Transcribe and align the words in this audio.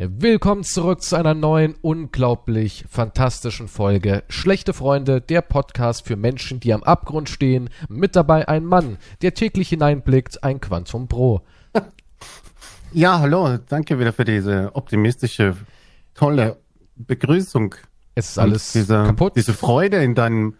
Willkommen 0.00 0.62
zurück 0.62 1.02
zu 1.02 1.16
einer 1.16 1.34
neuen, 1.34 1.74
unglaublich 1.82 2.84
fantastischen 2.88 3.66
Folge. 3.66 4.22
Schlechte 4.28 4.72
Freunde, 4.72 5.20
der 5.20 5.42
Podcast 5.42 6.06
für 6.06 6.14
Menschen, 6.14 6.60
die 6.60 6.72
am 6.72 6.84
Abgrund 6.84 7.28
stehen. 7.28 7.68
Mit 7.88 8.14
dabei 8.14 8.46
ein 8.46 8.64
Mann, 8.64 8.98
der 9.22 9.34
täglich 9.34 9.70
hineinblickt, 9.70 10.44
ein 10.44 10.60
Quantum 10.60 11.08
Pro. 11.08 11.42
Ja, 12.92 13.18
hallo, 13.18 13.58
danke 13.68 13.98
wieder 13.98 14.12
für 14.12 14.24
diese 14.24 14.70
optimistische, 14.74 15.56
tolle 16.14 16.58
Begrüßung. 16.94 17.74
Es 18.14 18.30
ist 18.30 18.38
alles 18.38 18.72
diese, 18.72 19.02
kaputt. 19.02 19.34
Diese 19.34 19.52
Freude 19.52 19.96
in 20.02 20.14
deinem, 20.14 20.54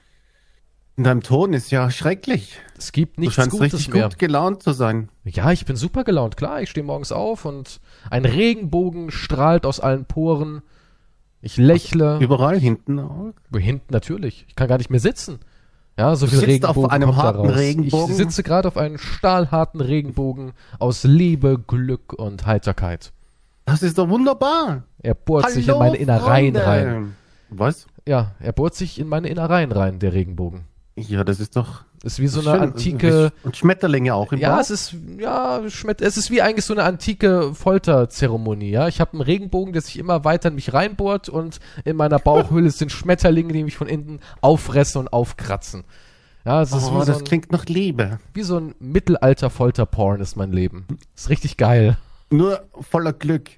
in 0.99 1.05
deinem 1.05 1.23
Ton 1.23 1.53
ist 1.53 1.71
ja 1.71 1.91
schrecklich. 1.91 2.61
es 2.77 2.93
gibt 2.93 3.17
Du 3.17 3.23
nichts 3.23 3.37
scheinst 3.37 3.53
Gutes 3.53 3.73
richtig 3.75 3.95
mehr. 3.95 4.09
gut 4.09 4.19
gelaunt 4.19 4.63
zu 4.63 4.73
sein. 4.73 5.09
Ja, 5.25 5.51
ich 5.53 5.65
bin 5.65 5.77
super 5.77 6.05
gelaunt. 6.05 6.37
Klar, 6.37 6.61
ich 6.61 6.71
stehe 6.71 6.85
morgens 6.85 7.13
auf 7.13 7.45
und 7.45 7.81
ein 8.11 8.25
Regenbogen 8.25 9.11
strahlt 9.11 9.65
aus 9.65 9.81
allen 9.81 10.05
Poren. 10.05 10.63
Ich 11.41 11.57
lächle. 11.57 12.19
Überall 12.21 12.59
hinten. 12.59 12.99
auch. 12.99 13.33
Hinten 13.57 13.93
natürlich. 13.93 14.45
Ich 14.49 14.57
kann 14.57 14.67
gar 14.69 14.79
nicht 14.79 14.91
mehr 14.91 15.01
sitzen. 15.01 15.39
Ja, 15.97 16.15
so 16.17 16.27
Du 16.27 16.31
viel 16.31 16.41
sitzt 16.41 16.51
Regenbogen 16.51 16.85
auf 16.85 16.91
einem 16.93 17.17
harten. 17.17 17.49
Regenbogen? 17.49 18.11
Ich 18.11 18.17
sitze 18.17 18.43
gerade 18.43 18.69
auf 18.69 18.77
einem 18.77 18.99
stahlharten 18.99 19.81
Regenbogen 19.81 20.53
aus 20.79 21.05
Liebe, 21.05 21.59
Glück 21.65 22.13
und 22.13 22.45
Heiterkeit. 22.47 23.13
Das 23.65 23.83
ist 23.83 23.99
doch 23.99 24.09
wunderbar. 24.09 24.83
Er 25.03 25.15
bohrt 25.15 25.51
sich 25.51 25.69
in 25.69 25.79
meine 25.79 25.97
Innereien 25.97 26.55
Freunde. 26.55 26.67
rein. 26.67 27.17
Was? 27.51 27.87
Ja, 28.07 28.33
er 28.41 28.53
bohrt 28.53 28.75
sich 28.75 28.99
in 28.99 29.09
meine 29.09 29.29
Innereien 29.29 29.71
rein, 29.73 29.99
der 29.99 30.13
Regenbogen. 30.13 30.63
Ja, 31.09 31.25
das 31.25 31.41
ist 31.41 31.57
doch 31.57 31.83
Ist 32.03 32.19
wie 32.19 32.27
so 32.29 32.41
eine 32.41 32.51
schön. 32.51 32.61
antike. 32.61 33.33
Und 33.45 33.57
Schmetterlinge 33.57 34.15
auch 34.15 34.33
im 34.33 34.39
Ja, 34.39 34.55
Bauch? 34.55 34.61
es 34.61 34.71
ist 34.71 34.95
ja 35.19 35.61
schmeckt. 35.69 36.01
Es 36.01 36.17
ist 36.17 36.31
wie 36.31 36.43
eigentlich 36.43 36.65
so 36.65 36.73
eine 36.75 36.85
antike 36.85 37.55
Folterzeremonie. 37.55 38.71
Ja, 38.71 38.89
ich 38.89 39.01
habe 39.01 39.13
einen 39.13 39.21
Regenbogen, 39.23 39.73
der 39.73 39.83
sich 39.83 39.99
immer 39.99 40.25
weiter 40.25 40.49
in 40.49 40.55
mich 40.57 40.73
reinbohrt 40.73 41.29
und 41.29 41.61
in 41.85 41.97
meiner 41.97 42.19
Bauchhöhle 42.19 42.71
sind 42.71 42.93
Schmetterlinge, 42.93 43.53
die 43.53 43.65
mich 43.65 43.77
von 43.77 43.89
innen 43.89 44.21
auffressen 44.41 45.01
und 45.01 45.13
aufkratzen. 45.13 45.85
Ja, 46.45 46.63
es 46.63 46.73
ist 46.73 46.85
Oh, 46.85 46.95
wie, 46.95 47.01
so 47.01 47.05
das 47.05 47.19
ein, 47.19 47.25
klingt 47.25 47.53
nach 47.53 47.67
Liebe. 47.67 48.21
wie 48.33 48.43
so 48.43 48.57
ein 48.59 48.75
Mittelalter 48.79 49.51
Folterporn 49.51 50.21
ist 50.21 50.37
mein 50.37 50.53
Leben. 50.53 50.87
Ist 51.15 51.29
richtig 51.29 51.57
geil. 51.57 51.99
Nur 52.31 52.63
voller 52.81 53.13
Glück. 53.13 53.51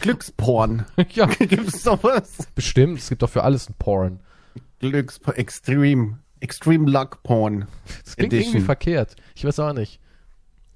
Glücksporn. 0.00 0.84
ja, 1.10 1.26
Gibt's 1.26 1.82
sowas? 1.82 2.30
bestimmt. 2.54 2.98
Es 3.00 3.08
gibt 3.08 3.22
doch 3.22 3.30
für 3.30 3.42
alles 3.42 3.68
ein 3.68 3.74
Porn. 3.78 4.20
Glücksporn. 4.80 5.36
Extreme. 5.36 6.18
Extreme 6.40 6.90
Luck 6.90 7.22
Porn. 7.22 7.66
Das 8.04 8.16
klingt 8.16 8.32
Edition. 8.32 8.54
irgendwie 8.54 8.66
verkehrt. 8.66 9.16
Ich 9.34 9.44
weiß 9.44 9.58
auch 9.60 9.72
nicht. 9.72 10.00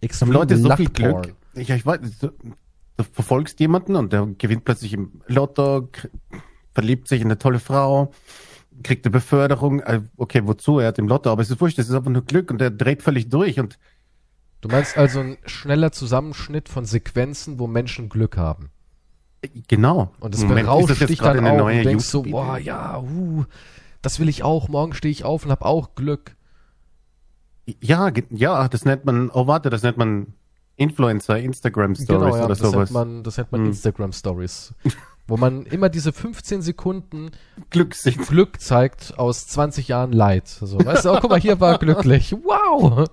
Extreme 0.00 0.32
Leute 0.32 0.56
so 0.56 0.68
Luck 0.68 0.77
viel 0.78 0.88
Glück. 0.91 1.12
Porn. 1.12 1.32
Ja, 1.55 1.74
ich 1.77 1.84
weiß, 1.84 2.00
du, 2.20 2.32
du 2.96 3.05
verfolgst 3.05 3.60
jemanden 3.60 3.96
und 3.96 4.12
der 4.12 4.27
gewinnt 4.38 4.64
plötzlich 4.64 4.92
im 4.94 5.20
Lotto, 5.27 5.88
verliebt 6.72 7.08
sich 7.08 7.20
in 7.20 7.27
eine 7.28 7.38
tolle 7.38 7.58
Frau, 7.58 8.12
kriegt 8.83 9.05
eine 9.05 9.12
Beförderung. 9.12 9.80
Äh, 9.80 10.00
Okay, 10.16 10.42
wozu? 10.44 10.78
Er 10.78 10.88
hat 10.88 10.98
im 10.98 11.08
Lotto, 11.08 11.30
aber 11.30 11.42
es 11.42 11.50
ist 11.50 11.60
wurscht, 11.60 11.78
es 11.78 11.88
ist 11.88 11.94
einfach 11.94 12.10
nur 12.10 12.24
Glück 12.24 12.50
und 12.50 12.58
der 12.60 12.70
dreht 12.70 13.02
völlig 13.02 13.28
durch 13.28 13.60
und 13.60 13.78
Du 14.62 14.68
meinst 14.68 14.96
also 14.96 15.18
ein 15.18 15.38
schneller 15.44 15.90
Zusammenschnitt 15.90 16.68
von 16.68 16.84
Sequenzen, 16.84 17.58
wo 17.58 17.66
Menschen 17.66 18.08
Glück 18.08 18.36
haben. 18.36 18.70
äh, 19.42 19.48
genau. 19.66 20.12
Und 20.20 20.34
es 20.36 20.46
berauscht 20.46 21.08
dich 21.08 21.18
dann 21.18 21.44
auch 21.44 21.58
neue 21.58 21.78
und 21.78 21.84
denkst 21.84 22.05
so, 22.05 22.22
boah, 22.22 22.58
ja, 22.58 23.00
uh, 23.00 23.44
das 24.03 24.20
will 24.20 24.28
ich 24.28 24.42
auch. 24.42 24.69
Morgen 24.69 24.92
stehe 24.95 25.12
ich 25.12 25.25
auf 25.25 25.45
und 25.45 25.50
hab 25.50 25.62
auch 25.62 25.95
Glück. 25.95 26.36
Ja, 27.81 28.11
ja, 28.31 28.69
das 28.69 28.84
nennt 28.84 29.05
man, 29.05 29.31
oh 29.31 29.47
warte, 29.47 29.70
das 29.70 29.83
nennt 29.83 29.97
man 29.97 30.34
Influencer, 30.77 31.39
Instagram 31.39 31.95
Stories 31.95 32.08
Genau, 32.08 32.36
ja, 32.36 32.45
oder 32.45 32.48
das 32.48 32.61
nennt 32.61 32.73
sowas. 32.73 32.91
man, 32.91 33.23
das 33.23 33.36
nennt 33.36 33.53
man 33.53 33.61
Hm. 33.62 33.67
Instagram 33.69 34.12
Stories. 34.12 34.75
wo 35.28 35.36
man 35.36 35.64
immer 35.67 35.89
diese 35.89 36.12
15 36.12 36.62
Sekunden 36.62 37.30
Glückssicht. 37.70 38.27
Glück 38.27 38.61
zeigt 38.61 39.19
aus 39.19 39.47
20 39.47 39.89
Jahren 39.89 40.12
Leid. 40.12 40.48
So, 40.48 40.84
weißt 40.84 41.05
du, 41.05 41.12
oh, 41.12 41.19
guck 41.20 41.30
mal, 41.30 41.41
hier 41.41 41.61
war 41.61 41.78
glücklich. 41.78 42.34
Wow! 42.42 43.07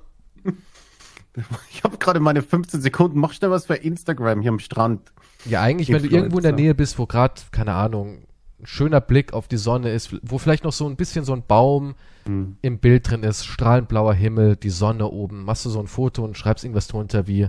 Ich 1.72 1.84
habe 1.84 1.98
gerade 1.98 2.20
meine 2.20 2.42
15 2.42 2.82
Sekunden. 2.82 3.20
Mach 3.20 3.32
schnell 3.34 3.52
was 3.52 3.68
für 3.68 3.76
Instagram 3.76 4.42
hier 4.42 4.50
am 4.50 4.60
Strand. 4.60 5.14
Ja, 5.46 5.62
eigentlich, 5.62 5.90
wenn 5.90 6.02
du 6.02 6.10
irgendwo 6.10 6.38
in 6.38 6.44
der 6.44 6.50
Influencer. 6.52 6.56
Nähe 6.56 6.76
bist, 6.76 6.98
wo 7.00 7.06
gerade, 7.06 7.36
keine 7.52 7.76
Ahnung, 7.76 8.26
ein 8.62 8.66
schöner 8.66 9.02
Blick 9.02 9.34
auf 9.34 9.48
die 9.48 9.58
Sonne 9.58 9.92
ist, 9.92 10.16
wo 10.22 10.38
vielleicht 10.38 10.64
noch 10.64 10.74
so 10.74 10.88
ein 10.88 10.96
bisschen 10.96 11.26
so 11.26 11.34
ein 11.34 11.44
Baum 11.48 11.96
Hm. 12.26 12.58
im 12.62 12.80
Bild 12.80 13.10
drin 13.10 13.24
ist, 13.24 13.46
strahlend 13.46 13.88
blauer 13.88 14.14
Himmel, 14.14 14.56
die 14.58 14.70
Sonne 14.70 15.08
oben, 15.08 15.46
machst 15.46 15.66
du 15.66 15.70
so 15.70 15.80
ein 15.80 15.88
Foto 15.88 16.24
und 16.24 16.38
schreibst 16.38 16.64
irgendwas 16.66 16.88
drunter 16.88 17.28
wie 17.28 17.48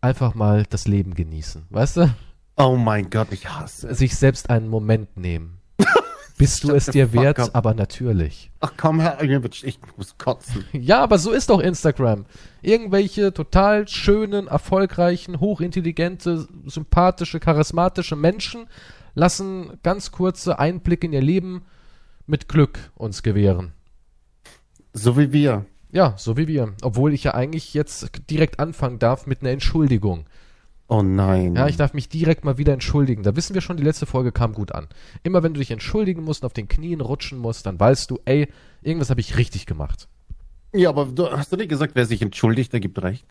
einfach 0.00 0.34
mal 0.34 0.64
das 0.68 0.86
Leben 0.86 1.14
genießen. 1.14 1.64
Weißt 1.70 1.96
du? 1.96 2.14
Oh 2.56 2.76
mein 2.76 3.08
Gott, 3.08 3.28
ich 3.30 3.48
hasse 3.48 3.88
es. 3.88 3.98
Sich 3.98 4.14
selbst 4.14 4.50
einen 4.50 4.68
Moment 4.68 5.16
nehmen. 5.16 5.58
Bist 6.38 6.64
du 6.64 6.72
es 6.74 6.86
dir 6.86 7.12
wert, 7.12 7.38
up. 7.38 7.50
aber 7.54 7.72
natürlich. 7.72 8.50
Ach 8.60 8.72
komm 8.76 9.00
her, 9.00 9.18
ich 9.22 9.78
muss 9.96 10.18
kotzen. 10.18 10.64
Ja, 10.72 11.00
aber 11.02 11.18
so 11.18 11.30
ist 11.30 11.50
doch 11.50 11.60
Instagram. 11.60 12.26
Irgendwelche 12.62 13.32
total 13.32 13.86
schönen, 13.88 14.48
erfolgreichen, 14.48 15.40
hochintelligente, 15.40 16.46
sympathische, 16.66 17.40
charismatische 17.40 18.16
Menschen 18.16 18.66
lassen 19.14 19.78
ganz 19.82 20.10
kurze 20.10 20.58
Einblicke 20.58 21.06
in 21.06 21.12
ihr 21.12 21.22
Leben 21.22 21.62
mit 22.26 22.48
Glück 22.48 22.90
uns 22.94 23.22
gewähren. 23.22 23.72
So 24.92 25.16
wie 25.18 25.32
wir. 25.32 25.66
Ja, 25.90 26.14
so 26.16 26.36
wie 26.36 26.48
wir. 26.48 26.74
Obwohl 26.82 27.12
ich 27.12 27.24
ja 27.24 27.34
eigentlich 27.34 27.74
jetzt 27.74 28.10
direkt 28.30 28.60
anfangen 28.60 28.98
darf 28.98 29.26
mit 29.26 29.42
einer 29.42 29.50
Entschuldigung. 29.50 30.26
Oh 30.88 31.02
nein. 31.02 31.56
Ja, 31.56 31.68
ich 31.68 31.76
darf 31.76 31.94
mich 31.94 32.08
direkt 32.08 32.44
mal 32.44 32.58
wieder 32.58 32.72
entschuldigen. 32.72 33.22
Da 33.22 33.34
wissen 33.36 33.54
wir 33.54 33.62
schon, 33.62 33.76
die 33.76 33.82
letzte 33.82 34.06
Folge 34.06 34.32
kam 34.32 34.52
gut 34.52 34.72
an. 34.72 34.88
Immer 35.22 35.42
wenn 35.42 35.54
du 35.54 35.60
dich 35.60 35.70
entschuldigen 35.70 36.22
musst 36.22 36.42
und 36.42 36.46
auf 36.46 36.52
den 36.52 36.68
Knien 36.68 37.00
rutschen 37.00 37.38
musst, 37.38 37.66
dann 37.66 37.80
weißt 37.80 38.10
du, 38.10 38.18
ey, 38.24 38.48
irgendwas 38.82 39.10
habe 39.10 39.20
ich 39.20 39.38
richtig 39.38 39.64
gemacht. 39.66 40.08
ja, 40.74 40.90
aber 40.90 41.06
du, 41.06 41.30
hast 41.30 41.52
du 41.52 41.56
nicht 41.56 41.70
gesagt, 41.70 41.94
wer 41.94 42.04
sich 42.04 42.20
entschuldigt, 42.20 42.72
der 42.72 42.80
gibt 42.80 43.02
recht? 43.02 43.26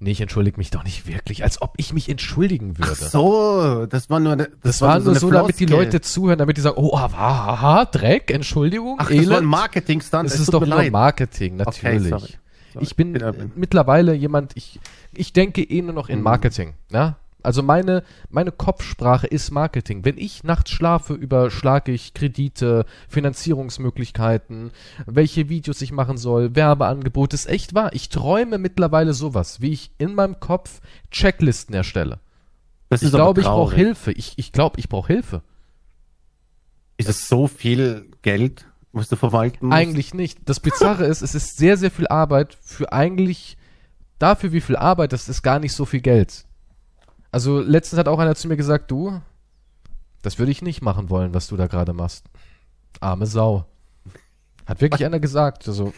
Nee, 0.00 0.12
ich 0.12 0.20
entschuldige 0.20 0.56
mich 0.58 0.70
doch 0.70 0.84
nicht 0.84 1.08
wirklich, 1.08 1.42
als 1.42 1.60
ob 1.60 1.74
ich 1.76 1.92
mich 1.92 2.08
entschuldigen 2.08 2.78
würde. 2.78 2.92
Ach 2.92 2.96
so, 2.96 3.86
das 3.86 4.08
war 4.08 4.20
nur 4.20 4.36
das, 4.36 4.48
Das, 4.62 4.80
war 4.80 5.00
nur 5.00 5.10
eine 5.10 5.18
so, 5.18 5.28
damit 5.30 5.58
die. 5.58 5.66
Leute 5.66 6.00
zuhören, 6.00 6.38
damit 6.38 6.56
die 6.56 6.60
sagen, 6.60 6.76
oh, 6.78 6.94
aha, 6.96 7.52
aha 7.52 7.84
Dreck, 7.86 8.30
Entschuldigung, 8.30 8.96
Ach, 9.00 9.08
das 9.08 9.16
war 9.16 9.22
ein 9.24 9.30
Elend. 9.32 9.46
Marketing-Stunt. 9.46 10.26
Das 10.26 10.34
es 10.34 10.40
ist 10.42 10.54
doch 10.54 10.64
nur. 10.64 10.90
Marketing, 10.90 11.60
Okay, 11.60 11.64
natürlich. 11.64 12.08
sorry. 12.10 12.32
Sorry. 12.74 12.84
Ich 12.84 12.94
bin 12.94 13.14
Ja, 13.16 13.30
äh, 13.30 13.48
mittlerweile 13.56 14.14
jemand, 14.14 14.52
ich, 14.56 14.78
ich 15.14 15.32
denke 15.32 15.62
eh 15.62 15.82
nur 15.82 15.94
noch 15.94 16.08
in 16.08 16.18
Mhm. 16.18 16.24
Marketing. 16.24 16.74
Ja? 16.92 17.16
Also 17.42 17.62
meine, 17.62 18.02
meine 18.30 18.50
Kopfsprache 18.50 19.26
ist 19.26 19.52
Marketing. 19.52 20.04
Wenn 20.04 20.18
ich 20.18 20.42
nachts 20.42 20.70
schlafe, 20.72 21.14
überschlage 21.14 21.92
ich 21.92 22.12
Kredite, 22.12 22.84
Finanzierungsmöglichkeiten, 23.08 24.72
welche 25.06 25.48
Videos 25.48 25.80
ich 25.80 25.92
machen 25.92 26.18
soll, 26.18 26.56
Werbeangebote. 26.56 27.34
Ist 27.34 27.48
echt 27.48 27.74
wahr. 27.74 27.90
Ich 27.92 28.08
träume 28.08 28.58
mittlerweile 28.58 29.14
sowas, 29.14 29.60
wie 29.60 29.72
ich 29.72 29.92
in 29.98 30.14
meinem 30.14 30.40
Kopf 30.40 30.80
Checklisten 31.10 31.74
erstelle. 31.74 32.18
Das 32.88 33.02
Ich 33.02 33.12
glaube, 33.12 33.40
ich 33.40 33.46
brauche. 33.46 33.74
Hilfe. 33.74 34.12
Ich, 34.12 34.32
ich 34.36 34.50
glaube, 34.50 34.80
ich 34.80 34.88
brauche 34.88 35.12
Hilfe. 35.12 35.42
Ist 36.96 37.08
es 37.08 37.28
so 37.28 37.46
viel 37.46 38.10
Geld, 38.22 38.66
was 38.92 39.08
du 39.08 39.14
verwalten 39.14 39.66
musst? 39.66 39.76
Eigentlich 39.76 40.12
nicht. 40.12 40.40
Das 40.46 40.58
Bizarre 40.58 41.06
ist, 41.06 41.22
es 41.22 41.36
ist 41.36 41.56
sehr, 41.56 41.76
sehr 41.76 41.92
viel 41.92 42.08
Arbeit 42.08 42.58
für 42.60 42.92
eigentlich, 42.92 43.56
dafür 44.18 44.50
wie 44.52 44.60
viel 44.60 44.74
Arbeit, 44.74 45.12
das 45.12 45.28
ist 45.28 45.42
gar 45.42 45.60
nicht 45.60 45.74
so 45.74 45.84
viel 45.84 46.00
Geld. 46.00 46.44
Also 47.30 47.60
letztens 47.60 47.98
hat 47.98 48.08
auch 48.08 48.18
einer 48.18 48.34
zu 48.34 48.48
mir 48.48 48.56
gesagt, 48.56 48.90
du, 48.90 49.20
das 50.22 50.38
würde 50.38 50.52
ich 50.52 50.62
nicht 50.62 50.82
machen 50.82 51.10
wollen, 51.10 51.34
was 51.34 51.46
du 51.48 51.56
da 51.56 51.66
gerade 51.66 51.92
machst. 51.92 52.26
Arme 53.00 53.26
Sau. 53.26 53.66
Hat 54.66 54.80
wirklich 54.80 55.04
einer 55.04 55.20
gesagt. 55.20 55.68
Also, 55.68 55.92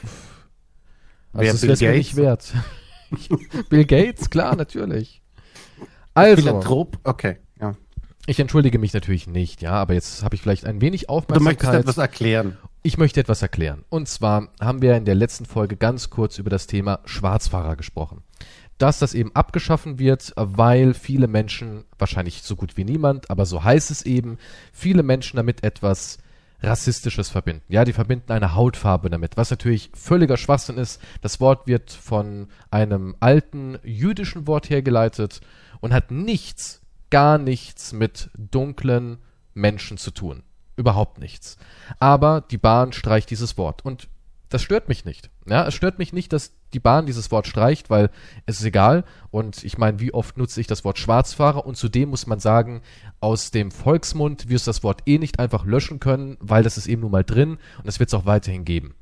also 1.33 1.67
das 1.67 1.81
wäre 1.81 1.93
mir 1.93 1.99
nicht 1.99 2.17
wert. 2.17 2.53
Bill 3.69 3.85
Gates, 3.85 4.31
klar, 4.31 4.55
natürlich. 4.57 5.23
Also, 6.15 6.43
Philanthrop? 6.43 6.99
Okay, 7.05 7.39
ja. 7.61 7.75
ich 8.27 8.39
entschuldige 8.39 8.79
mich 8.79 8.93
natürlich 8.93 9.27
nicht, 9.27 9.63
ja, 9.63 9.73
aber 9.73 9.95
jetzt 9.95 10.23
habe 10.23 10.35
ich 10.35 10.43
vielleicht 10.43 10.67
ein 10.67 10.81
wenig 10.81 11.07
Du 11.07 11.15
möchtest 11.15 11.31
Aufmerksamkeit. 11.31 11.81
etwas 11.81 11.99
erklären. 11.99 12.59
Ich 12.83 12.99
möchte 12.99 13.21
etwas 13.21 13.43
erklären. 13.43 13.85
Und 13.89 14.09
zwar 14.09 14.49
haben 14.61 14.83
wir 14.83 14.97
in 14.97 15.05
der 15.05 15.15
letzten 15.15 15.45
Folge 15.45 15.77
ganz 15.77 16.11
kurz 16.11 16.39
über 16.39 16.51
das 16.51 16.67
Thema 16.67 17.01
Schwarzfahrer 17.05 17.77
gesprochen. 17.77 18.23
Dass 18.81 18.99
das 18.99 19.13
eben 19.13 19.31
abgeschaffen 19.37 19.99
wird, 19.99 20.33
weil 20.37 20.95
viele 20.95 21.29
Menschen, 21.29 21.85
wahrscheinlich 21.99 22.43
so 22.43 22.57
gut 22.57 22.79
wie 22.79 22.85
niemand, 22.85 23.31
aber 23.31 23.45
so 23.45 23.63
heißt 23.63 23.91
es 23.91 24.03
eben, 24.07 24.39
viele 24.73 25.03
Menschen 25.03 25.37
damit 25.37 25.63
etwas 25.63 26.17
Rassistisches 26.63 27.29
verbinden. 27.29 27.63
Ja, 27.69 27.85
die 27.85 27.93
verbinden 27.93 28.33
eine 28.33 28.55
Hautfarbe 28.55 29.11
damit, 29.11 29.37
was 29.37 29.51
natürlich 29.51 29.91
völliger 29.93 30.39
Schwachsinn 30.39 30.79
ist. 30.79 30.99
Das 31.21 31.41
Wort 31.41 31.67
wird 31.67 31.91
von 31.91 32.49
einem 32.71 33.17
alten 33.21 33.79
jüdischen 33.85 34.47
Wort 34.47 34.71
hergeleitet 34.71 35.43
und 35.81 35.93
hat 35.93 36.11
nichts, 36.11 36.81
gar 37.11 37.37
nichts 37.37 37.93
mit 37.93 38.31
dunklen 38.35 39.19
Menschen 39.53 39.99
zu 39.99 40.11
tun. 40.11 40.43
Überhaupt 40.77 41.19
nichts. 41.19 41.59
Aber 41.99 42.41
die 42.51 42.57
Bahn 42.57 42.95
streicht 42.95 43.29
dieses 43.29 43.59
Wort. 43.59 43.85
Und 43.85 44.09
Das 44.51 44.63
stört 44.63 44.89
mich 44.89 45.05
nicht. 45.05 45.31
Ja, 45.49 45.67
es 45.67 45.75
stört 45.75 45.99
mich 46.01 46.13
nicht, 46.13 46.33
dass 46.33 46.53
die 46.75 46.81
Bahn 46.81 47.07
dieses 47.07 47.31
Wort 47.31 47.47
streicht, 47.47 47.89
weil 47.89 48.11
es 48.47 48.59
ist 48.59 48.67
egal. 48.67 49.05
Und 49.31 49.63
ich 49.63 49.79
meine, 49.79 50.01
wie 50.01 50.13
oft 50.13 50.37
nutze 50.37 50.61
ich 50.61 50.67
das 50.67 50.85
Wort 50.85 50.99
Schwarzfahrer? 50.99 51.65
Und 51.65 51.77
zudem 51.77 52.11
muss 52.11 52.27
man 52.27 52.41
sagen, 52.41 52.83
aus 53.21 53.53
dem 53.53 53.71
Volksmund 53.71 54.49
wirst 54.49 54.67
du 54.67 54.71
das 54.71 54.83
Wort 54.83 55.03
eh 55.07 55.19
nicht 55.19 55.39
einfach 55.39 55.65
löschen 55.65 56.01
können, 56.01 56.37
weil 56.41 56.65
das 56.65 56.77
ist 56.77 56.89
eben 56.89 57.03
nun 57.03 57.13
mal 57.13 57.25
drin 57.25 57.59
und 57.79 57.87
das 57.87 58.01
wird 58.01 58.09
es 58.09 58.15
auch 58.15 58.27
weiterhin 58.27 58.65
geben. 58.65 58.95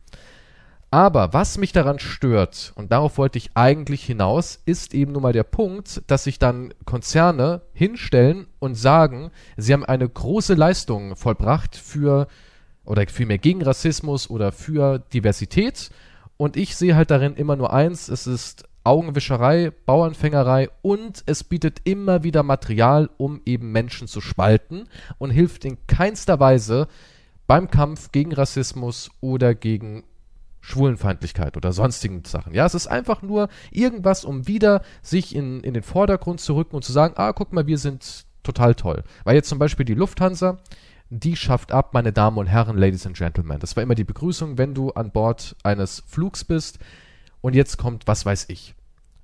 Aber 0.91 1.35
was 1.35 1.59
mich 1.59 1.73
daran 1.73 1.99
stört, 1.99 2.73
und 2.75 2.93
darauf 2.93 3.19
wollte 3.19 3.37
ich 3.37 3.51
eigentlich 3.55 4.05
hinaus, 4.05 4.61
ist 4.65 4.95
eben 4.95 5.13
nun 5.13 5.23
mal 5.23 5.35
der 5.35 5.43
Punkt, 5.43 6.03
dass 6.07 6.25
sich 6.25 6.39
dann 6.39 6.73
Konzerne 6.87 7.63
hinstellen 7.75 8.47
und 8.59 8.75
sagen, 8.75 9.31
sie 9.59 9.75
haben 9.75 9.85
eine 9.85 10.09
große 10.09 10.55
Leistung 10.55 11.15
vollbracht 11.15 11.77
für 11.77 12.27
oder 12.89 13.07
vielmehr 13.07 13.39
gegen 13.39 13.63
Rassismus 13.63 14.31
oder 14.31 14.51
für 14.51 14.99
Diversität. 14.99 15.91
Und 16.37 16.57
ich 16.57 16.77
sehe 16.77 16.97
halt 16.97 17.11
darin 17.11 17.35
immer 17.35 17.57
nur 17.57 17.73
eins, 17.73 18.09
es 18.09 18.27
ist 18.27 18.65
Augenwischerei, 18.85 19.73
Bauernfängerei 19.85 20.71
und 20.81 21.23
es 21.27 21.45
bietet 21.45 21.81
immer 21.85 22.23
wieder 22.23 22.43
Material, 22.43 23.11
um 23.19 23.43
eben 23.45 23.73
Menschen 23.73 24.09
zu 24.09 24.23
spalten 24.23 24.89
und 25.19 25.31
hilft 25.31 25.67
in 25.67 25.77
keinster 25.87 26.41
Weise 26.41 26.89
beim 27.47 27.71
Kampf 27.71 28.13
gegen 28.13 28.33
Rassismus 28.33 29.11
oder 29.21 29.55
gegen 29.55 30.05
Schwulenfeindlichkeit 30.61 31.57
oder 31.57 31.73
sonstigen 31.73 32.25
Sachen. 32.25 32.55
Ja, 32.55 32.65
es 32.65 32.75
ist 32.75 32.87
einfach 32.87 33.21
nur 33.21 33.49
irgendwas, 33.71 34.25
um 34.25 34.47
wieder 34.47 34.83
sich 35.03 35.35
in, 35.35 35.61
in 35.61 35.75
den 35.75 35.83
Vordergrund 35.83 36.41
zu 36.41 36.57
rücken 36.57 36.77
und 36.77 36.85
zu 36.85 36.93
sagen, 36.93 37.15
ah, 37.17 37.33
guck 37.33 37.53
mal, 37.53 37.67
wir 37.67 37.79
sind 37.79 38.25
total 38.43 38.75
toll. 38.75 39.03
Weil 39.25 39.35
jetzt 39.35 39.49
zum 39.49 39.59
Beispiel 39.59 39.85
die 39.85 39.95
Lufthansa, 39.95 40.59
die 41.11 41.37
schafft 41.37 41.73
ab, 41.73 41.95
meine 41.95 42.13
Damen 42.13 42.39
und 42.39 42.47
Herren, 42.47 42.77
Ladies 42.77 43.07
and 43.07 43.17
Gentlemen. 43.17 43.61
Das 43.61 43.77
war 43.77 43.83
immer 43.83 43.95
die 43.95 44.05
Begrüßung, 44.05 44.59
wenn 44.59 44.75
du 44.75 44.91
an 44.91 45.11
Bord 45.11 45.57
eines 45.63 46.03
Flugs 46.07 46.45
bist. 46.45 46.79
Und 47.41 47.55
jetzt 47.55 47.79
kommt, 47.79 48.07
was 48.07 48.27
weiß 48.27 48.47
ich. 48.49 48.75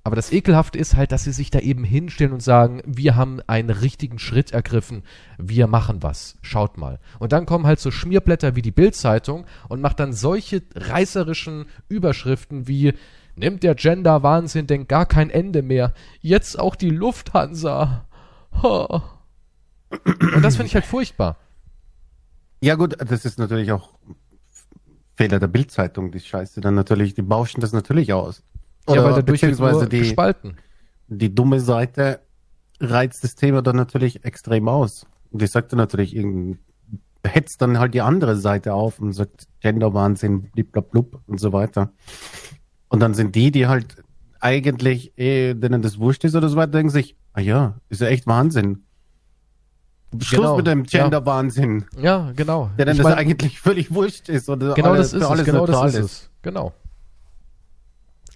Aber 0.05 0.15
das 0.15 0.31
Ekelhafte 0.31 0.77
ist 0.77 0.95
halt, 0.95 1.11
dass 1.11 1.23
sie 1.23 1.31
sich 1.31 1.49
da 1.49 1.59
eben 1.59 1.83
hinstellen 1.83 2.31
und 2.31 2.43
sagen, 2.43 2.81
wir 2.85 3.15
haben 3.15 3.41
einen 3.47 3.71
richtigen 3.71 4.19
Schritt 4.19 4.51
ergriffen, 4.51 5.01
wir 5.39 5.65
machen 5.65 6.03
was, 6.03 6.37
schaut 6.43 6.77
mal. 6.77 6.99
Und 7.17 7.31
dann 7.31 7.47
kommen 7.47 7.65
halt 7.65 7.79
so 7.79 7.89
Schmierblätter 7.89 8.55
wie 8.55 8.61
die 8.61 8.71
Bildzeitung 8.71 9.45
und 9.67 9.81
macht 9.81 9.99
dann 9.99 10.13
solche 10.13 10.61
reißerischen 10.75 11.65
Überschriften 11.89 12.67
wie 12.67 12.93
nimmt 13.35 13.63
der 13.63 13.73
Gender-Wahnsinn 13.73 14.67
denn 14.67 14.87
gar 14.87 15.07
kein 15.07 15.31
Ende 15.31 15.63
mehr, 15.63 15.93
jetzt 16.21 16.59
auch 16.59 16.75
die 16.75 16.91
Lufthansa. 16.91 18.05
Und 18.61 19.01
das 20.43 20.55
finde 20.55 20.67
ich 20.67 20.75
halt 20.75 20.85
furchtbar. 20.85 21.37
Ja 22.61 22.75
gut, 22.75 22.95
das 22.97 23.25
ist 23.25 23.37
natürlich 23.37 23.71
auch 23.71 23.93
Fehler 25.15 25.39
der 25.39 25.47
Bildzeitung, 25.47 26.11
die 26.11 26.19
Scheiße. 26.19 26.61
Dann 26.61 26.75
natürlich, 26.75 27.13
die 27.13 27.21
bauschen 27.21 27.61
das 27.61 27.73
natürlich 27.73 28.13
aus. 28.13 28.43
Oder 28.87 28.97
ja, 28.97 29.03
weil 29.03 29.13
dadurch 29.15 29.41
beziehungsweise 29.41 29.87
die, 29.87 29.99
gespalten. 29.99 30.57
Die 31.07 31.33
dumme 31.33 31.59
Seite 31.59 32.21
reizt 32.79 33.23
das 33.23 33.35
Thema 33.35 33.61
dann 33.61 33.75
natürlich 33.75 34.25
extrem 34.25 34.67
aus. 34.67 35.05
Und 35.31 35.41
die 35.41 35.47
sagt 35.47 35.71
dann 35.71 35.77
natürlich 35.77 36.15
hetzt 37.25 37.61
dann 37.61 37.79
halt 37.79 37.93
die 37.93 38.01
andere 38.01 38.35
Seite 38.35 38.73
auf 38.73 38.99
und 38.99 39.13
sagt 39.13 39.47
Genderwahnsinn, 39.61 40.51
bliblablub 40.51 41.21
und 41.27 41.39
so 41.39 41.53
weiter. 41.53 41.91
Und 42.87 42.99
dann 42.99 43.13
sind 43.13 43.35
die, 43.35 43.51
die 43.51 43.67
halt 43.67 44.03
eigentlich, 44.39 45.17
eh, 45.17 45.53
denen 45.53 45.81
das 45.81 45.99
wurscht 45.99 46.23
ist 46.23 46.35
oder 46.35 46.49
so 46.49 46.55
weiter, 46.55 46.73
denken 46.73 46.91
sich, 46.91 47.15
ah 47.33 47.41
ja, 47.41 47.79
ist 47.89 48.01
ja 48.01 48.07
echt 48.07 48.27
Wahnsinn. 48.27 48.84
Schluss 50.21 50.41
genau. 50.41 50.57
mit 50.57 50.67
dem 50.67 50.83
Gender-Wahnsinn. 50.83 51.85
Ja. 51.97 52.03
ja, 52.03 52.31
genau. 52.35 52.69
Der 52.77 52.85
dann 52.85 52.95
ich 52.95 53.01
das 53.01 53.09
mein, 53.09 53.17
eigentlich 53.17 53.59
völlig 53.59 53.93
wurscht 53.93 54.29
ist. 54.29 54.49
Oder 54.49 54.73
genau 54.73 54.91
alles, 54.91 55.11
das 55.11 55.21
ist 55.21 55.39
es, 55.39 55.45
genau 55.45 55.65
das 55.65 55.93
ist, 55.93 55.99
ist 55.99 56.05
es. 56.05 56.29
Genau. 56.41 56.73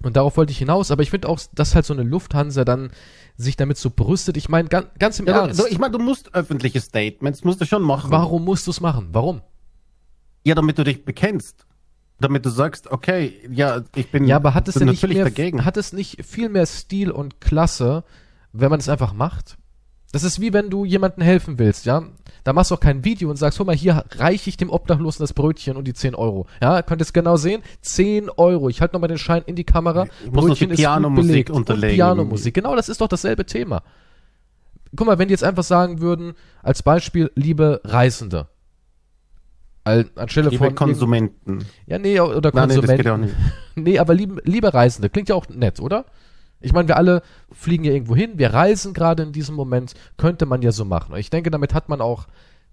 Und 0.01 0.15
darauf 0.15 0.37
wollte 0.37 0.51
ich 0.51 0.57
hinaus, 0.57 0.91
aber 0.91 1.01
ich 1.01 1.09
finde 1.09 1.27
auch, 1.27 1.39
dass 1.53 1.75
halt 1.75 1.85
so 1.85 1.93
eine 1.93 2.03
Lufthansa 2.03 2.63
dann 2.63 2.91
sich 3.35 3.57
damit 3.57 3.77
so 3.77 3.89
brüstet. 3.89 4.37
Ich 4.37 4.49
meine, 4.49 4.69
ganz, 4.69 4.87
ganz 4.97 5.19
im 5.19 5.27
ja, 5.27 5.41
Ernst. 5.41 5.59
Du, 5.59 5.65
ich 5.65 5.77
meine, 5.77 5.91
du 5.91 5.99
musst 5.99 6.33
öffentliche 6.33 6.79
Statements, 6.79 7.43
musst 7.43 7.59
du 7.59 7.65
schon 7.65 7.83
machen. 7.83 8.11
Warum 8.11 8.45
musst 8.45 8.67
du 8.67 8.71
es 8.71 8.79
machen? 8.79 9.09
Warum? 9.11 9.41
Ja, 10.45 10.55
damit 10.55 10.77
du 10.77 10.83
dich 10.83 11.03
bekennst. 11.03 11.65
Damit 12.21 12.45
du 12.45 12.49
sagst, 12.49 12.91
okay, 12.91 13.33
ja, 13.49 13.81
ich 13.95 14.11
bin, 14.11 14.25
ja, 14.25 14.37
aber 14.37 14.53
hat 14.53 14.67
es 14.67 14.75
denn 14.75 14.89
nicht 14.89 15.07
mehr, 15.07 15.23
dagegen. 15.23 15.63
Hat 15.63 15.77
es 15.77 15.93
nicht 15.93 16.25
viel 16.25 16.49
mehr 16.49 16.65
Stil 16.65 17.11
und 17.11 17.39
Klasse, 17.39 18.03
wenn 18.51 18.69
man 18.69 18.79
es 18.79 18.89
einfach 18.89 19.13
macht? 19.13 19.57
Das 20.11 20.23
ist 20.23 20.41
wie 20.41 20.53
wenn 20.53 20.69
du 20.69 20.85
jemandem 20.85 21.23
helfen 21.23 21.59
willst, 21.59 21.85
ja. 21.85 22.03
Da 22.43 22.53
machst 22.53 22.71
du 22.71 22.75
auch 22.75 22.79
kein 22.79 23.05
Video 23.05 23.29
und 23.29 23.35
sagst, 23.35 23.59
guck 23.59 23.67
mal, 23.67 23.75
hier 23.75 24.05
reiche 24.17 24.49
ich 24.49 24.57
dem 24.57 24.69
Obdachlosen 24.69 25.21
das 25.21 25.33
Brötchen 25.33 25.77
und 25.77 25.85
die 25.85 25.93
10 25.93 26.15
Euro. 26.15 26.47
Ja, 26.61 26.81
könnt 26.81 27.01
ihr 27.01 27.03
es 27.03 27.13
genau 27.13 27.35
sehen? 27.37 27.61
10 27.81 28.29
Euro. 28.31 28.69
Ich 28.69 28.81
halte 28.81 28.95
nochmal 28.95 29.09
den 29.09 29.19
Schein 29.19 29.43
in 29.45 29.55
die 29.55 29.65
Kamera. 29.65 30.07
Ich 30.23 30.31
Brötchen 30.31 30.71
ist 30.71 30.77
Pianomusik 30.77 31.51
unterlegen. 31.51 31.95
Pianomusik. 31.95 32.55
Genau, 32.55 32.75
das 32.75 32.89
ist 32.89 33.01
doch 33.01 33.07
dasselbe 33.07 33.45
Thema. 33.45 33.83
Guck 34.95 35.05
mal, 35.05 35.19
wenn 35.19 35.27
die 35.27 35.33
jetzt 35.33 35.43
einfach 35.43 35.63
sagen 35.63 36.01
würden, 36.01 36.33
als 36.63 36.81
Beispiel, 36.81 37.31
liebe 37.35 37.81
Reisende. 37.83 38.47
Anstelle 39.83 40.49
liebe 40.49 40.65
von 40.65 40.75
Konsumenten. 40.75 41.65
Ja, 41.85 41.99
nee, 41.99 42.19
oder 42.19 42.51
Konsumenten. 42.51 42.57
Nein, 42.57 42.67
nee, 42.69 42.81
das 42.81 42.97
geht 42.97 43.07
auch 43.07 43.17
nicht. 43.17 43.35
nee, 43.75 43.99
aber 43.99 44.13
liebe, 44.13 44.41
liebe 44.43 44.73
Reisende. 44.73 45.09
Klingt 45.09 45.29
ja 45.29 45.35
auch 45.35 45.47
nett, 45.49 45.79
oder? 45.79 46.05
Ich 46.61 46.73
meine, 46.73 46.87
wir 46.87 46.97
alle 46.97 47.21
fliegen 47.51 47.83
ja 47.83 47.93
irgendwo 47.93 48.15
hin, 48.15 48.33
wir 48.35 48.53
reisen 48.53 48.93
gerade 48.93 49.23
in 49.23 49.31
diesem 49.31 49.55
Moment, 49.55 49.93
könnte 50.17 50.45
man 50.45 50.61
ja 50.61 50.71
so 50.71 50.85
machen. 50.85 51.15
Ich 51.15 51.29
denke, 51.29 51.51
damit 51.51 51.73
hat 51.73 51.89
man 51.89 52.01
auch 52.01 52.27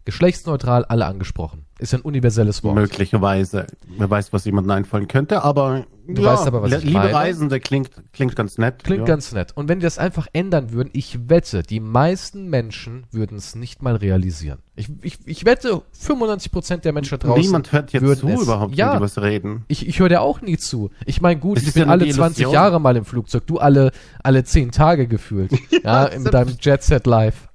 geschlechtsneutral 0.04 0.84
alle 0.84 1.06
angesprochen. 1.06 1.66
Ist 1.78 1.94
ein 1.94 2.00
universelles 2.00 2.64
Wort. 2.64 2.74
Möglicherweise. 2.74 3.66
Wer 3.98 4.08
weiß, 4.08 4.32
was 4.32 4.44
jemandem 4.44 4.70
einfallen 4.72 5.08
könnte, 5.08 5.42
aber 5.42 5.86
du 6.14 6.22
ja, 6.22 6.32
weißt 6.32 6.46
aber, 6.46 6.62
was 6.62 6.72
ich 6.72 6.84
liebe 6.84 6.98
meine. 6.98 7.14
Reisende 7.14 7.60
klingt, 7.60 7.90
klingt 8.12 8.36
ganz 8.36 8.58
nett. 8.58 8.84
Klingt 8.84 9.00
ja. 9.00 9.06
ganz 9.06 9.32
nett. 9.32 9.52
Und 9.56 9.68
wenn 9.68 9.80
die 9.80 9.84
das 9.84 9.98
einfach 9.98 10.26
ändern 10.32 10.72
würden, 10.72 10.90
ich 10.92 11.28
wette, 11.28 11.62
die 11.62 11.80
meisten 11.80 12.48
Menschen 12.48 13.04
würden 13.10 13.36
es 13.36 13.54
nicht 13.54 13.82
mal 13.82 13.96
realisieren. 13.96 14.58
Ich, 14.74 14.88
ich, 15.02 15.18
ich 15.26 15.44
wette, 15.44 15.82
95% 15.98 16.78
der 16.78 16.92
Menschen 16.92 17.18
draußen 17.18 17.40
Niemand 17.40 17.72
hört 17.72 17.92
jetzt 17.92 18.20
zu 18.20 18.28
es, 18.28 18.42
überhaupt, 18.42 18.74
ja, 18.74 18.90
wenn 18.90 18.98
die 18.98 19.02
was 19.02 19.20
reden. 19.20 19.64
Ich, 19.68 19.86
ich 19.86 19.98
höre 20.00 20.08
dir 20.08 20.20
auch 20.20 20.40
nie 20.40 20.58
zu. 20.58 20.90
Ich 21.04 21.20
meine, 21.20 21.40
gut, 21.40 21.62
ich 21.62 21.72
bin 21.72 21.84
ja 21.84 21.88
alle 21.88 22.08
20 22.08 22.50
Jahre 22.50 22.80
mal 22.80 22.96
im 22.96 23.04
Flugzeug, 23.04 23.46
du 23.46 23.58
alle, 23.58 23.90
alle 24.22 24.44
10 24.44 24.72
Tage 24.72 25.06
gefühlt. 25.06 25.52
ja, 25.84 26.04
in 26.06 26.24
deinem 26.24 26.56
Jet 26.60 26.82
Set 26.82 27.06
Live. 27.06 27.48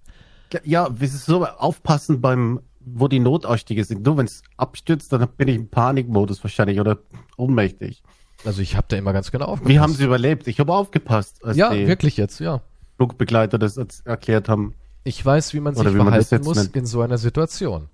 Ja, 0.63 0.87
wir 0.89 0.99
müssen 0.99 1.17
so 1.17 1.45
aufpassen 1.45 2.19
beim 2.19 2.59
wo 2.85 3.07
die 3.07 3.19
Notausstiege 3.19 3.83
sind. 3.83 4.05
Nur 4.05 4.17
wenn 4.17 4.25
es 4.25 4.43
abstürzt, 4.57 5.11
dann 5.13 5.27
bin 5.37 5.47
ich 5.47 5.55
im 5.55 5.69
Panikmodus 5.69 6.43
wahrscheinlich 6.43 6.79
oder 6.79 6.99
ohnmächtig. 7.37 8.03
Also 8.45 8.61
ich 8.61 8.75
habe 8.75 8.87
da 8.89 8.97
immer 8.97 9.13
ganz 9.13 9.31
genau 9.31 9.45
aufgepasst. 9.45 9.69
Wie 9.69 9.79
haben 9.79 9.93
sie 9.93 10.03
überlebt? 10.05 10.47
Ich 10.47 10.59
habe 10.59 10.73
aufgepasst. 10.73 11.43
Als 11.43 11.57
ja, 11.57 11.71
wirklich 11.71 12.17
jetzt, 12.17 12.39
ja. 12.39 12.61
Flugbegleiter 12.97 13.57
das 13.59 13.77
erklärt 14.05 14.49
haben. 14.49 14.73
Ich 15.03 15.23
weiß, 15.23 15.53
wie 15.53 15.59
man 15.59 15.75
sich 15.75 15.85
wie 15.85 15.95
verhalten 15.95 16.35
man 16.35 16.43
muss 16.43 16.57
nennt. 16.57 16.75
in 16.75 16.85
so 16.85 17.01
einer 17.01 17.17
Situation. 17.17 17.89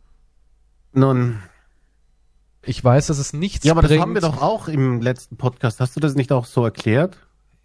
Nun. 0.94 1.40
Ich 2.64 2.83
weiß, 2.83 3.07
dass 3.07 3.18
es 3.18 3.33
nichts 3.33 3.66
Ja, 3.66 3.71
aber 3.74 3.81
bringt. 3.81 3.94
das 3.94 4.02
haben 4.02 4.14
wir 4.14 4.21
doch 4.21 4.42
auch 4.42 4.68
im 4.68 5.02
letzten 5.02 5.38
Podcast. 5.38 5.80
Hast 5.80 5.95
du 5.95 6.00
das 6.00 6.16
nicht 6.16 6.31
auch 6.31 6.45
so 6.45 6.64
erklärt? 6.66 7.18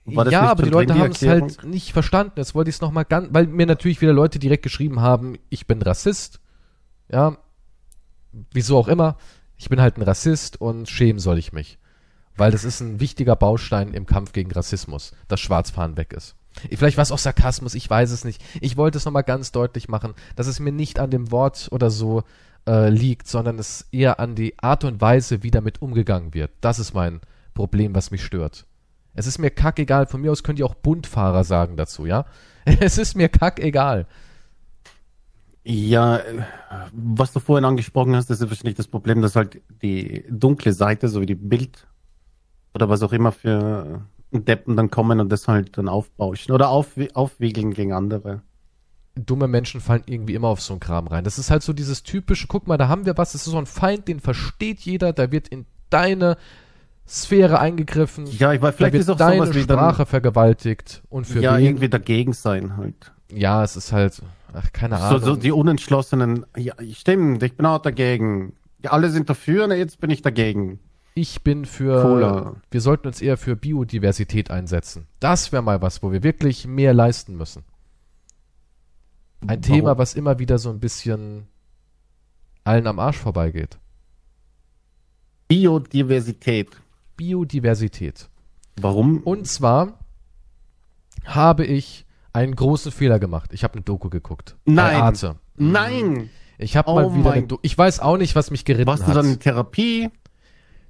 ja, 0.05 0.43
aber 0.43 0.63
die 0.65 0.71
Leute 0.71 0.95
haben 0.95 1.13
es 1.13 1.23
halt 1.23 1.65
nicht 1.65 1.93
verstanden. 1.93 2.35
Jetzt 2.37 2.55
wollte 2.55 2.71
ich 2.71 2.77
es 2.77 2.81
nochmal 2.81 3.05
ganz, 3.05 3.29
weil 3.33 3.47
mir 3.47 3.67
natürlich 3.67 4.01
wieder 4.01 4.13
Leute 4.13 4.39
direkt 4.39 4.63
geschrieben 4.63 5.01
haben, 5.01 5.37
ich 5.49 5.67
bin 5.67 5.81
Rassist 5.83 6.41
ja, 7.13 7.37
wieso 8.53 8.79
auch 8.79 8.89
immer, 8.89 9.17
ich 9.57 9.69
bin 9.69 9.81
halt 9.81 9.99
ein 9.99 10.03
Rassist 10.03 10.61
und 10.61 10.89
schämen 10.89 11.21
soll 11.21 11.39
ich 11.39 11.53
mich. 11.53 11.79
Weil 12.37 12.51
das 12.51 12.65
ist 12.65 12.81
ein 12.81 13.01
wichtiger 13.01 13.37
Baustein 13.37 13.93
im 13.95 14.07
Kampf 14.07 14.33
gegen 14.33 14.51
Rassismus, 14.53 15.13
dass 15.29 15.41
Schwarzfahren 15.41 15.97
weg 15.97 16.13
ist. 16.13 16.35
Vielleicht 16.75 16.97
war 16.97 17.03
es 17.03 17.13
auch 17.13 17.19
Sarkasmus, 17.19 17.75
ich 17.75 17.89
weiß 17.89 18.11
es 18.11 18.25
nicht. 18.25 18.43
Ich 18.61 18.77
wollte 18.77 18.99
es 18.99 19.05
nochmal 19.05 19.23
ganz 19.23 19.53
deutlich 19.53 19.89
machen, 19.89 20.15
dass 20.37 20.47
es 20.47 20.61
mir 20.61 20.73
nicht 20.73 20.99
an 20.99 21.11
dem 21.11 21.31
Wort 21.31 21.69
oder 21.71 21.91
so 21.91 22.25
äh, 22.67 22.91
liegt, 22.91 23.27
sondern 23.27 23.59
es 23.59 23.89
eher 23.91 24.21
an 24.21 24.35
die 24.35 24.59
Art 24.59 24.85
und 24.85 25.01
Weise, 25.01 25.43
wie 25.43 25.51
damit 25.51 25.83
umgegangen 25.83 26.35
wird. 26.35 26.51
Das 26.61 26.79
ist 26.79 26.95
mein 26.95 27.21
Problem, 27.55 27.95
was 27.95 28.11
mich 28.11 28.25
stört. 28.25 28.67
Es 29.15 29.27
ist 29.27 29.39
mir 29.39 29.51
kackegal, 29.51 30.07
von 30.07 30.21
mir 30.21 30.33
aus 30.33 30.43
könnt 30.43 30.59
ihr 30.59 30.67
auch 30.67 30.75
Buntfahrer 30.75 31.45
sagen 31.45 31.77
dazu, 31.77 32.07
ja? 32.07 32.25
Es 32.65 32.99
ist 32.99 33.17
mir 33.17 33.29
kackegal. 33.29 34.07
Ja, 35.65 36.21
was 36.93 37.33
du 37.33 37.41
vorhin 37.41 37.65
angesprochen 37.65 38.17
hast, 38.17 38.31
ist 38.31 38.41
wahrscheinlich 38.41 38.75
das 38.75 38.89
Problem, 38.89 39.23
dass 39.23 39.37
halt 39.37 39.61
die 39.83 40.25
dunkle 40.29 40.73
Seite, 40.73 41.09
so 41.09 41.21
wie 41.21 41.27
die 41.27 41.37
Bild 41.37 41.87
oder 42.75 42.89
was 42.89 43.03
auch 43.03 43.13
immer 43.13 43.33
für 43.33 44.03
Deppen 44.33 44.77
dann 44.77 44.91
kommen 44.91 45.21
und 45.21 45.31
das 45.31 45.49
halt 45.49 45.77
dann 45.77 45.89
aufbauschen 45.89 46.55
oder 46.55 46.71
auf, 46.71 46.89
aufwiegeln 47.15 47.75
gegen 47.75 47.93
andere. 47.93 48.43
Dumme 49.15 49.47
Menschen 49.47 49.81
fallen 49.83 50.05
irgendwie 50.07 50.35
immer 50.35 50.49
auf 50.49 50.63
so 50.63 50.73
einen 50.73 50.81
Kram 50.81 51.07
rein. 51.07 51.23
Das 51.25 51.39
ist 51.39 51.51
halt 51.51 51.63
so 51.63 51.75
dieses 51.75 52.03
typische, 52.03 52.47
guck 52.47 52.67
mal, 52.67 52.79
da 52.79 52.89
haben 52.89 53.05
wir 53.05 53.17
was, 53.19 53.33
das 53.33 53.47
ist 53.47 53.53
so 53.53 53.59
ein 53.59 53.67
Feind, 53.67 54.09
den 54.09 54.21
versteht 54.21 54.81
jeder, 54.81 55.13
da 55.13 55.31
wird 55.31 55.49
in 55.49 55.67
deine 55.91 56.39
Sphäre 57.07 57.59
eingegriffen. 57.59 58.27
Ja, 58.27 58.55
ich 58.55 58.63
weiß, 58.63 58.75
vielleicht 58.75 58.95
da 58.95 58.99
wird 58.99 59.03
ist 59.03 59.11
auch 59.11 59.17
deine 59.19 59.53
Sprache 59.53 59.99
dann, 59.99 60.07
vergewaltigt 60.07 61.03
und 61.11 61.27
für 61.27 61.41
Ja, 61.41 61.59
wen? 61.59 61.67
irgendwie 61.67 61.91
dagegen 61.91 62.33
sein 62.33 62.79
halt. 62.79 63.13
Ja, 63.31 63.63
es 63.63 63.77
ist 63.77 63.93
halt 63.93 64.23
Ach, 64.55 64.73
keine 64.73 64.99
Ahnung. 64.99 65.21
So, 65.21 65.27
so 65.27 65.37
die 65.37 65.53
Unentschlossenen, 65.53 66.47
ja, 66.57 66.75
stimmt, 66.93 67.43
ich 67.43 67.57
bin 67.57 67.67
auch 67.67 67.81
dagegen. 67.81 68.55
Ja, 68.83 68.91
alle 68.93 69.11
sind 69.11 69.31
dafür, 69.31 69.67
na, 69.67 69.75
jetzt 69.75 70.01
bin 70.01 70.11
ich 70.11 70.23
dagegen. 70.23 70.79
Ich 71.15 71.43
bin 71.43 71.67
für, 71.67 72.01
Cola. 72.03 72.57
wir 72.71 72.81
sollten 72.81 73.07
uns 73.07 73.21
eher 73.21 73.37
für 73.37 73.55
Biodiversität 73.55 74.51
einsetzen. 74.51 75.07
Das 75.21 75.53
wäre 75.53 75.63
mal 75.63 75.83
was, 75.83 76.03
wo 76.03 76.11
wir 76.13 76.23
wirklich 76.23 76.67
mehr 76.67 76.95
leisten 76.95 77.37
müssen. 77.37 77.65
Ein 79.43 79.49
Warum? 79.49 79.61
Thema, 79.63 79.99
was 79.99 80.15
immer 80.15 80.39
wieder 80.39 80.59
so 80.59 80.71
ein 80.71 80.81
bisschen 80.81 81.47
allen 82.65 82.87
am 82.87 82.99
Arsch 82.99 83.19
vorbeigeht. 83.19 83.79
Biodiversität. 85.49 86.69
Biodiversität. 87.17 88.29
Warum? 88.81 89.19
Und 89.19 89.47
zwar 89.47 89.99
habe 91.27 91.67
ich 91.67 92.07
einen 92.33 92.55
großen 92.57 92.91
Fehler 92.91 93.19
gemacht. 93.19 93.53
Ich 93.53 93.65
habe 93.65 93.75
eine 93.75 93.83
Doku 93.83 94.09
geguckt. 94.09 94.57
Bei 94.65 94.73
Nein. 94.73 95.03
Arte. 95.03 95.37
Nein. 95.57 96.31
Ich 96.57 96.77
habe 96.77 96.91
Oh 96.91 96.95
mal 96.95 97.15
wieder 97.15 97.33
eine 97.33 97.47
Doku. 97.47 97.61
Ich 97.63 97.77
weiß 97.77 98.01
auch 98.01 98.17
nicht, 98.17 98.35
was 98.35 98.51
mich 98.51 98.65
geritten 98.65 98.87
Warst 98.87 99.03
du 99.03 99.09
hat. 99.09 99.17
dann 99.17 99.27
in 99.27 99.41
Therapie? 99.41 100.09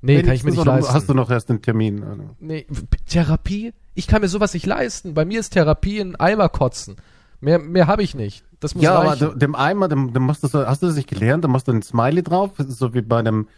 Nee, 0.02 0.22
kann 0.22 0.34
ich 0.34 0.44
mir 0.44 0.50
nicht 0.50 0.64
leisten. 0.64 0.92
Hast 0.94 1.08
du 1.08 1.14
noch 1.14 1.30
erst 1.30 1.48
einen 1.50 1.62
Termin? 1.62 2.02
Also, 2.04 2.22
Nee, 2.40 2.66
Therapie? 3.08 3.72
Ich 3.94 4.06
kann 4.06 4.20
mir 4.22 4.28
sowas 4.28 4.52
nicht 4.54 4.66
leisten. 4.66 5.14
Bei 5.14 5.24
mir 5.24 5.40
ist 5.40 5.50
Therapie 5.50 5.98
in 5.98 6.16
Eimer 6.16 6.48
kotzen. 6.48 6.96
Mehr, 7.40 7.58
mehr 7.58 7.86
habe 7.86 8.02
ich 8.02 8.14
nicht. 8.14 8.44
Das 8.60 8.74
muss 8.74 8.84
Ja, 8.84 8.94
aber 8.94 9.10
reichen. 9.10 9.28
de- 9.30 9.38
dem 9.38 9.54
Eimer, 9.54 9.88
dem, 9.88 10.12
dem 10.12 10.24
machst 10.24 10.42
du 10.44 10.48
so, 10.48 10.64
hast 10.66 10.82
du 10.82 10.86
das 10.86 10.96
nicht 10.96 11.08
gelernt? 11.08 11.42
Da 11.44 11.48
machst 11.48 11.66
du 11.68 11.72
ein 11.72 11.82
Smiley 11.82 12.22
drauf, 12.22 12.50
so 12.58 12.94
wie 12.94 13.02
bei 13.02 13.18
einem 13.18 13.48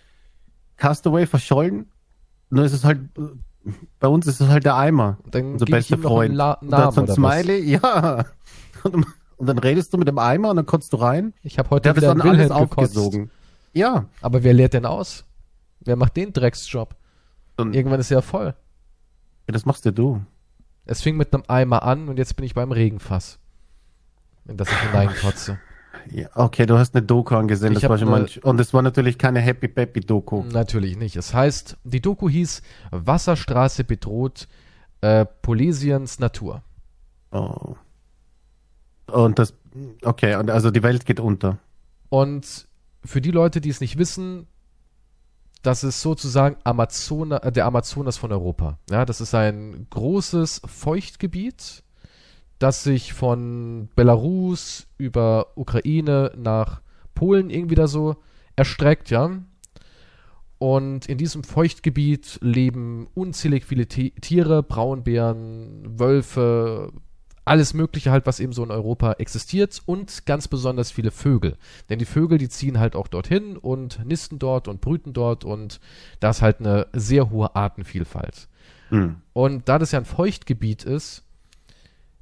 Castaway 0.77 1.27
verschollen. 1.27 1.87
Nur 2.51 2.65
ist 2.65 2.73
es 2.73 2.85
halt, 2.85 3.01
bei 4.01 4.09
uns 4.09 4.27
ist 4.27 4.41
es 4.41 4.49
halt 4.49 4.65
der 4.65 4.77
Eimer. 4.77 5.19
Dann 5.31 5.53
unser 5.53 5.67
bester 5.67 5.97
ihm 5.97 6.01
noch 6.03 6.11
einen 6.11 6.17
Freund. 6.17 6.35
La 6.35 6.53
Und 6.55 6.71
Namen 6.71 6.85
hat 6.87 6.95
so 6.95 7.01
ein 7.01 7.05
oder 7.05 7.23
was? 7.23 7.41
Smiley, 7.43 7.71
ja. 7.83 8.25
Und, 8.83 9.07
und 9.37 9.47
dann 9.47 9.59
redest 9.59 9.93
du 9.93 9.99
mit 9.99 10.09
dem 10.09 10.19
Eimer 10.19 10.51
und 10.51 10.57
dann 10.57 10.67
kotzt 10.67 10.93
du 10.93 10.97
rein. 10.97 11.33
Ich 11.43 11.59
habe 11.59 11.71
heute 11.71 11.83
Der 11.85 11.97
wieder 11.97 12.09
dann 12.09 12.21
einen 12.23 12.31
alles 12.31 12.49
Wilhelm 12.51 12.69
gekotzt. 12.71 12.97
aufgesogen. 12.97 13.31
Ja. 13.73 14.07
Aber 14.23 14.43
wer 14.43 14.55
leert 14.55 14.73
denn 14.73 14.87
aus? 14.87 15.25
Wer 15.81 15.97
macht 15.97 16.17
den 16.17 16.33
Drecksjob? 16.33 16.97
Und, 17.57 17.75
Irgendwann 17.75 18.01
ist 18.01 18.11
er 18.11 18.23
voll. 18.23 18.55
das 19.47 19.67
machst 19.67 19.85
ja 19.85 19.91
du. 19.91 20.25
Es 20.87 21.03
fing 21.03 21.17
mit 21.17 21.33
einem 21.35 21.45
Eimer 21.49 21.83
an 21.83 22.09
und 22.09 22.19
jetzt 22.19 22.37
bin 22.37 22.45
ich 22.45 22.55
beim 22.55 22.73
Regenfass. 22.73 23.39
In 24.47 24.57
das 24.57 24.69
ich 24.71 24.79
hineinkotze. 24.79 25.59
Ja, 26.11 26.29
okay, 26.35 26.67
du 26.67 26.77
hast 26.77 26.95
eine 26.95 27.05
Doku 27.07 27.35
angesehen, 27.35 27.73
Ich 27.73 27.81
das 27.81 27.89
war 27.89 27.97
schon 27.97 28.13
eine- 28.13 28.27
ein- 28.27 28.43
und 28.43 28.61
es 28.61 28.75
war 28.75 28.83
natürlich 28.83 29.17
keine 29.17 29.41
Happy 29.41 29.69
Peppy 29.69 30.01
Doku. 30.01 30.43
Natürlich 30.45 30.97
nicht. 30.99 31.17
Es 31.17 31.33
heißt, 31.33 31.79
die 31.85 32.01
Doku 32.03 32.29
hieß 32.29 32.61
Wasserstraße 32.91 33.85
bedroht 33.85 34.47
äh, 35.01 35.25
Polesiens 35.25 36.19
Natur. 36.19 36.63
Oh. 37.31 37.77
Und 39.07 39.39
das, 39.39 39.55
okay, 40.03 40.37
und 40.37 40.51
also 40.51 40.71
die 40.71 40.83
Welt 40.83 41.07
geht 41.07 41.21
unter. 41.21 41.59
Und 42.11 42.69
für 43.05 43.21
die 43.21 43.31
Leute, 43.31 43.61
die 43.61 43.69
es 43.71 43.81
nicht 43.81 43.97
wissen, 43.99 44.47
das 45.65 45.83
ist 45.83 46.03
sozusagen 46.03 46.57
Amazona, 46.63 47.39
äh, 47.39 47.51
der 47.51 47.67
Amazonas 47.67 48.17
von 48.19 48.31
Europa. 48.31 48.79
Ja, 48.91 49.05
das 49.05 49.21
ist 49.21 49.35
ein 49.35 49.87
großes 49.91 50.63
Feuchtgebiet, 50.67 51.83
das 52.59 52.85
sich 52.85 53.13
von 53.15 53.89
Belarus 53.97 54.87
über 54.99 55.49
Ukraine 55.57 56.33
nach 56.37 56.83
Polen 57.15 57.51
irgendwie 57.51 57.75
da 57.75 57.89
so 57.89 58.17
erstreckt, 58.57 59.11
ja. 59.11 59.31
Und 60.59 61.07
in 61.07 61.19
diesem 61.19 61.43
Feuchtgebiet 61.45 62.39
leben 62.41 63.09
unzählig 63.15 63.65
viele 63.65 63.87
Ti- 63.87 64.15
Tiere, 64.21 64.63
Braunbären, 64.63 65.99
Wölfe, 65.99 66.93
alles 67.45 67.75
Mögliche 67.75 68.11
halt, 68.11 68.27
was 68.27 68.41
eben 68.41 68.53
so 68.53 68.65
in 68.65 68.71
Europa 68.71 69.13
existiert 69.15 69.83
und 69.87 70.27
ganz 70.27 70.49
besonders 70.49 70.91
viele 70.91 71.11
Vögel. 71.11 71.57
Denn 71.89 71.99
die 71.99 72.05
Vögel, 72.05 72.39
die 72.39 72.49
ziehen 72.49 72.79
halt 72.79 72.97
auch 72.97 73.09
dorthin 73.09 73.57
und 73.57 74.05
nisten 74.05 74.39
dort 74.39 74.69
und 74.69 74.81
brüten 74.81 75.13
dort 75.13 75.45
und 75.45 75.81
da 76.21 76.31
ist 76.31 76.43
halt 76.43 76.61
eine 76.61 76.87
sehr 76.93 77.31
hohe 77.31 77.55
Artenvielfalt. 77.55 78.49
Hm. 78.89 79.17
Und 79.33 79.69
da 79.69 79.79
das 79.79 79.93
ja 79.93 79.99
ein 79.99 80.05
Feuchtgebiet 80.05 80.85
ist, 80.85 81.23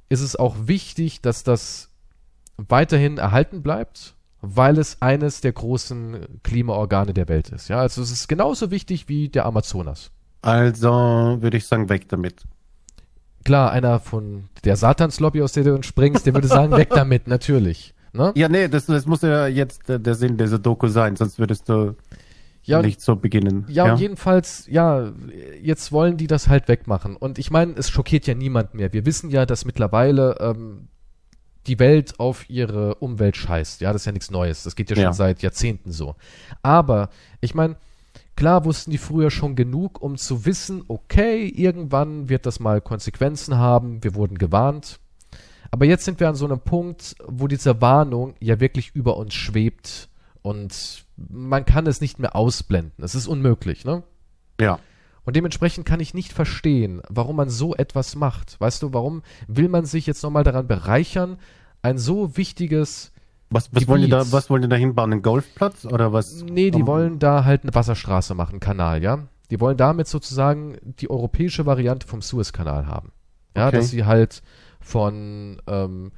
ist 0.09 0.21
es 0.21 0.35
auch 0.35 0.55
wichtig, 0.65 1.21
dass 1.21 1.43
das 1.43 1.89
weiterhin 2.57 3.17
erhalten 3.17 3.63
bleibt, 3.63 4.15
weil 4.41 4.77
es 4.77 5.01
eines 5.01 5.41
der 5.41 5.53
großen 5.53 6.41
Klimaorgane 6.43 7.13
der 7.13 7.29
Welt 7.29 7.49
ist. 7.49 7.69
Ja, 7.69 7.79
also 7.79 8.01
es 8.01 8.11
ist 8.11 8.27
genauso 8.27 8.71
wichtig 8.71 9.07
wie 9.07 9.29
der 9.29 9.45
Amazonas. 9.45 10.11
Also 10.41 11.37
würde 11.39 11.57
ich 11.57 11.65
sagen, 11.65 11.87
weg 11.87 12.09
damit. 12.09 12.43
Klar, 13.43 13.71
einer 13.71 13.99
von 13.99 14.45
der 14.63 14.75
Satanslobby, 14.75 15.41
aus 15.41 15.53
der 15.53 15.63
du 15.63 15.73
entspringst, 15.75 16.25
der 16.25 16.33
würde 16.33 16.47
sagen, 16.47 16.71
weg 16.71 16.89
damit, 16.89 17.27
natürlich. 17.27 17.93
Ne? 18.13 18.31
Ja, 18.35 18.47
nee, 18.47 18.67
das, 18.67 18.85
das 18.85 19.05
muss 19.05 19.21
ja 19.23 19.47
jetzt 19.47 19.89
der, 19.89 19.99
der 19.99 20.15
Sinn 20.15 20.37
dieser 20.37 20.59
Doku 20.59 20.87
sein, 20.87 21.15
sonst 21.15 21.39
würdest 21.39 21.67
du 21.67 21.95
Ja, 22.63 22.81
nicht 22.81 23.01
so 23.01 23.15
beginnen. 23.15 23.65
Ja, 23.67 23.91
und 23.93 23.99
jedenfalls, 23.99 24.67
ja, 24.69 25.11
jetzt 25.61 25.91
wollen 25.91 26.17
die 26.17 26.27
das 26.27 26.47
halt 26.47 26.67
wegmachen. 26.67 27.15
Und 27.17 27.39
ich 27.39 27.49
meine, 27.51 27.73
es 27.73 27.89
schockiert 27.89 28.27
ja 28.27 28.35
niemand 28.35 28.73
mehr. 28.75 28.93
Wir 28.93 29.05
wissen 29.05 29.29
ja, 29.31 29.45
dass 29.45 29.65
mittlerweile 29.65 30.37
ähm, 30.39 30.87
die 31.65 31.79
Welt 31.79 32.19
auf 32.19 32.49
ihre 32.49 32.95
Umwelt 32.95 33.35
scheißt. 33.35 33.81
Ja, 33.81 33.91
das 33.91 34.03
ist 34.03 34.05
ja 34.05 34.11
nichts 34.11 34.29
Neues. 34.31 34.63
Das 34.63 34.75
geht 34.75 34.89
ja 34.91 34.95
schon 34.95 35.03
Ja. 35.05 35.13
seit 35.13 35.41
Jahrzehnten 35.41 35.91
so. 35.91 36.15
Aber, 36.61 37.09
ich 37.41 37.55
meine, 37.55 37.77
klar 38.35 38.65
wussten 38.65 38.91
die 38.91 38.97
früher 38.97 39.31
schon 39.31 39.55
genug, 39.55 40.01
um 40.01 40.17
zu 40.17 40.45
wissen, 40.45 40.83
okay, 40.87 41.47
irgendwann 41.47 42.29
wird 42.29 42.45
das 42.45 42.59
mal 42.59 42.81
Konsequenzen 42.81 43.57
haben. 43.57 44.03
Wir 44.03 44.15
wurden 44.15 44.37
gewarnt. 44.37 44.99
Aber 45.71 45.85
jetzt 45.85 46.05
sind 46.05 46.19
wir 46.19 46.29
an 46.29 46.35
so 46.35 46.45
einem 46.45 46.59
Punkt, 46.59 47.15
wo 47.25 47.47
diese 47.47 47.81
Warnung 47.81 48.35
ja 48.39 48.59
wirklich 48.59 48.91
über 48.93 49.17
uns 49.17 49.33
schwebt 49.33 50.09
und 50.43 51.05
man 51.17 51.65
kann 51.65 51.87
es 51.87 52.01
nicht 52.01 52.19
mehr 52.19 52.35
ausblenden. 52.35 53.03
Es 53.03 53.15
ist 53.15 53.27
unmöglich, 53.27 53.85
ne? 53.85 54.03
ja. 54.59 54.79
Und 55.25 55.37
dementsprechend 55.37 55.85
kann 55.85 56.01
ich 56.01 56.13
nicht 56.13 56.33
verstehen, 56.33 57.01
warum 57.07 57.37
man 57.37 57.49
so 57.49 57.73
etwas 57.75 58.15
macht. 58.15 58.59
Weißt 58.59 58.83
du, 58.83 58.91
warum 58.93 59.23
will 59.47 59.69
man 59.69 59.85
sich 59.85 60.05
jetzt 60.05 60.21
nochmal 60.21 60.43
daran 60.43 60.67
bereichern, 60.67 61.37
ein 61.81 61.97
so 61.97 62.35
wichtiges. 62.35 63.12
Was, 63.53 63.73
was, 63.73 63.87
wollen 63.87 64.01
die 64.01 64.09
da, 64.09 64.31
was 64.31 64.49
wollen 64.49 64.63
die 64.63 64.67
da 64.69 64.75
hinbauen? 64.75 65.11
Einen 65.13 65.21
Golfplatz 65.21 65.85
oder 65.85 66.11
was? 66.11 66.43
Nee, 66.43 66.71
die 66.71 66.81
Um, 66.81 66.87
wollen 66.87 67.19
da 67.19 67.45
halt 67.45 67.63
eine 67.63 67.73
Wasserstraße 67.75 68.33
machen, 68.35 68.53
einen 68.53 68.59
Kanal, 68.59 69.03
ja? 69.03 69.19
Die 69.51 69.59
wollen 69.59 69.77
damit 69.77 70.07
sozusagen 70.07 70.77
die 70.83 71.09
europäische 71.09 71.65
Variante 71.65 72.07
vom 72.07 72.21
Suezkanal 72.21 72.87
haben. 72.87 73.11
Ja, 73.55 73.67
Okay. 73.67 73.77
dass 73.77 73.89
sie 73.89 74.05
halt 74.05 74.41
von 74.79 75.61
ähm, 75.67 76.11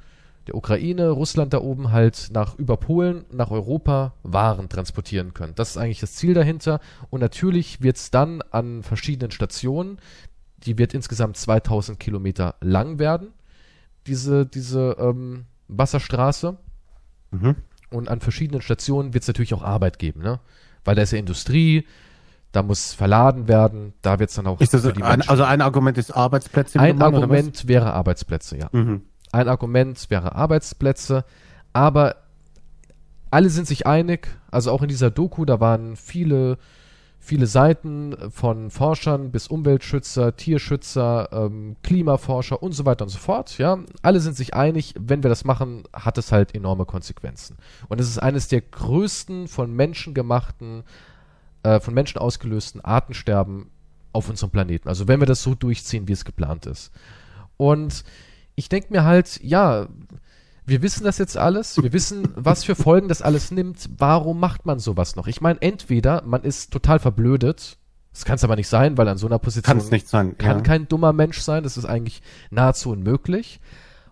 der 0.46 0.54
Ukraine, 0.54 1.10
Russland 1.10 1.52
da 1.52 1.58
oben 1.60 1.92
halt 1.92 2.28
nach 2.32 2.54
über 2.56 2.76
Polen 2.76 3.24
nach 3.32 3.50
Europa 3.50 4.14
Waren 4.22 4.68
transportieren 4.68 5.34
können. 5.34 5.52
Das 5.56 5.70
ist 5.70 5.76
eigentlich 5.76 6.00
das 6.00 6.14
Ziel 6.14 6.34
dahinter. 6.34 6.80
Und 7.10 7.20
natürlich 7.20 7.82
wird 7.82 7.96
es 7.96 8.10
dann 8.10 8.42
an 8.50 8.82
verschiedenen 8.82 9.30
Stationen, 9.32 9.98
die 10.58 10.78
wird 10.78 10.94
insgesamt 10.94 11.36
2000 11.36 11.98
Kilometer 12.00 12.54
lang 12.60 12.98
werden, 12.98 13.28
diese, 14.06 14.46
diese 14.46 14.96
ähm, 14.98 15.44
Wasserstraße. 15.68 16.56
Mhm. 17.40 17.56
Und 17.90 18.08
an 18.08 18.20
verschiedenen 18.20 18.62
Stationen 18.62 19.14
wird 19.14 19.22
es 19.22 19.28
natürlich 19.28 19.54
auch 19.54 19.62
Arbeit 19.62 19.98
geben, 19.98 20.20
ne? 20.20 20.40
Weil 20.84 20.94
da 20.94 21.02
ist 21.02 21.12
ja 21.12 21.18
Industrie, 21.18 21.86
da 22.52 22.62
muss 22.62 22.94
verladen 22.94 23.48
werden, 23.48 23.92
da 24.02 24.18
wird 24.18 24.30
es 24.30 24.36
dann 24.36 24.46
auch 24.46 24.60
Ist 24.60 24.74
das 24.74 24.84
ein, 24.86 25.22
also 25.22 25.44
ein 25.44 25.60
Argument 25.60 25.98
ist 25.98 26.10
Arbeitsplätze? 26.10 26.80
ein 26.80 26.96
oder 26.96 27.06
Argument 27.06 27.68
wäre 27.68 27.92
Arbeitsplätze, 27.92 28.56
ja. 28.56 28.68
Mhm. 28.72 29.02
Ein 29.32 29.48
Argument 29.48 30.06
wäre 30.08 30.34
Arbeitsplätze, 30.34 31.24
aber 31.72 32.16
alle 33.30 33.50
sind 33.50 33.66
sich 33.66 33.86
einig, 33.86 34.28
also 34.50 34.70
auch 34.70 34.82
in 34.82 34.88
dieser 34.88 35.10
Doku, 35.10 35.44
da 35.44 35.60
waren 35.60 35.96
viele, 35.96 36.58
viele 37.26 37.48
Seiten 37.48 38.16
von 38.30 38.70
Forschern 38.70 39.32
bis 39.32 39.48
Umweltschützer, 39.48 40.36
Tierschützer, 40.36 41.28
ähm, 41.32 41.74
Klimaforscher 41.82 42.62
und 42.62 42.70
so 42.70 42.84
weiter 42.84 43.04
und 43.04 43.08
so 43.08 43.18
fort, 43.18 43.58
ja. 43.58 43.80
Alle 44.02 44.20
sind 44.20 44.36
sich 44.36 44.54
einig, 44.54 44.94
wenn 44.96 45.24
wir 45.24 45.28
das 45.28 45.44
machen, 45.44 45.82
hat 45.92 46.18
es 46.18 46.30
halt 46.30 46.54
enorme 46.54 46.84
Konsequenzen. 46.84 47.56
Und 47.88 48.00
es 48.00 48.08
ist 48.08 48.18
eines 48.18 48.46
der 48.46 48.60
größten 48.60 49.48
von 49.48 49.74
Menschen 49.74 50.14
gemachten, 50.14 50.84
äh, 51.64 51.80
von 51.80 51.94
Menschen 51.94 52.18
ausgelösten 52.18 52.80
Artensterben 52.80 53.70
auf 54.12 54.30
unserem 54.30 54.50
Planeten. 54.50 54.88
Also 54.88 55.08
wenn 55.08 55.20
wir 55.20 55.26
das 55.26 55.42
so 55.42 55.56
durchziehen, 55.56 56.06
wie 56.06 56.12
es 56.12 56.24
geplant 56.24 56.66
ist. 56.66 56.92
Und 57.56 58.04
ich 58.54 58.68
denke 58.68 58.92
mir 58.92 59.02
halt, 59.02 59.40
ja, 59.42 59.88
wir 60.66 60.82
wissen 60.82 61.04
das 61.04 61.18
jetzt 61.18 61.36
alles, 61.36 61.80
wir 61.80 61.92
wissen, 61.92 62.28
was 62.34 62.64
für 62.64 62.74
Folgen 62.74 63.08
das 63.08 63.22
alles 63.22 63.52
nimmt. 63.52 63.88
Warum 63.96 64.40
macht 64.40 64.66
man 64.66 64.80
sowas 64.80 65.14
noch? 65.14 65.28
Ich 65.28 65.40
meine, 65.40 65.62
entweder 65.62 66.22
man 66.26 66.42
ist 66.42 66.72
total 66.72 66.98
verblödet, 66.98 67.78
das 68.12 68.24
kann 68.24 68.36
es 68.36 68.44
aber 68.44 68.56
nicht 68.56 68.68
sein, 68.68 68.98
weil 68.98 69.06
an 69.08 69.18
so 69.18 69.26
einer 69.26 69.38
Position 69.38 69.76
Kann 69.76 69.78
es 69.78 69.90
nicht 69.90 70.08
sein. 70.08 70.38
kann 70.38 70.58
ja. 70.58 70.62
kein 70.62 70.88
dummer 70.88 71.12
Mensch 71.12 71.40
sein, 71.40 71.62
das 71.62 71.76
ist 71.76 71.84
eigentlich 71.84 72.22
nahezu 72.50 72.90
unmöglich. 72.90 73.60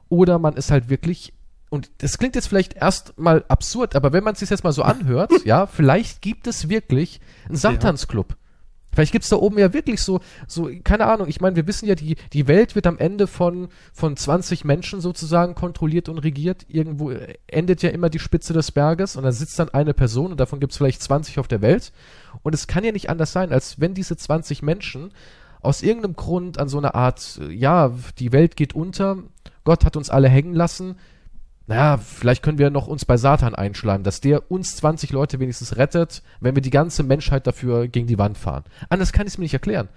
Oder 0.09 0.39
man 0.39 0.55
ist 0.55 0.71
halt 0.71 0.89
wirklich, 0.89 1.33
und 1.71 1.91
das 1.99 2.19
klingt 2.19 2.37
jetzt 2.37 2.47
vielleicht 2.47 2.75
erstmal 2.75 3.45
absurd, 3.49 3.97
aber 3.97 4.13
wenn 4.13 4.23
man 4.23 4.35
es 4.35 4.41
sich 4.41 4.51
jetzt 4.51 4.63
mal 4.63 4.73
so 4.73 4.83
anhört, 4.83 5.33
ja, 5.45 5.67
vielleicht 5.67 6.23
gibt 6.23 6.47
es 6.47 6.69
wirklich 6.69 7.21
einen 7.49 7.57
Samthanzclub. 7.57 8.37
Vielleicht 8.95 9.13
gibt's 9.13 9.29
da 9.29 9.37
oben 9.37 9.59
ja 9.59 9.73
wirklich 9.73 10.01
so, 10.01 10.21
so, 10.47 10.71
keine 10.85 11.07
Ahnung, 11.07 11.29
ich 11.29 11.41
meine, 11.41 11.57
wir 11.57 11.67
wissen 11.67 11.87
ja, 11.87 11.95
die, 11.95 12.17
die 12.33 12.47
Welt 12.47 12.75
wird 12.75 12.87
am 12.87 12.99
Ende 12.99 13.27
von, 13.27 13.69
von 13.93 14.17
20 14.17 14.65
Menschen 14.65 15.01
sozusagen 15.01 15.55
kontrolliert 15.55 16.09
und 16.09 16.19
regiert. 16.19 16.65
Irgendwo 16.69 17.13
endet 17.47 17.83
ja 17.83 17.91
immer 17.91 18.11
die 18.11 18.19
Spitze 18.19 18.53
des 18.53 18.73
Berges 18.73 19.17
und 19.17 19.25
da 19.25 19.33
sitzt 19.33 19.59
dann 19.59 19.71
eine 19.71 19.95
Person 19.95 20.31
und 20.31 20.41
davon 20.41 20.61
gibt's 20.61 20.77
vielleicht 20.77 21.03
20 21.03 21.39
auf 21.39 21.49
der 21.49 21.63
Welt. 21.63 21.93
Und 22.43 22.55
es 22.55 22.67
kann 22.67 22.85
ja 22.85 22.93
nicht 22.93 23.11
anders 23.11 23.33
sein, 23.33 23.53
als 23.53 23.81
wenn 23.81 23.95
diese 23.95 24.17
20 24.17 24.63
Menschen 24.63 25.13
aus 25.61 25.83
irgendeinem 25.83 26.17
Grund 26.17 26.59
an 26.59 26.69
so 26.69 26.79
einer 26.79 26.95
Art, 26.95 27.41
ja, 27.49 27.93
die 28.19 28.33
Welt 28.33 28.57
geht 28.57 28.75
unter, 28.75 29.19
Gott 29.65 29.85
hat 29.85 29.97
uns 29.97 30.11
alle 30.11 30.29
hängen 30.29 30.55
lassen, 30.55 30.97
naja, 31.67 31.97
vielleicht 31.97 32.43
können 32.43 32.59
wir 32.59 32.69
noch 32.71 32.87
uns 32.87 33.07
bei 33.07 33.17
Satan 33.17 33.55
einschlagen, 33.55 34.05
dass 34.05 34.21
der 34.21 34.51
uns 34.51 34.77
20 34.77 35.13
Leute 35.13 35.41
wenigstens 35.41 35.77
rettet, 35.77 36.23
wenn 36.41 36.55
wir 36.55 36.63
die 36.63 36.71
ganze 36.71 37.03
Menschheit 37.03 37.47
dafür 37.47 37.89
gegen 37.89 38.07
die 38.07 38.19
Wand 38.19 38.37
fahren. 38.37 38.65
Anders 38.91 39.13
kann 39.13 39.27
ich 39.27 39.35
es 39.35 39.39
mir 39.39 39.45
nicht 39.45 39.55
erklären. 39.55 39.89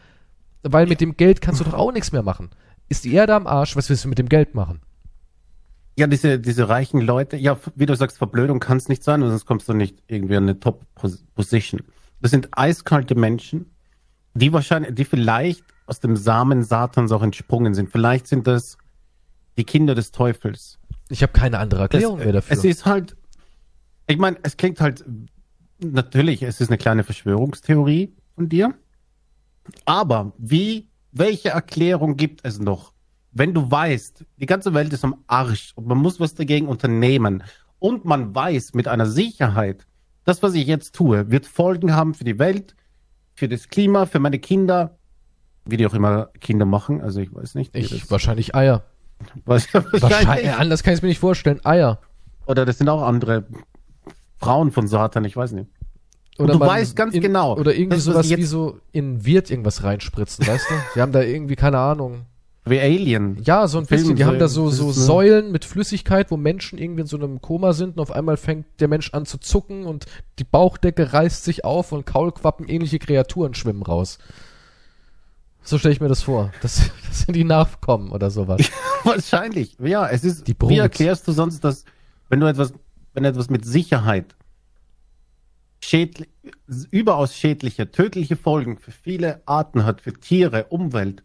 Weil 0.63 0.85
ja. 0.85 0.89
mit 0.89 1.01
dem 1.01 1.17
Geld 1.17 1.41
kannst 1.41 1.59
du 1.59 1.65
doch 1.65 1.73
auch 1.73 1.91
nichts 1.91 2.13
mehr 2.13 2.23
machen. 2.23 2.51
Ist 2.87 3.03
die 3.03 3.13
Erde 3.13 3.35
am 3.35 3.47
Arsch, 3.47 3.75
was 3.75 3.89
willst 3.89 4.05
du 4.05 4.09
mit 4.09 4.17
dem 4.17 4.29
Geld 4.29 4.55
machen? 4.55 4.81
Ja, 5.97 6.07
diese, 6.07 6.39
diese 6.39 6.69
reichen 6.69 7.01
Leute, 7.01 7.35
ja, 7.35 7.57
wie 7.75 7.85
du 7.85 7.95
sagst, 7.95 8.17
Verblödung 8.17 8.59
kann 8.59 8.77
es 8.77 8.87
nicht 8.87 9.03
sein, 9.03 9.21
sonst 9.21 9.45
kommst 9.45 9.67
du 9.67 9.73
nicht 9.73 10.03
irgendwie 10.07 10.37
an 10.37 10.43
eine 10.43 10.59
Top-Position. 10.59 11.81
Das 12.21 12.31
sind 12.31 12.49
eiskalte 12.51 13.15
Menschen, 13.15 13.71
die 14.35 14.53
wahrscheinlich, 14.53 14.95
die 14.95 15.05
vielleicht 15.05 15.63
aus 15.85 15.99
dem 15.99 16.15
Samen 16.15 16.63
Satans 16.63 17.11
auch 17.11 17.23
entsprungen 17.23 17.73
sind. 17.73 17.89
Vielleicht 17.89 18.27
sind 18.27 18.47
das 18.47 18.77
die 19.57 19.63
Kinder 19.63 19.95
des 19.95 20.11
Teufels 20.11 20.79
ich 21.09 21.21
habe 21.23 21.33
keine 21.33 21.59
andere 21.59 21.83
Erklärung 21.83 22.17
das, 22.17 22.25
mehr 22.25 22.33
dafür. 22.33 22.57
Es 22.57 22.63
ist 22.63 22.85
halt, 22.85 23.15
ich 24.07 24.17
meine, 24.17 24.37
es 24.43 24.57
klingt 24.57 24.81
halt, 24.81 25.05
natürlich, 25.79 26.43
es 26.43 26.61
ist 26.61 26.69
eine 26.69 26.77
kleine 26.77 27.03
Verschwörungstheorie 27.03 28.13
von 28.35 28.49
dir. 28.49 28.73
Aber 29.85 30.33
wie, 30.37 30.87
welche 31.11 31.49
Erklärung 31.49 32.17
gibt 32.17 32.41
es 32.43 32.59
noch? 32.59 32.93
Wenn 33.31 33.53
du 33.53 33.69
weißt, 33.69 34.25
die 34.37 34.45
ganze 34.45 34.73
Welt 34.73 34.93
ist 34.93 35.03
am 35.03 35.23
Arsch 35.27 35.73
und 35.75 35.87
man 35.87 35.97
muss 35.97 36.19
was 36.19 36.33
dagegen 36.33 36.67
unternehmen 36.67 37.43
und 37.79 38.05
man 38.05 38.33
weiß 38.33 38.73
mit 38.73 38.87
einer 38.87 39.05
Sicherheit, 39.05 39.85
das, 40.23 40.41
was 40.41 40.55
ich 40.55 40.67
jetzt 40.67 40.95
tue, 40.95 41.29
wird 41.29 41.45
Folgen 41.45 41.95
haben 41.95 42.13
für 42.13 42.23
die 42.23 42.39
Welt, 42.39 42.75
für 43.33 43.47
das 43.47 43.69
Klima, 43.69 44.05
für 44.05 44.19
meine 44.19 44.39
Kinder, 44.39 44.97
wie 45.65 45.77
die 45.77 45.85
auch 45.85 45.93
immer 45.93 46.27
Kinder 46.39 46.65
machen, 46.65 47.01
also 47.01 47.19
ich 47.19 47.33
weiß 47.33 47.55
nicht. 47.55 47.75
Ich, 47.75 48.09
wahrscheinlich 48.09 48.55
Eier. 48.55 48.83
Wahrscheinlich. 49.45 50.01
Wahrscheinlich. 50.01 50.51
Anders 50.53 50.83
kann 50.83 50.93
ich 50.93 50.99
es 50.99 51.01
mir 51.01 51.09
nicht 51.09 51.19
vorstellen. 51.19 51.63
Eier. 51.63 51.99
Oder 52.45 52.65
das 52.65 52.77
sind 52.77 52.89
auch 52.89 53.01
andere 53.01 53.45
Frauen 54.37 54.71
von 54.71 54.87
Satan, 54.87 55.25
ich 55.25 55.35
weiß 55.35 55.51
nicht. 55.51 55.69
Oder 56.37 56.53
du 56.53 56.59
weißt 56.59 56.95
ganz 56.95 57.15
in, 57.15 57.21
genau. 57.21 57.57
Oder 57.57 57.75
irgendwie 57.75 57.99
sowas 57.99 58.29
wie 58.29 58.43
so 58.43 58.79
in 58.91 59.25
Wirt 59.25 59.49
irgendwas 59.49 59.83
reinspritzen, 59.83 60.45
weißt 60.45 60.69
du? 60.69 60.73
Sie 60.93 61.01
haben 61.01 61.11
da 61.11 61.21
irgendwie, 61.21 61.55
keine 61.55 61.79
Ahnung. 61.79 62.25
Wie 62.69 62.79
Alien. 62.79 63.41
Ja, 63.43 63.67
so 63.67 63.77
ein 63.79 63.85
Film, 63.85 64.01
bisschen. 64.01 64.15
Die 64.17 64.25
haben 64.25 64.39
da 64.39 64.47
so, 64.47 64.69
so 64.69 64.91
Säulen 64.91 65.51
mit 65.51 65.65
Flüssigkeit, 65.65 66.31
wo 66.31 66.37
Menschen 66.37 66.77
irgendwie 66.77 67.01
in 67.01 67.07
so 67.07 67.17
einem 67.17 67.41
Koma 67.41 67.73
sind 67.73 67.97
und 67.97 68.01
auf 68.01 68.11
einmal 68.11 68.37
fängt 68.37 68.65
der 68.79 68.87
Mensch 68.87 69.13
an 69.13 69.25
zu 69.25 69.37
zucken 69.37 69.85
und 69.85 70.05
die 70.37 70.43
Bauchdecke 70.43 71.13
reißt 71.13 71.43
sich 71.43 71.63
auf 71.63 71.91
und 71.91 72.05
Kaulquappen 72.05 72.67
ähnliche 72.67 72.99
Kreaturen 72.99 73.53
schwimmen 73.53 73.83
raus. 73.83 74.19
So 75.67 75.77
stelle 75.77 75.93
ich 75.93 75.99
mir 75.99 76.07
das 76.07 76.23
vor. 76.23 76.53
Das, 76.61 76.91
das 77.07 77.19
sind 77.19 77.35
die 77.35 77.43
Nachkommen 77.43 78.11
oder 78.11 78.31
sowas. 78.31 78.71
Wahrscheinlich. 79.03 79.75
Ja, 79.79 80.07
es 80.07 80.23
ist. 80.23 80.47
Die 80.47 80.53
Brut. 80.53 80.69
Wie 80.69 80.77
erklärst 80.77 81.27
du 81.27 81.33
sonst, 81.33 81.61
dass, 81.61 81.83
wenn 82.29 82.39
du 82.39 82.47
etwas, 82.47 82.73
wenn 83.13 83.25
etwas 83.25 83.49
mit 83.49 83.65
Sicherheit 83.65 84.37
schädlich, 85.83 86.29
überaus 86.89 87.35
schädliche, 87.35 87.91
tödliche 87.91 88.37
Folgen 88.37 88.77
für 88.77 88.91
viele 88.91 89.41
Arten 89.45 89.83
hat, 89.83 89.99
für 89.99 90.13
Tiere, 90.13 90.67
Umwelt. 90.69 91.21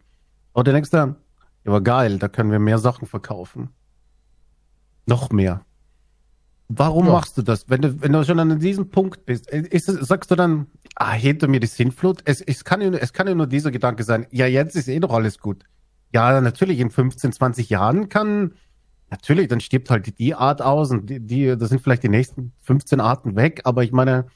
Oder 0.53 0.73
denkst 0.73 0.89
du, 0.89 0.97
ja, 0.97 1.15
aber 1.63 1.79
geil, 1.79 2.19
da 2.19 2.27
können 2.27 2.51
wir 2.51 2.59
mehr 2.59 2.79
Sachen 2.79 3.07
verkaufen. 3.07 3.69
Noch 5.05 5.31
mehr. 5.31 5.65
Warum 6.69 7.05
ja. 7.05 7.11
machst 7.11 7.37
du 7.37 7.41
das? 7.41 7.69
Wenn 7.69 7.81
du, 7.81 8.01
wenn 8.01 8.13
du 8.13 8.23
schon 8.23 8.39
an 8.39 8.59
diesem 8.59 8.89
Punkt 8.89 9.25
bist, 9.25 9.51
äh, 9.51 9.61
ist, 9.69 9.85
sagst 9.85 10.31
du 10.31 10.35
dann, 10.35 10.67
ah, 10.95 11.11
hinter 11.11 11.47
mir 11.47 11.59
die 11.59 11.67
Sintflut? 11.67 12.21
Es, 12.25 12.41
es, 12.41 12.63
kann 12.63 12.81
ja, 12.81 12.89
es 12.89 13.13
kann 13.13 13.27
ja 13.27 13.35
nur 13.35 13.47
dieser 13.47 13.71
Gedanke 13.71 14.03
sein, 14.03 14.27
ja, 14.31 14.47
jetzt 14.47 14.75
ist 14.75 14.87
eh 14.87 14.99
doch 14.99 15.11
alles 15.11 15.39
gut. 15.39 15.63
Ja, 16.13 16.39
natürlich, 16.41 16.79
in 16.79 16.89
15, 16.89 17.33
20 17.33 17.69
Jahren 17.69 18.09
kann, 18.09 18.53
natürlich, 19.09 19.47
dann 19.47 19.59
stirbt 19.59 19.89
halt 19.89 20.17
die 20.19 20.35
Art 20.35 20.61
aus 20.61 20.91
und 20.91 21.09
die, 21.09 21.19
die 21.19 21.57
das 21.57 21.69
sind 21.69 21.81
vielleicht 21.81 22.03
die 22.03 22.09
nächsten 22.09 22.53
15 22.61 22.99
Arten 22.99 23.35
weg, 23.35 23.61
aber 23.65 23.83
ich 23.83 23.91
meine, 23.91 24.27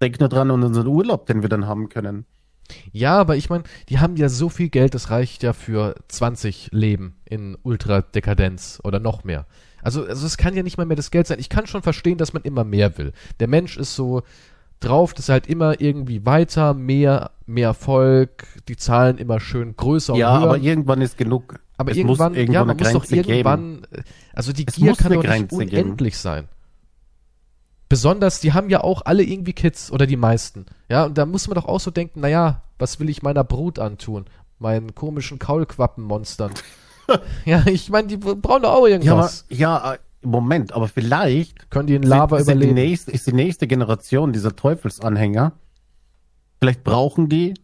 denk 0.00 0.20
nur 0.20 0.28
dran 0.28 0.50
an 0.50 0.62
unseren 0.62 0.86
Urlaub, 0.86 1.26
den 1.26 1.42
wir 1.42 1.48
dann 1.48 1.66
haben 1.66 1.88
können. 1.88 2.26
Ja, 2.92 3.18
aber 3.18 3.36
ich 3.36 3.50
meine, 3.50 3.64
die 3.88 3.98
haben 3.98 4.16
ja 4.16 4.28
so 4.28 4.48
viel 4.48 4.68
Geld, 4.68 4.94
das 4.94 5.10
reicht 5.10 5.42
ja 5.42 5.52
für 5.52 5.94
20 6.08 6.70
Leben 6.72 7.16
in 7.24 7.56
Ultradekadenz 7.62 8.80
oder 8.82 9.00
noch 9.00 9.24
mehr. 9.24 9.46
Also, 9.84 10.04
also 10.04 10.26
es 10.26 10.38
kann 10.38 10.54
ja 10.56 10.62
nicht 10.62 10.78
mal 10.78 10.86
mehr 10.86 10.96
das 10.96 11.10
Geld 11.10 11.26
sein. 11.26 11.38
Ich 11.38 11.50
kann 11.50 11.66
schon 11.66 11.82
verstehen, 11.82 12.16
dass 12.16 12.32
man 12.32 12.42
immer 12.42 12.64
mehr 12.64 12.96
will. 12.96 13.12
Der 13.38 13.48
Mensch 13.48 13.76
ist 13.76 13.94
so 13.94 14.22
drauf, 14.80 15.12
dass 15.12 15.28
er 15.28 15.34
halt 15.34 15.46
immer 15.46 15.80
irgendwie 15.80 16.24
weiter, 16.24 16.72
mehr, 16.72 17.32
mehr 17.46 17.68
Erfolg, 17.68 18.46
die 18.66 18.76
Zahlen 18.76 19.18
immer 19.18 19.40
schön 19.40 19.76
größer 19.76 20.14
ja, 20.14 20.28
und 20.28 20.34
höher. 20.34 20.40
Ja, 20.40 20.54
aber 20.54 20.58
irgendwann 20.58 21.02
ist 21.02 21.18
genug. 21.18 21.60
Aber 21.76 21.90
es 21.90 21.98
irgendwann, 21.98 22.34
irgendwann 22.34 22.54
ja, 22.54 22.64
man 22.64 22.76
muss 22.76 22.92
doch 22.92 23.10
irgendwann, 23.10 23.82
geben. 23.82 24.04
also 24.32 24.52
die 24.52 24.66
es 24.66 24.74
Gier 24.74 24.94
kann 24.94 25.12
doch 25.12 25.22
nicht 25.22 25.52
unendlich 25.52 26.14
geben. 26.14 26.22
sein. 26.22 26.48
Besonders, 27.90 28.40
die 28.40 28.54
haben 28.54 28.70
ja 28.70 28.82
auch 28.82 29.02
alle 29.04 29.22
irgendwie 29.22 29.52
Kids 29.52 29.92
oder 29.92 30.06
die 30.06 30.16
meisten. 30.16 30.64
Ja, 30.88 31.04
und 31.04 31.18
da 31.18 31.26
muss 31.26 31.46
man 31.46 31.56
doch 31.56 31.66
auch 31.66 31.80
so 31.80 31.90
denken, 31.90 32.20
naja, 32.20 32.62
was 32.78 33.00
will 33.00 33.10
ich 33.10 33.22
meiner 33.22 33.44
Brut 33.44 33.78
antun? 33.78 34.24
Meinen 34.58 34.94
komischen 34.94 35.38
Kaulquappenmonstern. 35.38 36.52
ja, 37.44 37.66
ich 37.66 37.90
meine, 37.90 38.08
die 38.08 38.16
brauchen 38.16 38.62
doch 38.62 38.72
auch 38.72 38.86
irgendwas. 38.86 39.44
Ja, 39.48 39.76
aber, 39.76 39.86
ja, 39.86 39.94
äh, 39.94 39.98
Moment, 40.26 40.72
aber 40.72 40.88
vielleicht 40.88 41.70
können 41.70 41.86
die 41.86 41.94
in 41.94 42.02
Lava 42.02 42.38
sind, 42.38 42.56
überleben. 42.56 42.68
Sind 42.68 42.76
die 42.76 42.82
nächste, 42.82 43.10
ist 43.10 43.26
die 43.26 43.32
nächste 43.32 43.66
Generation 43.66 44.32
dieser 44.32 44.56
Teufelsanhänger. 44.56 45.52
Vielleicht 46.60 46.82
brauchen 46.82 47.28
die 47.28 47.54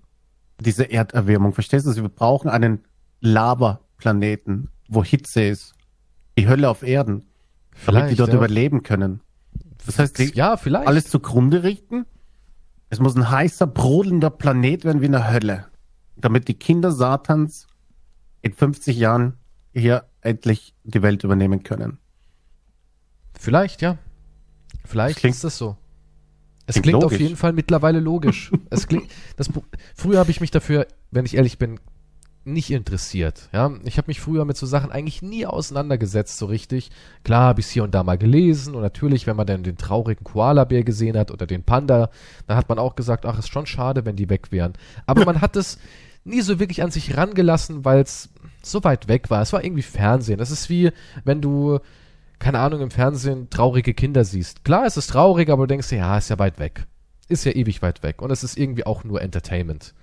diese 0.60 0.84
Erderwärmung. 0.90 1.54
Verstehst 1.54 1.86
du? 1.86 1.96
Wir 1.96 2.08
brauchen 2.08 2.50
einen 2.50 2.84
Lava-Planeten, 3.20 4.68
wo 4.88 5.02
Hitze 5.02 5.42
ist. 5.42 5.74
Die 6.38 6.48
Hölle 6.48 6.68
auf 6.68 6.82
Erden. 6.82 7.24
Vielleicht, 7.72 7.96
damit 7.96 8.10
die 8.12 8.16
dort 8.16 8.30
ja. 8.30 8.36
überleben 8.36 8.82
können. 8.82 9.20
Das 9.86 9.98
heißt, 9.98 10.18
die 10.18 10.32
ja, 10.34 10.56
vielleicht. 10.56 10.86
alles 10.86 11.08
zugrunde 11.08 11.62
richten. 11.62 12.04
Es 12.90 13.00
muss 13.00 13.16
ein 13.16 13.30
heißer, 13.30 13.66
brodelnder 13.66 14.30
Planet 14.30 14.84
werden 14.84 15.00
wie 15.00 15.06
eine 15.06 15.32
Hölle. 15.32 15.66
Damit 16.16 16.48
die 16.48 16.54
Kinder 16.54 16.92
Satans 16.92 17.68
in 18.42 18.52
50 18.52 18.96
Jahren 18.96 19.34
hier 19.72 20.04
endlich 20.20 20.74
die 20.84 21.02
Welt 21.02 21.24
übernehmen 21.24 21.62
können. 21.62 21.98
Vielleicht, 23.38 23.82
ja. 23.82 23.98
Vielleicht 24.84 25.16
das 25.16 25.20
klingt, 25.20 25.34
ist 25.36 25.44
das 25.44 25.58
so. 25.58 25.76
Es 26.66 26.74
klingt, 26.74 27.00
klingt 27.00 27.04
auf 27.04 27.18
jeden 27.18 27.36
Fall 27.36 27.52
mittlerweile 27.52 28.00
logisch. 28.00 28.52
es 28.70 28.86
klingt, 28.86 29.10
das, 29.36 29.50
früher 29.94 30.18
habe 30.18 30.30
ich 30.30 30.40
mich 30.40 30.50
dafür, 30.50 30.86
wenn 31.10 31.24
ich 31.24 31.36
ehrlich 31.36 31.58
bin, 31.58 31.80
nicht 32.44 32.70
interessiert. 32.70 33.48
Ja, 33.52 33.70
ich 33.84 33.98
habe 33.98 34.08
mich 34.08 34.20
früher 34.20 34.44
mit 34.44 34.56
so 34.56 34.66
Sachen 34.66 34.90
eigentlich 34.90 35.20
nie 35.20 35.46
auseinandergesetzt 35.46 36.38
so 36.38 36.46
richtig. 36.46 36.90
Klar 37.22 37.44
habe 37.44 37.60
ich 37.60 37.66
es 37.66 37.72
hier 37.72 37.84
und 37.84 37.94
da 37.94 38.02
mal 38.02 38.16
gelesen 38.16 38.74
und 38.74 38.82
natürlich, 38.82 39.26
wenn 39.26 39.36
man 39.36 39.46
dann 39.46 39.62
den 39.62 39.76
traurigen 39.76 40.24
Koalabär 40.24 40.82
gesehen 40.82 41.18
hat 41.18 41.30
oder 41.30 41.46
den 41.46 41.64
Panda, 41.64 42.10
dann 42.46 42.56
hat 42.56 42.68
man 42.68 42.78
auch 42.78 42.96
gesagt, 42.96 43.26
ach, 43.26 43.38
ist 43.38 43.48
schon 43.48 43.66
schade, 43.66 44.06
wenn 44.06 44.16
die 44.16 44.30
weg 44.30 44.52
wären. 44.52 44.72
Aber 45.06 45.24
man 45.24 45.40
hat 45.40 45.56
es 45.56 45.78
nie 46.30 46.40
so 46.40 46.58
wirklich 46.58 46.82
an 46.82 46.90
sich 46.90 47.16
rangelassen, 47.16 47.84
weil 47.84 48.00
es 48.00 48.30
so 48.62 48.82
weit 48.84 49.08
weg 49.08 49.30
war. 49.30 49.42
Es 49.42 49.52
war 49.52 49.64
irgendwie 49.64 49.82
Fernsehen. 49.82 50.38
Das 50.38 50.50
ist 50.50 50.70
wie, 50.70 50.90
wenn 51.24 51.40
du, 51.40 51.78
keine 52.38 52.58
Ahnung, 52.58 52.80
im 52.80 52.90
Fernsehen 52.90 53.50
traurige 53.50 53.94
Kinder 53.94 54.24
siehst. 54.24 54.64
Klar, 54.64 54.86
es 54.86 54.96
ist 54.96 55.08
traurig, 55.08 55.50
aber 55.50 55.64
du 55.64 55.68
denkst 55.68 55.88
dir, 55.88 55.98
ja, 55.98 56.18
ist 56.18 56.30
ja 56.30 56.38
weit 56.38 56.58
weg. 56.58 56.86
Ist 57.28 57.44
ja 57.44 57.52
ewig 57.52 57.82
weit 57.82 58.02
weg. 58.02 58.22
Und 58.22 58.30
es 58.30 58.42
ist 58.42 58.56
irgendwie 58.56 58.86
auch 58.86 59.04
nur 59.04 59.22
Entertainment. 59.22 59.94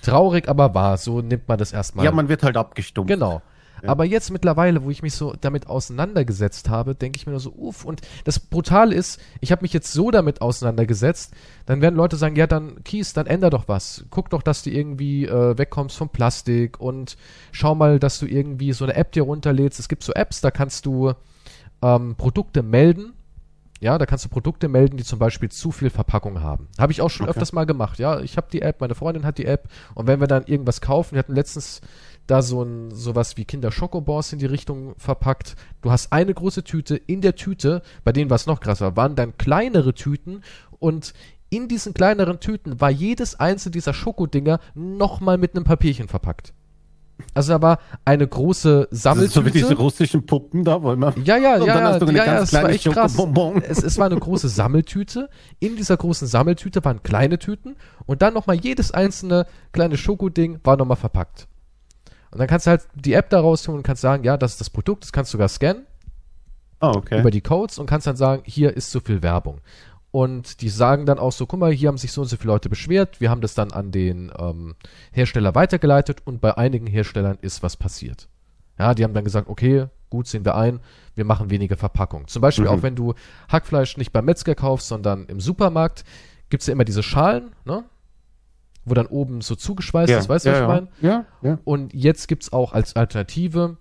Traurig, 0.00 0.48
aber 0.48 0.74
wahr. 0.74 0.96
So 0.96 1.20
nimmt 1.20 1.48
man 1.48 1.58
das 1.58 1.72
erstmal. 1.72 2.04
Ja, 2.04 2.12
man 2.12 2.28
wird 2.28 2.42
halt 2.42 2.56
abgestumpft. 2.56 3.12
Genau. 3.12 3.42
Aber 3.86 4.04
jetzt 4.04 4.30
mittlerweile, 4.30 4.84
wo 4.84 4.90
ich 4.90 5.02
mich 5.02 5.14
so 5.14 5.34
damit 5.40 5.66
auseinandergesetzt 5.66 6.68
habe, 6.68 6.94
denke 6.94 7.18
ich 7.18 7.26
mir 7.26 7.32
nur 7.32 7.40
so, 7.40 7.52
uff. 7.52 7.84
Und 7.84 8.02
das 8.24 8.38
Brutale 8.40 8.94
ist, 8.94 9.20
ich 9.40 9.52
habe 9.52 9.62
mich 9.62 9.72
jetzt 9.72 9.92
so 9.92 10.10
damit 10.10 10.40
auseinandergesetzt, 10.40 11.32
dann 11.66 11.80
werden 11.80 11.96
Leute 11.96 12.16
sagen, 12.16 12.36
ja, 12.36 12.46
dann 12.46 12.82
Kies, 12.84 13.12
dann 13.12 13.26
änder 13.26 13.50
doch 13.50 13.68
was. 13.68 14.04
Guck 14.10 14.30
doch, 14.30 14.42
dass 14.42 14.62
du 14.62 14.70
irgendwie 14.70 15.26
äh, 15.26 15.58
wegkommst 15.58 15.96
vom 15.96 16.08
Plastik 16.08 16.80
und 16.80 17.16
schau 17.52 17.74
mal, 17.74 17.98
dass 17.98 18.18
du 18.18 18.26
irgendwie 18.26 18.72
so 18.72 18.84
eine 18.84 18.94
App 18.94 19.12
dir 19.12 19.22
runterlädst. 19.22 19.78
Es 19.80 19.88
gibt 19.88 20.04
so 20.04 20.12
Apps, 20.12 20.40
da 20.40 20.50
kannst 20.50 20.86
du 20.86 21.12
ähm, 21.82 22.14
Produkte 22.16 22.62
melden. 22.62 23.12
Ja, 23.80 23.98
da 23.98 24.06
kannst 24.06 24.24
du 24.24 24.30
Produkte 24.30 24.68
melden, 24.68 24.96
die 24.96 25.04
zum 25.04 25.18
Beispiel 25.18 25.50
zu 25.50 25.70
viel 25.70 25.90
Verpackung 25.90 26.40
haben. 26.40 26.68
Habe 26.78 26.92
ich 26.92 27.02
auch 27.02 27.10
schon 27.10 27.24
okay. 27.24 27.32
öfters 27.32 27.52
mal 27.52 27.66
gemacht. 27.66 27.98
Ja, 27.98 28.20
ich 28.20 28.38
habe 28.38 28.46
die 28.50 28.62
App, 28.62 28.80
meine 28.80 28.94
Freundin 28.94 29.26
hat 29.26 29.36
die 29.36 29.44
App 29.44 29.68
und 29.94 30.06
wenn 30.06 30.20
wir 30.20 30.26
dann 30.26 30.46
irgendwas 30.46 30.80
kaufen, 30.80 31.16
wir 31.16 31.18
hatten 31.18 31.34
letztens 31.34 31.82
da 32.26 32.42
so 32.42 32.62
ein 32.62 32.90
sowas 32.90 33.36
wie 33.36 33.44
Kinder 33.44 33.70
Schokobons 33.70 34.32
in 34.32 34.38
die 34.38 34.46
Richtung 34.46 34.94
verpackt. 34.96 35.56
Du 35.82 35.90
hast 35.90 36.12
eine 36.12 36.32
große 36.32 36.64
Tüte, 36.64 36.96
in 36.96 37.20
der 37.20 37.36
Tüte, 37.36 37.82
bei 38.04 38.12
denen 38.12 38.30
war 38.30 38.36
es 38.36 38.46
noch 38.46 38.60
krasser, 38.60 38.96
waren 38.96 39.16
dann 39.16 39.36
kleinere 39.36 39.94
Tüten 39.94 40.42
und 40.78 41.12
in 41.50 41.68
diesen 41.68 41.94
kleineren 41.94 42.40
Tüten 42.40 42.80
war 42.80 42.90
jedes 42.90 43.38
einzelne 43.38 43.72
dieser 43.72 43.94
Schokodinger 43.94 44.58
nochmal 44.74 45.38
mit 45.38 45.54
einem 45.54 45.64
Papierchen 45.64 46.08
verpackt. 46.08 46.52
Also 47.32 47.52
da 47.52 47.62
war 47.62 47.78
eine 48.04 48.26
große 48.26 48.88
Sammeltüte. 48.90 49.34
So 49.34 49.46
wie 49.46 49.50
diese 49.50 49.74
russischen 49.74 50.26
Puppen 50.26 50.64
da, 50.64 50.82
wollen 50.82 50.98
wir. 50.98 51.14
Ja, 51.24 51.36
ja, 51.36 51.54
Und 51.60 51.66
ja, 51.66 51.74
dann 51.74 51.84
ja, 51.84 51.92
hast 51.92 52.02
du 52.02 52.06
eine 52.06 52.18
ja, 52.18 52.24
ja, 52.24 52.34
ganz 52.34 52.48
es 52.48 52.52
war 52.52 52.60
kleine 52.60 52.74
echt 52.74 52.90
krass. 52.90 53.16
Es, 53.68 53.82
es 53.82 53.98
war 53.98 54.06
eine 54.06 54.18
große 54.18 54.48
Sammeltüte. 54.50 55.28
In 55.60 55.76
dieser 55.76 55.96
großen 55.96 56.26
Sammeltüte 56.26 56.84
waren 56.84 57.02
kleine 57.02 57.38
Tüten 57.38 57.76
und 58.06 58.22
dann 58.22 58.34
nochmal 58.34 58.56
jedes 58.56 58.90
einzelne 58.90 59.46
kleine 59.72 59.96
Schokoding 59.96 60.58
war 60.64 60.76
nochmal 60.76 60.96
verpackt. 60.96 61.46
Und 62.34 62.40
dann 62.40 62.48
kannst 62.48 62.66
du 62.66 62.70
halt 62.70 62.82
die 62.94 63.12
App 63.14 63.30
da 63.30 63.40
rausholen 63.40 63.78
und 63.78 63.82
kannst 63.84 64.02
sagen, 64.02 64.24
ja, 64.24 64.36
das 64.36 64.52
ist 64.52 64.60
das 64.60 64.68
Produkt, 64.70 65.04
das 65.04 65.12
kannst 65.12 65.32
du 65.32 65.36
sogar 65.36 65.48
scannen 65.48 65.86
Ah, 66.80 66.90
okay. 66.90 67.20
über 67.20 67.30
die 67.30 67.40
Codes 67.40 67.78
und 67.78 67.86
kannst 67.86 68.06
dann 68.06 68.16
sagen, 68.16 68.42
hier 68.44 68.76
ist 68.76 68.90
so 68.90 69.00
viel 69.00 69.22
Werbung. 69.22 69.60
Und 70.10 70.60
die 70.60 70.68
sagen 70.68 71.06
dann 71.06 71.18
auch 71.18 71.32
so, 71.32 71.46
guck 71.46 71.58
mal, 71.60 71.72
hier 71.72 71.88
haben 71.88 71.96
sich 71.98 72.12
so 72.12 72.20
und 72.22 72.26
so 72.28 72.36
viele 72.36 72.52
Leute 72.52 72.68
beschwert, 72.68 73.20
wir 73.20 73.30
haben 73.30 73.40
das 73.40 73.54
dann 73.54 73.72
an 73.72 73.90
den 73.92 74.32
ähm, 74.38 74.74
Hersteller 75.12 75.54
weitergeleitet 75.54 76.18
und 76.24 76.40
bei 76.40 76.56
einigen 76.56 76.86
Herstellern 76.86 77.38
ist 77.40 77.62
was 77.62 77.76
passiert. 77.76 78.28
Ja, 78.78 78.94
die 78.94 79.04
haben 79.04 79.14
dann 79.14 79.24
gesagt, 79.24 79.48
okay, 79.48 79.86
gut, 80.10 80.26
sehen 80.26 80.44
wir 80.44 80.56
ein, 80.56 80.80
wir 81.14 81.24
machen 81.24 81.50
weniger 81.50 81.76
Verpackung. 81.76 82.26
Zum 82.26 82.42
Beispiel 82.42 82.64
Mhm. 82.64 82.70
auch 82.70 82.82
wenn 82.82 82.96
du 82.96 83.14
Hackfleisch 83.48 83.96
nicht 83.96 84.12
beim 84.12 84.24
Metzger 84.24 84.54
kaufst, 84.56 84.88
sondern 84.88 85.26
im 85.26 85.40
Supermarkt, 85.40 86.04
gibt's 86.50 86.66
ja 86.66 86.72
immer 86.72 86.84
diese 86.84 87.02
Schalen, 87.04 87.52
ne? 87.64 87.84
Wo 88.84 88.94
dann 88.94 89.06
oben 89.06 89.40
so 89.40 89.54
zugeschweißt 89.54 90.12
ist, 90.12 90.28
weißt 90.28 90.46
du, 90.46 90.50
was 90.50 90.56
ich 90.56 90.62
ja, 90.62 90.68
meine? 90.68 90.88
ja, 91.00 91.24
ja. 91.42 91.58
Und 91.64 91.94
jetzt 91.94 92.28
gibt's 92.28 92.52
auch 92.52 92.72
als 92.72 92.96
Alternative 92.96 93.78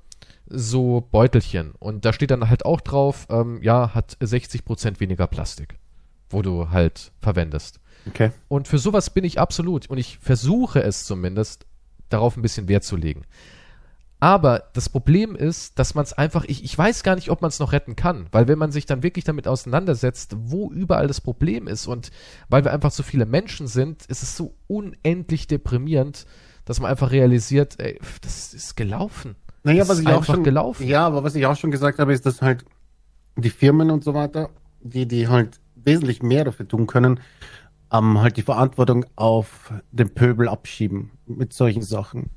so 0.48 1.08
Beutelchen. 1.12 1.74
Und 1.80 2.06
da 2.06 2.14
steht 2.14 2.32
dann 2.32 2.50
halt 2.50 2.66
auch 2.66 2.82
drauf, 2.82 3.28
ähm, 3.30 3.60
ja, 3.62 3.94
hat 3.94 4.18
60% 4.22 5.00
weniger 5.00 5.28
Plastik, 5.28 5.78
wo 6.30 6.42
du 6.42 6.70
halt 6.70 7.12
verwendest. 7.20 7.80
Okay. 8.08 8.32
Und 8.48 8.68
für 8.68 8.78
sowas 8.78 9.10
bin 9.10 9.24
ich 9.24 9.40
absolut, 9.40 9.90
und 9.90 9.98
ich 9.98 10.20
versuche 10.20 10.84
es 10.84 11.06
zumindest, 11.06 11.66
darauf 12.10 12.38
ein 12.38 12.42
bisschen 12.42 12.68
Wert 12.68 12.84
zu 12.84 12.96
legen. 12.96 13.24
Aber 14.24 14.64
das 14.72 14.88
Problem 14.88 15.36
ist, 15.36 15.80
dass 15.80 15.96
man 15.96 16.06
es 16.06 16.14
einfach, 16.14 16.46
ich, 16.46 16.64
ich 16.64 16.78
weiß 16.78 17.04
gar 17.04 17.16
nicht, 17.16 17.30
ob 17.30 17.42
man 17.42 17.50
es 17.50 17.60
noch 17.60 17.74
retten 17.74 17.98
kann, 17.98 18.28
weil 18.32 18.48
wenn 18.48 18.58
man 18.58 18.72
sich 18.72 18.86
dann 18.86 19.04
wirklich 19.04 19.26
damit 19.26 19.50
auseinandersetzt, 19.50 20.38
wo 20.40 20.72
überall 20.72 21.08
das 21.08 21.20
Problem 21.20 21.68
ist 21.68 21.88
und 21.88 22.10
weil 22.48 22.64
wir 22.64 22.72
einfach 22.72 22.92
so 22.92 23.04
viele 23.04 23.26
Menschen 23.26 23.68
sind, 23.68 24.06
ist 24.06 24.24
es 24.24 24.38
so 24.38 24.56
unendlich 24.68 25.48
deprimierend, 25.48 26.26
dass 26.64 26.80
man 26.80 26.90
einfach 26.90 27.12
realisiert, 27.12 27.78
ey, 27.82 28.00
das 28.22 28.54
ist 28.54 28.78
gelaufen. 28.78 29.36
Naja, 29.64 29.80
Das 29.80 29.90
was 29.90 30.00
ich 30.00 30.08
auch 30.08 30.24
schon 30.24 30.46
gelaufen. 30.46 30.88
Ja, 30.88 31.06
aber 31.06 31.26
was 31.26 31.36
ich 31.36 31.46
auch 31.46 31.58
schon 31.58 31.72
gesagt 31.72 32.00
habe, 32.00 32.14
ist, 32.14 32.26
dass 32.26 32.42
halt 32.42 32.64
die 33.36 33.50
Firmen 33.50 33.92
und 33.92 34.06
so 34.06 34.14
weiter, 34.14 34.52
die 34.80 35.06
die 35.06 35.28
halt 35.28 35.60
wesentlich 35.76 36.24
mehr 36.24 36.46
dafür 36.46 36.66
tun 36.66 36.88
können, 36.88 37.20
ähm, 37.92 38.22
halt 38.22 38.38
die 38.38 38.42
Verantwortung 38.42 39.06
auf 39.18 39.74
den 39.92 40.14
Pöbel 40.14 40.48
abschieben 40.48 41.12
mit 41.26 41.52
solchen 41.52 41.82
Sachen. 41.82 42.30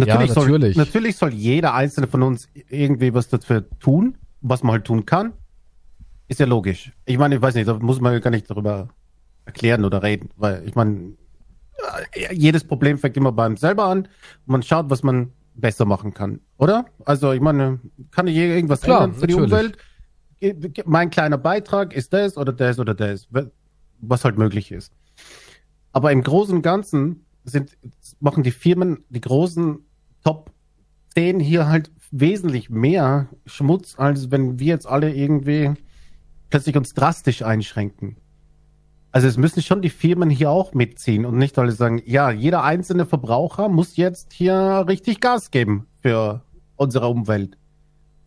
Natürlich. 0.00 0.32
Soll, 0.32 0.58
natürlich 0.74 1.16
soll 1.16 1.32
jeder 1.32 1.74
einzelne 1.74 2.06
von 2.06 2.22
uns 2.22 2.48
irgendwie 2.68 3.12
was 3.14 3.28
dafür 3.28 3.68
tun, 3.78 4.16
was 4.40 4.62
man 4.62 4.72
halt 4.72 4.84
tun 4.84 5.06
kann. 5.06 5.32
Ist 6.28 6.40
ja 6.40 6.46
logisch. 6.46 6.92
Ich 7.06 7.18
meine, 7.18 7.34
ich 7.36 7.42
weiß 7.42 7.54
nicht, 7.54 7.68
da 7.68 7.74
muss 7.78 8.00
man 8.00 8.20
gar 8.20 8.30
nicht 8.30 8.48
darüber 8.50 8.88
erklären 9.44 9.84
oder 9.84 10.02
reden, 10.02 10.30
weil 10.36 10.62
ich 10.66 10.74
meine, 10.74 11.14
äh, 12.12 12.34
jedes 12.34 12.62
Problem 12.64 12.98
fängt 12.98 13.16
immer 13.16 13.32
beim 13.32 13.56
selber 13.56 13.84
an. 13.84 14.08
Man 14.46 14.62
schaut, 14.62 14.90
was 14.90 15.02
man 15.02 15.32
besser 15.54 15.84
machen 15.84 16.14
kann, 16.14 16.40
oder? 16.58 16.86
Also 17.04 17.32
ich 17.32 17.40
meine, 17.40 17.80
kann 18.12 18.26
ich 18.28 18.36
irgendwas 18.36 18.82
Klar, 18.82 19.04
ändern 19.04 19.20
für 19.20 19.26
die 19.26 19.34
natürlich. 19.34 19.52
Umwelt? 19.52 19.78
Ge- 20.40 20.54
ge- 20.54 20.84
Mein 20.86 21.10
kleiner 21.10 21.36
Beitrag 21.36 21.92
ist 21.92 22.12
das 22.12 22.36
oder 22.38 22.52
das 22.52 22.78
oder 22.78 22.94
das, 22.94 23.28
was 24.00 24.24
halt 24.24 24.38
möglich 24.38 24.70
ist. 24.72 24.92
Aber 25.92 26.12
im 26.12 26.22
Großen 26.22 26.54
und 26.54 26.62
Ganzen 26.62 27.26
sind, 27.44 27.76
machen 28.20 28.42
die 28.42 28.52
Firmen, 28.52 29.04
die 29.08 29.20
großen 29.20 29.80
Top 30.24 30.52
10 31.14 31.40
hier 31.40 31.68
halt 31.68 31.90
wesentlich 32.10 32.70
mehr 32.70 33.28
Schmutz, 33.46 33.94
als 33.98 34.30
wenn 34.30 34.58
wir 34.58 34.66
jetzt 34.66 34.86
alle 34.86 35.14
irgendwie 35.14 35.72
plötzlich 36.50 36.76
uns 36.76 36.94
drastisch 36.94 37.42
einschränken. 37.42 38.16
Also 39.12 39.26
es 39.26 39.36
müssen 39.36 39.62
schon 39.62 39.82
die 39.82 39.90
Firmen 39.90 40.30
hier 40.30 40.50
auch 40.50 40.72
mitziehen 40.72 41.24
und 41.24 41.36
nicht 41.36 41.58
alle 41.58 41.72
sagen, 41.72 42.00
ja, 42.04 42.30
jeder 42.30 42.62
einzelne 42.62 43.06
Verbraucher 43.06 43.68
muss 43.68 43.96
jetzt 43.96 44.32
hier 44.32 44.84
richtig 44.86 45.20
Gas 45.20 45.50
geben 45.50 45.86
für 46.00 46.42
unsere 46.76 47.08
Umwelt. 47.08 47.58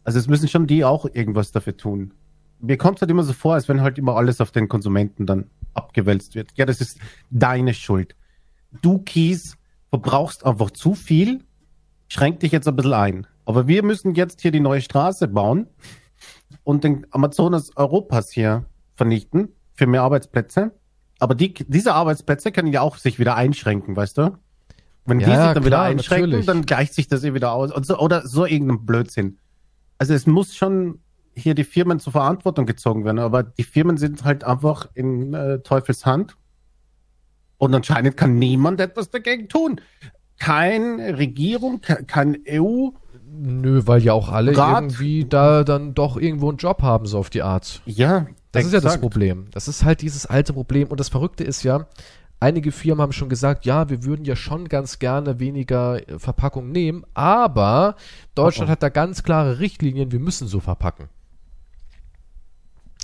Also 0.04 0.20
es 0.20 0.28
müssen 0.28 0.50
schon 0.50 0.68
die 0.68 0.84
auch 0.84 1.06
irgendwas 1.14 1.52
dafür 1.52 1.78
tun. 1.78 2.14
Mir 2.60 2.78
kommt 2.78 2.98
es 2.98 3.02
halt 3.02 3.12
immer 3.12 3.24
so 3.24 3.34
vor, 3.34 3.54
als 3.54 3.70
wenn 3.70 3.82
halt 3.82 3.98
immer 3.98 4.16
alles 4.16 4.42
auf 4.42 4.52
den 4.52 4.68
Konsumenten 4.68 5.26
dann 5.26 5.46
abgewälzt 5.74 6.36
wird. 6.36 6.52
Ja, 6.56 6.66
das 6.66 6.82
ist 6.82 7.00
deine 7.30 7.74
Schuld. 7.74 8.16
Du, 8.82 9.00
Kies, 9.00 9.58
verbrauchst 9.90 10.46
einfach 10.46 10.72
zu 10.72 10.96
viel, 10.96 11.44
schränk 12.14 12.42
dich 12.42 12.52
jetzt 12.52 12.68
ein 12.68 12.76
bisschen 12.76 12.94
ein. 12.94 13.28
Aber 13.46 13.68
wir 13.68 13.84
müssen 13.84 14.14
jetzt 14.14 14.42
hier 14.42 14.52
die 14.52 14.60
neue 14.60 14.82
Straße 14.82 15.28
bauen 15.28 15.68
und 16.64 16.84
den 16.84 17.08
Amazonas 17.10 17.76
Europas 17.76 18.30
hier 18.32 18.66
vernichten 18.96 19.50
für 19.74 19.88
mehr 19.88 20.04
Arbeitsplätze. 20.04 20.72
Aber 21.20 21.34
die, 21.34 21.54
diese 21.54 21.94
Arbeitsplätze 21.96 22.52
können 22.52 22.72
ja 22.72 22.82
auch 22.82 22.98
sich 22.98 23.18
wieder 23.18 23.36
einschränken, 23.36 23.96
weißt 23.96 24.20
du? 24.20 24.38
Wenn 25.06 25.20
die 25.20 25.26
Ja, 25.26 25.46
sich 25.46 25.54
dann 25.54 25.66
wieder 25.66 25.78
klar, 25.78 25.86
einschränken, 25.86 26.30
natürlich. 26.30 26.46
dann 26.46 26.66
gleicht 26.66 26.94
sich 26.94 27.08
das 27.08 27.24
eh 27.24 27.34
wieder 27.34 27.52
aus. 27.52 27.72
So, 27.86 27.98
oder 27.98 28.28
so 28.28 28.46
irgendein 28.46 28.86
Blödsinn. 28.86 29.40
Also 29.98 30.14
es 30.14 30.28
muss 30.28 30.56
schon 30.56 31.00
hier 31.34 31.56
die 31.56 31.64
Firmen 31.64 32.00
zur 32.00 32.14
Verantwortung 32.14 32.68
gezogen 32.68 33.06
werden, 33.06 33.20
aber 33.20 33.42
die 33.42 33.64
Firmen 33.64 33.98
sind 33.98 34.24
halt 34.24 34.44
einfach 34.44 34.88
in 34.94 35.34
äh, 35.34 35.60
Teufels 35.60 36.06
Hand. 36.06 36.38
Und 37.58 37.74
anscheinend 37.74 38.18
kann 38.18 38.38
niemand 38.38 38.80
etwas 38.80 39.10
dagegen 39.10 39.50
tun. 39.50 39.82
Keine 40.46 41.18
Regierung, 41.18 41.80
ke- 41.82 42.04
kein 42.06 42.38
EU. 42.50 42.90
Nö, 43.36 43.82
weil 43.86 44.04
ja 44.04 44.14
auch 44.14 44.30
alle 44.30 44.56
Rat- 44.58 44.84
irgendwie 44.84 45.26
da 45.26 45.64
dann 45.64 45.94
doch 45.94 46.18
irgendwo 46.18 46.50
einen 46.50 46.58
Job 46.58 46.82
haben, 46.82 47.06
so 47.06 47.18
auf 47.18 47.30
die 47.30 47.42
Art. 47.42 47.82
Ja, 47.86 48.28
Das 48.52 48.66
ist 48.66 48.74
ja 48.74 48.78
das 48.80 48.86
exakt. 48.94 49.02
Problem. 49.02 49.46
Das 49.52 49.68
ist 49.68 49.84
halt 49.84 50.02
dieses 50.02 50.26
alte 50.26 50.54
Problem. 50.54 50.88
Und 50.90 51.00
das 51.00 51.10
Verrückte 51.10 51.44
ist 51.44 51.64
ja, 51.64 51.88
einige 52.40 52.72
Firmen 52.72 53.02
haben 53.02 53.12
schon 53.14 53.30
gesagt, 53.30 53.66
ja, 53.66 53.90
wir 53.90 54.04
würden 54.04 54.26
ja 54.26 54.36
schon 54.36 54.68
ganz 54.70 55.00
gerne 55.00 55.40
weniger 55.40 56.08
äh, 56.08 56.20
Verpackung 56.20 56.72
nehmen, 56.72 57.06
aber 57.14 57.96
Deutschland 58.36 58.68
Oh, 58.68 58.70
oh. 58.70 58.74
hat 58.74 58.84
da 58.84 58.90
ganz 58.90 59.24
klare 59.24 59.60
Richtlinien, 59.60 60.12
wir 60.12 60.20
müssen 60.20 60.48
so 60.48 60.60
verpacken. 60.60 61.08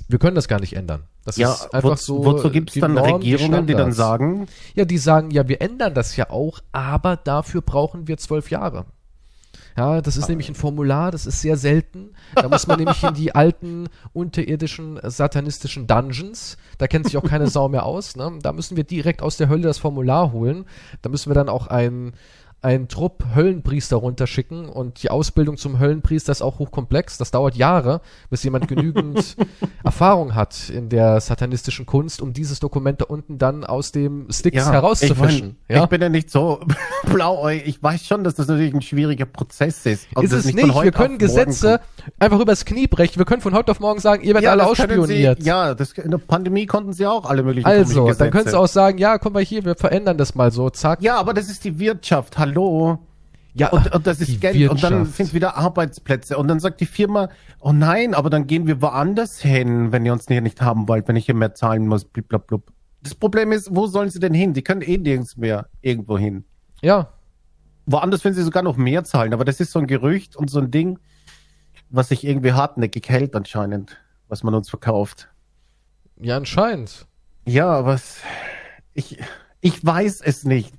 Wir 0.08 0.19
können 0.19 0.36
das 0.36 0.47
gar 0.47 0.60
nicht 0.60 0.73
ändern. 0.75 1.04
Das 1.30 1.38
Ja, 1.38 1.54
ist 1.54 1.74
einfach 1.74 1.92
wo, 1.92 1.96
so. 1.96 2.26
wozu 2.26 2.50
gibt 2.50 2.76
es 2.76 2.82
dann 2.82 2.98
Regierungen, 2.98 3.68
die 3.68 3.74
dann 3.74 3.92
sagen, 3.92 4.48
Ja, 4.76 4.86
die 4.86 4.98
sagen, 4.98 5.32
ja, 5.32 5.48
wir 5.48 5.62
ändern 5.62 5.94
das 5.94 6.15
ja 6.15 6.30
auch, 6.30 6.60
aber 6.72 7.18
dafür 7.18 7.62
brauchen 7.62 8.08
wir 8.08 8.18
zwölf 8.18 8.50
Jahre. 8.50 8.86
Ja, 9.78 10.02
das 10.02 10.18
ist 10.18 10.28
nämlich 10.28 10.50
ein 10.50 10.56
Formular, 10.56 11.12
das 11.12 11.26
ist 11.26 11.42
sehr 11.42 11.56
selten. 11.56 12.10
Da 12.36 12.50
muss 12.50 12.68
man 12.68 12.80
nämlich 12.80 13.02
in 13.04 13.13
die 13.13 13.34
alten 13.34 13.88
unterirdischen 14.12 14.98
äh, 14.98 15.10
satanistischen 15.10 15.88
Dungeons. 15.88 16.58
Da 16.78 16.88
kennt 16.88 17.06
sich 17.06 17.15
auch 17.15 17.24
keine 17.24 17.48
Sau 17.50 17.70
mehr 17.70 17.86
aus. 17.86 18.15
Ne? 18.15 18.39
Da 18.42 18.52
müssen 18.52 18.76
wir 18.76 18.84
direkt 18.84 19.22
aus 19.22 19.38
der 19.38 19.48
Hölle 19.48 19.63
das 19.63 19.78
Formular 19.78 20.32
holen. 20.34 20.65
Da 21.02 21.10
müssen 21.10 21.30
wir 21.30 21.36
dann 21.36 21.48
auch 21.48 21.68
ein 21.68 22.13
einen 22.62 22.89
Trupp 22.89 23.24
Höllenpriester 23.36 23.95
runterschicken 23.95 24.67
und 24.67 25.02
die 25.02 25.10
Ausbildung 25.10 25.58
zum 25.58 25.80
Höllenpriester 25.80 26.32
ist 26.32 26.41
auch 26.41 26.60
hochkomplex. 26.60 27.17
Das 27.17 27.32
dauert 27.32 27.56
Jahre, 27.56 28.02
bis 28.30 28.43
jemand 28.43 28.67
genügend 28.69 29.38
Erfahrung 29.84 30.36
hat 30.36 30.69
in 30.69 30.89
der 30.89 31.22
satanistischen 31.22 31.86
Kunst, 31.86 32.22
um 32.22 32.34
dieses 32.34 32.60
Dokument 32.60 33.00
da 33.02 33.06
unten 33.06 33.38
dann 33.38 33.63
aus 33.63 33.91
dem 33.91 34.28
Sticks 34.30 34.58
ja, 34.58 34.72
herauszufischen. 34.72 35.58
Ich, 35.67 35.69
mein, 35.69 35.78
ja? 35.78 35.84
ich 35.84 35.89
bin 35.89 36.02
ja 36.02 36.10
nicht 36.10 36.30
so 36.30 36.60
blauäugig. 37.06 37.67
Ich 37.67 37.82
weiß 37.82 38.06
schon, 38.06 38.24
dass 38.26 38.36
das 38.36 38.48
natürlich 38.48 38.74
ein 38.74 38.82
schwieriger 38.82 39.26
Prozess 39.26 39.86
ist. 39.86 40.08
Ist 40.22 40.34
es 40.34 40.45
nicht. 40.45 40.58
Wir 40.58 40.91
können 40.91 41.17
Gesetze 41.17 41.80
einfach 42.19 42.39
übers 42.39 42.65
Knie 42.65 42.88
brechen. 42.88 43.17
Wir 43.19 43.26
können 43.26 43.41
von 43.41 43.54
heute 43.54 43.72
auf 43.72 43.80
morgen 43.80 44.02
sagen, 44.02 44.24
ihr 44.24 44.34
werdet 44.34 44.50
alle 44.50 44.63
das 44.63 44.78
können 44.78 45.00
ausspioniert. 45.00 45.39
Sie, 45.41 45.48
ja, 45.48 45.74
das, 45.76 45.93
in 45.93 46.12
der 46.12 46.17
Pandemie 46.17 46.65
konnten 46.65 46.91
sie 46.91 47.06
auch 47.06 47.26
alle 47.26 47.43
möglichen 47.43 47.67
also, 47.67 48.08
dann 48.08 48.17
können 48.32 48.32
sie 48.32 48.39
Gesetze. 48.39 48.60
auch 48.60 48.67
sagen, 48.67 48.98
ja, 48.98 49.17
komm 49.17 49.34
mal 49.34 49.43
hier, 49.43 49.63
wir 49.63 49.76
verändern 49.76 50.17
das 50.17 50.36
mal 50.36 50.52
so, 50.52 50.69
zack. 50.69 51.02
Ja, 51.02 51.17
aber 51.17 51.34
das 51.34 51.50
ist 51.50 51.63
die 51.63 51.80
Wirtschaft. 51.80 52.38
Hallo. 52.38 52.49
Ja, 53.54 53.70
Und, 53.70 53.94
und 53.94 54.08
das 54.08 54.22
ist 54.22 54.40
Geld. 54.40 54.70
Und 54.70 54.84
dann 54.84 54.94
Wirtschaft. 54.94 55.18
sind 55.18 55.34
wieder 55.34 55.58
Arbeitsplätze. 55.58 56.38
Und 56.38 56.48
dann 56.48 56.60
sagt 56.60 56.80
die 56.82 56.86
Firma, 56.86 57.30
oh 57.60 57.72
nein, 57.72 58.14
aber 58.14 58.30
dann 58.30 58.48
gehen 58.48 58.68
wir 58.68 58.82
woanders 58.82 59.40
hin, 59.40 59.92
wenn 59.92 60.06
ihr 60.06 60.14
uns 60.14 60.28
hier 60.28 60.42
nicht 60.42 60.62
haben 60.62 60.88
wollt, 60.88 61.08
wenn 61.08 61.16
ich 61.16 61.26
hier 61.26 61.36
mehr 61.36 61.56
zahlen 61.56 61.88
muss, 61.88 62.06
bliblablub. 62.06 62.72
Das 63.02 63.16
Problem 63.16 63.52
ist, 63.52 63.76
wo 63.76 63.88
sollen 63.88 64.10
sie 64.10 64.20
denn 64.20 64.34
hin? 64.34 64.54
Die 64.54 64.62
können 64.62 64.82
eh 64.82 64.98
nirgends 64.98 65.36
mehr 65.36 65.68
irgendwo 65.82 66.18
hin. 66.18 66.46
Ja, 66.82 67.10
Woanders 67.92 68.24
werden 68.24 68.36
sie 68.36 68.44
sogar 68.44 68.62
noch 68.62 68.78
mehr 68.78 69.04
zahlen, 69.04 69.34
aber 69.34 69.46
das 69.46 69.60
ist 69.60 69.72
so 69.72 69.80
ein 69.80 69.88
Gerücht 69.88 70.36
und 70.36 70.52
so 70.52 70.60
ein 70.60 70.70
Ding, 70.70 71.00
was 71.90 72.10
sich 72.10 72.24
irgendwie 72.24 72.54
hartnäckig 72.54 73.10
hält 73.10 73.36
anscheinend, 73.36 73.98
was 74.28 74.44
man 74.44 74.54
uns 74.54 74.70
verkauft. 74.70 75.28
ja, 76.22 76.38
anscheinend. 76.38 77.08
Ja, 77.48 77.86
was 77.86 78.20
ich 78.94 79.18
ich 79.60 79.84
weiß 79.84 80.22
es 80.22 80.44
nicht. 80.44 80.76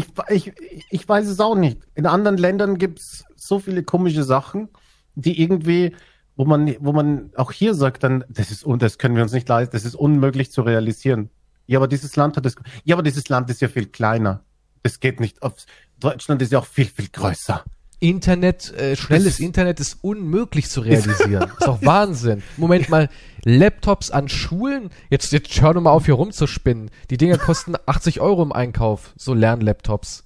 Ich, 0.00 0.06
ich, 0.28 0.52
ich 0.90 1.08
weiß 1.08 1.26
es 1.26 1.40
auch 1.40 1.54
nicht. 1.54 1.78
In 1.94 2.06
anderen 2.06 2.38
Ländern 2.38 2.78
gibt's 2.78 3.24
so 3.36 3.58
viele 3.58 3.82
komische 3.82 4.22
Sachen, 4.22 4.68
die 5.14 5.40
irgendwie, 5.42 5.94
wo 6.36 6.44
man, 6.44 6.74
wo 6.80 6.92
man 6.92 7.30
auch 7.36 7.52
hier 7.52 7.74
sagt, 7.74 8.02
dann, 8.02 8.24
das 8.28 8.50
ist 8.50 8.64
das 8.78 8.98
können 8.98 9.16
wir 9.16 9.22
uns 9.22 9.32
nicht 9.32 9.48
leisten, 9.48 9.72
das 9.72 9.84
ist 9.84 9.94
unmöglich 9.94 10.50
zu 10.52 10.62
realisieren. 10.62 11.28
Ja, 11.66 11.78
aber 11.78 11.88
dieses 11.88 12.16
Land 12.16 12.36
hat 12.36 12.46
es. 12.46 12.56
Ja, 12.84 12.96
aber 12.96 13.02
dieses 13.02 13.28
Land 13.28 13.50
ist 13.50 13.60
ja 13.60 13.68
viel 13.68 13.86
kleiner. 13.86 14.42
Das 14.82 15.00
geht 15.00 15.20
nicht 15.20 15.42
auf. 15.42 15.54
Deutschland 15.98 16.40
ist 16.42 16.50
ja 16.50 16.58
auch 16.58 16.66
viel, 16.66 16.86
viel 16.86 17.08
größer. 17.08 17.62
Internet, 18.00 18.72
äh, 18.74 18.96
schnelles 18.96 19.34
Das- 19.36 19.40
Internet 19.40 19.78
ist 19.80 19.98
unmöglich 20.02 20.68
zu 20.68 20.80
realisieren. 20.80 21.50
ist 21.58 21.66
doch 21.66 21.82
Wahnsinn. 21.82 22.42
Moment 22.56 22.88
mal, 22.88 23.08
Laptops 23.44 24.10
an 24.10 24.28
Schulen? 24.28 24.90
Jetzt, 25.10 25.32
jetzt 25.32 25.60
hör 25.60 25.74
doch 25.74 25.80
mal 25.82 25.90
auf, 25.90 26.06
hier 26.06 26.14
rumzuspinnen. 26.14 26.90
Die 27.10 27.16
Dinger 27.18 27.38
kosten 27.38 27.74
80 27.86 28.20
Euro 28.20 28.42
im 28.42 28.52
Einkauf. 28.52 29.12
So 29.16 29.34
Lernlaptops. 29.34 30.24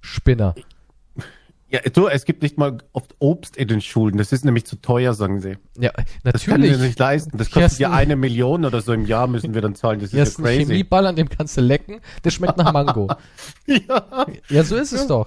Spinner. 0.00 0.54
Ja, 1.68 1.80
du, 1.80 2.06
es 2.06 2.24
gibt 2.24 2.42
nicht 2.42 2.58
mal 2.58 2.78
oft 2.92 3.16
Obst 3.18 3.56
in 3.56 3.66
den 3.66 3.80
Schulen. 3.80 4.16
Das 4.18 4.30
ist 4.30 4.44
nämlich 4.44 4.64
zu 4.66 4.76
teuer, 4.80 5.14
sagen 5.14 5.40
sie. 5.40 5.58
Ja, 5.76 5.90
Das 6.22 6.44
können 6.44 6.62
wir 6.62 6.70
natürlich. 6.70 6.90
nicht 6.90 6.98
leisten. 7.00 7.36
Das 7.38 7.50
kostet 7.50 7.80
ja 7.80 7.88
du- 7.88 7.94
eine 7.96 8.14
Million 8.14 8.64
oder 8.64 8.80
so 8.80 8.92
im 8.92 9.04
Jahr 9.04 9.26
müssen 9.26 9.52
wir 9.52 9.62
dann 9.62 9.74
zahlen. 9.74 9.98
Das 9.98 10.12
ist 10.12 10.16
ja 10.16 10.22
ein 10.22 10.44
crazy. 10.44 10.64
Chemieball, 10.66 11.06
an 11.08 11.16
dem 11.16 11.28
kannst 11.28 11.56
du 11.56 11.60
lecken. 11.62 12.00
Der 12.24 12.30
schmeckt 12.30 12.56
nach 12.56 12.72
Mango. 12.72 13.08
Ja. 13.66 14.26
Ja, 14.48 14.62
so 14.62 14.76
ist 14.76 14.92
es 14.92 15.08
doch. 15.08 15.26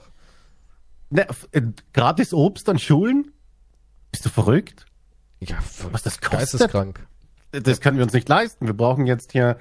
Ne, 1.10 1.26
äh, 1.52 1.62
gratis 1.94 2.34
Obst 2.34 2.70
an 2.70 2.78
Schulen? 2.80 3.32
Bist 4.12 4.26
du 4.26 4.30
verrückt? 4.30 4.86
Ja, 5.40 5.58
Was 5.92 6.04
das 6.04 6.20
kostet? 6.22 6.40
geisteskrank. 6.40 7.08
Das 7.52 7.82
können 7.82 7.98
wir 7.98 8.04
uns 8.04 8.14
nicht 8.14 8.30
leisten. 8.30 8.68
Wir 8.68 8.74
brauchen 8.76 9.08
jetzt 9.08 9.32
hier, 9.32 9.58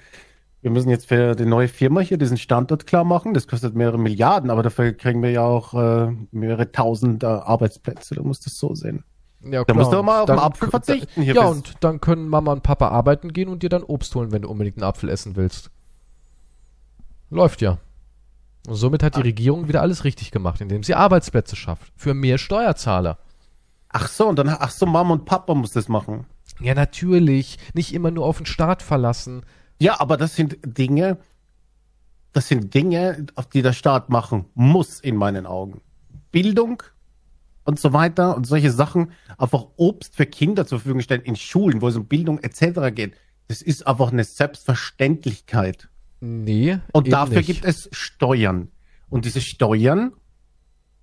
wir 0.60 0.70
müssen 0.70 0.90
jetzt 0.90 1.06
für 1.08 1.34
die 1.34 1.46
neue 1.46 1.68
Firma 1.68 2.00
hier 2.00 2.18
diesen 2.18 2.36
Standort 2.36 2.86
klar 2.86 3.04
machen. 3.04 3.32
Das 3.32 3.46
kostet 3.46 3.74
mehrere 3.74 3.98
Milliarden, 3.98 4.50
aber 4.50 4.62
dafür 4.62 4.92
kriegen 4.92 5.22
wir 5.22 5.30
ja 5.30 5.42
auch 5.42 5.72
äh, 5.74 6.12
mehrere 6.32 6.70
tausend 6.72 7.22
äh, 7.22 7.26
Arbeitsplätze. 7.26 8.14
Du 8.16 8.24
musst 8.24 8.46
es 8.46 8.58
so 8.58 8.74
sehen. 8.74 9.04
Ja, 9.42 9.64
Da 9.64 9.72
musst 9.72 9.92
du 9.92 10.02
mal 10.02 10.20
auf 10.20 10.26
den 10.26 10.36
Dann 10.36 10.44
Apfel 10.44 10.66
k- 10.66 10.70
verzichten 10.72 11.22
hier 11.22 11.34
Ja, 11.34 11.42
bis- 11.48 11.56
und 11.58 11.74
dann 11.84 12.00
können 12.00 12.28
Mama 12.28 12.52
und 12.52 12.62
Papa 12.64 12.88
arbeiten 12.88 13.32
gehen 13.32 13.48
und 13.48 13.62
dir 13.62 13.68
dann 13.70 13.84
Obst 13.84 14.14
holen, 14.16 14.32
wenn 14.32 14.42
du 14.42 14.48
unbedingt 14.50 14.76
einen 14.78 14.84
Apfel 14.84 15.08
essen 15.08 15.36
willst. 15.36 15.70
Läuft 17.30 17.62
ja. 17.62 17.78
Und 18.68 18.74
somit 18.74 19.02
hat 19.02 19.16
die 19.16 19.22
Regierung 19.22 19.66
wieder 19.66 19.80
alles 19.80 20.04
richtig 20.04 20.30
gemacht, 20.30 20.60
indem 20.60 20.82
sie 20.82 20.94
Arbeitsplätze 20.94 21.56
schafft. 21.56 21.90
Für 21.96 22.12
mehr 22.12 22.36
Steuerzahler. 22.36 23.16
Ach 23.88 24.08
so, 24.08 24.28
und 24.28 24.38
dann, 24.38 24.50
ach 24.50 24.70
so, 24.70 24.84
Mama 24.84 25.14
und 25.14 25.24
Papa 25.24 25.54
muss 25.54 25.72
das 25.72 25.88
machen. 25.88 26.26
Ja, 26.60 26.74
natürlich. 26.74 27.56
Nicht 27.72 27.94
immer 27.94 28.10
nur 28.10 28.26
auf 28.26 28.36
den 28.36 28.44
Staat 28.44 28.82
verlassen. 28.82 29.42
Ja, 29.80 30.00
aber 30.00 30.18
das 30.18 30.36
sind 30.36 30.58
Dinge, 30.62 31.16
das 32.34 32.48
sind 32.48 32.74
Dinge, 32.74 33.26
auf 33.36 33.48
die 33.48 33.62
der 33.62 33.72
Staat 33.72 34.10
machen 34.10 34.44
muss, 34.54 35.00
in 35.00 35.16
meinen 35.16 35.46
Augen. 35.46 35.80
Bildung 36.30 36.82
und 37.64 37.80
so 37.80 37.94
weiter 37.94 38.36
und 38.36 38.46
solche 38.46 38.70
Sachen, 38.70 39.12
einfach 39.38 39.64
Obst 39.76 40.14
für 40.14 40.26
Kinder 40.26 40.66
zur 40.66 40.80
Verfügung 40.80 41.00
stellen 41.00 41.22
in 41.22 41.36
Schulen, 41.36 41.80
wo 41.80 41.88
es 41.88 41.96
um 41.96 42.04
Bildung 42.04 42.38
etc. 42.40 42.94
geht. 42.94 43.14
Das 43.46 43.62
ist 43.62 43.86
einfach 43.86 44.12
eine 44.12 44.24
Selbstverständlichkeit. 44.24 45.88
Nee. 46.20 46.78
Und 46.92 47.12
dafür 47.12 47.38
nicht. 47.38 47.46
gibt 47.46 47.64
es 47.64 47.88
Steuern. 47.92 48.68
Und 49.08 49.24
diese 49.24 49.40
Steuern, 49.40 50.12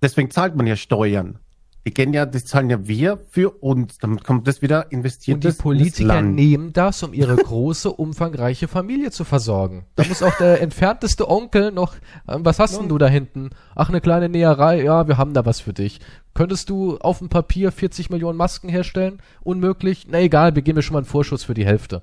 deswegen 0.02 0.30
zahlt 0.30 0.56
man 0.56 0.66
ja 0.66 0.76
Steuern. 0.76 1.38
Die 1.86 1.94
gehen 1.94 2.12
ja, 2.12 2.26
das 2.26 2.44
zahlen 2.44 2.68
ja 2.68 2.88
wir 2.88 3.20
für 3.30 3.62
uns. 3.62 3.98
Damit 3.98 4.24
kommt 4.24 4.48
das 4.48 4.60
wieder 4.60 4.90
investiert 4.90 5.36
Und 5.36 5.44
die 5.44 5.56
Politiker 5.56 6.20
nehmen 6.20 6.72
das, 6.72 7.04
um 7.04 7.14
ihre 7.14 7.36
große, 7.36 7.92
umfangreiche 7.92 8.66
Familie 8.66 9.12
zu 9.12 9.22
versorgen. 9.22 9.86
Da 9.94 10.02
muss 10.08 10.20
auch 10.20 10.36
der 10.36 10.60
entfernteste 10.60 11.30
Onkel 11.30 11.70
noch, 11.70 11.94
ähm, 12.26 12.44
was 12.44 12.58
hast 12.58 12.80
denn 12.80 12.88
du 12.88 12.98
da 12.98 13.06
hinten? 13.06 13.50
Ach, 13.76 13.88
eine 13.88 14.00
kleine 14.00 14.28
Näherei, 14.28 14.82
ja, 14.82 15.06
wir 15.06 15.16
haben 15.16 15.32
da 15.32 15.46
was 15.46 15.60
für 15.60 15.72
dich. 15.72 16.00
Könntest 16.34 16.70
du 16.70 16.98
auf 16.98 17.18
dem 17.18 17.28
Papier 17.28 17.70
40 17.70 18.10
Millionen 18.10 18.36
Masken 18.36 18.68
herstellen? 18.68 19.22
Unmöglich? 19.42 20.08
Na 20.10 20.18
egal, 20.20 20.56
wir 20.56 20.62
geben 20.62 20.76
dir 20.76 20.82
schon 20.82 20.94
mal 20.94 20.98
einen 20.98 21.06
Vorschuss 21.06 21.44
für 21.44 21.54
die 21.54 21.66
Hälfte. 21.66 22.02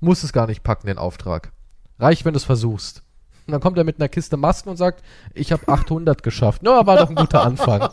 Muss 0.00 0.24
es 0.24 0.32
gar 0.32 0.48
nicht 0.48 0.64
packen, 0.64 0.88
den 0.88 0.98
Auftrag. 0.98 1.52
Reicht, 2.00 2.24
wenn 2.24 2.32
du 2.32 2.38
es 2.38 2.44
versuchst. 2.44 3.02
Und 3.46 3.52
dann 3.52 3.60
kommt 3.60 3.78
er 3.78 3.84
mit 3.84 3.98
einer 3.98 4.08
Kiste 4.08 4.36
Masken 4.36 4.70
und 4.70 4.76
sagt, 4.76 5.02
ich 5.34 5.52
habe 5.52 5.66
800 5.66 6.22
geschafft. 6.22 6.62
Na, 6.64 6.86
war 6.86 6.96
doch 6.96 7.08
ein 7.08 7.16
guter 7.16 7.42
Anfang. 7.42 7.88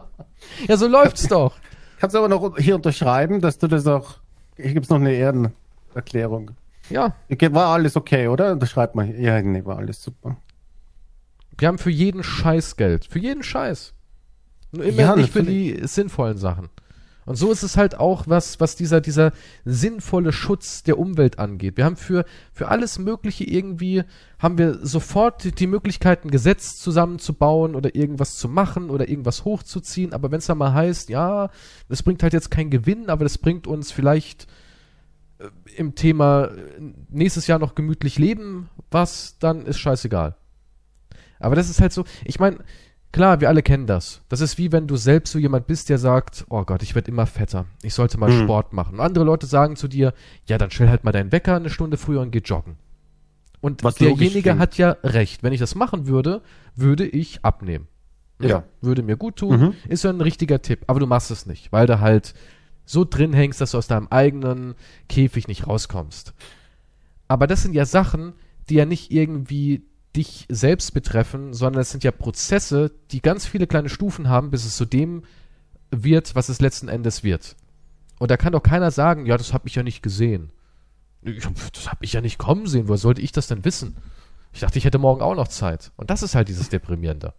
ja, 0.68 0.76
so 0.76 0.86
läuft's 0.86 1.28
doch. 1.28 1.54
Kannst 1.98 2.14
du 2.14 2.18
aber 2.18 2.28
noch 2.28 2.56
hier 2.58 2.74
unterschreiben, 2.76 3.40
dass 3.40 3.58
du 3.58 3.68
das 3.68 3.86
auch. 3.86 4.14
Hier 4.56 4.74
gibt's 4.74 4.88
noch 4.88 4.98
eine 4.98 5.12
Ehrenerklärung. 5.12 6.52
Ja, 6.88 7.14
war 7.52 7.66
alles 7.68 7.96
okay, 7.96 8.26
oder? 8.26 8.52
Unterschreibt 8.52 8.94
mal. 8.94 9.08
Ja, 9.18 9.40
nee, 9.40 9.64
war 9.64 9.78
alles 9.78 10.02
super. 10.02 10.36
Wir 11.56 11.68
haben 11.68 11.78
für 11.78 11.90
jeden 11.90 12.22
Scheiß 12.22 12.76
Geld. 12.76 13.04
Für 13.04 13.18
jeden 13.18 13.42
Scheiß. 13.42 13.92
Nur 14.72 14.84
immer 14.84 15.00
Ja, 15.00 15.16
nicht 15.16 15.32
für 15.32 15.42
die 15.42 15.78
sinnvollen 15.86 16.38
Sachen. 16.38 16.68
Und 17.30 17.36
so 17.36 17.52
ist 17.52 17.62
es 17.62 17.76
halt 17.76 17.96
auch, 17.96 18.26
was, 18.26 18.58
was 18.58 18.74
dieser, 18.74 19.00
dieser 19.00 19.30
sinnvolle 19.64 20.32
Schutz 20.32 20.82
der 20.82 20.98
Umwelt 20.98 21.38
angeht. 21.38 21.76
Wir 21.76 21.84
haben 21.84 21.94
für, 21.94 22.24
für 22.52 22.66
alles 22.66 22.98
Mögliche 22.98 23.44
irgendwie, 23.44 24.02
haben 24.40 24.58
wir 24.58 24.84
sofort 24.84 25.44
die, 25.44 25.52
die 25.52 25.68
Möglichkeit, 25.68 26.24
ein 26.24 26.32
Gesetz 26.32 26.78
zusammenzubauen 26.78 27.76
oder 27.76 27.94
irgendwas 27.94 28.36
zu 28.36 28.48
machen 28.48 28.90
oder 28.90 29.08
irgendwas 29.08 29.44
hochzuziehen. 29.44 30.12
Aber 30.12 30.32
wenn 30.32 30.40
es 30.40 30.46
dann 30.46 30.58
mal 30.58 30.74
heißt, 30.74 31.08
ja, 31.08 31.50
das 31.88 32.02
bringt 32.02 32.24
halt 32.24 32.32
jetzt 32.32 32.50
keinen 32.50 32.70
Gewinn, 32.70 33.08
aber 33.08 33.24
das 33.24 33.38
bringt 33.38 33.68
uns 33.68 33.92
vielleicht 33.92 34.48
äh, 35.38 35.50
im 35.76 35.94
Thema 35.94 36.46
äh, 36.46 36.80
nächstes 37.10 37.46
Jahr 37.46 37.60
noch 37.60 37.76
gemütlich 37.76 38.18
leben, 38.18 38.70
was, 38.90 39.38
dann 39.38 39.66
ist 39.66 39.78
scheißegal. 39.78 40.34
Aber 41.38 41.54
das 41.54 41.70
ist 41.70 41.80
halt 41.80 41.92
so, 41.92 42.04
ich 42.24 42.40
meine, 42.40 42.58
klar, 43.12 43.40
wir 43.40 43.48
alle 43.48 43.62
kennen 43.62 43.86
das. 43.86 44.22
Das 44.28 44.40
ist 44.40 44.58
wie 44.58 44.72
wenn 44.72 44.86
du 44.86 44.96
selbst 44.96 45.32
so 45.32 45.38
jemand 45.38 45.66
bist, 45.66 45.88
der 45.88 45.98
sagt, 45.98 46.44
oh 46.48 46.64
Gott, 46.64 46.82
ich 46.82 46.94
werde 46.94 47.10
immer 47.10 47.26
fetter. 47.26 47.66
Ich 47.82 47.94
sollte 47.94 48.18
mal 48.18 48.30
Mhm. 48.30 48.42
Sport 48.44 48.72
machen. 48.72 48.94
Und 48.94 49.00
andere 49.00 49.24
Leute 49.24 49.46
sagen 49.46 49.76
zu 49.76 49.88
dir, 49.88 50.12
ja, 50.46 50.58
dann 50.58 50.70
stell 50.70 50.88
halt 50.88 51.04
mal 51.04 51.12
deinen 51.12 51.32
Wecker 51.32 51.56
eine 51.56 51.70
Stunde 51.70 51.96
früher 51.96 52.20
und 52.20 52.30
geh 52.30 52.40
joggen. 52.44 52.76
Und 53.60 53.84
Was 53.84 53.96
derjenige 53.96 54.58
hat 54.58 54.78
ja 54.78 54.96
recht. 55.02 55.42
Wenn 55.42 55.52
ich 55.52 55.60
das 55.60 55.74
machen 55.74 56.06
würde, 56.06 56.40
würde 56.76 57.06
ich 57.06 57.44
abnehmen. 57.44 57.88
Ja. 58.40 58.64
Würde 58.80 59.02
mir 59.02 59.16
gut 59.18 59.36
tun. 59.36 59.60
Mhm. 59.60 59.74
Ist 59.88 60.04
ja 60.04 60.10
ein 60.10 60.20
richtiger 60.22 60.62
Tipp. 60.62 60.84
Aber 60.86 60.98
du 60.98 61.06
machst 61.06 61.30
es 61.30 61.44
nicht, 61.44 61.70
weil 61.72 61.86
du 61.86 62.00
halt 62.00 62.32
so 62.86 63.04
drin 63.04 63.34
hängst, 63.34 63.60
dass 63.60 63.72
du 63.72 63.78
aus 63.78 63.86
deinem 63.86 64.08
eigenen 64.08 64.74
Käfig 65.08 65.46
nicht 65.46 65.66
rauskommst. 65.66 66.32
Aber 67.28 67.46
das 67.46 67.62
sind 67.62 67.74
ja 67.74 67.84
Sachen, 67.84 68.32
die 68.68 68.74
ja 68.74 68.86
nicht 68.86 69.10
irgendwie 69.12 69.82
dich 70.16 70.46
selbst 70.48 70.92
betreffen, 70.92 71.54
sondern 71.54 71.82
es 71.82 71.90
sind 71.90 72.02
ja 72.04 72.10
Prozesse, 72.10 72.90
die 73.12 73.22
ganz 73.22 73.46
viele 73.46 73.66
kleine 73.66 73.88
Stufen 73.88 74.28
haben, 74.28 74.50
bis 74.50 74.64
es 74.64 74.76
zu 74.76 74.84
dem 74.84 75.22
wird, 75.90 76.34
was 76.34 76.48
es 76.48 76.60
letzten 76.60 76.88
Endes 76.88 77.22
wird. 77.24 77.56
Und 78.18 78.30
da 78.30 78.36
kann 78.36 78.52
doch 78.52 78.62
keiner 78.62 78.90
sagen, 78.90 79.26
ja, 79.26 79.36
das 79.36 79.52
habe 79.52 79.68
ich 79.68 79.74
ja 79.76 79.82
nicht 79.82 80.02
gesehen. 80.02 80.50
Ich, 81.22 81.44
hab- 81.44 81.72
das 81.72 81.88
habe 81.90 82.04
ich 82.04 82.12
ja 82.12 82.20
nicht 82.20 82.38
kommen 82.38 82.66
sehen. 82.66 82.88
Woher 82.88 82.98
sollte 82.98 83.20
ich 83.22 83.32
das 83.32 83.46
denn 83.46 83.64
wissen? 83.64 83.96
Ich 84.52 84.60
dachte, 84.60 84.78
ich 84.78 84.84
hätte 84.84 84.98
morgen 84.98 85.22
auch 85.22 85.34
noch 85.36 85.48
Zeit. 85.48 85.92
Und 85.96 86.10
das 86.10 86.22
ist 86.22 86.34
halt 86.34 86.48
dieses 86.48 86.68
Deprimierende. 86.68 87.32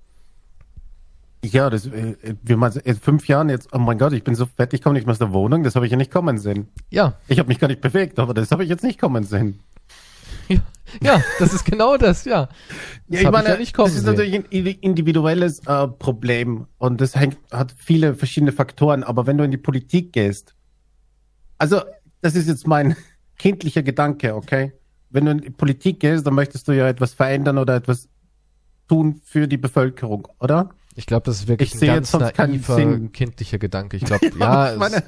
Ja, 1.43 1.69
das, 1.71 1.87
äh, 1.87 2.15
wie 2.43 2.55
man 2.55 2.71
in 2.73 2.95
fünf 2.95 3.27
Jahren 3.27 3.49
jetzt, 3.49 3.69
oh 3.73 3.79
mein 3.79 3.97
Gott, 3.97 4.13
ich 4.13 4.23
bin 4.23 4.35
so 4.35 4.45
fett, 4.45 4.73
ich 4.73 4.81
komme 4.83 4.93
nicht 4.93 5.05
mehr 5.07 5.13
aus 5.13 5.17
der 5.19 5.33
Wohnung, 5.33 5.63
das 5.63 5.75
habe 5.75 5.85
ich 5.87 5.91
ja 5.91 5.97
nicht 5.97 6.11
kommen 6.11 6.37
sehen. 6.37 6.67
Ja, 6.91 7.15
Ich 7.27 7.39
habe 7.39 7.47
mich 7.47 7.57
gar 7.59 7.67
nicht 7.67 7.81
bewegt, 7.81 8.19
aber 8.19 8.35
das 8.35 8.51
habe 8.51 8.63
ich 8.63 8.69
jetzt 8.69 8.83
nicht 8.83 8.99
kommen 8.99 9.23
sehen. 9.23 9.59
Ja, 10.55 10.61
ja, 11.01 11.23
das 11.39 11.53
ist 11.53 11.65
genau 11.65 11.97
das, 11.97 12.25
ja. 12.25 12.49
Das 13.07 13.23
hab 13.25 13.35
ich 13.41 13.47
ja 13.47 13.57
nicht 13.57 13.77
das 13.77 13.95
ist 13.95 14.05
natürlich 14.05 14.35
ein 14.35 14.43
indi- 14.45 14.77
individuelles 14.81 15.59
äh, 15.67 15.87
Problem 15.87 16.67
und 16.77 16.99
das 17.01 17.15
hängt, 17.15 17.37
hat 17.51 17.73
viele 17.77 18.13
verschiedene 18.15 18.51
Faktoren. 18.51 19.03
Aber 19.03 19.27
wenn 19.27 19.37
du 19.37 19.43
in 19.43 19.51
die 19.51 19.57
Politik 19.57 20.13
gehst, 20.13 20.53
also 21.57 21.81
das 22.21 22.35
ist 22.35 22.47
jetzt 22.47 22.67
mein 22.67 22.95
kindlicher 23.37 23.83
Gedanke, 23.83 24.35
okay? 24.35 24.73
Wenn 25.09 25.25
du 25.25 25.31
in 25.31 25.41
die 25.41 25.49
Politik 25.49 25.99
gehst, 25.99 26.25
dann 26.25 26.33
möchtest 26.35 26.67
du 26.67 26.71
ja 26.71 26.87
etwas 26.87 27.13
verändern 27.13 27.57
oder 27.57 27.75
etwas 27.75 28.07
tun 28.87 29.21
für 29.23 29.47
die 29.47 29.57
Bevölkerung, 29.57 30.27
oder? 30.39 30.69
Ich 30.95 31.05
glaube, 31.05 31.25
das 31.25 31.37
ist 31.39 31.47
wirklich 31.47 31.73
Ich 31.75 31.81
ein 31.81 31.87
ganz 31.95 32.11
naiver, 32.13 32.99
kindlicher 33.13 33.57
Gedanke. 33.57 33.97
Ich 33.97 34.03
glaube, 34.05 34.29
ja, 34.37 34.73
ich 34.73 34.79
meine, 34.79 34.97
es, 34.97 35.03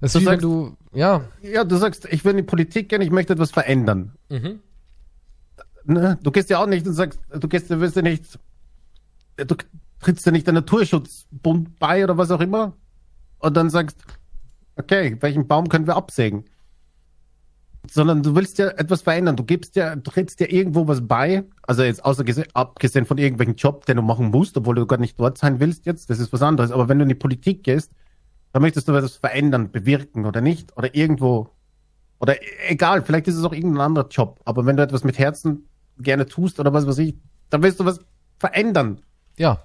das 0.00 0.12
du 0.12 0.18
ist 0.18 0.24
wie 0.24 0.26
wenn 0.26 0.32
sagst- 0.40 0.44
du, 0.44 0.76
ja, 0.92 1.24
ja, 1.42 1.64
du 1.64 1.76
sagst, 1.76 2.06
ich 2.10 2.24
will 2.24 2.32
in 2.32 2.36
die 2.38 2.42
Politik 2.44 2.88
gehen, 2.88 3.00
ich 3.02 3.10
möchte 3.10 3.32
etwas 3.32 3.50
verändern. 3.50 4.12
mhm. 4.28 4.60
Ne? 5.88 6.18
Du 6.22 6.30
gehst 6.30 6.50
ja 6.50 6.62
auch 6.62 6.66
nicht 6.66 6.86
und 6.86 6.92
sagst, 6.92 7.18
du 7.30 7.48
gehst, 7.48 7.70
du 7.70 7.80
wirst 7.80 7.96
ja 7.96 8.02
nicht, 8.02 8.38
du 9.38 9.56
trittst 10.00 10.26
ja 10.26 10.32
nicht 10.32 10.46
der 10.46 10.52
Naturschutzbund 10.52 11.78
bei 11.78 12.04
oder 12.04 12.18
was 12.18 12.30
auch 12.30 12.40
immer 12.42 12.74
und 13.38 13.56
dann 13.56 13.70
sagst, 13.70 13.96
okay, 14.76 15.16
welchen 15.20 15.48
Baum 15.48 15.70
können 15.70 15.86
wir 15.86 15.96
absägen? 15.96 16.44
Sondern 17.90 18.22
du 18.22 18.34
willst 18.34 18.58
ja 18.58 18.68
etwas 18.68 19.00
verändern. 19.00 19.36
Du 19.36 19.44
gibst 19.44 19.76
ja, 19.76 19.96
trittst 19.96 20.40
ja 20.40 20.48
irgendwo 20.50 20.86
was 20.86 21.08
bei. 21.08 21.44
Also 21.62 21.84
jetzt 21.84 22.04
außer 22.04 22.22
gese- 22.22 22.48
abgesehen 22.52 23.06
von 23.06 23.16
irgendwelchen 23.16 23.56
Job, 23.56 23.86
den 23.86 23.96
du 23.96 24.02
machen 24.02 24.30
musst, 24.30 24.58
obwohl 24.58 24.74
du 24.74 24.84
gar 24.84 24.98
nicht 24.98 25.18
dort 25.18 25.38
sein 25.38 25.58
willst 25.58 25.86
jetzt, 25.86 26.10
das 26.10 26.18
ist 26.18 26.30
was 26.34 26.42
anderes. 26.42 26.70
Aber 26.70 26.90
wenn 26.90 26.98
du 26.98 27.04
in 27.04 27.08
die 27.08 27.14
Politik 27.14 27.62
gehst, 27.64 27.92
dann 28.52 28.60
möchtest 28.60 28.88
du 28.88 28.94
etwas 28.94 29.16
verändern, 29.16 29.70
bewirken 29.70 30.26
oder 30.26 30.42
nicht. 30.42 30.76
Oder 30.76 30.94
irgendwo. 30.94 31.48
Oder 32.20 32.42
e- 32.42 32.46
egal, 32.68 33.02
vielleicht 33.02 33.26
ist 33.28 33.36
es 33.36 33.44
auch 33.44 33.54
irgendein 33.54 33.80
anderer 33.80 34.08
Job. 34.08 34.38
Aber 34.44 34.66
wenn 34.66 34.76
du 34.76 34.82
etwas 34.82 35.02
mit 35.02 35.18
Herzen 35.18 35.66
gerne 35.98 36.26
tust 36.26 36.58
oder 36.60 36.72
was 36.72 36.86
weiß 36.86 36.98
ich, 36.98 37.16
dann 37.50 37.62
willst 37.62 37.80
du 37.80 37.84
was 37.84 38.00
verändern. 38.38 39.00
ja, 39.36 39.58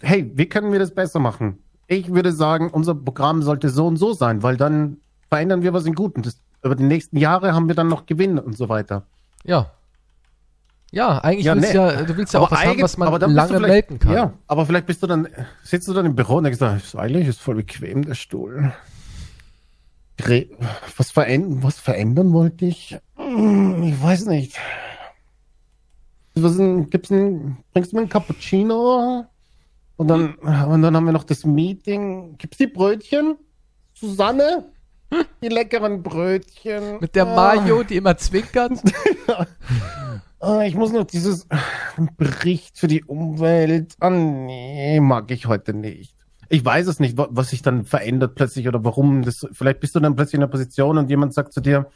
hey, 0.00 0.30
wie 0.34 0.46
können 0.48 0.72
wir 0.72 0.78
das 0.78 0.94
besser 0.94 1.18
machen? 1.20 1.58
Ich 1.86 2.12
würde 2.12 2.32
sagen, 2.32 2.70
unser 2.70 2.94
Programm 2.94 3.42
sollte 3.42 3.68
so 3.70 3.86
und 3.86 3.96
so 3.96 4.12
sein, 4.12 4.42
weil 4.42 4.56
dann 4.56 4.98
verändern 5.28 5.62
wir 5.62 5.72
was 5.72 5.86
in 5.86 5.94
Guten. 5.94 6.22
Das, 6.22 6.40
über 6.62 6.74
die 6.74 6.84
nächsten 6.84 7.16
Jahre 7.16 7.54
haben 7.54 7.68
wir 7.68 7.74
dann 7.74 7.88
noch 7.88 8.06
Gewinn 8.06 8.38
und 8.38 8.56
so 8.56 8.68
weiter. 8.68 9.04
ja. 9.44 9.70
Ja, 10.90 11.18
eigentlich 11.18 11.44
Ja, 11.44 11.54
willst 11.54 11.68
nee. 11.68 11.74
du 11.74 11.78
ja, 11.84 12.02
du 12.02 12.16
willst 12.16 12.32
ja 12.32 12.40
auch 12.40 12.50
was 12.50 12.64
haben, 12.64 12.80
was 12.80 12.96
man 12.96 13.08
aber 13.08 13.28
lange 13.28 13.60
melken 13.60 13.98
kann. 13.98 14.12
Ja, 14.14 14.32
aber 14.46 14.64
vielleicht 14.64 14.86
bist 14.86 15.02
du 15.02 15.06
dann, 15.06 15.28
sitzt 15.62 15.86
du 15.86 15.92
dann 15.92 16.06
im 16.06 16.14
Büro 16.16 16.36
und 16.36 16.44
denkst, 16.44 16.62
ah, 16.62 16.76
ist 16.76 16.96
eigentlich 16.96 17.28
ist 17.28 17.40
voll 17.40 17.56
bequem, 17.56 18.06
der 18.06 18.14
Stuhl. 18.14 18.72
Was 20.96 21.10
verändern, 21.10 21.62
was 21.62 21.78
verändern 21.78 22.32
wollte 22.32 22.64
ich? 22.64 22.96
Hm, 23.16 23.82
Ich 23.82 24.02
weiß 24.02 24.26
nicht. 24.26 24.58
Was 26.42 26.56
denn, 26.56 26.88
gibt's 26.90 27.10
ein, 27.10 27.58
bringst 27.72 27.92
du 27.92 27.96
mir 27.96 28.02
einen 28.02 28.08
Cappuccino? 28.10 29.24
Und 29.96 30.08
dann, 30.08 30.34
und 30.36 30.82
dann 30.82 30.94
haben 30.96 31.04
wir 31.06 31.12
noch 31.12 31.24
das 31.24 31.44
Meeting. 31.44 32.36
Gibt's 32.38 32.58
die 32.58 32.66
Brötchen? 32.68 33.36
Susanne? 33.94 34.70
Die 35.42 35.48
leckeren 35.48 36.02
Brötchen. 36.02 36.98
Mit 37.00 37.14
der. 37.16 37.24
Mayo, 37.24 37.82
die 37.82 37.96
immer 37.96 38.16
zwinkert. 38.16 38.72
Ah, 40.40 40.62
ich 40.62 40.76
muss 40.76 40.92
noch 40.92 41.02
dieses 41.04 41.48
Bericht 42.16 42.78
für 42.78 42.86
die 42.86 43.02
Umwelt. 43.02 43.96
Ah, 43.98 44.08
nee, 44.08 45.00
mag 45.00 45.32
ich 45.32 45.46
heute 45.46 45.74
nicht. 45.74 46.14
Ich 46.48 46.64
weiß 46.64 46.86
es 46.86 47.00
nicht, 47.00 47.18
wa- 47.18 47.26
was 47.30 47.50
sich 47.50 47.60
dann 47.60 47.84
verändert 47.84 48.36
plötzlich 48.36 48.68
oder 48.68 48.84
warum 48.84 49.22
das. 49.22 49.44
Vielleicht 49.50 49.80
bist 49.80 49.96
du 49.96 50.00
dann 50.00 50.14
plötzlich 50.14 50.34
in 50.34 50.42
einer 50.42 50.50
Position 50.50 50.96
und 50.96 51.10
jemand 51.10 51.34
sagt 51.34 51.52
zu 51.52 51.60
dir, 51.60 51.86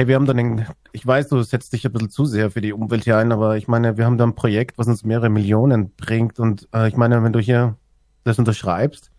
hey, 0.00 0.08
wir 0.08 0.14
haben 0.14 0.24
dann 0.24 0.38
den, 0.38 0.66
ich 0.92 1.06
weiß, 1.06 1.28
du 1.28 1.42
setzt 1.42 1.74
dich 1.74 1.84
ein 1.84 1.92
bisschen 1.92 2.08
zu 2.08 2.24
sehr 2.24 2.50
für 2.50 2.62
die 2.62 2.72
Umwelt 2.72 3.04
hier 3.04 3.18
ein, 3.18 3.32
aber 3.32 3.58
ich 3.58 3.68
meine, 3.68 3.98
wir 3.98 4.06
haben 4.06 4.16
da 4.16 4.24
ein 4.24 4.34
Projekt, 4.34 4.78
was 4.78 4.86
uns 4.86 5.04
mehrere 5.04 5.28
Millionen 5.28 5.94
bringt 5.94 6.38
und 6.38 6.68
äh, 6.74 6.88
ich 6.88 6.96
meine, 6.96 7.22
wenn 7.22 7.34
du 7.34 7.38
hier 7.38 7.76
das 8.24 8.38
unterschreibst, 8.38 9.10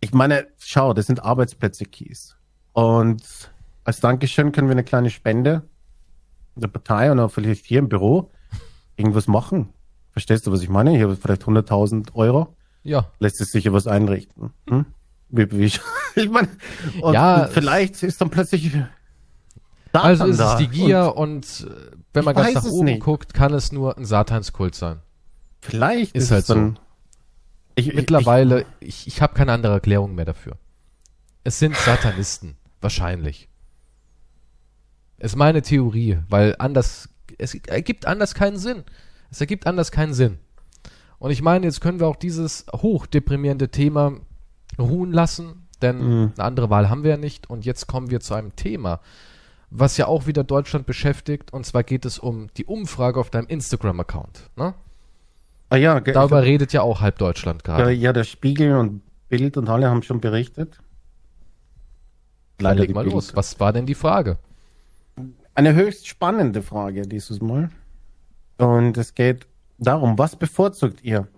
ich 0.00 0.12
meine, 0.12 0.46
schau, 0.58 0.92
das 0.92 1.06
sind 1.06 1.24
Arbeitsplätze, 1.24 1.86
Kies. 1.86 2.36
Und 2.74 3.22
als 3.84 4.00
Dankeschön 4.00 4.52
können 4.52 4.68
wir 4.68 4.72
eine 4.72 4.84
kleine 4.84 5.08
Spende 5.08 5.62
der 6.54 6.68
Partei 6.68 7.10
und 7.10 7.18
auch 7.18 7.30
vielleicht 7.30 7.64
hier 7.64 7.78
im 7.78 7.88
Büro 7.88 8.30
irgendwas 8.96 9.26
machen. 9.26 9.70
Verstehst 10.10 10.46
du, 10.46 10.52
was 10.52 10.60
ich 10.60 10.68
meine? 10.68 10.90
Hier 10.90 11.16
vielleicht 11.16 11.44
100.000 11.44 12.14
Euro. 12.14 12.54
Ja. 12.82 13.06
Lässt 13.20 13.38
sich 13.38 13.48
sicher 13.48 13.72
was 13.72 13.86
einrichten. 13.86 14.52
Hm? 14.68 14.84
Wie, 15.30 15.50
wie 15.50 15.64
ich, 15.64 15.80
ich 16.14 16.28
meine, 16.28 16.48
und 17.00 17.14
Ja, 17.14 17.48
vielleicht 17.50 18.02
ist 18.02 18.20
dann 18.20 18.28
plötzlich 18.28 18.70
Satan 19.92 20.06
Also 20.10 20.24
ist 20.26 20.38
da. 20.40 20.52
es 20.54 20.58
die 20.58 20.68
Gier 20.68 21.14
und, 21.16 21.66
äh, 21.68 21.96
wenn 22.14 22.24
man 22.24 22.36
Ich 22.36 22.42
ganz 22.54 22.54
nach 22.64 22.70
oben 22.72 22.84
nicht. 22.86 23.00
guckt, 23.02 23.34
kann 23.34 23.52
es 23.54 23.72
nur 23.72 23.96
ein 23.98 24.04
Satanskult 24.04 24.74
sein. 24.74 24.94
Und 24.96 25.02
vielleicht 25.60 26.14
Ist 26.14 26.24
ist, 26.24 26.30
halt 26.30 26.40
es 26.42 26.46
dann. 26.46 26.78
Ich, 27.74 27.88
ich- 27.88 27.94
Mittlerweile, 27.94 28.66
ich, 28.80 29.06
ich 29.06 29.20
habe 29.22 29.34
keine 29.34 29.52
andere 29.52 29.74
Erklärung 29.74 30.14
mehr 30.14 30.24
dafür. 30.24 30.56
Es 31.44 31.58
sind 31.58 31.76
Satanisten, 31.76 32.56
wahrscheinlich. 32.80 33.48
Ist 35.18 35.36
meine 35.36 35.62
Theorie, 35.62 36.18
weil 36.28 36.56
anders, 36.58 37.08
es 37.38 37.54
ergibt 37.54 38.06
anders 38.06 38.34
keinen 38.34 38.56
Sinn. 38.58 38.84
Es 39.30 39.40
ergibt 39.40 39.66
anders 39.66 39.92
keinen 39.92 40.14
Sinn. 40.14 40.38
Und 41.18 41.30
ich 41.30 41.42
meine, 41.42 41.66
jetzt 41.66 41.80
können 41.80 42.00
wir 42.00 42.08
auch 42.08 42.16
dieses 42.16 42.66
hochdeprimierende 42.74 43.68
Thema 43.70 44.14
ruhen 44.78 45.12
lassen, 45.12 45.68
denn 45.80 45.98
Mhm. 45.98 46.32
eine 46.36 46.44
andere 46.44 46.70
Wahl 46.70 46.90
haben 46.90 47.04
wir 47.04 47.10
ja 47.12 47.16
nicht. 47.16 47.48
Und 47.48 47.64
jetzt 47.64 47.86
kommen 47.86 48.10
wir 48.10 48.20
zu 48.20 48.34
einem 48.34 48.56
Thema, 48.56 49.00
was 49.74 49.96
ja 49.96 50.06
auch 50.06 50.26
wieder 50.26 50.44
Deutschland 50.44 50.86
beschäftigt. 50.86 51.52
Und 51.52 51.64
zwar 51.64 51.82
geht 51.82 52.04
es 52.04 52.18
um 52.18 52.48
die 52.56 52.64
Umfrage 52.64 53.18
auf 53.18 53.30
deinem 53.30 53.46
Instagram-Account. 53.46 54.50
Ne? 54.56 54.74
ah, 55.70 55.76
ja, 55.76 56.00
Darüber 56.00 56.42
redet 56.42 56.72
ja 56.72 56.82
auch 56.82 57.00
halb 57.00 57.18
Deutschland 57.18 57.64
gerade. 57.64 57.92
ja, 57.92 58.12
der 58.12 58.24
Spiegel 58.24 58.76
und 58.76 59.02
Bild 59.28 59.56
und 59.56 59.68
alle 59.68 59.88
haben 59.88 60.02
schon 60.02 60.20
berichtet. 60.20 60.78
Dann 62.58 62.76
leg 62.76 62.94
mal 62.94 63.04
Bild. 63.04 63.14
los. 63.14 63.34
Was 63.34 63.58
war 63.58 63.72
denn 63.72 63.86
die 63.86 63.94
Frage? 63.94 64.38
Eine 65.54 65.74
höchst 65.74 66.06
spannende 66.06 66.62
Frage 66.62 67.02
dieses 67.02 67.40
Mal. 67.40 67.70
Und 68.58 68.96
es 68.96 69.14
geht 69.14 69.46
darum, 69.78 70.18
was 70.18 70.36
bevorzugt 70.36 71.02
ihr? 71.02 71.28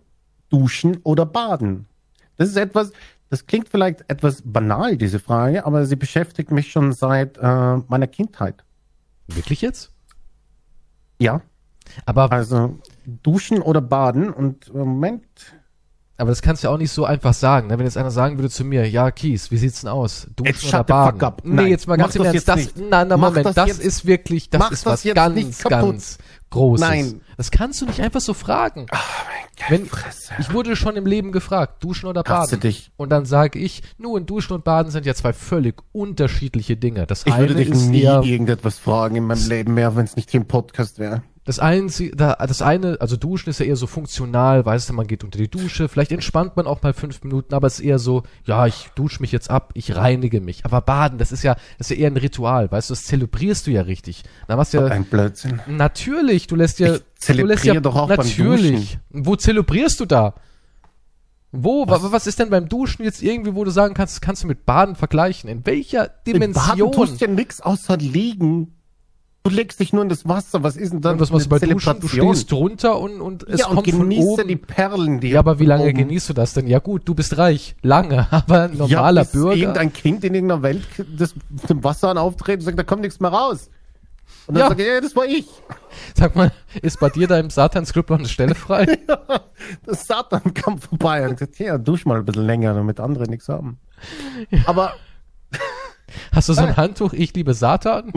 Duschen 0.51 0.99
oder 1.05 1.25
baden? 1.25 1.87
Das 2.37 2.49
ist 2.49 2.57
etwas, 2.57 2.93
das 3.35 3.47
klingt 3.47 3.69
vielleicht 3.69 4.05
etwas 4.09 4.43
banal, 4.45 4.97
diese 4.97 5.19
Frage, 5.19 5.67
aber 5.67 5.85
sie 5.87 5.97
beschäftigt 5.97 6.51
mich 6.53 6.71
schon 6.71 6.93
seit 6.93 7.37
äh, 7.39 7.77
meiner 7.89 8.07
Kindheit. 8.07 8.63
Wirklich 9.27 9.61
jetzt? 9.61 9.91
Ja, 11.19 11.41
Aber, 12.07 12.31
also 12.33 12.79
duschen 13.23 13.61
oder 13.61 13.81
baden 13.81 14.31
und 14.31 14.69
im 14.69 14.79
Moment, 14.79 15.25
aber 16.17 16.31
das 16.31 16.43
kannst 16.43 16.63
du 16.63 16.69
ja 16.69 16.75
auch 16.75 16.79
nicht 16.79 16.93
so 16.93 17.05
einfach 17.05 17.35
sagen. 17.35 17.67
Ne? 17.69 17.77
Wenn 17.79 17.87
jetzt 17.87 17.97
einer 17.97 18.11
sagen 18.13 18.39
würde 18.39 18.49
zu 18.51 18.65
mir, 18.65 18.89
ja, 18.89 19.11
Kies, 19.11 19.51
wie 19.51 19.57
sieht's 19.57 19.81
denn 19.81 19.91
aus? 19.91 20.27
Jetzt 20.29 20.39
Duschen 20.41 20.55
shut 20.71 20.75
oder 20.75 20.85
baden? 20.85 21.15
fuck 21.21 21.23
up. 21.25 21.41
Nee, 21.45 21.55
Nein, 21.55 21.67
jetzt 21.69 21.89
mal 21.89 21.97
ganz 21.97 22.15
im 22.15 22.23
das 22.23 22.35
Ernst. 22.35 22.47
jetzt 22.47 22.49
Das, 22.49 22.57
nicht. 22.77 22.91
nein, 22.91 23.09
nein, 23.09 23.19
Moment, 23.21 23.47
das 23.47 23.55
das, 23.57 23.67
jetzt- 23.69 23.81
ist 23.83 24.07
wirklich, 24.07 24.49
das 24.49 24.61
mach 24.61 24.71
ist 24.71 24.87
das 24.87 24.93
was 24.93 25.05
jetzt 25.05 25.17
ganz, 25.17 25.59
ganz 25.65 26.19
Großes. 26.51 26.87
Nein. 26.87 27.21
Das 27.37 27.51
kannst 27.51 27.81
du 27.81 27.87
nicht 27.87 28.01
einfach 28.01 28.21
so 28.21 28.33
fragen. 28.35 28.87
Wenn, 29.69 29.89
ich 30.39 30.53
wurde 30.53 30.77
schon 30.77 30.97
im 30.97 31.07
Leben 31.07 31.33
gefragt, 31.33 31.83
duschen 31.83 32.07
oder 32.07 32.23
baden. 32.23 32.61
dich. 32.61 32.91
Und 32.97 33.11
dann 33.11 33.25
sage 33.25 33.59
ich, 33.59 33.83
nun, 33.99 34.27
duschen 34.27 34.53
und 34.53 34.65
baden 34.65 34.91
sind 34.91 35.07
ja 35.07 35.15
zwei 35.15 35.33
völlig 35.33 35.83
unterschiedliche 35.93 36.77
Dinge. 36.77 37.07
Das 37.07 37.23
ich 37.25 37.33
eine 37.33 37.49
würde 37.49 37.55
dich 37.55 37.71
ist 37.71 37.89
nie 37.89 38.03
eher, 38.03 38.23
irgendetwas 38.23 38.79
fragen 38.79 39.17
in 39.17 39.25
meinem 39.25 39.49
Leben 39.49 39.75
mehr, 39.75 39.97
wenn 39.97 40.05
es 40.05 40.17
nicht 40.17 40.31
hier 40.31 40.41
im 40.41 40.47
Podcast 40.47 40.99
wäre. 40.99 41.23
Das 41.47 41.59
einzige, 41.59 42.17
da, 42.17 42.35
das 42.37 42.63
eine, 42.63 42.97
also 43.01 43.19
Duschen 43.19 43.51
ist 43.51 43.61
ja 43.61 43.67
eher 43.67 43.77
so 43.77 43.87
funktional, 43.87 44.65
weißt 44.65 44.89
du, 44.89 44.95
man 44.95 45.07
geht 45.07 45.25
unter 45.25 45.39
die 45.39 45.51
Dusche, 45.51 45.91
vielleicht 45.91 46.11
entspannt 46.11 46.57
man 46.57 46.67
auch 46.67 46.83
mal 46.83 46.95
fünf 46.95 47.23
Minuten, 47.23 47.53
aber 47.53 47.67
es 47.67 47.81
ist 47.81 47.85
eher 47.85 47.99
so, 47.99 48.23
ja, 48.47 48.67
ich 48.67 48.89
dusche 48.95 49.21
mich 49.21 49.31
jetzt 49.31 49.51
ab, 49.51 49.73
ich 49.75 49.95
reinige 49.95 50.41
mich. 50.41 50.65
Aber 50.65 50.81
Baden, 50.81 51.19
das 51.19 51.33
ist 51.33 51.43
ja, 51.43 51.55
das 51.77 51.91
ist 51.91 51.99
ja 51.99 52.03
eher 52.03 52.11
ein 52.11 52.17
Ritual, 52.17 52.73
weißt 52.73 52.89
du, 52.89 52.95
das 52.95 53.05
zelebrierst 53.05 53.67
du 53.67 53.73
ja 53.73 53.83
richtig. 53.83 54.23
Da 54.49 54.57
machst 54.57 54.73
du 54.73 54.79
ja, 54.79 54.87
Ein 54.87 55.05
Blödsinn. 55.05 55.61
natürlich, 55.67 56.44
du 56.47 56.57
lässt 56.57 56.79
ja, 56.79 56.95
Ich 56.97 57.37
du 57.37 57.45
lässt 57.47 57.65
ja, 57.65 57.79
doch 57.81 57.97
auch 57.97 58.09
beim 58.09 58.19
natürlich. 58.19 58.99
Wo 59.11 59.37
zelebrierst 59.37 60.01
du 60.01 60.07
da? 60.07 60.35
Wo, 61.57 61.87
was? 61.87 62.11
was 62.11 62.27
ist 62.27 62.41
denn 62.41 62.51
beim 62.51 62.69
Duschen 62.69 63.05
jetzt 63.05 63.23
irgendwie, 63.23 63.55
wo 63.55 63.63
du 63.63 63.71
sagen 63.71 63.95
kannst, 63.95 64.15
das 64.17 64.21
kannst 64.21 64.43
du 64.43 64.49
mit 64.49 64.67
Baden 64.67 64.97
vergleichen? 64.97 65.49
In 65.49 65.65
welcher 65.65 66.07
Im 66.27 66.33
Baden 66.41 66.53
Dimension? 66.53 66.93
tust 66.93 67.21
ja 67.21 67.29
nichts 67.29 67.61
außer 67.61 67.97
liegen. 67.97 68.75
Du 69.45 69.51
legst 69.55 69.79
dich 69.79 69.93
nur 69.93 70.03
in 70.03 70.09
das 70.09 70.27
Wasser. 70.27 70.63
Was 70.63 70.75
ist 70.75 70.95
denn 70.95 71.03
dann 71.03 71.13
Und 71.17 71.21
was 71.21 71.31
machst 71.31 71.47
du 71.47 71.51
bei 71.51 71.59
Duschen? 71.59 72.01
Du 72.01 72.09
stehst 72.09 72.51
drunter 72.51 72.99
und, 72.99 73.21
und 73.21 73.43
es 73.47 73.61
ja, 73.61 73.67
und 73.69 73.75
kommt 73.77 73.91
von 73.91 74.01
genießt 74.01 74.27
oben. 74.27 74.49
die 74.49 74.57
Perlen, 74.57 75.21
die 75.21 75.29
Ja, 75.29 75.41
aber 75.41 75.59
wie 75.59 75.67
lange 75.67 75.85
oben- 75.85 75.99
genießt 75.99 76.31
du 76.31 76.33
das 76.33 76.55
denn? 76.55 76.67
Ja 76.67 76.79
gut, 76.79 77.03
du 77.05 77.15
bist 77.15 77.37
reich. 77.37 77.77
Lange, 77.83 78.27
aber 78.33 78.63
ein 78.63 78.73
ja, 78.73 78.79
normaler 78.79 79.23
bis 79.25 79.33
Bürger. 79.33 79.55
irgendein 79.55 79.93
Kind 79.93 80.25
in 80.25 80.35
irgendeiner 80.35 80.63
Welt 80.63 80.87
das 81.17 81.35
dem 81.69 81.85
Wasser 81.85 82.19
auftreten 82.21 82.61
und 82.63 82.65
sagt, 82.65 82.79
da 82.79 82.85
kommt 82.85 83.03
nichts 83.03 83.21
mehr 83.21 83.31
raus. 83.31 83.69
Und 84.47 84.55
dann 84.57 84.63
Ja. 84.63 84.69
sagt 84.69 84.81
er, 84.81 84.95
ja, 84.95 85.01
das 85.01 85.17
war 85.17 85.25
ich. 85.27 85.47
Sag 86.15 86.37
mal, 86.37 86.53
ist 86.83 87.01
bei 87.01 87.09
dir 87.11 87.27
da 87.27 87.39
im 87.39 87.51
Satansclub 87.51 88.11
noch 88.11 88.19
eine 88.19 88.29
Stelle 88.29 88.55
frei? 88.55 88.99
Das 89.87 90.07
Satan 90.07 90.53
kam 90.53 90.79
vorbei 90.79 91.25
und 91.27 91.39
gesagt, 91.39 91.59
ja, 91.59 91.79
dusch 91.79 92.05
mal 92.05 92.19
ein 92.19 92.25
bisschen 92.27 92.45
länger, 92.45 92.75
damit 92.75 93.01
andere 93.01 93.25
nichts 93.31 93.49
haben. 93.49 93.79
Aber 94.67 94.93
Hast 96.33 96.49
du 96.51 96.53
so 96.53 96.61
Äh. 96.63 96.67
ein 96.67 96.77
Handtuch, 96.77 97.13
ich 97.15 97.33
liebe 97.35 97.55
Satan? 97.55 98.13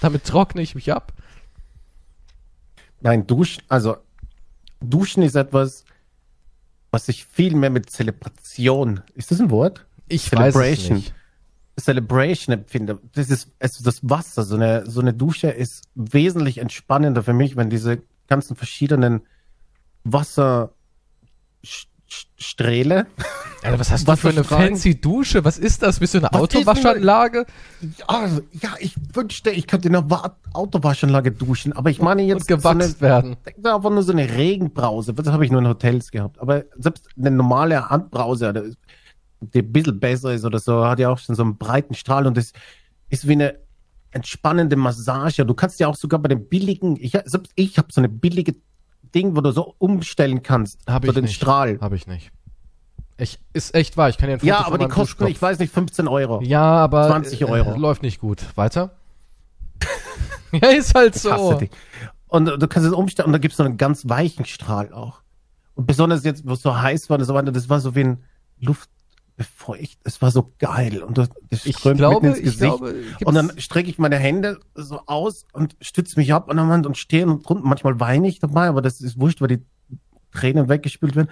Damit 0.00 0.24
trockne 0.24 0.62
ich 0.62 0.74
mich 0.76 0.92
ab. 0.92 1.12
nein, 3.00 3.26
duschen, 3.26 3.62
also 3.68 3.96
duschen 4.80 5.22
ist 5.24 5.34
etwas, 5.34 5.84
was 6.92 7.08
ich 7.08 7.24
viel 7.26 7.56
mehr 7.56 7.70
mit 7.70 7.90
Zelebration, 7.90 9.02
ist 9.14 9.30
das 9.32 9.40
ein 9.40 9.50
Wort? 9.50 9.86
Ich 10.08 10.30
weiß 10.32 10.48
es 10.48 10.52
Celebration. 10.54 10.96
nicht. 10.98 11.14
Celebration 11.78 12.54
empfinde. 12.54 12.98
Das 13.14 13.28
ist, 13.30 13.50
also 13.60 13.84
das 13.84 14.00
Wasser, 14.02 14.42
so 14.44 14.56
eine, 14.56 14.88
so 14.90 15.00
eine 15.00 15.12
Dusche 15.12 15.48
ist 15.48 15.84
wesentlich 15.94 16.58
entspannender 16.58 17.22
für 17.22 17.34
mich, 17.34 17.56
wenn 17.56 17.68
diese 17.70 18.02
ganzen 18.28 18.56
verschiedenen 18.56 19.20
Wassersträhle. 20.04 20.70
Alter, 23.62 23.80
was 23.80 23.90
hast 23.90 24.06
du 24.08 24.16
für 24.16 24.28
eine 24.28 24.44
fancy 24.44 25.00
Dusche? 25.00 25.44
Was 25.44 25.58
ist 25.58 25.82
das? 25.82 25.98
Bist 25.98 26.14
du 26.14 26.18
eine 26.18 26.28
Was 26.30 26.40
Autowaschanlage? 26.40 27.46
Also, 28.06 28.42
ja, 28.52 28.70
ich 28.78 28.94
wünschte, 29.12 29.50
ich 29.50 29.66
könnte 29.66 29.88
in 29.88 29.96
einer 29.96 30.08
Wa- 30.08 30.36
Autowaschanlage 30.52 31.32
duschen, 31.32 31.72
aber 31.72 31.90
ich 31.90 32.00
meine 32.00 32.22
Und 32.22 32.28
jetzt 32.28 32.46
gewachst 32.48 32.64
so 32.64 32.74
eine, 32.74 32.96
werden. 33.00 33.36
einfach 33.64 33.90
nur 33.90 34.02
so 34.02 34.12
eine 34.12 34.28
Regenbrause. 34.30 35.14
Das 35.14 35.26
habe 35.28 35.44
ich 35.44 35.50
nur 35.50 35.60
in 35.60 35.68
Hotels 35.68 36.10
gehabt. 36.10 36.38
Aber 36.38 36.64
selbst 36.76 37.08
eine 37.18 37.30
normale 37.32 37.88
Handbrause, 37.90 38.72
die 39.40 39.60
ein 39.60 39.72
bisschen 39.72 40.00
besser 40.00 40.32
ist 40.32 40.44
oder 40.44 40.58
so, 40.58 40.84
hat 40.86 40.98
ja 40.98 41.10
auch 41.10 41.18
schon 41.18 41.34
so 41.34 41.42
einen 41.42 41.56
breiten 41.56 41.94
Strahl 41.94 42.26
und 42.26 42.36
das 42.36 42.52
ist 43.08 43.28
wie 43.28 43.32
eine 43.32 43.58
entspannende 44.10 44.76
Massage. 44.76 45.44
Du 45.44 45.54
kannst 45.54 45.78
ja 45.78 45.88
auch 45.88 45.96
sogar 45.96 46.20
bei 46.20 46.28
den 46.28 46.48
billigen, 46.48 46.96
ich, 46.96 47.12
selbst 47.24 47.52
ich 47.54 47.76
habe 47.78 47.88
so 47.92 48.00
eine 48.00 48.08
billige 48.08 48.54
Ding, 49.14 49.36
wo 49.36 49.40
du 49.40 49.52
so 49.52 49.74
umstellen 49.78 50.42
kannst. 50.42 50.80
Hab 50.86 51.04
so 51.04 51.10
ich 51.10 51.14
den 51.14 51.24
nicht. 51.24 51.34
Strahl. 51.36 51.78
Habe 51.80 51.96
ich 51.96 52.06
nicht. 52.06 52.32
Ich, 53.18 53.38
ist 53.52 53.74
echt 53.74 53.96
wahr, 53.96 54.08
ich 54.10 54.18
kann 54.18 54.28
dir 54.28 54.34
ein 54.34 54.40
Foto 54.40 54.48
Ja, 54.48 54.66
aber 54.66 54.78
die 54.78 54.88
kosten, 54.88 55.22
Duschkopf- 55.24 55.30
ich 55.30 55.40
weiß 55.40 55.58
nicht, 55.58 55.72
15 55.72 56.06
Euro. 56.08 56.42
Ja, 56.42 56.62
aber 56.62 57.06
20 57.06 57.44
Euro. 57.46 57.74
Äh, 57.74 57.78
läuft 57.78 58.02
nicht 58.02 58.20
gut. 58.20 58.44
Weiter? 58.56 58.96
ja, 60.52 60.68
ist 60.68 60.94
halt 60.94 61.16
Ich 61.16 61.22
so. 61.22 61.58
Und 62.28 62.46
du 62.46 62.68
kannst 62.68 62.86
es 62.88 62.92
umstellen 62.94 63.26
und 63.26 63.32
da 63.32 63.38
gibt 63.38 63.52
es 63.52 63.56
so 63.56 63.62
einen 63.62 63.76
ganz 63.76 64.08
weichen 64.08 64.44
Strahl 64.44 64.92
auch. 64.92 65.22
Und 65.74 65.86
besonders 65.86 66.24
jetzt, 66.24 66.46
wo 66.46 66.52
es 66.54 66.62
so 66.62 66.76
heiß 66.78 67.08
war, 67.08 67.18
und 67.18 67.24
so 67.24 67.34
weiter, 67.34 67.52
das 67.52 67.68
war 67.68 67.80
so 67.80 67.94
wie 67.94 68.04
ein 68.04 68.24
befeucht. 69.36 69.98
Es 70.04 70.22
war 70.22 70.30
so 70.30 70.52
geil 70.58 71.02
und 71.02 71.18
das, 71.18 71.28
das 71.50 71.66
Ich 71.66 71.76
strömt 71.76 71.98
glaube, 71.98 72.26
ins 72.26 72.38
ich 72.38 72.44
Gesicht. 72.44 72.60
glaube, 72.60 72.94
und 73.24 73.34
dann 73.34 73.52
strecke 73.58 73.90
ich 73.90 73.98
meine 73.98 74.16
Hände 74.16 74.58
so 74.74 75.00
aus 75.06 75.44
und 75.52 75.76
stütze 75.80 76.18
mich 76.18 76.32
ab 76.32 76.48
an 76.50 76.56
der 76.56 76.68
Wand 76.68 76.86
und 76.86 76.96
stehe 76.96 77.26
und 77.26 77.46
drunten. 77.46 77.68
Manchmal 77.68 78.00
weine 78.00 78.28
ich 78.28 78.38
dabei, 78.38 78.66
aber 78.68 78.82
das 78.82 79.00
ist 79.00 79.20
wurscht, 79.20 79.40
weil 79.40 79.48
die 79.48 79.62
Tränen 80.32 80.68
weggespült 80.68 81.16
werden. 81.16 81.30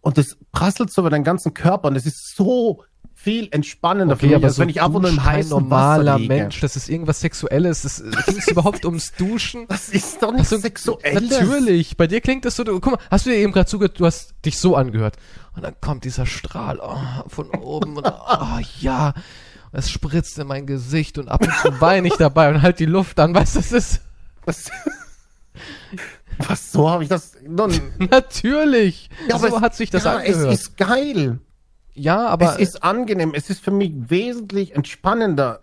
Und 0.00 0.18
das 0.18 0.38
prasselt 0.52 0.90
so 0.90 1.02
über 1.02 1.10
deinen 1.10 1.24
ganzen 1.24 1.52
Körper 1.52 1.88
und 1.88 1.96
es 1.96 2.06
ist 2.06 2.36
so 2.36 2.84
viel 3.14 3.48
entspannender 3.50 4.16
für 4.16 4.26
Okay, 4.26 4.26
mich, 4.26 4.36
aber 4.36 4.46
als 4.46 4.56
so 4.56 4.62
wenn 4.62 4.68
ich 4.68 4.82
einfach 4.82 5.00
nur 5.00 5.10
im 5.10 5.16
duscht 5.16 5.26
kein 5.26 5.36
heißen 5.36 5.50
normaler 5.50 6.14
Wasser 6.14 6.18
liege. 6.18 6.34
Mensch, 6.34 6.60
das 6.60 6.76
ist 6.76 6.88
irgendwas 6.88 7.20
Sexuelles. 7.20 7.82
Das 7.82 8.02
ging 8.26 8.38
es 8.38 8.48
überhaupt 8.48 8.84
ums 8.84 9.12
Duschen? 9.12 9.66
Das 9.76 9.88
ist 9.88 10.22
doch 10.22 10.32
nicht 10.32 10.42
Ach 10.42 10.46
so, 10.46 10.58
sexuell. 10.58 11.14
Natürlich. 11.14 11.96
Bei 11.96 12.06
dir 12.06 12.20
klingt 12.20 12.44
das 12.44 12.56
so. 12.56 12.64
Du, 12.64 12.80
guck 12.80 12.92
mal, 12.92 13.00
hast 13.10 13.26
du 13.26 13.30
dir 13.30 13.36
eben 13.36 13.52
gerade 13.52 13.66
zugehört? 13.66 14.00
Du 14.00 14.06
hast 14.06 14.34
dich 14.44 14.58
so 14.58 14.76
angehört. 14.76 15.16
Und 15.54 15.62
dann 15.62 15.74
kommt 15.80 16.04
dieser 16.04 16.26
Strahl 16.26 16.80
oh, 16.80 17.28
von 17.28 17.50
oben 17.50 17.96
und 17.96 18.06
oh, 18.06 18.58
ja, 18.80 19.14
es 19.72 19.90
spritzt 19.90 20.38
in 20.38 20.46
mein 20.46 20.66
Gesicht 20.66 21.18
und 21.18 21.28
ab 21.28 21.42
und 21.42 21.52
zu 21.62 21.80
weine 21.80 22.08
ich 22.08 22.14
dabei 22.14 22.50
und 22.50 22.62
halt 22.62 22.78
die 22.78 22.86
Luft 22.86 23.18
an. 23.20 23.34
Weißt 23.34 23.56
du, 23.56 23.60
das 23.60 23.72
ist 23.72 24.00
Was, 24.46 24.70
was 26.38 26.72
so 26.72 26.88
habe 26.88 27.02
ich 27.02 27.08
das 27.08 27.32
natürlich. 27.98 29.10
Ja, 29.28 29.38
so 29.38 29.60
hat 29.60 29.74
sich 29.74 29.90
das 29.90 30.04
ja, 30.04 30.16
angehört. 30.16 30.52
Es 30.52 30.60
ist 30.60 30.76
geil. 30.76 31.40
Ja, 31.96 32.26
aber 32.28 32.52
es 32.52 32.58
ist 32.58 32.82
angenehm. 32.84 33.32
Es 33.34 33.50
ist 33.50 33.60
für 33.62 33.70
mich 33.72 33.92
wesentlich 34.08 34.74
entspannender, 34.76 35.60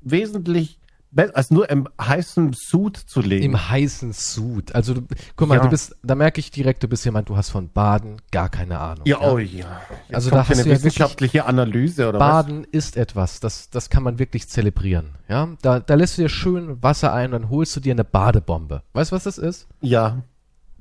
wesentlich 0.00 0.78
besser, 1.10 1.36
als 1.36 1.50
nur 1.52 1.70
im 1.70 1.88
heißen 2.00 2.52
Sud 2.54 2.96
zu 2.96 3.20
leben. 3.20 3.44
im 3.44 3.70
heißen 3.70 4.12
Sud. 4.12 4.74
Also, 4.74 4.94
du, 4.94 5.02
guck 5.36 5.46
mal, 5.48 5.56
Ja. 5.58 5.62
du 5.62 5.68
bist, 5.70 5.94
da 6.02 6.16
merke 6.16 6.40
ich 6.40 6.50
direkt, 6.50 6.82
du 6.82 6.88
bist 6.88 7.04
jemand, 7.04 7.28
du 7.28 7.36
hast 7.36 7.50
von 7.50 7.68
Baden 7.70 8.16
gar 8.32 8.48
keine 8.48 8.80
Ahnung. 8.80 9.06
ja, 9.06 9.20
oh 9.20 9.38
ja. 9.38 9.80
Jetzt 10.08 10.14
Also 10.14 10.30
da 10.30 10.38
hast 10.48 10.50
eine 10.52 10.64
du 10.64 10.68
ja 10.70 10.74
wissenschaftliche 10.74 11.46
Analyse 11.46 12.08
oder 12.08 12.18
Baden 12.18 12.64
ist 12.72 12.96
etwas, 12.96 13.38
das, 13.38 13.70
das 13.70 13.90
kann 13.90 14.02
man 14.02 14.18
wirklich 14.18 14.48
zelebrieren. 14.48 15.10
Ja, 15.28 15.48
da, 15.62 15.78
da 15.78 15.94
lässt 15.94 16.18
du 16.18 16.22
dir 16.22 16.28
schön 16.28 16.82
Wasser 16.82 17.12
ein, 17.12 17.30
dann 17.30 17.48
holst 17.48 17.76
du 17.76 17.80
dir 17.80 17.92
eine 17.92 18.04
Badebombe. 18.04 18.82
Weißt 18.92 19.12
du, 19.12 19.16
was 19.16 19.24
das 19.24 19.38
ist? 19.38 19.68
was? 19.80 19.88
Ja, 19.88 20.22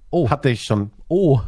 Oh, 0.09 0.29
hatte 0.29 0.49
ich 0.49 0.63
schon. 0.63 0.91
oh. 1.07 1.41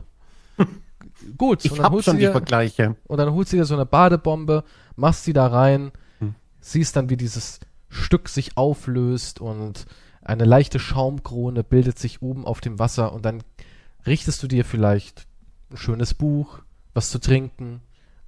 Gut, 1.38 1.60
und 1.60 1.66
Ich 1.66 1.72
dann 1.74 1.84
habe 1.86 1.96
holst 1.96 2.08
du 2.08 2.12
schon 2.12 2.20
die 2.20 2.26
dir, 2.26 2.32
Vergleiche. 2.32 2.96
und 3.08 3.18
dann 3.18 3.34
holst 3.34 3.52
du 3.54 3.58
dir 3.58 3.66
so 3.66 3.74
eine 3.76 3.86
Badebombe, 3.86 4.64
machst 4.96 5.24
sie 5.24 5.34
da 5.34 5.48
rein, 5.48 5.92
Hm. 6.20 6.36
siehst 6.60 6.96
dann, 6.96 7.10
wie 7.10 7.18
dieses 7.18 7.60
Stück 7.90 8.28
sich 8.30 8.58
auflöst 8.58 9.40
und 9.42 9.86
eine 10.22 10.44
leichte 10.46 10.80
Schaumkrone 10.80 11.64
bildet 11.64 12.00
sich 12.00 12.22
oben 12.22 12.46
auf 12.46 12.60
dem 12.62 12.80
Wasser 12.80 13.14
und 13.14 13.26
dann 13.26 13.44
richtest 14.06 14.42
du 14.44 14.48
dir 14.48 14.66
vielleicht 14.66 15.28
ein 15.72 15.78
schönes 15.78 16.14
Buch, 16.14 16.60
was 16.94 17.10
zu 17.10 17.20
trinken, 17.20 17.82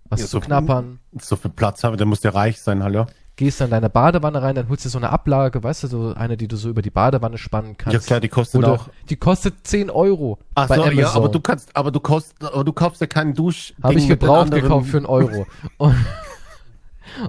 was 0.06 0.22
Ja, 0.22 0.26
zu 0.28 0.32
so- 0.34 0.40
knappern, 0.42 1.00
So 1.20 1.36
viel 1.36 1.52
Platz 1.52 1.84
habe, 1.84 1.98
der 1.98 2.06
muss 2.08 2.24
ja 2.24 2.32
reich 2.32 2.62
sein, 2.62 2.84
hallo. 2.84 3.08
Gehst 3.38 3.62
dann 3.62 3.68
in 3.68 3.72
deine 3.72 3.90
Badewanne 3.90 4.42
rein, 4.42 4.56
dann 4.56 4.68
holst 4.68 4.84
du 4.84 4.90
so 4.90 4.98
eine 4.98 5.12
Ablage, 5.12 5.64
weißt 5.64 5.84
du, 5.84 5.88
so 5.88 6.14
eine, 6.16 6.36
die 6.36 6.48
du 6.48 6.58
so 6.58 6.70
über 6.70 6.82
die 6.82 6.90
Badewanne 6.90 7.38
spannen 7.38 7.78
kannst. 7.78 7.94
Ja 7.94 8.00
klar, 8.00 8.20
die 8.20 8.30
kostet 8.30 8.60
Oder 8.60 8.74
auch. 8.74 8.90
die 9.10 9.16
kostet 9.16 9.66
10 9.66 9.90
Euro 9.90 10.40
Ach 10.56 10.68
bei 10.68 10.76
so, 10.76 10.82
Amazon. 10.82 11.00
ja, 11.00 11.12
aber 11.14 11.30
du 11.30 11.40
kannst, 11.40 11.74
aber 11.76 11.92
du 11.92 12.00
kaufst, 12.00 12.34
aber 12.44 12.64
du 12.64 12.74
kaufst 12.74 13.00
ja 13.00 13.08
keinen 13.08 13.36
Dusch. 13.36 13.74
Habe 13.82 13.94
ich 13.94 14.08
gebraucht 14.08 14.52
gekauft 14.52 14.90
für 14.90 14.98
einen 14.98 15.06
Euro. 15.06 15.46
Und, 15.78 15.96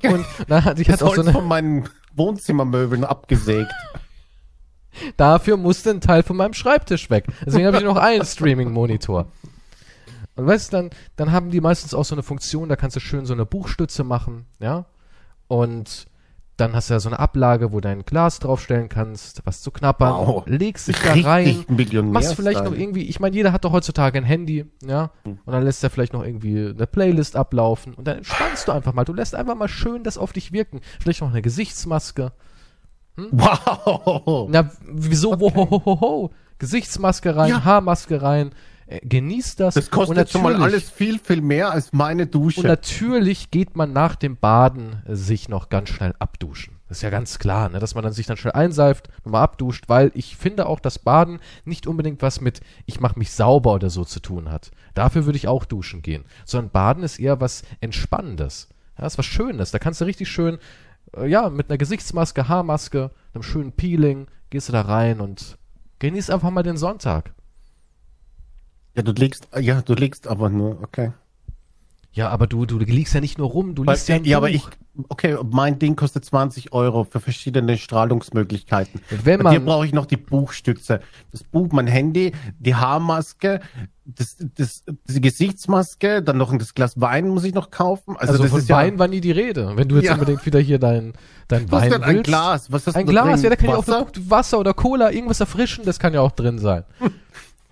und 0.03 0.25
hatte 0.51 0.83
ich 0.83 0.91
hatte 0.91 1.07
auch 1.07 1.15
so 1.15 1.23
eine, 1.23 1.33
von 1.33 1.47
meinen 1.47 1.89
Wohnzimmermöbeln 2.15 3.05
abgesägt. 3.05 3.71
dafür 5.17 5.57
musste 5.57 5.91
ein 5.91 6.01
Teil 6.01 6.23
von 6.23 6.37
meinem 6.37 6.53
Schreibtisch 6.53 7.11
weg. 7.11 7.27
Deswegen 7.47 7.67
habe 7.67 7.79
ich 7.79 7.85
noch 7.85 7.97
einen 7.97 8.25
Streaming-Monitor. 8.25 9.27
Und 10.35 10.47
weißt 10.47 10.73
du, 10.73 10.77
dann, 10.77 10.91
dann 11.17 11.33
haben 11.33 11.51
die 11.51 11.61
meistens 11.61 11.95
auch 11.95 12.05
so 12.05 12.15
eine 12.15 12.23
Funktion, 12.23 12.69
da 12.69 12.77
kannst 12.77 12.97
du 12.97 13.01
schön 13.01 13.25
so 13.25 13.35
eine 13.35 13.47
Buchstütze 13.47 14.05
machen, 14.05 14.47
ja. 14.59 14.87
Und 15.49 16.07
dann 16.57 16.75
hast 16.75 16.91
du 16.91 16.95
ja 16.95 17.01
so 17.01 17.09
eine 17.09 17.21
Ablage, 17.21 17.71
wo 17.73 17.77
du 17.77 17.83
dein 17.83 18.05
Glas 18.05 18.41
draufstellen 18.41 18.89
kannst, 18.89 19.43
was 19.47 19.63
zu 19.63 19.71
knappern, 19.71 20.13
Wow. 20.27 20.43
legst 20.47 20.89
dich 20.89 20.97
da 21.01 21.13
rein, 21.15 21.65
machst 22.11 22.35
vielleicht 22.35 22.65
noch 22.65 22.73
irgendwie, 22.73 23.03
ich 23.05 23.21
meine, 23.21 23.37
jeder 23.37 23.53
hat 23.53 23.65
doch 23.65 23.71
heutzutage 23.71 24.19
ein 24.19 24.25
Handy, 24.25 24.67
ja, 24.85 25.11
Hm. 25.23 25.39
und 25.45 25.53
dann 25.53 25.63
lässt 25.63 25.85
er 25.85 25.91
vielleicht 25.91 26.13
noch 26.13 26.25
irgendwie 26.25 26.71
eine 26.71 26.87
Playlist 26.89 27.37
ablaufen. 27.37 27.95
Und 27.95 28.09
dann 28.09 28.19
entspannst 28.19 28.67
du 28.67 28.73
einfach 28.73 28.93
mal, 28.93 29.05
du 29.05 29.13
lässt 29.13 29.37
einfach 29.37 29.55
mal 29.55 29.69
schön 29.69 30.03
das 30.03 30.19
auf 30.19 30.33
dich 30.33 30.51
wirken, 30.53 30.81
vielleicht 31.01 31.21
noch 31.21 31.31
eine 31.31 31.43
Gesichtsmaske, 31.43 32.33
Wow. 33.17 34.49
na, 34.51 34.71
wieso, 34.85 35.39
wo, 35.41 35.55
ho, 35.55 35.71
ho, 35.71 35.83
ho, 35.85 36.01
ho. 36.01 36.31
Gesichtsmaske 36.59 37.37
rein, 37.37 37.51
Ja. 37.51 37.65
Haarmaske 37.65 38.21
rein, 38.21 38.51
genießt 38.89 39.61
das. 39.61 39.75
Das 39.75 39.91
kostet 39.91 40.19
und 40.19 40.31
schon 40.31 40.43
mal 40.43 40.57
alles 40.57 40.89
viel, 40.89 41.19
viel 41.19 41.41
mehr 41.41 41.71
als 41.73 41.93
meine 41.93 42.23
Und 42.23 42.35
Dusche. 42.35 42.67
natürlich 42.67 43.51
geht 43.51 43.77
man 43.77 43.93
nach 43.93 44.17
dem 44.17 44.37
Baden 44.37 45.03
äh, 45.07 45.15
sich 45.15 45.49
noch 45.49 45.69
ganz 45.69 45.91
schnell 45.91 46.15
abduschen. 46.19 46.77
Das 46.89 46.99
ist 46.99 47.03
ja 47.03 47.11
ganz 47.11 47.39
klar, 47.39 47.69
ne? 47.69 47.81
dass 47.81 47.95
man 47.95 48.03
dann 48.03 48.15
sich 48.15 48.27
dann 48.27 48.39
schnell 48.39 48.55
einseift, 48.55 49.11
nochmal 49.25 49.43
abduscht, 49.43 49.85
weil 49.89 50.11
ich 50.15 50.37
finde 50.39 50.67
auch, 50.67 50.81
dass 50.81 50.99
Baden 50.99 51.39
nicht 51.67 51.87
unbedingt 51.87 52.23
was 52.23 52.41
mit 52.41 52.63
ich 52.87 52.99
mache 52.99 53.19
mich 53.19 53.31
sauber 53.31 53.75
oder 53.75 53.91
so 53.91 54.07
zu 54.07 54.21
tun 54.21 54.51
hat. 54.51 54.71
Dafür 54.95 55.27
würde 55.27 55.37
ich 55.37 55.49
auch 55.49 55.67
duschen 55.67 56.01
gehen. 56.01 56.25
Sondern 56.47 56.71
Baden 56.71 57.03
ist 57.03 57.19
eher 57.19 57.43
was 57.43 57.63
Entspannendes. 57.81 58.69
Ja, 58.99 59.05
ist 59.05 59.19
was 59.19 59.27
Schönes. 59.27 59.71
Da 59.71 59.79
kannst 59.79 60.01
du 60.01 60.07
richtig 60.07 60.31
schön, 60.31 60.59
äh, 61.15 61.27
ja, 61.27 61.51
mit 61.51 61.69
einer 61.69 61.79
Gesichtsmaske, 61.79 62.49
Haarmaske, 62.49 63.11
einem 63.35 63.43
schönen 63.43 63.73
Peeling, 63.73 64.27
gehst 64.49 64.71
du 64.71 64.73
da 64.73 64.81
rein 64.81 65.21
und 65.21 65.59
genießt 65.99 66.31
einfach 66.31 66.51
mal 66.51 66.63
den 66.63 66.79
Sonntag. 66.79 67.35
Ja, 68.99 69.03
du 69.05 69.13
legst, 69.13 69.49
ja, 69.61 69.81
du 69.81 69.95
legst 69.95 70.27
aber 70.27 70.49
nur, 70.51 70.83
okay. 70.83 71.13
Ja, 72.13 72.31
aber 72.31 72.47
du, 72.49 72.67
du 72.67 72.79
liegst 72.79 73.15
ja 73.15 73.21
nicht 73.21 73.39
nur 73.39 73.49
rum, 73.49 73.75
du 73.77 73.85
liest 73.85 74.09
ja 74.09 74.17
ein 74.17 74.25
ja, 74.25 74.39
aber 74.39 74.51
ich, 74.51 74.65
okay, 75.09 75.37
mein 75.53 75.79
Ding 75.79 75.95
kostet 75.95 76.25
20 76.25 76.73
Euro 76.73 77.05
für 77.05 77.21
verschiedene 77.21 77.77
Strahlungsmöglichkeiten. 77.79 79.01
Wenn 79.23 79.41
Bei 79.43 79.51
dir 79.51 79.61
man- 79.61 79.67
brauche 79.67 79.87
ich 79.87 79.93
noch 79.93 80.07
die 80.07 80.17
Buchstütze. 80.17 81.01
Das 81.31 81.45
Buch, 81.45 81.69
mein 81.71 81.87
Handy, 81.87 82.33
die 82.59 82.75
Haarmaske, 82.75 83.61
das, 84.05 84.37
das, 84.57 84.83
die 85.07 85.21
Gesichtsmaske, 85.21 86.23
dann 86.23 86.39
noch 86.39 86.51
ein 86.51 86.59
das 86.59 86.75
Glas 86.75 87.01
Wein 87.01 87.29
muss 87.29 87.45
ich 87.45 87.55
noch 87.55 87.71
kaufen. 87.71 88.17
Also, 88.17 88.33
Also, 88.33 88.43
das 88.45 88.51
von 88.51 88.61
ist 88.61 88.69
Wein 88.71 88.95
ja, 88.95 88.99
war 88.99 89.07
nie 89.07 89.21
die 89.21 89.31
Rede. 89.31 89.73
Wenn 89.77 89.87
du 89.89 89.97
jetzt 89.97 90.07
Ja. 90.07 90.15
unbedingt 90.15 90.45
wieder 90.47 90.59
hier 90.59 90.79
dein, 90.81 91.13
dein 91.47 91.65
hast 91.71 91.73
Wein 91.73 92.03
ein 92.03 92.15
willst. 92.17 92.25
Glas. 92.25 92.73
Was 92.73 92.87
hast 92.87 92.97
Ein 92.97 93.07
Glas, 93.07 93.43
drin? 93.43 93.45
ja, 93.45 93.51
da 93.51 93.57
kann 93.57 93.69
ja 93.69 93.77
auch 93.77 93.87
Wasser? 93.87 94.07
Wasser 94.29 94.59
oder 94.59 94.75
Cola, 94.75 95.13
irgendwas 95.13 95.39
Erfrischendes 95.41 95.99
kann 96.01 96.15
ja 96.15 96.21
auch 96.23 96.33
drin 96.33 96.59
sein. 96.59 96.83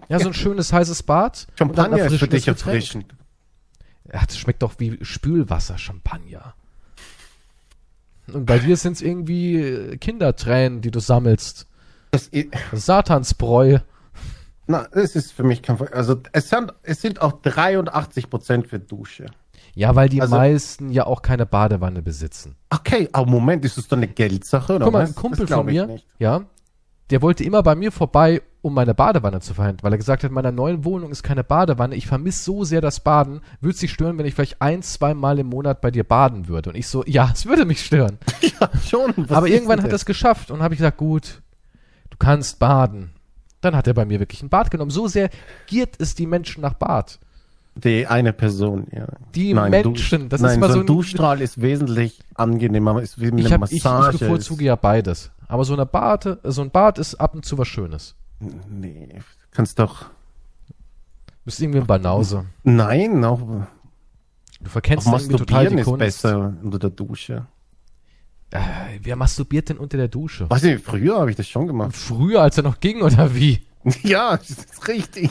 Ja, 0.08 0.18
so 0.20 0.28
ein 0.28 0.34
schönes 0.34 0.72
heißes 0.72 1.02
Bad. 1.02 1.46
Champagner 1.58 1.98
ist 2.06 2.16
für 2.18 2.28
dich 2.28 2.46
erfrischend. 2.48 3.14
Ja, 4.12 4.24
das 4.24 4.38
schmeckt 4.38 4.62
doch 4.62 4.74
wie 4.78 4.98
Spülwasser, 5.02 5.78
Champagner. 5.78 6.54
Und 8.32 8.46
bei 8.46 8.58
dir 8.58 8.76
sind 8.76 8.94
es 8.94 9.02
irgendwie 9.02 9.56
äh, 9.56 9.96
Kindertränen, 9.96 10.80
die 10.80 10.90
du 10.90 11.00
sammelst. 11.00 11.66
Das, 12.12 12.30
Satansbräu. 12.72 13.78
na, 14.66 14.86
es 14.92 15.16
ist 15.16 15.32
für 15.32 15.42
mich 15.42 15.62
kein, 15.62 15.80
also 15.92 16.20
es 16.32 16.48
sind, 16.48 16.72
es 16.82 17.00
sind 17.00 17.20
auch 17.20 17.40
83 17.42 18.30
Prozent 18.30 18.68
für 18.68 18.78
Dusche. 18.78 19.26
Ja, 19.74 19.94
weil 19.94 20.08
die 20.08 20.22
Also- 20.22 20.36
meisten 20.36 20.90
ja 20.90 21.06
auch 21.06 21.22
keine 21.22 21.46
Badewanne 21.46 22.02
besitzen. 22.02 22.56
Okay, 22.70 23.08
aber 23.12 23.30
Moment, 23.30 23.64
ist 23.64 23.76
das 23.76 23.88
doch 23.88 23.96
eine 23.96 24.08
Geldsache 24.08 24.76
oder 24.76 24.86
Guck 24.86 24.94
mal, 24.94 25.04
ein 25.06 25.14
Kumpel 25.14 25.46
von 25.46 25.66
mir, 25.66 26.00
ja, 26.18 26.44
der 27.10 27.22
wollte 27.22 27.44
immer 27.44 27.62
bei 27.62 27.74
mir 27.74 27.92
vorbei, 27.92 28.42
um 28.66 28.74
meine 28.74 28.94
Badewanne 28.94 29.40
zu 29.40 29.54
verhindern, 29.54 29.84
weil 29.84 29.92
er 29.92 29.98
gesagt 29.98 30.24
hat, 30.24 30.30
in 30.30 30.34
meiner 30.34 30.50
neuen 30.52 30.84
Wohnung 30.84 31.10
ist 31.12 31.22
keine 31.22 31.44
Badewanne. 31.44 31.94
Ich 31.94 32.06
vermisse 32.06 32.42
so 32.42 32.64
sehr 32.64 32.80
das 32.80 33.00
Baden. 33.00 33.40
Würde 33.60 33.74
es 33.74 33.80
dich 33.80 33.92
stören, 33.92 34.18
wenn 34.18 34.26
ich 34.26 34.34
vielleicht 34.34 34.60
ein, 34.60 34.82
zwei 34.82 35.14
Mal 35.14 35.38
im 35.38 35.46
Monat 35.46 35.80
bei 35.80 35.90
dir 35.90 36.02
baden 36.04 36.48
würde? 36.48 36.70
Und 36.70 36.76
ich 36.76 36.88
so, 36.88 37.04
ja, 37.06 37.30
es 37.32 37.46
würde 37.46 37.64
mich 37.64 37.84
stören. 37.84 38.18
Ja, 38.60 38.70
schon. 38.88 39.12
Aber 39.28 39.48
irgendwann 39.48 39.82
hat 39.82 39.90
er 39.90 39.94
es 39.96 40.06
geschafft 40.06 40.50
und 40.50 40.62
habe 40.62 40.72
ich 40.74 40.78
gesagt, 40.78 40.96
gut, 40.96 41.42
du 42.10 42.16
kannst 42.18 42.58
baden. 42.58 43.10
Dann 43.60 43.76
hat 43.76 43.86
er 43.86 43.94
bei 43.94 44.04
mir 44.06 44.18
wirklich 44.18 44.42
ein 44.42 44.48
Bad 44.48 44.70
genommen. 44.70 44.90
So 44.90 45.08
sehr 45.08 45.28
giert 45.66 45.94
es 45.98 46.14
die 46.14 46.26
Menschen 46.26 46.62
nach 46.62 46.74
Bad. 46.74 47.18
Die 47.74 48.06
eine 48.06 48.32
Person, 48.32 48.86
ja. 48.92 49.06
Die 49.34 49.52
Nein, 49.52 49.70
Menschen, 49.70 50.22
du, 50.22 50.28
das 50.28 50.40
nein, 50.40 50.50
ist 50.52 50.56
immer 50.56 50.68
so 50.68 50.72
so 50.74 50.78
ein 50.78 50.82
ein- 50.84 50.86
Duschstrahl 50.86 51.40
ist 51.42 51.60
wesentlich 51.60 52.20
angenehmer, 52.34 53.02
ist 53.02 53.20
wie 53.20 53.26
eine 53.30 53.42
Ich, 53.42 53.52
hab, 53.52 53.64
ich, 53.66 53.72
ich 53.72 53.84
Massage. 53.84 54.18
bevorzuge 54.18 54.64
ja 54.64 54.76
beides. 54.76 55.30
Aber 55.48 55.64
so 55.64 55.74
eine 55.74 55.84
Bade, 55.86 56.38
so 56.44 56.62
ein 56.62 56.70
Bad 56.70 56.98
ist 56.98 57.16
ab 57.16 57.34
und 57.34 57.44
zu 57.44 57.58
was 57.58 57.68
Schönes. 57.68 58.14
Nee, 58.40 59.20
kannst 59.50 59.78
doch. 59.78 60.06
Bist 61.44 61.60
irgendwie 61.60 61.80
ein 61.80 61.86
Banause. 61.86 62.44
Nein, 62.64 63.24
auch, 63.24 63.40
Du 63.40 64.66
auch 64.66 64.70
verkennst 64.70 65.06
irgendwie 65.06 65.36
total 65.36 65.64
Masturbieren 65.64 65.76
die 65.76 65.80
ist 65.80 65.84
Kunst. 65.86 65.98
besser 65.98 66.54
unter 66.62 66.78
der 66.78 66.90
Dusche. 66.90 67.46
Äh, 68.50 68.58
wer 69.02 69.16
masturbiert 69.16 69.68
denn 69.68 69.76
unter 69.78 69.96
der 69.96 70.08
Dusche? 70.08 70.48
Weiß 70.50 70.62
ich, 70.64 70.80
früher 70.82 71.18
habe 71.18 71.30
ich 71.30 71.36
das 71.36 71.48
schon 71.48 71.66
gemacht. 71.66 71.94
Früher, 71.96 72.42
als 72.42 72.56
er 72.56 72.62
noch 72.64 72.80
ging, 72.80 73.02
oder 73.02 73.34
wie? 73.34 73.60
ja, 74.02 74.36
das 74.36 74.50
ist 74.50 74.88
richtig. 74.88 75.30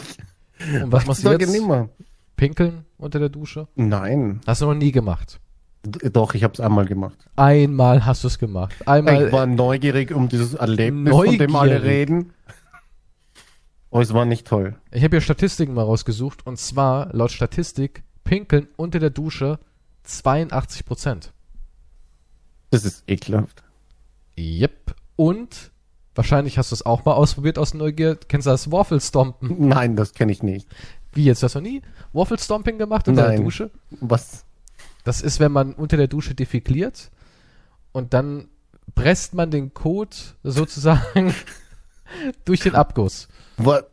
Und 0.82 0.91
was 0.91 1.06
machst 1.06 1.26
du 1.26 1.32
jetzt? 1.32 1.51
nimmer. 1.51 1.89
Pinkeln 2.38 2.86
unter 2.97 3.20
der 3.20 3.30
Dusche? 3.30 3.68
Nein, 3.76 4.41
Hast 4.45 4.62
du 4.62 4.66
noch 4.66 4.74
nie 4.74 4.91
gemacht. 4.91 5.39
D- 5.86 6.10
doch, 6.10 6.34
ich 6.34 6.43
habe 6.43 6.53
es 6.53 6.60
einmal 6.60 6.86
gemacht. 6.86 7.18
Einmal 7.36 8.06
hast 8.06 8.24
du 8.24 8.28
es 8.28 8.38
gemacht. 8.39 8.76
Einmal. 8.88 9.28
ich 9.28 9.32
war 9.32 9.45
neugierig 9.45 10.12
um 10.14 10.28
dieses 10.30 10.53
Erlebnis, 10.53 11.14
von 11.14 11.38
dem 11.38 11.56
alle 11.56 11.76
Neugierig. 11.76 11.89
reden. 11.89 12.34
Oh, 13.90 14.02
es 14.02 14.14
war 14.14 14.26
nicht 14.26 14.48
toll. 14.48 14.76
Ich 14.92 15.04
habe 15.04 15.16
hier 15.16 15.22
Statistiken 15.22 15.74
mal 15.74 15.84
rausgesucht 15.84 16.46
und 16.46 16.58
zwar 16.58 17.14
laut 17.14 17.32
Statistik 17.32 18.04
Pinkeln 18.24 18.68
unter 18.76 19.00
der 19.00 19.10
Dusche 19.12 19.60
82 20.04 20.86
Prozent. 20.86 21.34
Das 22.72 22.84
ist 22.84 23.04
ekelhaft. 23.08 23.64
Yep. 24.38 24.96
Und 25.16 25.72
wahrscheinlich 26.14 26.58
hast 26.58 26.72
du 26.72 26.76
es 26.76 26.86
auch 26.86 27.06
mal 27.06 27.14
ausprobiert 27.14 27.58
aus 27.58 27.74
Neugier. 27.74 28.16
Kennst 28.16 28.48
du 28.48 28.52
das 28.52 28.72
Waffelstompen? 28.72 29.68
Nein, 29.68 29.96
das 29.96 30.14
kenne 30.14 30.32
ich 30.32 30.44
nicht. 30.44 30.68
Wie 31.14 31.24
jetzt? 31.24 31.42
Hast 31.44 31.56
du 31.56 31.60
noch 31.60 31.68
nie 31.68 31.82
Wafflestomping 32.12 32.78
gemacht 32.78 33.08
unter 33.08 33.24
der 33.24 33.32
Nein. 33.32 33.44
Dusche? 33.44 33.72
Was? 34.02 34.46
Das 35.06 35.22
ist, 35.22 35.40
wenn 35.40 35.52
man 35.52 35.74
unter 35.74 35.98
der 35.98 36.08
Dusche 36.08 36.36
defekliert 36.36 37.12
und 37.92 38.14
dann 38.14 38.50
presst 38.96 39.34
man 39.34 39.52
den 39.52 39.74
Kot 39.74 40.36
sozusagen 40.44 41.34
durch 42.46 42.62
den 42.62 42.76
Abguss. 42.76 43.28
Wa- 43.58 43.84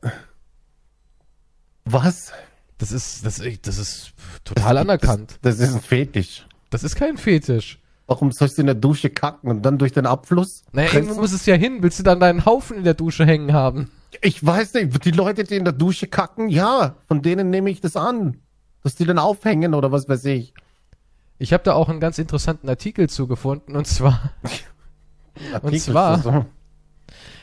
Was? 1.84 2.32
Das 2.78 2.90
ist, 2.92 3.24
das, 3.24 3.40
das 3.62 3.78
ist 3.78 4.12
total 4.44 4.78
anerkannt. 4.78 5.38
Das, 5.42 5.58
das 5.58 5.68
ist 5.68 5.74
ein 5.76 5.80
Fetisch. 5.82 6.46
Das 6.70 6.82
ist 6.82 6.96
kein 6.96 7.16
Fetisch. 7.16 7.78
Warum 8.06 8.32
sollst 8.32 8.58
du 8.58 8.62
in 8.62 8.66
der 8.66 8.74
Dusche 8.74 9.08
kacken 9.10 9.48
und 9.50 9.62
dann 9.62 9.78
durch 9.78 9.92
den 9.92 10.06
Abfluss? 10.06 10.64
Naja, 10.72 10.88
pressen? 10.88 11.04
irgendwo 11.04 11.20
muss 11.20 11.32
es 11.32 11.46
ja 11.46 11.54
hin. 11.54 11.78
Willst 11.82 11.98
du 12.00 12.02
dann 12.02 12.18
deinen 12.18 12.44
Haufen 12.44 12.76
in 12.78 12.84
der 12.84 12.94
Dusche 12.94 13.24
hängen 13.24 13.52
haben? 13.52 13.90
Ich 14.20 14.44
weiß 14.44 14.74
nicht, 14.74 15.04
die 15.04 15.12
Leute, 15.12 15.44
die 15.44 15.54
in 15.56 15.64
der 15.64 15.72
Dusche 15.72 16.08
kacken, 16.08 16.48
ja, 16.48 16.96
von 17.06 17.22
denen 17.22 17.50
nehme 17.50 17.70
ich 17.70 17.80
das 17.80 17.96
an. 17.96 18.38
Dass 18.82 18.96
die 18.96 19.04
dann 19.06 19.18
aufhängen 19.18 19.74
oder 19.74 19.92
was 19.92 20.08
weiß 20.08 20.24
ich. 20.26 20.52
Ich 21.38 21.52
habe 21.52 21.62
da 21.62 21.74
auch 21.74 21.88
einen 21.88 22.00
ganz 22.00 22.18
interessanten 22.18 22.68
Artikel 22.68 23.08
zugefunden 23.08 23.76
und 23.76 23.86
zwar, 23.86 24.32
Artikel 25.52 25.78
zwar- 25.80 26.18
so. 26.18 26.44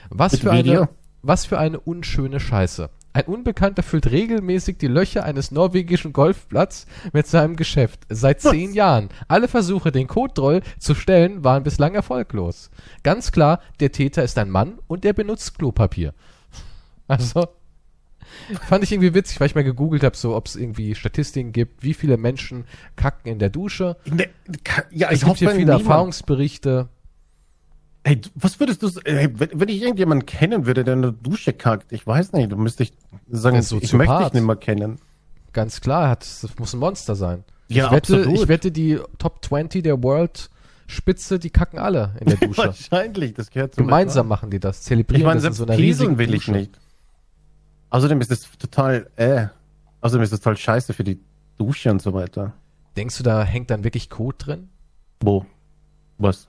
was 0.10 0.34
Mit 0.34 0.42
für 0.42 0.52
eine, 0.52 0.60
Video? 0.64 0.88
Was 1.22 1.46
für 1.46 1.58
eine 1.60 1.80
unschöne 1.80 2.40
Scheiße. 2.40 2.90
Ein 3.12 3.24
Unbekannter 3.26 3.82
füllt 3.82 4.12
regelmäßig 4.12 4.78
die 4.78 4.88
Löcher 4.88 5.24
eines 5.26 5.50
norwegischen 5.52 6.14
Golfplatz 6.14 6.86
mit 7.12 7.26
seinem 7.26 7.56
Geschäft. 7.56 8.02
Seit 8.10 8.40
zehn 8.42 8.72
Jahren. 8.74 9.10
Alle 9.28 9.48
Versuche, 9.48 9.92
den 9.92 10.06
Kotdroll 10.08 10.62
zu 10.78 10.94
stellen, 10.94 11.44
waren 11.44 11.64
bislang 11.64 11.96
erfolglos. 11.96 12.70
Ganz 13.02 13.32
klar, 13.32 13.62
der 13.80 13.92
Täter 13.92 14.24
ist 14.24 14.38
ein 14.38 14.52
Mann 14.52 14.78
und 14.88 15.06
er 15.06 15.14
benutzt 15.14 15.58
Klopapier. 15.58 16.14
Also, 17.08 17.48
fand 18.68 18.84
ich 18.84 18.92
irgendwie 18.92 19.16
witzig, 19.16 19.40
weil 19.40 19.48
ich 19.48 19.56
mal 19.56 19.64
gegoogelt 19.64 20.04
habe, 20.04 20.16
so 20.16 20.36
ob 20.36 20.46
es 20.46 20.56
irgendwie 20.56 20.94
Statistiken 20.94 21.52
gibt, 21.52 21.82
wie 21.84 21.96
viele 21.96 22.18
Menschen 22.18 22.66
kacken 22.96 23.32
in 23.32 23.40
der 23.40 23.50
Dusche. 23.50 23.98
Ka- 24.64 24.84
ja, 24.92 25.08
Es 25.08 25.16
ich 25.16 25.20
gibt 25.22 25.30
hoffe, 25.32 25.40
hier 25.40 25.50
viele 25.50 25.62
niemand- 25.66 25.82
Erfahrungsberichte. 25.82 26.90
Hey, 28.10 28.22
was 28.34 28.60
würdest 28.60 28.82
du, 28.82 28.88
s- 28.88 28.98
ey, 28.98 29.30
wenn, 29.38 29.70
ich 29.70 29.82
irgendjemanden 29.84 30.26
kennen 30.26 30.66
würde, 30.66 30.84
der 30.84 30.96
in 30.96 31.04
der 31.04 31.12
Dusche 31.12 31.54
kackt, 31.54 31.92
ich 31.92 32.08
weiß 32.08 32.34
nicht, 32.34 32.52
du 32.52 32.56
müsste 32.58 32.82
ich 32.82 32.94
sagen, 33.30 33.56
ist 33.58 33.72
ich 33.72 33.94
möchte 33.94 34.18
dich 34.24 34.34
nicht 34.34 34.44
mehr 34.44 34.56
kennen. 34.56 34.98
Ganz 35.54 35.80
klar, 35.80 36.10
hat, 36.10 36.22
das 36.22 36.58
muss 36.58 36.74
ein 36.74 36.80
Monster 36.80 37.16
sein. 37.16 37.44
Ja, 37.68 37.86
ich, 37.86 37.92
wette, 37.92 38.16
absolut. 38.18 38.40
ich 38.42 38.48
wette, 38.48 38.72
die 38.72 39.00
Top 39.20 39.46
20 39.46 39.84
der 39.84 40.02
World 40.02 40.50
Spitze, 40.88 41.38
die 41.38 41.52
kacken 41.52 41.78
alle 41.78 42.16
in 42.20 42.28
der 42.30 42.38
Dusche. 42.48 42.64
Wahrscheinlich, 42.66 43.36
das 43.36 43.52
gehört 43.52 43.76
zum 43.76 43.86
Gemeinsam 43.86 44.28
machen 44.28 44.50
die 44.50 44.60
das, 44.60 44.82
zelebrieren 44.82 45.22
Ich 45.22 45.26
meine, 45.28 45.40
das 45.40 45.46
in 45.50 45.54
so 45.54 45.66
einer 45.66 45.78
riesigen 45.78 46.18
will 46.18 46.34
ich 46.34 46.46
Dusche. 46.46 46.52
nicht. 46.54 46.80
Außerdem 47.92 48.22
ist 48.22 48.32
das 48.32 48.50
total, 48.58 49.08
äh, 49.18 49.46
außerdem 50.02 50.24
ist 50.24 50.34
das 50.34 50.40
total 50.40 50.58
scheiße 50.58 50.94
für 50.94 51.04
die 51.04 51.20
Dusche 51.60 51.92
und 51.92 52.02
so 52.02 52.14
weiter. 52.16 52.54
Denkst 52.98 53.18
du, 53.20 53.24
da 53.24 53.44
hängt 53.44 53.70
dann 53.70 53.84
wirklich 53.84 54.10
Kot 54.10 54.48
drin? 54.48 54.70
Wo? 55.20 55.46
Was? 56.18 56.48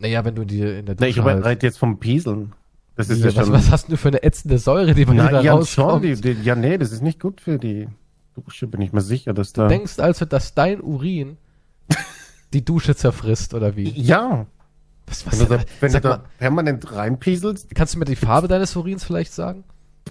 Naja, 0.00 0.24
wenn 0.24 0.34
du 0.34 0.44
die 0.44 0.60
in 0.60 0.86
der 0.86 0.94
Dusche 0.94 1.08
ich 1.10 1.20
halt, 1.20 1.44
rede 1.44 1.66
jetzt 1.66 1.78
vom 1.78 1.98
Pieseln. 1.98 2.52
Das 2.96 3.08
ist 3.08 3.22
Wie, 3.22 3.28
ja 3.28 3.36
was, 3.36 3.46
schon. 3.46 3.54
was 3.54 3.70
hast 3.70 3.88
du 3.90 3.96
für 3.96 4.08
eine 4.08 4.22
ätzende 4.22 4.58
Säure, 4.58 4.94
die 4.94 5.04
dir 5.04 5.14
Na, 5.14 5.28
da 5.30 5.40
ja, 5.40 5.52
schon, 5.64 5.84
rauskommt? 5.84 6.04
die, 6.04 6.14
die, 6.20 6.42
ja, 6.42 6.54
nee, 6.54 6.78
das 6.78 6.92
ist 6.92 7.02
nicht 7.02 7.20
gut 7.20 7.40
für 7.40 7.58
die 7.58 7.88
Dusche, 8.34 8.66
bin 8.66 8.80
ich 8.80 8.92
mir 8.92 9.00
sicher, 9.00 9.32
dass 9.34 9.52
da. 9.52 9.64
Du 9.64 9.68
denkst 9.68 9.98
also, 9.98 10.24
dass 10.24 10.54
dein 10.54 10.80
Urin 10.80 11.36
die 12.52 12.64
Dusche 12.64 12.94
zerfrisst, 12.94 13.54
oder 13.54 13.76
wie? 13.76 13.88
ja, 13.90 14.46
Was, 15.06 15.30
wenn 15.30 15.38
du 15.40 15.46
da, 15.46 15.64
wenn 15.80 15.92
du 15.92 16.00
da 16.00 16.08
mal, 16.08 16.24
permanent 16.38 16.92
reinpieselst, 16.92 17.74
kannst 17.74 17.94
du 17.94 17.98
mir 17.98 18.04
die 18.04 18.16
Farbe 18.16 18.48
deines 18.48 18.74
Urins 18.76 19.04
vielleicht 19.04 19.32
sagen? 19.32 19.64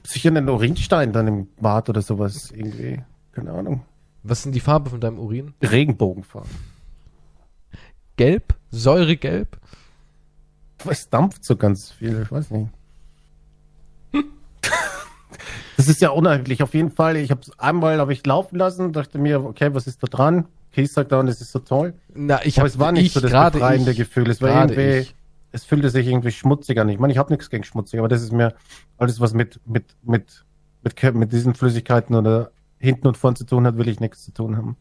sicher 0.05 0.29
einen 0.29 0.49
Urinstein 0.49 1.13
dann 1.13 1.27
im 1.27 1.47
Bad 1.61 1.87
oder 1.89 2.01
sowas 2.01 2.51
irgendwie. 2.51 3.01
Keine 3.31 3.51
Ahnung. 3.51 3.83
Was 4.23 4.43
sind 4.43 4.53
die 4.53 4.59
Farbe 4.59 4.89
von 4.89 4.99
deinem 4.99 5.19
Urin? 5.19 5.53
Regenbogenfarben. 5.61 6.49
Gelb? 8.17 8.55
Säuregelb? 8.71 9.57
Es 10.89 11.09
dampft 11.09 11.43
so 11.43 11.55
ganz 11.55 11.91
viel, 11.91 12.21
ich 12.23 12.31
weiß 12.31 12.51
nicht. 12.51 12.69
Das 15.77 15.87
ist 15.87 16.01
ja 16.01 16.09
unheimlich. 16.09 16.61
Auf 16.61 16.73
jeden 16.73 16.91
Fall, 16.91 17.17
ich 17.17 17.31
habe 17.31 17.41
es 17.41 17.57
einmal 17.59 17.99
hab 17.99 18.09
ich 18.09 18.25
laufen 18.25 18.57
lassen, 18.57 18.93
dachte 18.93 19.17
mir, 19.17 19.43
okay, 19.43 19.73
was 19.73 19.87
ist 19.87 20.03
da 20.03 20.07
dran? 20.07 20.45
Kies 20.71 20.93
sagt 20.93 21.11
da 21.11 21.19
und 21.19 21.27
es 21.27 21.41
ist 21.41 21.51
so 21.51 21.59
toll. 21.59 21.93
Na, 22.13 22.43
ich 22.45 22.57
Aber 22.57 22.67
hab, 22.67 22.73
es 22.73 22.79
war 22.79 22.91
nicht 22.91 23.07
ich, 23.07 23.13
so 23.13 23.19
das 23.19 23.31
befreiende 23.31 23.91
ich, 23.91 23.97
Gefühl. 23.97 24.29
Es 24.29 24.41
war 24.41 24.49
irgendwie, 24.49 24.99
ich. 24.99 25.15
es 25.51 25.65
fühlte 25.65 25.89
sich 25.89 26.07
irgendwie 26.07 26.31
schmutzig 26.31 26.79
an. 26.79 26.89
Ich 26.89 26.99
meine, 26.99 27.13
ich 27.13 27.19
habe 27.19 27.31
nichts 27.31 27.49
gegen 27.49 27.63
schmutzig, 27.63 27.99
aber 27.99 28.07
das 28.07 28.21
ist 28.21 28.31
mir 28.31 28.53
alles, 28.97 29.19
was 29.19 29.33
mit, 29.33 29.59
mit, 29.65 29.95
mit, 30.03 30.45
mit, 30.83 31.15
mit 31.15 31.31
diesen 31.31 31.53
Flüssigkeiten 31.53 32.15
oder 32.15 32.51
hinten 32.79 33.07
und 33.07 33.17
vorn 33.17 33.35
zu 33.35 33.45
tun 33.45 33.65
hat, 33.67 33.77
will 33.77 33.87
ich 33.87 33.99
nichts 33.99 34.23
zu 34.23 34.33
tun 34.33 34.57
haben. 34.57 34.77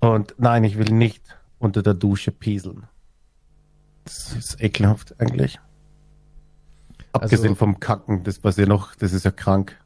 Und 0.00 0.34
nein, 0.38 0.64
ich 0.64 0.78
will 0.78 0.92
nicht 0.92 1.22
unter 1.58 1.82
der 1.82 1.94
Dusche 1.94 2.30
pieseln. 2.30 2.84
Das 4.04 4.32
ist 4.34 4.60
ekelhaft 4.62 5.14
eigentlich. 5.20 5.58
Abgesehen 7.12 7.50
Also- 7.50 7.54
vom 7.56 7.80
Kacken, 7.80 8.24
das 8.24 8.42
was 8.42 8.56
noch, 8.58 8.94
das 8.96 9.12
ist 9.12 9.24
ja 9.24 9.30
krank. 9.30 9.78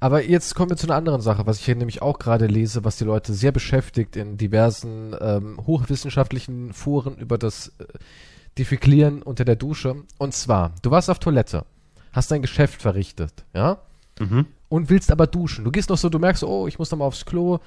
Aber 0.00 0.24
jetzt 0.24 0.54
kommen 0.54 0.70
wir 0.70 0.76
zu 0.76 0.86
einer 0.86 0.96
anderen 0.96 1.20
Sache, 1.20 1.46
was 1.46 1.58
ich 1.58 1.66
hier 1.66 1.76
nämlich 1.76 2.02
auch 2.02 2.18
gerade 2.18 2.46
lese, 2.46 2.84
was 2.84 2.96
die 2.96 3.04
Leute 3.04 3.32
sehr 3.34 3.52
beschäftigt 3.52 4.16
in 4.16 4.36
diversen 4.38 5.14
ähm, 5.20 5.60
hochwissenschaftlichen 5.66 6.72
Foren 6.72 7.16
über 7.16 7.38
das 7.38 7.68
äh, 7.78 7.84
Defeklieren 8.58 9.22
unter 9.22 9.44
der 9.44 9.56
Dusche. 9.56 9.96
Und 10.18 10.34
zwar, 10.34 10.72
du 10.82 10.90
warst 10.90 11.10
auf 11.10 11.18
Toilette, 11.18 11.64
hast 12.12 12.30
dein 12.30 12.42
Geschäft 12.42 12.80
verrichtet, 12.82 13.44
ja? 13.52 13.78
Und 14.68 14.90
willst 14.90 15.10
aber 15.12 15.26
duschen. 15.26 15.64
Du 15.64 15.70
gehst 15.72 15.90
noch 15.90 15.98
so, 15.98 16.08
du 16.08 16.18
merkst, 16.18 16.44
oh, 16.44 16.66
ich 16.68 16.78
muss 16.78 16.90
noch 16.90 16.98
mal 16.98 17.04
aufs 17.04 17.24
Klo. 17.26 17.58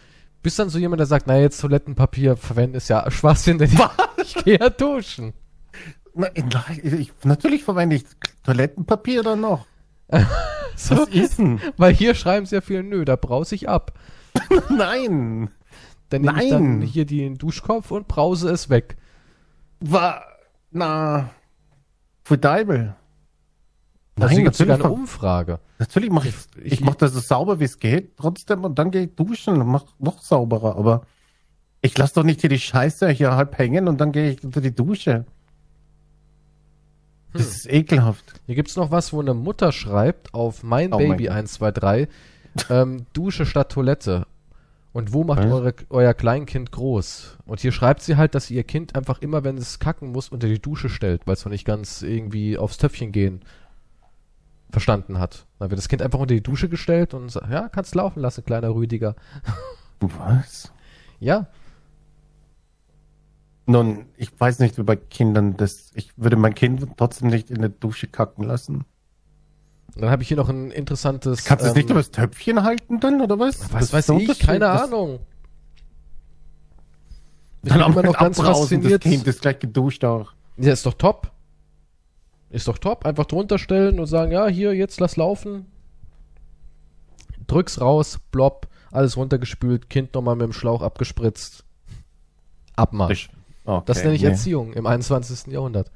Bist 0.42 0.60
dann 0.60 0.70
so 0.70 0.80
jemand, 0.80 1.00
der 1.00 1.08
sagt, 1.08 1.28
naja, 1.28 1.42
jetzt 1.42 1.60
Toilettenpapier 1.60 2.38
verwenden 2.38 2.76
ist 2.78 2.90
ja 2.90 3.10
Schwachsinn, 3.12 3.58
denn 3.58 3.72
ich, 3.72 3.80
ich 4.24 4.44
gehe 4.44 4.60
ja 4.60 4.70
duschen. 4.70 5.34
Na, 6.14 6.28
ich, 6.84 7.12
natürlich 7.24 7.64
verwende 7.64 7.98
ich 7.98 8.06
Toilettenpapier 8.44 9.24
dann 9.24 9.42
noch. 9.42 9.66
So, 10.80 10.96
Was 10.96 11.10
ist 11.10 11.40
denn? 11.40 11.60
weil 11.78 11.92
hier 11.92 12.14
schreiben 12.14 12.46
sie 12.46 12.54
ja 12.54 12.62
viel, 12.62 12.84
nö, 12.84 13.04
da 13.04 13.16
brause 13.16 13.56
ich 13.56 13.68
ab. 13.68 13.98
Nein. 14.70 15.50
Dann 16.10 16.22
nehme 16.22 16.44
ich 16.44 16.50
dann 16.52 16.82
hier 16.82 17.06
den 17.08 17.40
Duschkopf 17.40 17.90
und 17.90 18.08
brause 18.08 18.52
es 18.52 18.70
weg. 18.70 18.96
War, 19.80 20.24
na, 20.70 21.32
für 22.24 22.38
Deibel. 22.38 22.96
Also 24.20 24.34
Nein, 24.36 24.44
gibt 24.46 24.56
sogar 24.56 24.76
eine 24.76 24.84
natürlich, 24.84 25.00
Umfrage. 25.00 25.60
natürlich 25.80 26.10
mache 26.10 26.28
ich, 26.30 26.36
Ich- 26.64 26.74
ich, 26.74 26.82
mache 26.82 26.98
das 26.98 27.14
so 27.14 27.20
sauber 27.20 27.60
wie 27.60 27.66
es 27.66 27.78
geht, 27.80 28.18
trotzdem, 28.18 28.64
und 28.64 28.78
dann 28.80 28.90
gehe 28.92 29.04
ich 29.04 29.16
duschen 29.16 29.62
und 29.62 29.68
mache 29.68 29.86
noch 30.00 30.20
sauberer, 30.22 30.76
aber 30.76 31.04
ich 31.82 31.96
lasse 31.98 32.16
doch 32.16 32.24
nicht 32.24 32.42
hier 32.42 32.50
die 32.50 32.60
Scheiße 32.60 33.10
hier 33.10 33.36
halb 33.36 33.58
hängen 33.58 33.88
und 33.88 34.02
dann 34.02 34.12
gehe 34.12 34.32
ich 34.32 34.44
unter 34.44 34.60
die 34.62 34.74
Dusche. 34.74 35.26
Das 37.34 37.42
Hm. 37.44 37.50
ist 37.52 37.72
ekelhaft. 37.72 38.34
Hier 38.46 38.56
gibt's 38.56 38.76
noch 38.76 38.90
was, 38.92 39.14
wo 39.14 39.20
eine 39.22 39.34
Mutter 39.34 39.72
schreibt 39.72 40.34
auf 40.34 40.64
mein 40.64 40.94
Oh 40.94 40.98
mein 41.00 41.10
Baby 41.12 41.26
Gott. 41.26 41.34
123 41.34 42.08
ähm, 42.70 43.06
Dusche 43.14 43.46
statt 43.46 43.72
Toilette. 43.72 44.26
Und 44.94 45.14
wo 45.14 45.24
macht 45.24 45.46
eure, 45.46 45.76
euer 45.90 46.16
Kleinkind 46.16 46.72
groß? 46.72 47.38
Und 47.46 47.60
hier 47.60 47.72
schreibt 47.72 48.02
sie 48.02 48.18
halt, 48.18 48.34
dass 48.34 48.48
sie 48.48 48.56
ihr 48.56 48.64
Kind 48.64 48.96
einfach 48.96 49.22
immer, 49.22 49.44
wenn 49.44 49.58
es 49.58 49.78
kacken 49.78 50.12
muss, 50.12 50.30
unter 50.30 50.48
die 50.48 50.60
Dusche 50.60 50.90
stellt, 50.90 51.28
weil 51.28 51.36
es 51.36 51.46
noch 51.46 51.52
nicht 51.52 51.66
ganz 51.66 52.02
irgendwie 52.02 52.58
aufs 52.58 52.78
Töpfchen 52.78 53.12
gehen 53.12 53.42
verstanden 54.70 55.20
hat. 55.20 55.46
Dann 55.60 55.70
wird 55.70 55.78
das 55.78 55.88
Kind 55.88 56.02
einfach 56.02 56.20
unter 56.20 56.34
die 56.34 56.44
Dusche 56.44 56.70
gestellt 56.70 57.14
und 57.14 57.30
sagt, 57.30 57.50
ja, 57.52 57.70
kannst 57.70 57.96
laufen 57.96 58.20
lassen, 58.22 58.44
kleiner 58.46 58.70
Rüdiger. 58.74 59.16
Was? 60.00 60.72
Ja, 61.20 61.48
Nun, 63.66 64.06
ich 64.16 64.38
weiß 64.40 64.60
nicht, 64.60 64.78
wie 64.78 64.84
bei 64.84 64.96
Kindern 64.96 65.58
das, 65.58 65.92
ich 65.96 66.12
würde 66.18 66.36
mein 66.38 66.56
Kind 66.56 66.86
trotzdem 66.96 67.28
nicht 67.30 67.50
in 67.52 67.60
der 67.60 67.70
Dusche 67.70 68.08
kacken 68.08 68.44
lassen. 68.46 68.86
Dann 69.96 70.10
habe 70.10 70.22
ich 70.22 70.28
hier 70.28 70.38
noch 70.38 70.48
ein 70.50 70.70
interessantes. 70.72 71.44
Kannst 71.44 71.66
du 71.66 71.70
es 71.70 71.76
ähm, 71.76 71.82
nicht 71.82 71.90
übers 71.90 72.12
Töpfchen 72.12 72.64
halten 72.64 73.00
dann, 73.00 73.20
oder 73.20 73.40
was? 73.40 73.62
Was 73.74 73.90
Das 73.92 73.94
weiß 73.94 74.10
ich? 74.22 74.40
Keine 74.40 74.60
Das- 74.60 74.84
Ahnung. 74.84 75.20
Ich 77.64 77.70
Dann 77.70 77.80
bin 77.80 77.82
auch 77.84 77.90
immer 77.90 78.04
noch 78.04 78.18
ganz 78.20 78.40
fasziniert. 78.40 79.04
Das 79.04 79.12
Kind 79.12 79.28
ist 79.28 79.42
gleich 79.42 79.60
geduscht 79.60 80.06
auch. 80.06 80.32
Ja, 80.58 80.72
ist 80.72 80.86
doch 80.86 80.94
top. 80.94 81.32
Ist 82.50 82.68
doch 82.68 82.78
top. 82.78 83.06
Einfach 83.06 83.26
drunter 83.26 83.58
stellen 83.60 84.00
und 84.00 84.08
sagen, 84.08 84.32
ja, 84.32 84.48
hier, 84.48 84.74
jetzt 84.74 85.00
lass 85.00 85.18
laufen. 85.18 85.66
Drück's 87.48 87.80
raus, 87.80 88.20
blob, 88.32 88.68
alles 88.92 89.18
runtergespült, 89.18 89.90
Kind 89.90 90.14
nochmal 90.14 90.36
mit 90.36 90.46
dem 90.46 90.54
Schlauch 90.54 90.82
abgespritzt. 90.82 91.64
Abmarsch. 92.76 93.30
Okay, 93.66 93.84
Das 93.86 94.04
nenne 94.04 94.16
ich 94.16 94.22
nee. 94.22 94.30
Erziehung 94.30 94.74
im 94.74 94.86
21. 94.86 95.52
Jahrhundert. 95.52 95.92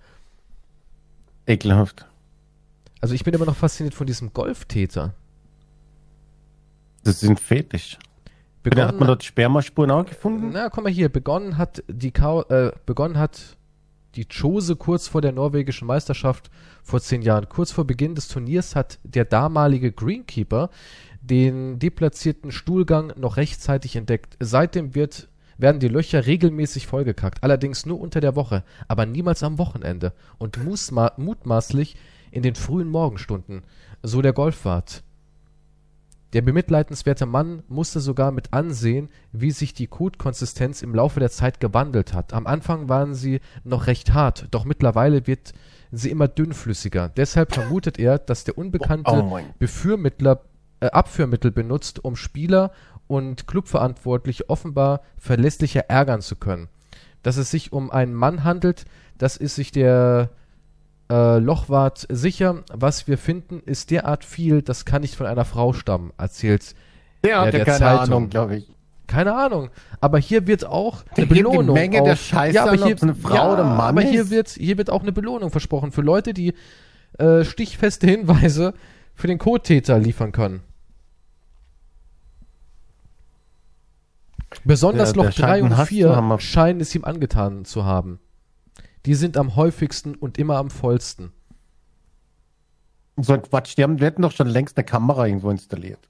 Ekelhaft. 1.45 2.05
Also 2.99 3.15
ich 3.15 3.23
bin 3.23 3.33
immer 3.33 3.45
noch 3.45 3.55
fasziniert 3.55 3.95
von 3.95 4.07
diesem 4.07 4.33
Golftäter. 4.33 5.13
Das 7.03 7.23
ein 7.23 7.37
Fetisch. 7.37 7.97
Begonnen, 8.61 8.87
hat 8.87 8.99
man 8.99 9.07
dort 9.07 9.23
Spermaspuren 9.23 9.89
auch 9.89 10.05
gefunden? 10.05 10.51
Na, 10.53 10.69
komm 10.69 10.83
mal 10.83 10.93
hier. 10.93 11.09
Begonnen 11.09 11.57
hat 11.57 11.83
die 11.87 12.11
Kau 12.11 12.43
äh, 12.43 12.71
begonnen 12.85 13.17
hat 13.17 13.57
die 14.15 14.25
Chose 14.25 14.75
kurz 14.75 15.07
vor 15.07 15.21
der 15.21 15.31
norwegischen 15.31 15.87
Meisterschaft 15.87 16.49
vor 16.83 16.99
zehn 16.99 17.21
Jahren. 17.21 17.49
Kurz 17.49 17.71
vor 17.71 17.85
Beginn 17.85 18.15
des 18.15 18.27
Turniers 18.27 18.75
hat 18.75 18.99
der 19.03 19.25
damalige 19.25 19.91
Greenkeeper 19.91 20.69
den 21.21 21.79
deplatzierten 21.79 22.51
Stuhlgang 22.51 23.13
noch 23.15 23.37
rechtzeitig 23.37 23.95
entdeckt. 23.95 24.35
Seitdem 24.39 24.95
wird, 24.95 25.29
werden 25.57 25.79
die 25.79 25.87
Löcher 25.87 26.25
regelmäßig 26.25 26.87
vollgekackt, 26.87 27.43
allerdings 27.43 27.85
nur 27.85 27.99
unter 27.99 28.19
der 28.19 28.35
Woche, 28.35 28.63
aber 28.87 29.05
niemals 29.05 29.43
am 29.43 29.57
Wochenende 29.57 30.13
und 30.39 30.59
mutmaßlich 31.17 31.95
in 32.31 32.43
den 32.43 32.55
frühen 32.55 32.89
Morgenstunden, 32.89 33.63
so 34.01 34.21
der 34.21 34.33
Golfwart. 34.33 35.03
Der 36.33 36.41
bemitleidenswerte 36.41 37.25
Mann 37.25 37.63
musste 37.67 37.99
sogar 37.99 38.31
mit 38.31 38.53
ansehen, 38.53 39.09
wie 39.33 39.51
sich 39.51 39.73
die 39.73 39.87
Kotkonsistenz 39.87 40.81
im 40.81 40.95
Laufe 40.95 41.19
der 41.19 41.29
Zeit 41.29 41.59
gewandelt 41.59 42.13
hat. 42.13 42.33
Am 42.33 42.47
Anfang 42.47 42.87
waren 42.87 43.13
sie 43.13 43.41
noch 43.65 43.87
recht 43.87 44.13
hart, 44.13 44.47
doch 44.51 44.63
mittlerweile 44.63 45.27
wird 45.27 45.51
sie 45.91 46.09
immer 46.09 46.29
dünnflüssiger. 46.29 47.09
Deshalb 47.09 47.53
vermutet 47.53 47.99
er, 47.99 48.17
dass 48.17 48.45
der 48.45 48.57
unbekannte 48.57 49.11
Oh 49.11 49.23
mein- 49.23 49.53
Beführmittler, 49.59 50.41
äh, 50.79 50.85
Abführmittel 50.87 51.51
benutzt, 51.51 52.03
um 52.05 52.15
Spieler 52.15 52.71
und 53.07 53.45
Clubverantwortliche 53.45 54.49
offenbar 54.49 55.01
verlässlicher 55.17 55.89
ärgern 55.89 56.21
zu 56.21 56.37
können. 56.37 56.69
Dass 57.23 57.35
es 57.35 57.51
sich 57.51 57.73
um 57.73 57.91
einen 57.91 58.13
Mann 58.13 58.45
handelt, 58.45 58.85
das 59.17 59.35
ist 59.35 59.55
sich 59.55 59.71
der 59.73 60.29
äh, 61.11 61.39
Lochwart 61.39 62.07
sicher. 62.09 62.63
Was 62.73 63.07
wir 63.07 63.17
finden, 63.17 63.59
ist 63.65 63.91
derart 63.91 64.23
viel, 64.23 64.61
das 64.61 64.85
kann 64.85 65.01
nicht 65.01 65.15
von 65.15 65.25
einer 65.27 65.43
Frau 65.45 65.73
stammen, 65.73 66.13
erzählt 66.17 66.73
Der 67.23 67.31
ja 67.31 67.51
der 67.51 67.65
keine 67.65 67.77
Zeitung. 67.77 67.99
Ahnung, 68.03 68.29
glaube 68.29 68.55
ich. 68.57 68.71
keine 69.07 69.35
Ahnung. 69.35 69.69
Aber 69.99 70.17
hier 70.19 70.47
wird 70.47 70.65
auch 70.65 71.03
Da 71.03 71.17
eine 71.17 71.27
geht 71.27 71.37
die 71.37 71.43
Belohnung. 71.43 71.73
Menge 71.73 71.99
auf, 72.01 72.07
der 72.07 72.15
Scheiße 72.15 72.55
ja, 72.55 72.63
aber 72.63 72.75
hier, 72.85 72.95
eine 73.01 73.13
Frau 73.15 73.35
ja, 73.35 73.51
oder 73.53 73.63
Mann 73.65 73.79
aber 73.97 74.01
hier 74.01 74.21
ist. 74.21 74.31
wird, 74.31 74.49
hier 74.49 74.77
wird 74.77 74.89
auch 74.89 75.01
eine 75.01 75.11
Belohnung 75.11 75.51
versprochen 75.51 75.91
für 75.91 76.01
Leute, 76.01 76.33
die 76.33 76.53
äh, 77.19 77.43
stichfeste 77.43 78.07
Hinweise 78.07 78.73
für 79.13 79.27
den 79.27 79.37
Codetäter 79.37 79.99
liefern 79.99 80.31
können. 80.31 80.61
Besonders 84.63 85.13
Der- 85.13 85.23
Loch 85.23 85.33
der 85.33 85.45
3 85.45 85.47
scheint 85.47 85.61
und 85.63 85.67
einen 85.71 85.77
Hass 85.77 85.87
4 85.89 86.07
zu 86.07 86.15
haben 86.15 86.31
auf- 86.31 86.41
scheinen 86.41 86.81
es 86.81 86.93
ihm 86.95 87.05
angetan 87.05 87.65
zu 87.65 87.85
haben. 87.85 88.19
Die 89.05 89.15
sind 89.15 89.37
am 89.37 89.55
häufigsten 89.55 90.15
und 90.15 90.37
immer 90.37 90.57
am 90.57 90.69
vollsten. 90.69 91.31
So 93.17 93.33
ein 93.33 93.41
Quatsch, 93.41 93.77
die 93.77 93.83
haben, 93.83 93.99
wir 93.99 94.07
hätten 94.07 94.21
doch 94.21 94.31
schon 94.31 94.47
längst 94.47 94.77
eine 94.77 94.85
Kamera 94.85 95.27
irgendwo 95.27 95.51
installiert. 95.51 96.07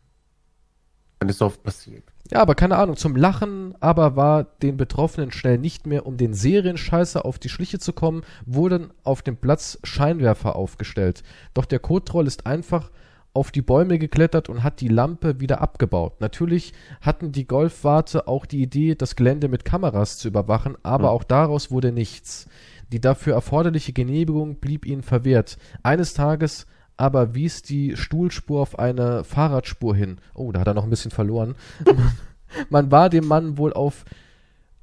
Wenn 1.20 1.30
es 1.30 1.38
so 1.38 1.46
oft 1.46 1.62
passiert. 1.64 2.04
Ja, 2.32 2.42
aber 2.42 2.56
keine 2.56 2.78
Ahnung, 2.78 2.96
zum 2.96 3.16
Lachen 3.16 3.76
aber 3.80 4.16
war 4.16 4.44
den 4.44 4.78
Betroffenen 4.78 5.32
schnell 5.32 5.58
nicht 5.58 5.86
mehr, 5.86 6.06
um 6.06 6.18
den 6.18 6.34
Serienscheißer 6.34 7.26
auf 7.26 7.38
die 7.38 7.50
Schliche 7.50 7.80
zu 7.80 7.94
kommen, 7.94 8.24
wurden 8.46 8.92
auf 9.04 9.22
dem 9.22 9.38
Platz 9.38 9.78
Scheinwerfer 9.84 10.56
aufgestellt. 10.56 11.24
Doch 11.54 11.66
der 11.66 11.80
Kotroll 11.80 12.28
ist 12.28 12.46
einfach 12.48 12.90
auf 13.34 13.52
die 13.52 13.62
Bäume 13.62 14.00
geklettert 14.00 14.50
und 14.50 14.64
hat 14.64 14.82
die 14.82 14.88
Lampe 14.88 15.40
wieder 15.40 15.62
abgebaut. 15.62 16.20
Natürlich 16.22 16.74
hatten 17.02 17.32
die 17.32 17.46
Golfwarte 17.48 18.28
auch 18.28 18.46
die 18.46 18.62
Idee, 18.62 18.96
das 18.96 19.16
Gelände 19.16 19.48
mit 19.48 19.64
Kameras 19.66 20.18
zu 20.18 20.28
überwachen, 20.28 20.78
aber 20.84 21.10
Hm. 21.10 21.16
auch 21.16 21.24
daraus 21.24 21.72
wurde 21.72 21.92
nichts. 21.92 22.48
Die 22.92 23.00
dafür 23.00 23.34
erforderliche 23.34 23.94
Genehmigung 23.94 24.56
blieb 24.56 24.86
ihnen 24.86 25.04
verwehrt. 25.04 25.58
Eines 25.84 26.14
Tages 26.14 26.66
aber 26.98 27.34
wies 27.34 27.64
die 27.64 27.98
Stuhlspur 27.98 28.62
auf 28.62 28.78
eine 28.78 29.24
Fahrradspur 29.24 29.96
hin. 29.96 30.20
Oh, 30.36 30.52
da 30.52 30.60
hat 30.60 30.68
er 30.68 30.76
noch 30.76 30.84
ein 30.84 30.90
bisschen 30.90 31.12
verloren. 31.12 31.56
man 32.70 32.92
war 32.92 33.10
dem 33.10 33.26
Mann 33.26 33.58
wohl 33.58 33.74
auf 33.74 34.06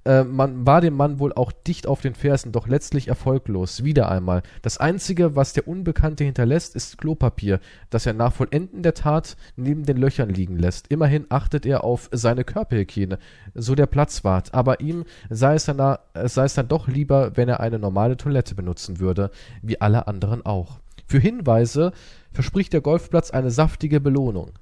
äh, 0.04 0.24
man 0.24 0.66
war 0.66 0.80
dem 0.80 0.94
Mann 0.94 1.18
wohl 1.18 1.32
auch 1.32 1.52
dicht 1.52 1.86
auf 1.86 2.00
den 2.00 2.14
Fersen, 2.14 2.52
doch 2.52 2.66
letztlich 2.68 3.08
erfolglos. 3.08 3.84
Wieder 3.84 4.10
einmal. 4.10 4.42
Das 4.62 4.78
Einzige, 4.78 5.36
was 5.36 5.52
der 5.52 5.68
Unbekannte 5.68 6.24
hinterlässt, 6.24 6.74
ist 6.74 6.98
Klopapier, 6.98 7.60
das 7.90 8.06
er 8.06 8.14
nach 8.14 8.32
Vollenden 8.32 8.82
der 8.82 8.94
Tat 8.94 9.36
neben 9.56 9.84
den 9.84 9.96
Löchern 9.96 10.30
liegen 10.30 10.56
lässt. 10.56 10.88
Immerhin 10.88 11.26
achtet 11.28 11.66
er 11.66 11.84
auf 11.84 12.08
seine 12.12 12.44
Körperhygiene, 12.44 13.18
so 13.54 13.74
der 13.74 13.86
Platzwart. 13.86 14.54
Aber 14.54 14.80
ihm 14.80 15.04
sei 15.30 15.54
es, 15.54 15.64
dann, 15.66 15.98
sei 16.24 16.44
es 16.44 16.54
dann 16.54 16.68
doch 16.68 16.88
lieber, 16.88 17.36
wenn 17.36 17.48
er 17.48 17.60
eine 17.60 17.78
normale 17.78 18.16
Toilette 18.16 18.54
benutzen 18.54 19.00
würde, 19.00 19.30
wie 19.62 19.80
alle 19.80 20.06
anderen 20.06 20.44
auch. 20.44 20.80
Für 21.06 21.18
Hinweise 21.18 21.92
verspricht 22.32 22.72
der 22.72 22.82
Golfplatz 22.82 23.30
eine 23.30 23.50
saftige 23.50 24.00
Belohnung. 24.00 24.52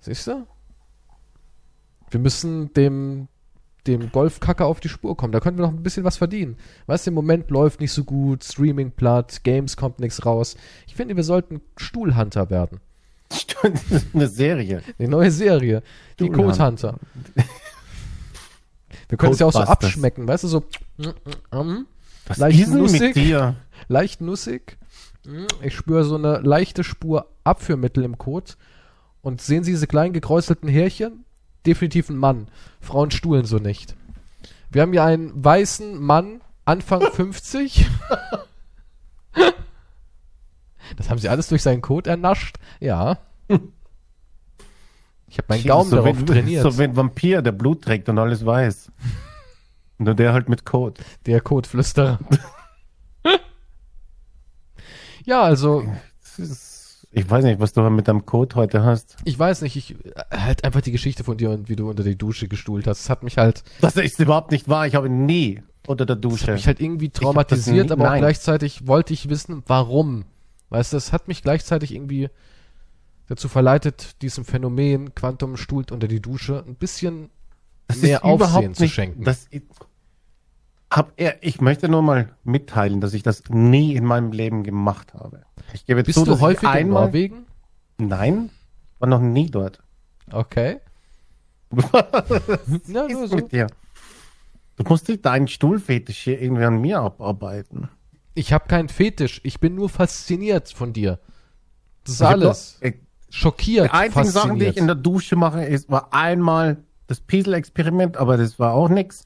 Siehst 0.00 0.26
du? 0.26 0.46
Wir 2.10 2.20
müssen 2.20 2.72
dem, 2.72 3.28
dem 3.86 4.10
Golfkacker 4.12 4.66
auf 4.66 4.80
die 4.80 4.88
Spur 4.88 5.16
kommen. 5.16 5.32
Da 5.32 5.40
können 5.40 5.58
wir 5.58 5.62
noch 5.66 5.72
ein 5.72 5.82
bisschen 5.82 6.04
was 6.04 6.16
verdienen. 6.16 6.56
Weißt 6.86 7.06
du, 7.06 7.10
im 7.10 7.14
Moment 7.14 7.50
läuft 7.50 7.80
nicht 7.80 7.92
so 7.92 8.04
gut, 8.04 8.44
Streaming 8.44 8.90
platt, 8.92 9.42
Games 9.44 9.76
kommt 9.76 10.00
nichts 10.00 10.24
raus. 10.26 10.56
Ich 10.86 10.94
finde, 10.94 11.16
wir 11.16 11.24
sollten 11.24 11.60
Stuhlhunter 11.76 12.50
werden. 12.50 12.80
Eine 14.14 14.28
Serie. 14.28 14.82
Die 14.98 15.08
neue 15.08 15.30
Serie. 15.30 15.82
Die. 16.20 16.28
Code 16.28 16.58
Hunter. 16.64 16.98
Wir 19.08 19.18
können 19.18 19.32
es 19.32 19.38
ja 19.38 19.46
auch 19.46 19.52
so 19.52 19.60
abschmecken, 19.60 20.26
weißt 20.26 20.44
du, 20.44 20.48
so 20.48 20.60
mm, 20.98 21.86
Was 22.26 22.38
Leicht 22.38 22.60
ist 22.60 22.72
nussig. 22.72 23.16
leicht 23.88 24.20
nussig. 24.20 24.78
Mm, 25.24 25.46
Ich 25.62 25.74
spüre 25.76 26.04
so 26.04 26.16
eine 26.16 26.38
leichte 26.38 26.82
Spur 26.84 27.26
Abführmittel 27.44 28.04
im 28.04 28.18
Kot. 28.18 28.56
Und 29.22 29.40
sehen 29.40 29.64
Sie 29.64 29.72
diese 29.72 29.86
kleinen 29.88 30.12
gekräuselten 30.12 30.68
Härchen? 30.68 31.24
Definitiv 31.66 32.08
ein 32.08 32.16
Mann. 32.16 32.48
Frauen 32.80 33.10
stuhlen 33.10 33.44
so 33.44 33.58
nicht. 33.58 33.96
Wir 34.70 34.82
haben 34.82 34.92
hier 34.92 35.04
einen 35.04 35.44
weißen 35.44 36.00
Mann, 36.00 36.40
Anfang 36.64 37.00
50. 37.12 37.86
Das 40.96 41.10
haben 41.10 41.18
Sie 41.18 41.28
alles 41.28 41.48
durch 41.48 41.62
seinen 41.62 41.82
Kot 41.82 42.06
ernascht? 42.06 42.56
Ja. 42.80 43.18
Ich 45.28 45.38
habe 45.38 45.46
meinen 45.48 45.64
Gaumen 45.64 45.90
so 45.90 45.96
darauf 45.96 46.20
wie, 46.20 46.24
trainiert. 46.24 46.62
So 46.62 46.78
wie 46.78 46.84
ein 46.84 46.96
Vampir, 46.96 47.42
der 47.42 47.52
Blut 47.52 47.82
trägt 47.82 48.08
und 48.08 48.18
alles 48.18 48.46
weiß. 48.46 48.92
Nur 49.98 50.14
der 50.14 50.32
halt 50.32 50.48
mit 50.48 50.64
Code. 50.64 51.02
Der 51.26 51.40
Kotflüsterer. 51.40 52.18
ja, 55.24 55.42
also 55.42 55.84
Das 56.22 56.38
ist, 56.38 56.75
ich 57.16 57.28
weiß 57.30 57.44
nicht, 57.44 57.58
was 57.60 57.72
du 57.72 57.80
mit 57.88 58.08
deinem 58.08 58.26
Code 58.26 58.54
heute 58.56 58.84
hast. 58.84 59.16
Ich 59.24 59.38
weiß 59.38 59.62
nicht, 59.62 59.74
ich 59.76 59.96
halt 60.30 60.64
einfach 60.64 60.82
die 60.82 60.92
Geschichte 60.92 61.24
von 61.24 61.38
dir 61.38 61.50
und 61.50 61.68
wie 61.68 61.74
du 61.76 61.88
unter 61.88 62.02
die 62.02 62.16
Dusche 62.16 62.46
gestuhlt 62.46 62.86
hast. 62.86 63.00
Das 63.04 63.10
hat 63.10 63.22
mich 63.22 63.38
halt, 63.38 63.64
Das 63.80 63.96
ist 63.96 64.20
überhaupt 64.20 64.50
nicht 64.50 64.68
wahr. 64.68 64.86
Ich 64.86 64.94
habe 64.94 65.08
nie 65.08 65.62
unter 65.86 66.04
der 66.04 66.16
das 66.16 66.20
Dusche. 66.30 66.46
hat 66.48 66.54
mich 66.54 66.66
halt 66.66 66.80
irgendwie 66.80 67.08
das 67.08 67.20
traumatisiert, 67.22 67.86
nie- 67.86 67.92
aber 67.92 68.12
auch 68.12 68.18
gleichzeitig 68.18 68.86
wollte 68.86 69.14
ich 69.14 69.28
wissen, 69.30 69.62
warum. 69.66 70.24
Weißt 70.68 70.92
du, 70.92 70.96
das 70.98 71.12
hat 71.12 71.26
mich 71.26 71.42
gleichzeitig 71.42 71.94
irgendwie 71.94 72.28
dazu 73.28 73.48
verleitet, 73.48 74.20
diesem 74.22 74.44
Phänomen 74.44 75.14
Quantum 75.14 75.56
stuhlt 75.56 75.92
unter 75.92 76.08
die 76.08 76.20
Dusche 76.20 76.64
ein 76.66 76.74
bisschen 76.74 77.30
das 77.88 78.02
mehr 78.02 78.24
Aufsehen 78.24 78.36
überhaupt 78.36 78.76
zu 78.76 78.82
nicht, 78.82 78.94
schenken. 78.94 79.24
Das 79.24 79.46
ist, 79.50 79.62
hab 80.96 81.12
er, 81.16 81.42
ich 81.42 81.60
möchte 81.60 81.88
nur 81.88 82.02
mal 82.02 82.30
mitteilen, 82.44 83.00
dass 83.00 83.14
ich 83.14 83.22
das 83.22 83.44
nie 83.48 83.94
in 83.94 84.04
meinem 84.04 84.32
Leben 84.32 84.62
gemacht 84.62 85.14
habe. 85.14 85.42
Ich 85.72 85.84
gebe 85.86 86.02
Bist 86.02 86.18
zu, 86.18 86.24
du 86.24 86.40
häufig 86.40 86.68
in 86.74 86.88
Norwegen? 86.88 87.46
Nein, 87.98 88.50
war 88.98 89.08
noch 89.08 89.20
nie 89.20 89.50
dort. 89.50 89.82
Okay. 90.30 90.80
Was 91.70 91.90
Ja, 92.88 93.06
nur 93.08 93.28
so. 93.28 93.36
mit 93.36 93.52
dir? 93.52 93.66
Du 94.76 94.84
musst 94.88 95.08
nicht 95.08 95.24
deinen 95.24 95.48
Stuhlfetisch 95.48 96.18
hier 96.18 96.40
irgendwie 96.40 96.64
an 96.64 96.80
mir 96.80 97.00
abarbeiten. 97.00 97.88
Ich 98.34 98.52
habe 98.52 98.68
keinen 98.68 98.88
Fetisch, 98.88 99.40
ich 99.44 99.60
bin 99.60 99.74
nur 99.74 99.88
fasziniert 99.88 100.68
von 100.70 100.92
dir. 100.92 101.18
Das 102.04 102.14
ist 102.14 102.20
Ich 102.20 102.26
alles. 102.26 102.78
nur- 102.80 102.90
ich- 102.90 102.96
Schockiert, 103.28 103.86
Die 103.86 103.90
einzigen 103.90 104.30
Sachen, 104.30 104.58
die 104.58 104.66
ich 104.66 104.76
in 104.76 104.86
der 104.86 104.94
Dusche 104.94 105.34
mache, 105.36 105.64
ist, 105.64 105.90
war 105.90 106.12
einmal 106.14 106.76
das 107.08 107.20
Piesel-Experiment, 107.20 108.16
aber 108.16 108.36
das 108.36 108.58
war 108.58 108.72
auch 108.72 108.88
nix. 108.88 109.24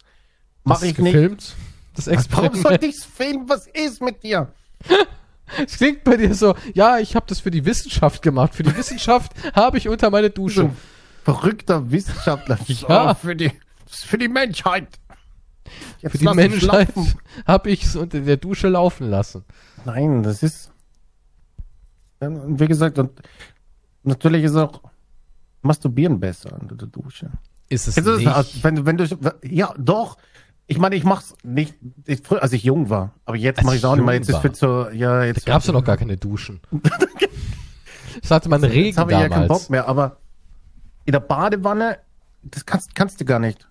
Mach 0.64 0.82
ich 0.82 0.94
du 0.94 1.02
nicht. 1.02 1.12
gefilmt? 1.12 1.54
Das 1.94 2.06
Warum 2.06 2.18
Experiment. 2.18 2.62
sollte 2.62 2.86
ich's 2.86 3.04
filmen? 3.04 3.48
Was 3.48 3.66
ist 3.66 4.00
mit 4.02 4.22
dir? 4.22 4.52
Es 5.66 5.78
klingt 5.78 6.04
bei 6.04 6.16
dir 6.16 6.32
so, 6.32 6.54
ja, 6.74 6.98
ich 6.98 7.16
habe 7.16 7.26
das 7.28 7.40
für 7.40 7.50
die 7.50 7.64
Wissenschaft 7.64 8.22
gemacht. 8.22 8.54
Für 8.54 8.62
die 8.62 8.76
Wissenschaft 8.76 9.32
habe 9.56 9.78
ich 9.78 9.88
unter 9.88 10.08
meine 10.08 10.28
So 10.28 10.34
Dusche. 10.34 10.62
ein 10.66 10.76
verrückter 11.24 11.90
Wissenschaftler. 11.90 12.56
Ja. 12.68 13.11
Oh, 13.11 13.14
für 13.14 13.34
die, 13.34 13.50
das 13.88 14.04
für 14.04 14.16
die 14.16 14.28
Menschheit. 14.28 14.86
Jetzt 16.00 16.12
Für 16.12 16.18
die 16.18 16.24
Menschheit 16.34 16.88
habe 17.48 17.68
ich 17.70 17.82
es 17.82 17.96
unter 17.96 18.20
der 18.20 18.36
Dusche 18.36 18.68
laufen 18.68 19.11
lassen. 19.11 19.44
Nein, 19.84 20.22
das 20.22 20.44
ist. 20.44 20.70
Wie 22.20 22.66
gesagt, 22.68 23.00
und 23.00 23.11
natürlich 24.04 24.44
ist 24.44 24.54
auch 24.54 24.80
Masturbieren 25.62 26.20
besser 26.20 26.56
unter 26.61 26.76
der 26.76 26.86
Dusche. 26.86 27.28
Ist 27.68 27.88
es 27.88 27.96
es, 27.96 28.04
nicht? 28.18 28.28
also, 28.28 28.62
wenn 28.62 28.86
wenn 28.86 28.96
du, 28.98 29.06
ja, 29.42 29.74
doch. 29.78 30.16
Ich 30.70 30.78
meine, 30.78 30.94
ich 30.94 31.02
mach's 31.02 31.34
nicht, 31.42 31.74
ich, 32.06 32.20
früher, 32.22 32.44
als 32.44 32.52
ich 32.52 32.62
jung 32.62 32.90
war. 32.90 33.12
Aber 33.24 33.36
jetzt 33.36 33.58
Als 33.58 33.66
mache 33.66 33.74
ich 33.76 33.84
auch 33.84 33.96
nicht 33.96 34.04
mehr. 34.04 34.14
Jetzt 34.14 34.28
ist 34.28 34.38
für 34.38 34.54
so, 34.54 34.88
ja, 34.90 35.18
da 35.18 35.24
jetzt. 35.24 35.44
gab 35.44 35.62
es 35.62 35.66
ja 35.66 35.72
noch 35.72 35.82
gar 35.82 35.96
keine 35.96 36.16
Duschen. 36.16 36.60
Das 38.22 38.30
hatte 38.30 38.48
man 38.48 38.62
Regen 38.62 38.86
Jetzt 38.86 38.98
habe 38.98 39.12
ich 39.12 39.18
ja 39.18 39.28
keinen 39.28 39.48
damals. 39.48 39.62
Bock 39.62 39.70
mehr. 39.70 39.86
Aber 39.88 40.16
in 41.06 41.12
der 41.12 41.20
Badewanne 41.20 41.98
Das 42.42 42.66
kannst, 42.66 42.94
kannst 42.94 43.20
du 43.20 43.24
gar 43.24 43.38
nicht. 43.38 43.68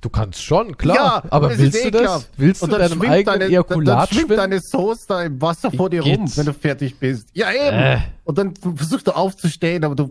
Du 0.00 0.08
kannst 0.10 0.42
schon, 0.42 0.76
klar. 0.76 0.96
Ja, 0.96 1.22
aber 1.30 1.56
willst 1.56 1.84
du 1.84 1.90
das? 1.90 2.28
Willst 2.36 2.62
du 2.62 2.66
dann 2.66 2.80
deinem 2.80 2.98
schwimmt 2.98 3.12
eigenen 3.12 3.40
deine, 3.40 3.50
Ejakulat 3.50 3.86
dann, 3.86 3.96
dann 3.96 4.06
schwimmt 4.08 4.20
schwimmen? 4.26 4.36
deine 4.36 4.60
Soße 4.60 5.04
da 5.08 5.22
im 5.22 5.40
Wasser 5.40 5.70
vor 5.70 5.88
dir 5.88 6.02
rum, 6.02 6.24
Geht's? 6.24 6.36
wenn 6.36 6.46
du 6.46 6.52
fertig 6.52 6.98
bist. 6.98 7.28
Ja, 7.32 7.50
eben. 7.52 7.76
Äh. 7.76 7.98
Und 8.24 8.38
dann 8.38 8.54
versuchst 8.76 9.06
du 9.06 9.12
aufzustehen, 9.12 9.84
aber 9.84 9.94
du 9.94 10.10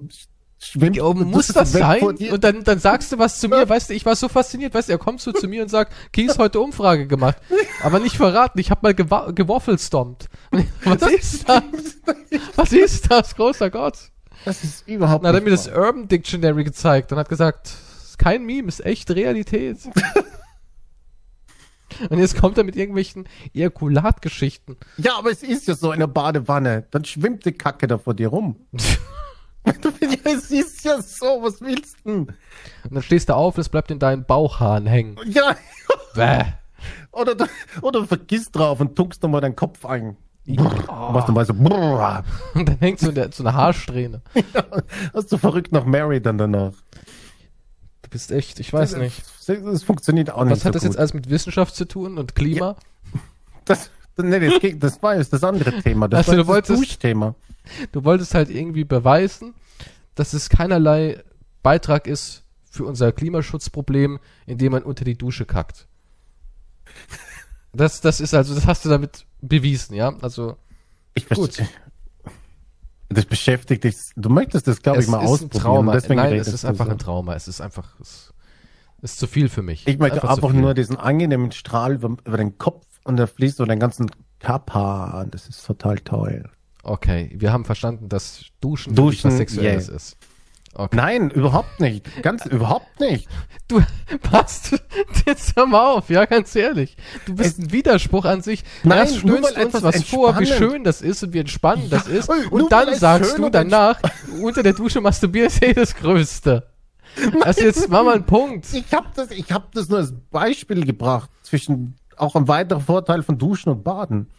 schwimmst. 0.66 0.98
Ja, 0.98 1.04
und 1.04 1.30
muss 1.30 1.48
das 1.48 1.72
sein? 1.72 2.02
Und 2.04 2.44
dann, 2.44 2.64
dann 2.64 2.80
sagst 2.80 3.12
du 3.12 3.20
was 3.20 3.40
zu 3.40 3.48
mir, 3.50 3.68
weißt 3.68 3.90
du, 3.90 3.94
ich 3.94 4.06
war 4.06 4.16
so 4.16 4.30
fasziniert, 4.30 4.74
weißt 4.74 4.90
du, 4.90 4.94
er 4.94 4.98
kommt 4.98 5.22
so 5.22 5.32
zu 5.32 5.48
mir 5.48 5.62
und 5.64 5.70
sagt, 5.70 5.94
Kies 6.12 6.38
heute 6.38 6.60
Umfrage 6.60 7.08
gemacht, 7.08 7.38
aber 7.84 8.00
nicht 8.00 8.16
verraten, 8.18 8.60
ich 8.60 8.72
habe 8.72 8.82
mal 8.84 8.94
gewa- 8.94 9.32
gewaffelstompt. 9.34 10.30
Was 10.84 11.02
ist 11.04 11.50
das? 11.50 11.64
Was 12.56 12.72
ist 12.72 13.12
das, 13.12 13.36
großer 13.36 13.70
Gott? 13.70 13.98
Das 14.46 14.64
ist 14.64 14.88
überhaupt 14.88 15.24
Dann 15.24 15.36
hat 15.36 15.42
er 15.42 15.44
mir 15.44 15.52
das. 15.52 15.68
Urban 15.68 16.08
Dictionary 16.08 16.64
gezeigt 16.64 17.12
und 17.12 17.18
hat 17.18 17.30
gesagt, 17.30 17.72
kein 18.18 18.46
Meme, 18.46 18.68
ist 18.68 18.86
echt 18.86 19.10
Realität. 19.12 19.78
und 22.10 22.20
jetzt 22.20 22.40
kommt 22.40 22.58
er 22.58 22.64
mit 22.64 22.76
irgendwelchen 22.76 23.28
Ejakulatgeschichten. 23.54 24.78
Ja, 24.98 25.18
aber 25.18 25.32
es 25.32 25.44
ist 25.44 25.68
ja 25.68 25.76
so 25.76 25.92
eine 25.92 26.08
Badewanne. 26.08 26.86
Dann 26.92 27.06
schwimmt 27.06 27.46
die 27.46 27.52
Kacke 27.54 27.88
da 27.88 27.98
vor 27.98 28.14
dir 28.14 28.30
rum. 28.30 28.56
ja, 29.66 29.74
es 30.26 30.52
ist 30.52 30.84
ja 30.84 31.02
so, 31.02 31.40
was 31.42 31.62
willst 31.62 31.98
du 32.04 32.10
denn? 32.10 32.20
Und 32.84 32.94
dann 32.96 33.04
stehst 33.04 33.30
du 33.30 33.36
auf 33.36 33.56
und 33.56 33.62
es 33.62 33.70
bleibt 33.70 33.92
in 33.92 34.00
deinen 34.00 34.26
Bauchhaaren 34.26 34.86
hängen. 34.86 35.18
Ja, 35.26 35.56
Bäh. 36.16 36.44
oder, 37.12 37.36
du- 37.36 37.46
oder 37.82 38.02
du 38.02 38.06
vergisst 38.08 38.56
drauf 38.56 38.80
und 38.82 38.96
tunkst 38.96 39.24
nochmal 39.24 39.42
deinen 39.42 39.56
Kopf 39.56 39.86
ein. 39.86 40.18
Oh. 40.48 40.54
Machst 41.14 41.30
nochmal 41.30 41.46
so, 41.46 41.54
brrr. 41.54 42.26
Und 42.54 42.68
dann 42.68 42.78
hängt 42.80 43.00
so, 43.00 43.08
in 43.08 43.16
der, 43.16 43.32
so 43.32 43.44
eine 43.44 43.54
Haarsträhne. 43.54 44.22
hast 45.14 45.32
du 45.32 45.38
verrückt 45.38 45.72
nach 45.72 45.86
Mary 45.86 46.22
dann 46.22 46.38
danach. 46.38 46.74
Du 48.02 48.10
bist 48.10 48.30
echt, 48.30 48.60
ich 48.60 48.74
weiß 48.74 48.98
nicht. 48.98 49.24
Das, 49.48 49.58
das 49.64 49.84
funktioniert 49.84 50.32
auch 50.32 50.44
nicht 50.44 50.52
Was 50.52 50.66
hat 50.66 50.74
so 50.74 50.80
das 50.80 50.84
jetzt 50.84 50.92
gut. 50.94 51.00
alles 51.00 51.14
mit 51.14 51.30
Wissenschaft 51.30 51.76
zu 51.76 51.86
tun 51.86 52.18
und 52.18 52.36
Klima? 52.36 52.76
Das, 53.64 53.90
nee, 54.18 54.40
das, 54.40 54.60
geht- 54.60 54.82
das 54.84 55.02
war 55.02 55.16
jetzt 55.18 55.34
das 55.34 55.44
andere 55.44 55.82
Thema. 55.82 56.08
Das 56.08 56.28
Also 56.28 56.32
war 56.32 56.36
du 56.36 56.42
das 56.44 56.48
wolltest- 56.70 56.80
Duschthema. 56.92 57.36
Du 57.92 58.04
wolltest 58.04 58.34
halt 58.36 58.50
irgendwie 58.50 58.84
beweisen, 58.84 59.54
dass 60.16 60.34
es 60.34 60.50
keinerlei 60.50 61.24
Beitrag 61.64 62.08
ist 62.08 62.44
für 62.70 62.86
unser 62.86 63.12
Klimaschutzproblem, 63.12 64.20
indem 64.46 64.74
man 64.74 64.84
unter 64.84 65.06
die 65.06 65.18
Dusche 65.18 65.46
kackt. 65.46 65.88
Das, 67.72 68.02
das 68.02 68.20
ist 68.20 68.34
also, 68.34 68.54
das 68.54 68.68
hast 68.68 68.86
du 68.86 68.90
damit 68.90 69.26
bewiesen, 69.42 69.96
ja? 69.96 70.14
Also, 70.22 70.58
Ich 71.16 71.28
Gut. 71.30 71.64
Das 73.10 73.26
beschäftigt 73.26 73.84
dich. 73.84 73.96
Du 74.16 74.30
möchtest 74.30 74.68
das, 74.68 74.82
glaube 74.82 75.00
ich, 75.02 75.08
mal 75.08 75.18
ist 75.20 75.24
ein 75.24 75.28
ausprobieren. 75.30 75.62
Trauma. 75.62 75.92
deswegen 75.94 76.16
Nein, 76.16 76.34
es 76.34 76.48
ist 76.48 76.66
einfach 76.66 76.86
so. 76.86 76.92
ein 76.92 76.98
Trauma. 76.98 77.36
Es 77.36 77.48
ist 77.48 77.62
einfach, 77.62 78.00
es 78.00 78.34
ist 79.04 79.20
zu 79.20 79.28
viel 79.28 79.50
für 79.50 79.62
mich. 79.62 79.88
Ich 79.88 80.00
möchte 80.00 80.28
einfach 80.28 80.50
viel. 80.52 80.60
nur 80.62 80.74
diesen 80.74 80.98
angenehmen 80.98 81.52
Strahl 81.52 81.94
über, 81.94 82.16
über 82.26 82.38
den 82.38 82.58
Kopf 82.58 82.86
und 83.04 83.18
der 83.18 83.28
fließt 83.28 83.58
so 83.58 83.66
den 83.66 83.80
ganzen 83.80 84.10
Körper. 84.40 85.26
Das 85.30 85.48
ist 85.48 85.66
total 85.66 86.00
toll. 86.00 86.50
Okay, 86.84 87.32
wir 87.36 87.54
haben 87.54 87.66
verstanden, 87.66 88.10
dass 88.10 88.46
Duschen, 88.60 88.94
Duschen, 88.96 89.32
was 89.32 89.38
Sexuelles 89.38 89.88
yeah. 89.88 89.96
ist. 89.96 90.18
Okay. 90.76 90.96
Nein, 90.98 91.30
überhaupt 91.30 91.80
nicht. 91.80 92.24
Ganz 92.24 92.46
überhaupt 92.46 93.00
nicht. 93.00 93.28
Du 93.70 93.82
passt 94.22 94.78
jetzt 95.26 95.56
hör 95.56 95.66
mal 95.66 95.94
auf, 95.94 96.10
ja, 96.10 96.26
ganz 96.26 96.54
ehrlich. 96.54 96.98
Du 97.26 97.34
bist 97.34 97.60
ein 97.60 97.72
Widerspruch 97.72 98.26
an 98.26 98.42
sich. 98.42 98.64
Nein, 98.84 99.00
Erst 99.00 99.20
stöhnst 99.20 99.44
weil 99.44 99.54
du 99.54 99.78
uns 99.78 99.82
was 99.82 100.04
vor, 100.04 100.38
wie 100.40 100.46
schön 100.46 100.84
das 100.84 101.02
ist 101.02 101.24
und 101.24 101.34
wie 101.34 101.40
entspannend 101.40 101.92
das 101.92 102.08
ist. 102.08 102.30
Und 102.52 102.72
dann 102.72 102.90
es 102.90 103.00
sagst 103.00 103.38
du 103.38 103.50
danach, 103.50 104.00
unter 104.42 104.64
der 104.64 104.74
Dusche 104.74 105.00
masturbieren 105.00 105.48
ist 105.48 105.64
eh 105.64 105.74
das 105.74 105.96
Größte. 105.96 106.68
Also 107.42 107.62
jetzt 107.62 107.90
mach 107.90 108.04
mal 108.04 108.16
einen 108.16 108.26
Punkt. 108.26 108.66
Ich 108.74 108.92
habe 108.94 109.08
das, 109.16 109.32
ich 109.32 109.52
hab 109.52 109.72
das 109.74 109.88
nur 109.88 110.00
als 110.00 110.14
Beispiel 110.32 110.86
gebracht 110.86 111.30
zwischen 111.44 111.96
auch 112.18 112.36
ein 112.36 112.48
weiterer 112.48 112.80
Vorteil 112.82 113.24
von 113.24 113.38
Duschen 113.38 113.70
und 113.72 113.84
Baden. 113.84 114.30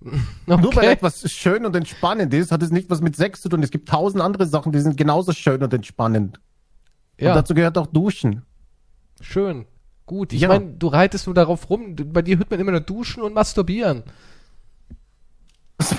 Nur 0.46 0.58
weil 0.62 0.66
Okay. 0.66 0.86
etwas 0.92 1.28
schön 1.30 1.66
und 1.66 1.74
entspannend 1.74 2.32
ist, 2.32 2.52
hat 2.52 2.62
es 2.62 2.70
nicht 2.70 2.88
was 2.88 3.00
mit 3.00 3.16
Sex 3.16 3.40
zu 3.42 3.48
tun. 3.48 3.62
Es 3.62 3.70
gibt 3.70 3.88
tausend 3.88 4.22
andere 4.22 4.46
Sachen, 4.46 4.70
die 4.72 4.80
sind 4.80 4.96
genauso 4.96 5.32
schön 5.32 5.62
und 5.62 5.72
entspannend. 5.74 6.40
Und 7.20 7.24
Ja, 7.26 7.34
dazu 7.34 7.52
gehört 7.54 7.76
auch 7.78 7.86
Duschen. 7.88 8.42
schön. 9.20 9.66
Gut. 10.06 10.32
Ich 10.32 10.40
Ja. 10.42 10.48
meine, 10.48 10.72
du 10.72 10.86
reitest 10.86 11.26
nur 11.26 11.34
darauf 11.34 11.68
rum. 11.68 11.94
Bei 11.96 12.22
dir 12.22 12.38
hört 12.38 12.50
man 12.50 12.60
immer 12.60 12.70
nur 12.70 12.80
duschen 12.80 13.22
und 13.22 13.34
masturbieren. 13.34 14.04
Das 15.76 15.92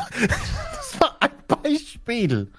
war 0.99 1.18
ein 1.20 1.30
Beispiel. 1.47 2.51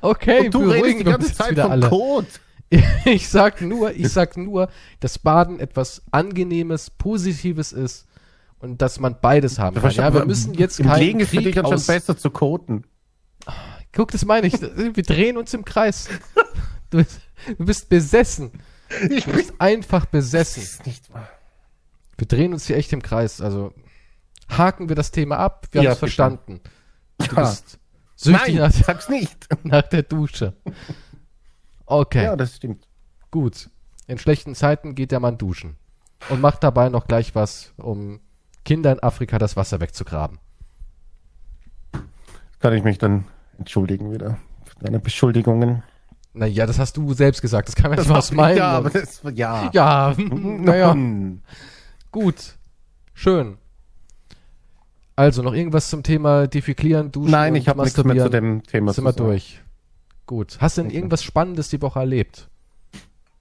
Okay, 0.00 0.46
und 0.46 0.54
du 0.54 0.68
redest 0.70 1.00
die 1.00 1.04
ganze 1.04 1.32
Zeit 1.34 1.58
vom 1.58 1.70
alle. 1.70 1.88
Code. 1.88 2.26
Ich 3.04 3.28
sag 3.28 3.60
nur, 3.62 3.92
ich 3.92 4.10
sag 4.10 4.36
nur, 4.36 4.68
dass 5.00 5.18
Baden 5.18 5.58
etwas 5.60 6.02
Angenehmes, 6.10 6.90
Positives 6.90 7.72
ist 7.72 8.06
und 8.58 8.82
dass 8.82 9.00
man 9.00 9.16
beides 9.20 9.58
haben 9.58 9.80
kann. 9.80 9.90
Ja, 9.92 10.12
wir 10.12 10.26
müssen 10.26 10.52
jetzt 10.54 10.78
keinen 10.78 10.98
Legen 10.98 11.20
ist 11.20 11.30
für 11.30 11.36
Krieg 11.36 11.54
dich 11.54 11.64
aus... 11.64 11.86
besser 11.86 12.16
zu 12.16 12.30
koten. 12.30 12.84
Guck, 13.92 14.10
das 14.10 14.24
meine 14.24 14.46
ich. 14.48 14.60
Wir 14.60 15.02
drehen 15.02 15.36
uns 15.38 15.54
im 15.54 15.64
Kreis. 15.64 16.08
Du, 16.90 16.96
bist- 16.98 17.20
du 17.46 17.64
bist 17.66 17.88
besessen. 17.90 18.50
Ich 19.10 19.24
Du 19.24 19.32
bist 19.32 19.52
einfach 19.58 20.04
Das 20.06 20.10
besessen. 20.10 20.62
ist 20.62 20.86
nicht 20.86 21.12
wahr. 21.12 21.28
Wir 22.16 22.26
drehen 22.26 22.54
uns 22.54 22.66
hier 22.66 22.76
echt 22.78 22.94
im 22.94 23.02
Kreis. 23.02 23.42
Also 23.42 23.74
haken 24.48 24.88
wir 24.88 24.96
das 24.96 25.10
Thema 25.10 25.36
ab. 25.36 25.66
Wir 25.72 25.82
Ja, 25.82 25.90
haben 25.90 25.92
es 25.92 25.98
verstanden. 25.98 26.60
Du 27.18 27.26
Ja. 27.36 27.42
bist 27.42 27.78
süchtig 28.16 28.54
Nein, 28.54 28.56
nach, 28.56 28.72
sag's 28.72 29.10
nicht. 29.10 29.36
nach 29.64 29.82
der 29.82 30.02
Dusche. 30.02 30.54
Okay. 31.88 32.24
Ja, 32.24 32.36
das 32.36 32.56
stimmt. 32.56 32.86
Gut. 33.30 33.70
In 34.06 34.18
schlechten 34.18 34.54
Zeiten 34.54 34.94
geht 34.94 35.10
der 35.10 35.20
Mann 35.20 35.38
duschen. 35.38 35.76
Und 36.28 36.40
macht 36.40 36.62
dabei 36.62 36.88
noch 36.88 37.06
gleich 37.06 37.34
was, 37.34 37.72
um 37.76 38.20
Kinder 38.64 38.92
in 38.92 39.02
Afrika 39.02 39.38
das 39.38 39.56
Wasser 39.56 39.80
wegzugraben. 39.80 40.38
Kann 42.60 42.72
ich 42.74 42.82
mich 42.82 42.98
dann 42.98 43.24
entschuldigen 43.58 44.12
wieder 44.12 44.38
für 44.64 44.84
deine 44.84 44.98
Beschuldigungen. 44.98 45.82
Naja, 46.34 46.66
das 46.66 46.78
hast 46.78 46.96
du 46.96 47.14
selbst 47.14 47.40
gesagt. 47.40 47.68
Das 47.68 47.76
kann 47.76 47.90
man 47.90 48.06
mal 48.06 48.18
aus 48.18 48.32
meinen. 48.32 48.58
Ja, 48.58 48.70
aber 48.72 48.90
das, 48.90 49.22
ja. 49.34 49.70
ja, 49.72 50.14
naja, 50.18 50.96
gut. 52.10 52.56
Schön. 53.14 53.58
Also, 55.16 55.42
noch 55.42 55.54
irgendwas 55.54 55.88
zum 55.88 56.02
Thema 56.02 56.46
Defeklieren, 56.46 57.10
Duschen 57.10 57.32
Nein, 57.32 57.56
ich 57.56 57.68
habe 57.68 57.82
nichts 57.82 58.02
mehr 58.04 58.22
zu 58.24 58.30
dem 58.30 58.62
Thema 58.62 58.92
Sind 58.92 59.04
wir 59.04 59.12
durch. 59.12 59.60
Gut. 60.28 60.58
Hast 60.60 60.76
du 60.76 60.82
denn 60.82 60.90
irgendwas 60.90 61.22
Spannendes 61.22 61.70
die 61.70 61.80
Woche 61.80 62.00
erlebt? 62.00 62.50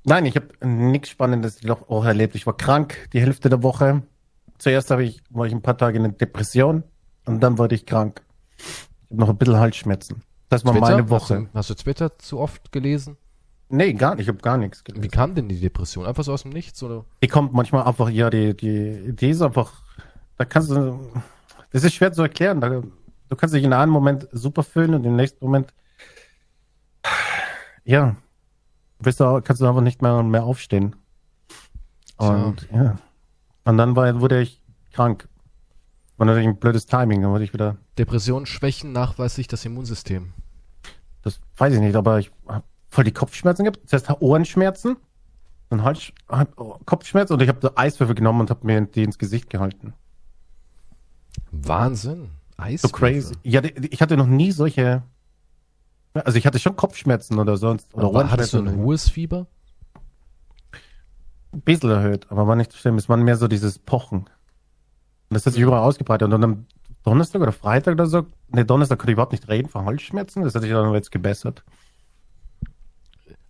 Nein, 0.06 0.26
ich 0.26 0.38
habe 0.38 0.48
nichts 0.66 1.10
Spannendes 1.10 1.58
die 1.58 1.68
Woche 1.68 2.08
erlebt. 2.08 2.34
Ich 2.36 2.48
war 2.48 2.56
krank 2.56 3.10
die 3.12 3.20
Hälfte 3.20 3.50
der 3.50 3.62
Woche. 3.62 4.04
Zuerst 4.58 4.90
habe 4.90 5.04
ich, 5.04 5.22
war 5.30 5.46
ich 5.46 5.54
ein 5.54 5.62
paar 5.62 5.78
Tage 5.78 5.98
in 5.98 6.06
einer 6.06 6.14
Depression 6.14 6.84
und 7.26 7.42
dann 7.42 7.58
wurde 7.58 7.76
ich 7.76 7.86
krank. 7.86 8.24
Ich 8.58 9.10
habe 9.10 9.20
noch 9.20 9.30
ein 9.30 9.38
bisschen 9.38 9.58
Halsschmerzen. 9.58 10.22
Das 10.48 10.64
war 10.64 10.72
Twitter? 10.72 10.90
meine 10.90 11.10
Woche. 11.10 11.36
Hast 11.36 11.44
du, 11.44 11.50
hast 11.54 11.70
du 11.72 11.74
Twitter 11.76 12.18
zu 12.20 12.40
oft 12.40 12.72
gelesen? 12.72 13.18
Nee, 13.68 13.92
gar 13.92 14.16
nicht. 14.16 14.24
Ich 14.24 14.30
habe 14.30 14.38
gar 14.38 14.56
nichts 14.56 14.82
Wie 14.88 14.94
gelesen. 14.94 15.12
kam 15.12 15.36
denn 15.36 15.50
die 15.50 15.60
Depression? 15.60 16.06
Einfach 16.06 16.24
so 16.24 16.32
aus 16.32 16.44
dem 16.44 16.52
Nichts? 16.52 16.82
Oder? 16.82 17.04
Die 17.22 17.28
kommt 17.28 17.52
manchmal 17.52 17.84
einfach, 17.84 18.10
ja, 18.10 18.30
die, 18.30 18.56
die, 18.56 19.14
die 19.14 19.30
ist 19.32 19.42
einfach, 19.42 19.74
da 20.38 20.46
kannst 20.46 20.72
du, 20.72 21.02
das 21.74 21.84
ist 21.84 21.96
schwer 21.96 22.14
zu 22.14 22.22
erklären. 22.22 22.62
Da, 22.62 22.70
du 22.70 23.36
kannst 23.36 23.54
dich 23.54 23.66
in 23.66 23.74
einem 23.74 23.92
Moment 23.92 24.30
super 24.32 24.64
fühlen 24.64 24.94
und 24.94 25.04
im 25.04 25.18
nächsten 25.18 25.44
Moment, 25.44 25.74
ja, 27.88 28.18
bist 29.00 29.20
du, 29.20 29.42
kannst 29.42 29.62
du 29.62 29.68
einfach 29.68 29.82
nicht 29.82 30.02
mehr, 30.02 30.22
mehr 30.22 30.44
aufstehen. 30.44 30.96
Und, 32.18 32.68
ja. 32.72 32.98
Und 33.64 33.78
dann 33.78 33.96
war, 33.96 34.20
wurde 34.20 34.42
ich 34.42 34.62
krank. 34.92 35.28
War 36.18 36.26
natürlich 36.26 36.48
ein 36.48 36.58
blödes 36.58 36.86
Timing, 36.86 37.22
dann 37.22 37.32
wurde 37.32 37.44
ich 37.44 37.54
wieder, 37.54 37.78
Depressionen 37.98 38.46
schwächen 38.46 38.92
nachweislich 38.92 39.48
das 39.48 39.64
Immunsystem. 39.66 40.34
das 41.22 41.40
weiß 41.58 41.74
ich 41.76 41.80
nicht, 41.80 41.96
aber 41.96 42.20
ich 42.20 42.32
habe 42.48 42.64
voll 42.90 43.04
die 43.04 43.12
Kopfschmerzen 43.12 43.64
gehabt. 43.64 43.80
Zuerst 43.86 44.10
Ohrenschmerzen, 44.20 44.98
dann 45.70 45.84
Hals, 45.84 46.12
Kopfschmerzen 46.86 47.34
und 47.34 47.42
ich 47.42 47.50
habe 47.50 47.60
so 47.62 47.72
Eiswürfel 47.76 48.16
genommen 48.16 48.42
und 48.42 48.50
habe 48.50 48.66
mir 48.66 48.82
die 48.82 49.04
ins 49.04 49.18
Gesicht 49.18 49.50
gehalten. 49.50 49.94
Wahnsinn. 51.52 52.32
Eis. 52.58 52.82
So 52.82 52.90
crazy. 52.90 53.36
Ja, 53.44 53.62
ich 53.64 54.02
hatte 54.02 54.18
noch 54.18 54.28
nie 54.28 54.52
solche. 54.52 55.04
Also 56.26 56.38
ich 56.38 56.46
hatte 56.46 56.60
schon 56.60 56.76
Kopfschmerzen 56.76 57.40
oder 57.40 57.58
sonst. 57.58 57.94
Oder 57.94 58.10
Oder 58.10 58.32
hattest 58.32 58.54
du 58.54 58.60
ein 58.60 58.78
hohes 58.78 59.10
Fieber? 59.10 59.48
Ein 61.54 61.62
bisschen 61.62 61.90
erhöht, 61.90 62.28
aber 62.30 62.48
war 62.48 62.56
nicht 62.56 62.72
so 62.72 62.78
schlimm. 62.78 62.96
Es 62.96 63.10
war 63.10 63.18
mehr 63.18 63.38
so 63.38 63.48
dieses 63.48 63.80
Pochen. 63.80 64.20
Und 64.20 64.28
das 65.30 65.46
hat 65.46 65.54
sich 65.54 65.62
überall 65.62 65.82
ausgebreitet. 65.82 66.26
Und 66.26 66.32
dann 66.32 66.44
am 66.44 66.66
Donnerstag 67.04 67.42
oder 67.42 67.52
Freitag 67.52 67.94
oder 67.94 68.06
so, 68.06 68.26
ne, 68.50 68.66
Donnerstag 68.66 69.00
konnte 69.00 69.12
ich 69.12 69.16
überhaupt 69.16 69.32
nicht 69.32 69.48
reden 69.48 69.70
vor 69.70 69.86
Halsschmerzen. 69.86 70.44
Das 70.44 70.56
hat 70.56 70.62
sich 70.62 70.72
dann 70.72 70.94
jetzt 70.94 71.12
gebessert. 71.12 71.64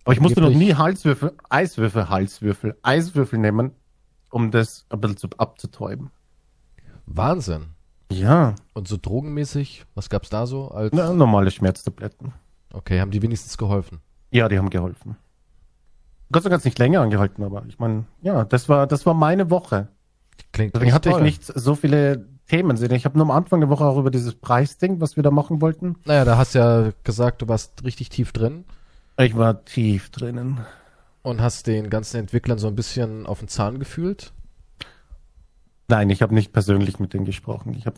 Aber 0.06 0.14
ich 0.14 0.22
musste 0.22 0.40
noch 0.42 0.50
nie 0.50 0.74
Halswürfel, 0.74 1.34
Eiswürfel, 1.50 2.08
Halswürfel, 2.10 2.78
Eiswürfel 2.82 3.40
nehmen, 3.40 3.72
um 4.30 4.52
das 4.52 4.86
ein 4.90 5.02
bisschen 5.02 5.18
zu, 5.18 5.28
abzutäuben. 5.38 6.12
Wahnsinn. 7.06 7.66
Ja, 8.12 8.56
Und 8.74 8.88
so 8.88 8.98
drogenmäßig, 9.02 9.86
was 9.96 10.10
gab's 10.10 10.30
da 10.30 10.46
so? 10.46 10.70
Als, 10.70 10.94
na, 10.94 11.12
normale 11.12 11.52
Schmerztabletten. 11.52 12.34
Okay, 12.74 13.00
haben 13.00 13.12
die 13.12 13.22
wenigstens 13.22 13.58
geholfen. 13.58 14.00
Ja, 14.32 14.50
die 14.50 14.58
haben 14.58 14.70
geholfen. 14.70 15.16
Gott 16.32 16.44
sei 16.44 16.50
Dank 16.50 16.56
hat 16.56 16.62
es 16.62 16.66
nicht 16.66 16.80
länger 16.80 17.02
angehalten, 17.02 17.44
aber 17.44 17.64
ich 17.68 17.80
meine, 17.80 18.06
ja, 18.22 18.44
das 18.44 18.68
war, 18.68 18.86
das 18.88 19.06
war 19.06 19.14
meine 19.14 19.50
Woche. 19.50 19.88
Klingt 20.52 20.76
Deswegen 20.76 20.94
hatte 20.94 21.10
ich 21.10 21.16
toll. 21.16 21.24
nicht 21.24 21.44
so 21.46 21.76
viele 21.76 22.28
Themen. 22.48 22.82
Ich 22.92 23.06
habe 23.06 23.18
nur 23.18 23.26
am 23.26 23.32
Anfang 23.32 23.60
der 23.62 23.70
Woche 23.70 23.86
auch 23.86 23.98
über 23.98 24.12
dieses 24.12 24.36
Preisding, 24.36 25.00
was 25.02 25.16
wir 25.16 25.24
da 25.24 25.32
machen 25.32 25.62
wollten. 25.62 25.96
Naja, 26.06 26.26
da 26.26 26.38
hast 26.38 26.56
du 26.56 26.60
ja 26.60 26.92
gesagt, 27.04 27.42
du 27.42 27.48
warst 27.48 27.84
richtig 27.84 28.10
tief 28.10 28.32
drin 28.34 28.66
Ich 29.18 29.36
war 29.38 29.64
tief 29.66 30.10
drinnen. 30.10 30.60
und 31.24 31.42
hast 31.42 31.68
den 31.68 31.90
ganzen 31.90 32.18
Entwicklern 32.18 32.58
so 32.58 32.68
ein 32.68 32.76
bisschen 32.76 33.26
auf 33.26 33.40
den 33.40 33.48
Zahn 33.48 33.80
gefühlt. 33.80 34.34
Nein, 35.88 36.10
ich 36.10 36.22
habe 36.22 36.34
nicht 36.34 36.52
persönlich 36.54 37.00
mit 37.00 37.14
denen 37.14 37.26
gesprochen. 37.26 37.74
Ich 37.74 37.86
habe 37.86 37.98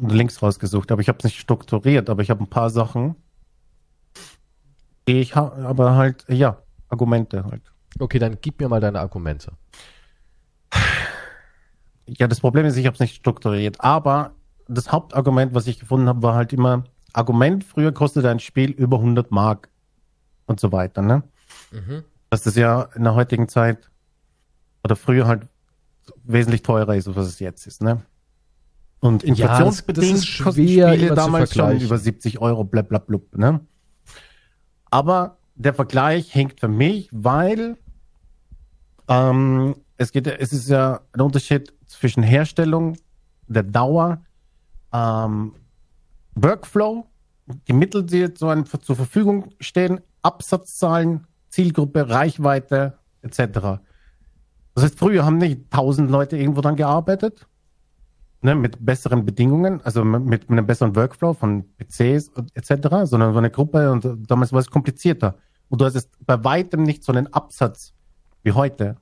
Links 0.00 0.42
rausgesucht, 0.42 0.92
aber 0.92 1.00
ich 1.00 1.08
habe 1.08 1.18
es 1.18 1.24
nicht 1.24 1.38
strukturiert, 1.40 2.10
aber 2.10 2.22
ich 2.22 2.28
habe 2.30 2.42
ein 2.44 2.48
paar 2.50 2.70
Sachen, 2.70 3.16
ich 5.06 5.34
habe, 5.36 5.64
aber 5.66 5.94
halt, 5.96 6.24
ja, 6.28 6.58
Argumente 6.88 7.44
halt. 7.44 7.62
Okay, 7.98 8.18
dann 8.18 8.36
gib 8.40 8.60
mir 8.60 8.68
mal 8.68 8.80
deine 8.80 9.00
Argumente. 9.00 9.52
Ja, 12.06 12.28
das 12.28 12.40
Problem 12.40 12.66
ist, 12.66 12.76
ich 12.76 12.86
habe 12.86 12.94
es 12.94 13.00
nicht 13.00 13.16
strukturiert, 13.16 13.80
aber 13.80 14.32
das 14.68 14.92
Hauptargument, 14.92 15.54
was 15.54 15.66
ich 15.66 15.80
gefunden 15.80 16.08
habe, 16.08 16.22
war 16.22 16.34
halt 16.34 16.52
immer, 16.52 16.84
Argument, 17.12 17.64
früher 17.64 17.92
kostete 17.92 18.28
ein 18.30 18.40
Spiel 18.40 18.70
über 18.70 18.98
100 18.98 19.30
Mark 19.30 19.68
und 20.46 20.60
so 20.60 20.70
weiter, 20.72 21.02
ne? 21.02 21.22
Mhm. 21.72 22.04
Dass 22.30 22.42
das 22.42 22.54
ja 22.56 22.82
in 22.94 23.04
der 23.04 23.14
heutigen 23.14 23.48
Zeit 23.48 23.90
oder 24.84 24.94
früher 24.96 25.26
halt 25.26 25.48
wesentlich 26.24 26.62
teurer 26.62 26.94
ist, 26.94 27.08
als 27.08 27.16
was 27.16 27.26
es 27.26 27.40
jetzt 27.40 27.66
ist, 27.66 27.82
ne? 27.82 28.02
Und 29.00 29.22
Ja, 29.22 29.30
das- 29.30 29.38
inflationsbedingt 29.38 30.14
das 30.18 30.26
Spiele 30.26 31.14
damals 31.14 31.54
schon 31.54 31.80
über 31.80 31.98
70 31.98 32.40
Euro, 32.40 32.64
blablablub, 32.64 33.36
ne? 33.36 33.60
Aber 34.96 35.36
der 35.56 35.74
Vergleich 35.74 36.32
hinkt 36.32 36.58
für 36.58 36.68
mich, 36.68 37.10
weil 37.12 37.76
ähm, 39.08 39.76
es 39.98 40.10
geht, 40.10 40.26
es 40.26 40.54
ist 40.54 40.70
ja 40.70 41.02
ein 41.12 41.20
Unterschied 41.20 41.74
zwischen 41.84 42.22
Herstellung, 42.22 42.96
der 43.46 43.62
Dauer, 43.62 44.22
ähm, 44.94 45.52
Workflow, 46.34 47.04
die 47.68 47.74
Mittel, 47.74 48.04
die 48.04 48.26
so 48.38 48.48
ein, 48.48 48.64
zur 48.64 48.96
Verfügung 48.96 49.50
stehen, 49.60 50.00
Absatzzahlen, 50.22 51.26
Zielgruppe, 51.50 52.08
Reichweite 52.08 52.96
etc. 53.20 53.82
Das 54.72 54.84
heißt, 54.84 54.98
früher 54.98 55.26
haben 55.26 55.36
nicht 55.36 55.70
tausend 55.70 56.10
Leute 56.10 56.38
irgendwo 56.38 56.62
dran 56.62 56.76
gearbeitet, 56.76 57.46
ne, 58.42 58.54
mit 58.54 58.84
besseren 58.84 59.24
Bedingungen, 59.24 59.80
also 59.82 60.04
mit, 60.04 60.24
mit 60.24 60.50
einem 60.50 60.66
besseren 60.66 60.94
Workflow 60.96 61.34
von 61.34 61.64
PCs 61.78 62.32
etc., 62.54 63.04
sondern 63.04 63.32
so 63.32 63.38
eine 63.38 63.50
Gruppe 63.50 63.90
und 63.90 64.06
damals 64.28 64.52
war 64.52 64.60
es 64.60 64.70
komplizierter. 64.70 65.36
Und 65.68 65.80
du 65.80 65.84
hast 65.84 65.94
jetzt 65.94 66.10
bei 66.24 66.42
weitem 66.44 66.82
nicht 66.82 67.02
so 67.02 67.12
einen 67.12 67.32
Absatz 67.32 67.92
wie 68.42 68.52
heute. 68.52 68.96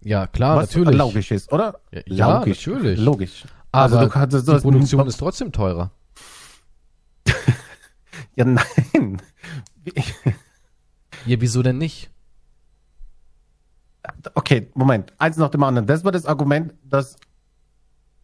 Ja, 0.00 0.26
klar, 0.26 0.56
was 0.56 0.74
natürlich. 0.74 0.98
logisch 0.98 1.30
ist, 1.30 1.52
oder? 1.52 1.80
Ja, 2.06 2.38
logisch. 2.38 2.66
natürlich. 2.66 2.98
Logisch. 2.98 3.44
Aber 3.72 3.82
also 3.84 4.00
du 4.00 4.08
kannst, 4.08 4.48
du 4.48 4.52
die 4.52 4.60
Produktion 4.60 5.06
ist 5.06 5.16
trotzdem 5.18 5.52
teurer. 5.52 5.90
Ja, 8.34 8.46
nein. 8.46 9.20
Ja, 11.26 11.40
wieso 11.40 11.62
denn 11.62 11.78
nicht? 11.78 12.10
Okay, 14.34 14.70
Moment. 14.74 15.12
Eins 15.18 15.36
nach 15.36 15.50
dem 15.50 15.62
anderen. 15.62 15.86
Das 15.86 16.04
war 16.04 16.10
das 16.10 16.26
Argument, 16.26 16.74
dass, 16.82 17.16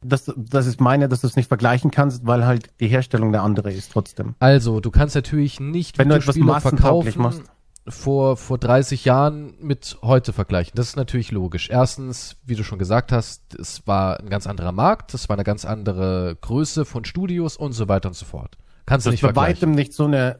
dass, 0.00 0.32
dass 0.36 0.66
ich 0.66 0.80
meine, 0.80 1.08
dass 1.08 1.20
du 1.22 1.26
es 1.26 1.36
nicht 1.36 1.48
vergleichen 1.48 1.90
kannst, 1.90 2.26
weil 2.26 2.46
halt 2.46 2.70
die 2.80 2.88
Herstellung 2.88 3.28
eine 3.28 3.40
andere 3.42 3.72
ist 3.72 3.92
trotzdem. 3.92 4.34
Also, 4.38 4.80
du 4.80 4.90
kannst 4.90 5.14
natürlich 5.14 5.60
nicht 5.60 5.98
Wenn 5.98 6.08
du 6.08 6.14
etwas 6.16 6.36
verkaufen 6.62 7.20
machst. 7.22 7.42
vor, 7.88 8.36
vor 8.36 8.58
30 8.58 9.04
Jahren 9.04 9.54
mit 9.60 9.98
heute 10.02 10.32
vergleichen. 10.32 10.72
Das 10.76 10.88
ist 10.88 10.96
natürlich 10.96 11.30
logisch. 11.32 11.70
Erstens, 11.70 12.36
wie 12.44 12.54
du 12.54 12.62
schon 12.64 12.78
gesagt 12.78 13.12
hast, 13.12 13.54
es 13.54 13.86
war 13.86 14.20
ein 14.20 14.28
ganz 14.28 14.46
anderer 14.46 14.72
Markt, 14.72 15.14
es 15.14 15.28
war 15.28 15.36
eine 15.36 15.44
ganz 15.44 15.64
andere 15.64 16.36
Größe 16.40 16.84
von 16.84 17.04
Studios 17.04 17.56
und 17.56 17.72
so 17.72 17.88
weiter 17.88 18.08
und 18.08 18.14
so 18.14 18.26
fort. 18.26 18.56
Kannst 18.86 19.06
du 19.06 19.10
Das 19.10 19.12
nicht 19.14 19.22
ist 19.22 19.28
bei 19.28 19.34
vergleichen. 19.34 19.56
weitem 19.68 19.70
nicht 19.72 19.92
so 19.94 20.04
eine, 20.04 20.38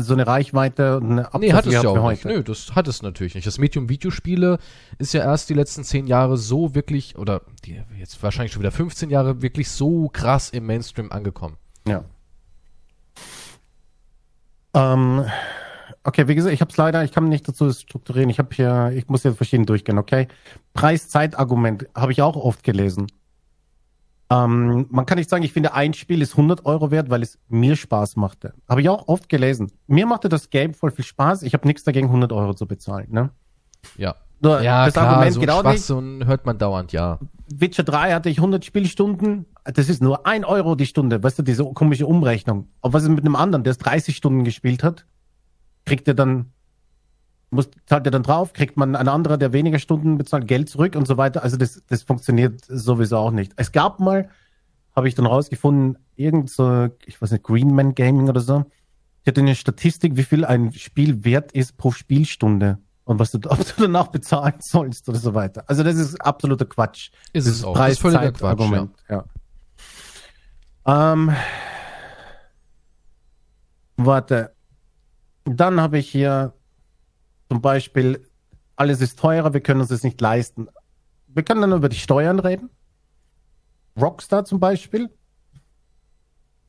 so 0.00 0.12
eine 0.12 0.26
Reichweite 0.26 0.96
und 0.96 1.12
eine 1.12 1.28
Nee, 1.38 1.52
hat 1.52 1.66
es 1.66 1.72
ja 1.72 1.88
auch 1.88 2.10
nicht. 2.10 2.24
Nö, 2.24 2.42
das 2.42 2.74
hat 2.74 2.88
es 2.88 3.02
natürlich 3.02 3.34
nicht. 3.34 3.46
Das 3.46 3.58
Medium 3.58 3.88
Videospiele 3.88 4.58
ist 4.98 5.14
ja 5.14 5.22
erst 5.22 5.48
die 5.50 5.54
letzten 5.54 5.84
zehn 5.84 6.06
Jahre 6.06 6.36
so 6.36 6.74
wirklich, 6.74 7.16
oder 7.16 7.42
die, 7.64 7.80
jetzt 7.98 8.20
wahrscheinlich 8.22 8.52
schon 8.52 8.60
wieder 8.60 8.72
15 8.72 9.10
Jahre, 9.10 9.40
wirklich 9.40 9.70
so 9.70 10.08
krass 10.08 10.50
im 10.50 10.66
Mainstream 10.66 11.12
angekommen. 11.12 11.56
Ja. 11.86 12.04
Ähm, 14.74 15.24
okay, 16.02 16.26
wie 16.26 16.34
gesagt, 16.34 16.52
ich 16.52 16.60
habe 16.60 16.72
es 16.72 16.76
leider, 16.76 17.04
ich 17.04 17.12
kann 17.12 17.28
nicht 17.28 17.46
dazu 17.46 17.72
strukturieren. 17.72 18.30
Ich 18.30 18.38
habe 18.40 18.52
hier, 18.52 18.92
ich 18.96 19.06
muss 19.08 19.22
jetzt 19.22 19.36
verschieden 19.36 19.66
durchgehen, 19.66 19.98
okay? 19.98 20.26
Preis-Zeit-Argument 20.72 21.86
habe 21.94 22.10
ich 22.10 22.20
auch 22.20 22.36
oft 22.36 22.64
gelesen. 22.64 23.06
Ähm, 24.34 24.86
man 24.90 25.06
kann 25.06 25.18
nicht 25.18 25.30
sagen, 25.30 25.44
ich 25.44 25.52
finde, 25.52 25.74
ein 25.74 25.94
Spiel 25.94 26.22
ist 26.22 26.32
100 26.32 26.64
Euro 26.64 26.90
wert, 26.90 27.10
weil 27.10 27.22
es 27.22 27.38
mir 27.48 27.76
Spaß 27.76 28.16
machte. 28.16 28.54
Habe 28.68 28.80
ich 28.80 28.88
auch 28.88 29.08
oft 29.08 29.28
gelesen. 29.28 29.70
Mir 29.86 30.06
machte 30.06 30.28
das 30.28 30.50
Game 30.50 30.74
voll 30.74 30.90
viel 30.90 31.04
Spaß. 31.04 31.42
Ich 31.42 31.54
habe 31.54 31.66
nichts 31.66 31.84
dagegen, 31.84 32.06
100 32.08 32.32
Euro 32.32 32.54
zu 32.54 32.66
bezahlen. 32.66 33.08
Ne? 33.10 33.30
Ja. 33.96 34.14
Nur 34.40 34.60
Ja, 34.62 34.86
das 34.86 34.94
klar, 34.94 35.08
Argument 35.08 35.34
so 35.34 35.40
geht 35.40 35.50
ein 35.50 35.56
auch 35.56 35.62
nicht. 35.62 35.84
Schwachsinn 35.86 36.26
hört 36.26 36.46
man 36.46 36.58
dauernd, 36.58 36.92
ja. 36.92 37.18
Witcher 37.54 37.82
3 37.84 38.12
hatte 38.14 38.28
ich 38.30 38.38
100 38.38 38.64
Spielstunden. 38.64 39.46
Das 39.64 39.88
ist 39.88 40.02
nur 40.02 40.26
ein 40.26 40.44
Euro 40.44 40.74
die 40.74 40.86
Stunde. 40.86 41.22
Weißt 41.22 41.38
du, 41.38 41.42
diese 41.42 41.64
komische 41.64 42.06
Umrechnung. 42.06 42.68
Aber 42.80 42.94
was 42.94 43.04
ist 43.04 43.10
mit 43.10 43.20
einem 43.24 43.36
anderen, 43.36 43.64
der 43.64 43.70
es 43.72 43.78
30 43.78 44.16
Stunden 44.16 44.44
gespielt 44.44 44.82
hat? 44.82 45.06
Kriegt 45.84 46.08
er 46.08 46.14
dann, 46.14 46.52
muss, 47.54 47.70
zahlt 47.86 48.06
er 48.06 48.10
dann 48.10 48.22
drauf? 48.22 48.52
Kriegt 48.52 48.76
man 48.76 48.96
ein 48.96 49.08
anderer, 49.08 49.36
der 49.36 49.52
weniger 49.52 49.78
Stunden 49.78 50.18
bezahlt, 50.18 50.46
Geld 50.46 50.68
zurück 50.68 50.96
und 50.96 51.06
so 51.06 51.16
weiter? 51.16 51.42
Also 51.42 51.56
das, 51.56 51.82
das 51.88 52.02
funktioniert 52.02 52.62
sowieso 52.66 53.18
auch 53.18 53.30
nicht. 53.30 53.52
Es 53.56 53.72
gab 53.72 54.00
mal, 54.00 54.28
habe 54.94 55.08
ich 55.08 55.14
dann 55.14 55.26
rausgefunden, 55.26 55.98
irgend 56.16 56.50
so, 56.50 56.88
ich 57.06 57.20
weiß 57.20 57.32
nicht, 57.32 57.44
Greenman 57.44 57.94
Gaming 57.94 58.28
oder 58.28 58.40
so. 58.40 58.64
Ich 59.22 59.28
hatte 59.28 59.40
eine 59.40 59.54
Statistik, 59.54 60.16
wie 60.16 60.22
viel 60.22 60.44
ein 60.44 60.72
Spiel 60.72 61.24
wert 61.24 61.52
ist 61.52 61.76
pro 61.76 61.90
Spielstunde. 61.90 62.78
Und 63.04 63.18
was 63.18 63.30
du, 63.30 63.38
ob 63.48 63.58
du 63.58 63.82
danach 63.82 64.08
bezahlen 64.08 64.54
sollst 64.60 65.08
oder 65.08 65.18
so 65.18 65.34
weiter. 65.34 65.64
Also 65.66 65.82
das 65.82 65.96
ist 65.96 66.20
absoluter 66.20 66.64
Quatsch. 66.64 67.10
Ist 67.32 67.46
Das 67.46 67.56
es 67.56 67.64
auch. 67.64 67.76
Das 67.76 67.92
ist 67.92 68.00
Quatsch, 68.00 68.12
Preis-Zeit-Argument, 68.14 68.90
ja. 69.08 69.24
Ähm, 70.86 71.32
warte. 73.96 74.52
Dann 75.44 75.80
habe 75.80 75.98
ich 75.98 76.10
hier 76.10 76.54
zum 77.48 77.60
Beispiel, 77.60 78.26
alles 78.76 79.00
ist 79.00 79.18
teurer, 79.18 79.52
wir 79.52 79.60
können 79.60 79.80
uns 79.80 79.90
das 79.90 80.02
nicht 80.02 80.20
leisten. 80.20 80.68
Wir 81.28 81.42
können 81.42 81.60
dann 81.60 81.72
über 81.72 81.88
die 81.88 81.96
Steuern 81.96 82.38
reden. 82.38 82.70
Rockstar 84.00 84.44
zum 84.44 84.60
Beispiel 84.60 85.10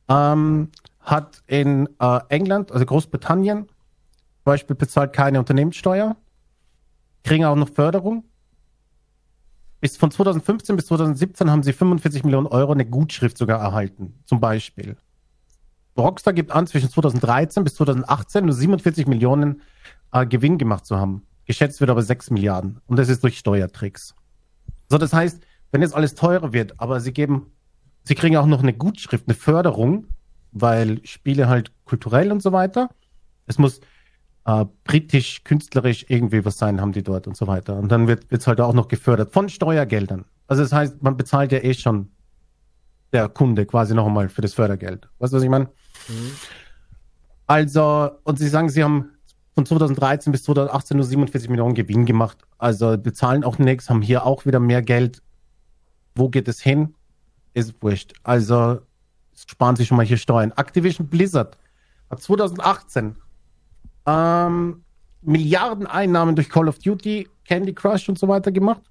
ähm, 0.08 0.70
hat 1.00 1.42
in 1.46 1.88
äh, 2.00 2.20
England, 2.28 2.72
also 2.72 2.84
Großbritannien, 2.84 3.66
zum 3.66 4.44
Beispiel 4.44 4.76
bezahlt 4.76 5.12
keine 5.12 5.38
Unternehmenssteuer, 5.38 6.16
kriegen 7.24 7.44
auch 7.44 7.56
noch 7.56 7.68
Förderung. 7.68 8.24
Bis 9.80 9.96
von 9.96 10.10
2015 10.10 10.76
bis 10.76 10.86
2017 10.86 11.50
haben 11.50 11.62
sie 11.62 11.72
45 11.72 12.24
Millionen 12.24 12.46
Euro 12.46 12.72
eine 12.72 12.86
Gutschrift 12.86 13.36
sogar 13.36 13.60
erhalten, 13.60 14.14
zum 14.24 14.40
Beispiel. 14.40 14.96
Rockstar 15.96 16.32
gibt 16.32 16.52
an, 16.52 16.66
zwischen 16.66 16.90
2013 16.90 17.64
bis 17.64 17.74
2018 17.76 18.44
nur 18.44 18.54
47 18.54 19.06
Millionen 19.06 19.62
äh, 20.22 20.26
Gewinn 20.26 20.58
gemacht 20.58 20.86
zu 20.86 20.96
haben. 20.96 21.22
Geschätzt 21.44 21.80
wird 21.80 21.90
aber 21.90 22.02
6 22.02 22.30
Milliarden. 22.30 22.80
Und 22.86 22.98
das 22.98 23.08
ist 23.08 23.22
durch 23.22 23.38
Steuertricks. 23.38 24.14
So, 24.88 24.98
das 24.98 25.12
heißt, 25.12 25.40
wenn 25.70 25.82
jetzt 25.82 25.94
alles 25.94 26.14
teurer 26.14 26.52
wird, 26.52 26.74
aber 26.78 27.00
sie 27.00 27.12
geben, 27.12 27.52
sie 28.04 28.14
kriegen 28.14 28.36
auch 28.36 28.46
noch 28.46 28.62
eine 28.62 28.72
Gutschrift, 28.72 29.28
eine 29.28 29.34
Förderung, 29.34 30.06
weil 30.52 31.00
Spiele 31.04 31.48
halt 31.48 31.72
kulturell 31.84 32.32
und 32.32 32.42
so 32.42 32.52
weiter. 32.52 32.90
Es 33.46 33.58
muss 33.58 33.80
äh, 34.46 34.64
britisch, 34.84 35.44
künstlerisch 35.44 36.06
irgendwie 36.08 36.44
was 36.44 36.58
sein, 36.58 36.80
haben 36.80 36.92
die 36.92 37.02
dort 37.02 37.26
und 37.26 37.36
so 37.36 37.46
weiter. 37.46 37.76
Und 37.76 37.90
dann 37.90 38.08
wird 38.08 38.26
es 38.30 38.46
halt 38.46 38.60
auch 38.60 38.74
noch 38.74 38.88
gefördert 38.88 39.32
von 39.32 39.48
Steuergeldern. 39.48 40.24
Also 40.46 40.62
das 40.62 40.72
heißt, 40.72 41.02
man 41.02 41.16
bezahlt 41.16 41.52
ja 41.52 41.58
eh 41.58 41.74
schon 41.74 42.10
der 43.12 43.28
Kunde 43.28 43.66
quasi 43.66 43.94
noch 43.94 44.06
einmal 44.06 44.28
für 44.28 44.42
das 44.42 44.54
Fördergeld. 44.54 45.08
Weißt 45.18 45.32
du, 45.32 45.36
was 45.36 45.42
ich 45.42 45.50
meine? 45.50 45.68
Also, 47.46 48.10
und 48.24 48.38
sie 48.38 48.48
sagen, 48.48 48.68
sie 48.68 48.82
haben 48.82 49.15
von 49.56 49.64
2013 49.66 50.30
bis 50.30 50.44
2018 50.44 50.96
nur 50.98 51.06
47 51.06 51.48
Millionen 51.48 51.74
Gewinn 51.74 52.04
gemacht. 52.04 52.38
Also 52.58 52.96
bezahlen 52.98 53.42
auch 53.42 53.58
nichts, 53.58 53.90
haben 53.90 54.02
hier 54.02 54.24
auch 54.24 54.44
wieder 54.46 54.60
mehr 54.60 54.82
Geld. 54.82 55.22
Wo 56.14 56.28
geht 56.28 56.46
es 56.46 56.60
hin? 56.60 56.94
Ist 57.54 57.74
wurscht. 57.82 58.12
Also 58.22 58.80
sparen 59.34 59.74
sie 59.76 59.86
schon 59.86 59.96
mal 59.96 60.04
hier 60.06 60.18
Steuern. 60.18 60.52
Activision 60.56 61.08
Blizzard 61.08 61.56
hat 62.10 62.20
2018 62.22 63.16
ähm, 64.06 64.82
Milliarden 65.22 65.86
Einnahmen 65.86 66.36
durch 66.36 66.48
Call 66.50 66.68
of 66.68 66.78
Duty, 66.78 67.26
Candy 67.44 67.72
Crush 67.74 68.08
und 68.08 68.18
so 68.18 68.28
weiter 68.28 68.52
gemacht. 68.52 68.82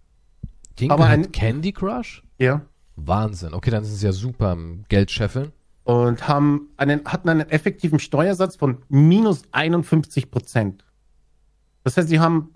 Ging 0.76 0.92
Aber 0.92 1.06
ein- 1.06 1.32
Candy 1.32 1.72
Crush? 1.72 2.24
Ja. 2.40 2.62
Wahnsinn. 2.98 3.54
Okay, 3.54 3.70
dann 3.72 3.86
sind 3.86 3.96
sie 3.98 4.06
ja 4.06 4.12
super 4.12 4.50
am 4.50 4.84
Geldscheffeln. 4.90 5.52
Und 5.86 6.28
haben 6.28 6.70
einen, 6.78 7.06
hatten 7.06 7.30
einen 7.30 7.50
effektiven 7.50 8.00
Steuersatz 8.00 8.58
von 8.58 8.80
minus 8.90 9.44
51 9.52 10.30
Prozent. 10.30 10.84
Das 11.84 11.96
heißt, 11.96 12.10
sie 12.10 12.20
haben 12.20 12.52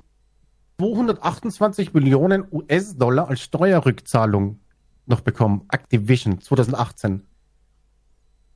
228 0.79 1.93
Millionen 1.93 2.45
US-Dollar 2.51 3.27
als 3.29 3.41
Steuerrückzahlung 3.41 4.59
noch 5.05 5.21
bekommen. 5.21 5.65
Activision 5.71 6.41
2018. 6.41 7.23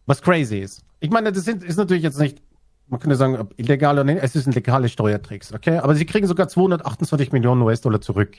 Was 0.05 0.21
crazy 0.21 0.59
ist. 0.59 0.83
Ich 0.99 1.09
meine, 1.09 1.31
das 1.31 1.45
sind, 1.45 1.63
ist 1.63 1.77
natürlich 1.77 2.03
jetzt 2.03 2.19
nicht, 2.19 2.41
man 2.87 2.99
könnte 2.99 3.15
sagen, 3.15 3.49
illegal 3.57 3.95
oder 3.95 4.03
nicht, 4.03 4.23
es 4.23 4.35
ist 4.35 4.47
ein 4.47 4.53
legales 4.53 4.91
Steuertricks, 4.91 5.53
okay? 5.53 5.77
Aber 5.77 5.95
sie 5.95 6.05
kriegen 6.05 6.27
sogar 6.27 6.47
228 6.47 7.31
Millionen 7.31 7.61
US-Dollar 7.61 8.01
zurück. 8.01 8.37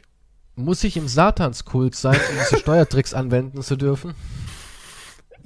Muss 0.56 0.84
ich 0.84 0.96
im 0.96 1.08
Satanskult 1.08 1.94
sein, 1.94 2.16
um 2.16 2.36
diese 2.40 2.58
Steuertricks 2.60 3.12
anwenden 3.12 3.62
zu 3.62 3.76
dürfen? 3.76 4.14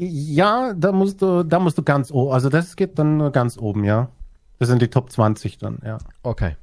Ja, 0.01 0.72
da 0.74 0.92
musst 0.92 1.20
du, 1.20 1.42
da 1.42 1.59
musst 1.59 1.76
du 1.76 1.82
ganz 1.82 2.12
oben, 2.12 2.32
also 2.32 2.49
das 2.49 2.76
geht 2.76 2.99
dann 2.99 3.32
ganz 3.32 3.59
oben, 3.59 3.82
ja. 3.84 4.09
Das 4.61 4.68
sind 4.68 4.80
die 4.80 4.88
Top 4.88 5.11
20 5.11 5.59
dann, 5.59 5.78
ja. 5.84 5.99
Okay. 6.22 6.57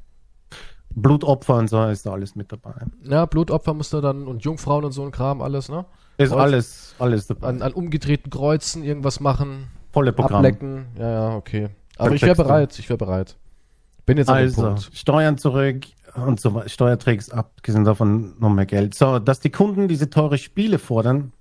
Blutopfer 0.92 1.56
und 1.56 1.70
so 1.70 1.84
ist 1.86 2.06
da 2.06 2.14
alles 2.14 2.36
mit 2.36 2.52
dabei. 2.52 2.74
Ja, 3.04 3.26
Blutopfer 3.26 3.74
musst 3.74 3.92
du 3.92 4.00
dann 4.00 4.28
und 4.28 4.44
Jungfrauen 4.46 4.86
und 4.86 4.94
so 4.94 5.04
ein 5.04 5.12
Kram, 5.12 5.42
alles, 5.42 5.68
ne? 5.68 5.86
Ist 6.18 6.32
Kreuz- 6.32 6.40
alles, 6.42 6.96
alles 7.00 7.28
dabei. 7.28 7.48
An, 7.48 7.62
an 7.62 7.74
umgedrehten 7.74 8.30
Kreuzen 8.32 8.84
irgendwas 8.84 9.20
machen, 9.20 9.68
Volle 9.92 10.14
Programm. 10.14 10.38
ablecken. 10.38 10.86
Ja, 10.98 11.12
ja, 11.12 11.36
okay. 11.36 11.70
Aber 11.98 12.16
ich 12.16 12.22
wäre 12.22 12.36
bereit, 12.36 12.78
ich 12.80 12.88
wäre 12.88 12.98
bereit. 12.98 13.36
Bin 14.06 14.18
jetzt 14.18 14.30
an 14.30 14.38
dem 14.38 14.44
Also, 14.46 14.62
Punkt. 14.62 14.90
Steuern 14.94 15.38
zurück 15.38 15.86
und 16.16 16.40
so 16.40 16.54
weiter, 16.54 16.70
Steuertricks 16.70 17.30
abgesehen 17.32 17.84
davon 17.84 18.36
noch 18.40 18.50
mehr 18.50 18.66
Geld. 18.66 18.94
So, 18.96 19.20
dass 19.20 19.42
die 19.42 19.50
Kunden 19.50 19.90
diese 19.90 20.10
teure 20.10 20.38
Spiele 20.38 20.80
fordern, 20.80 21.34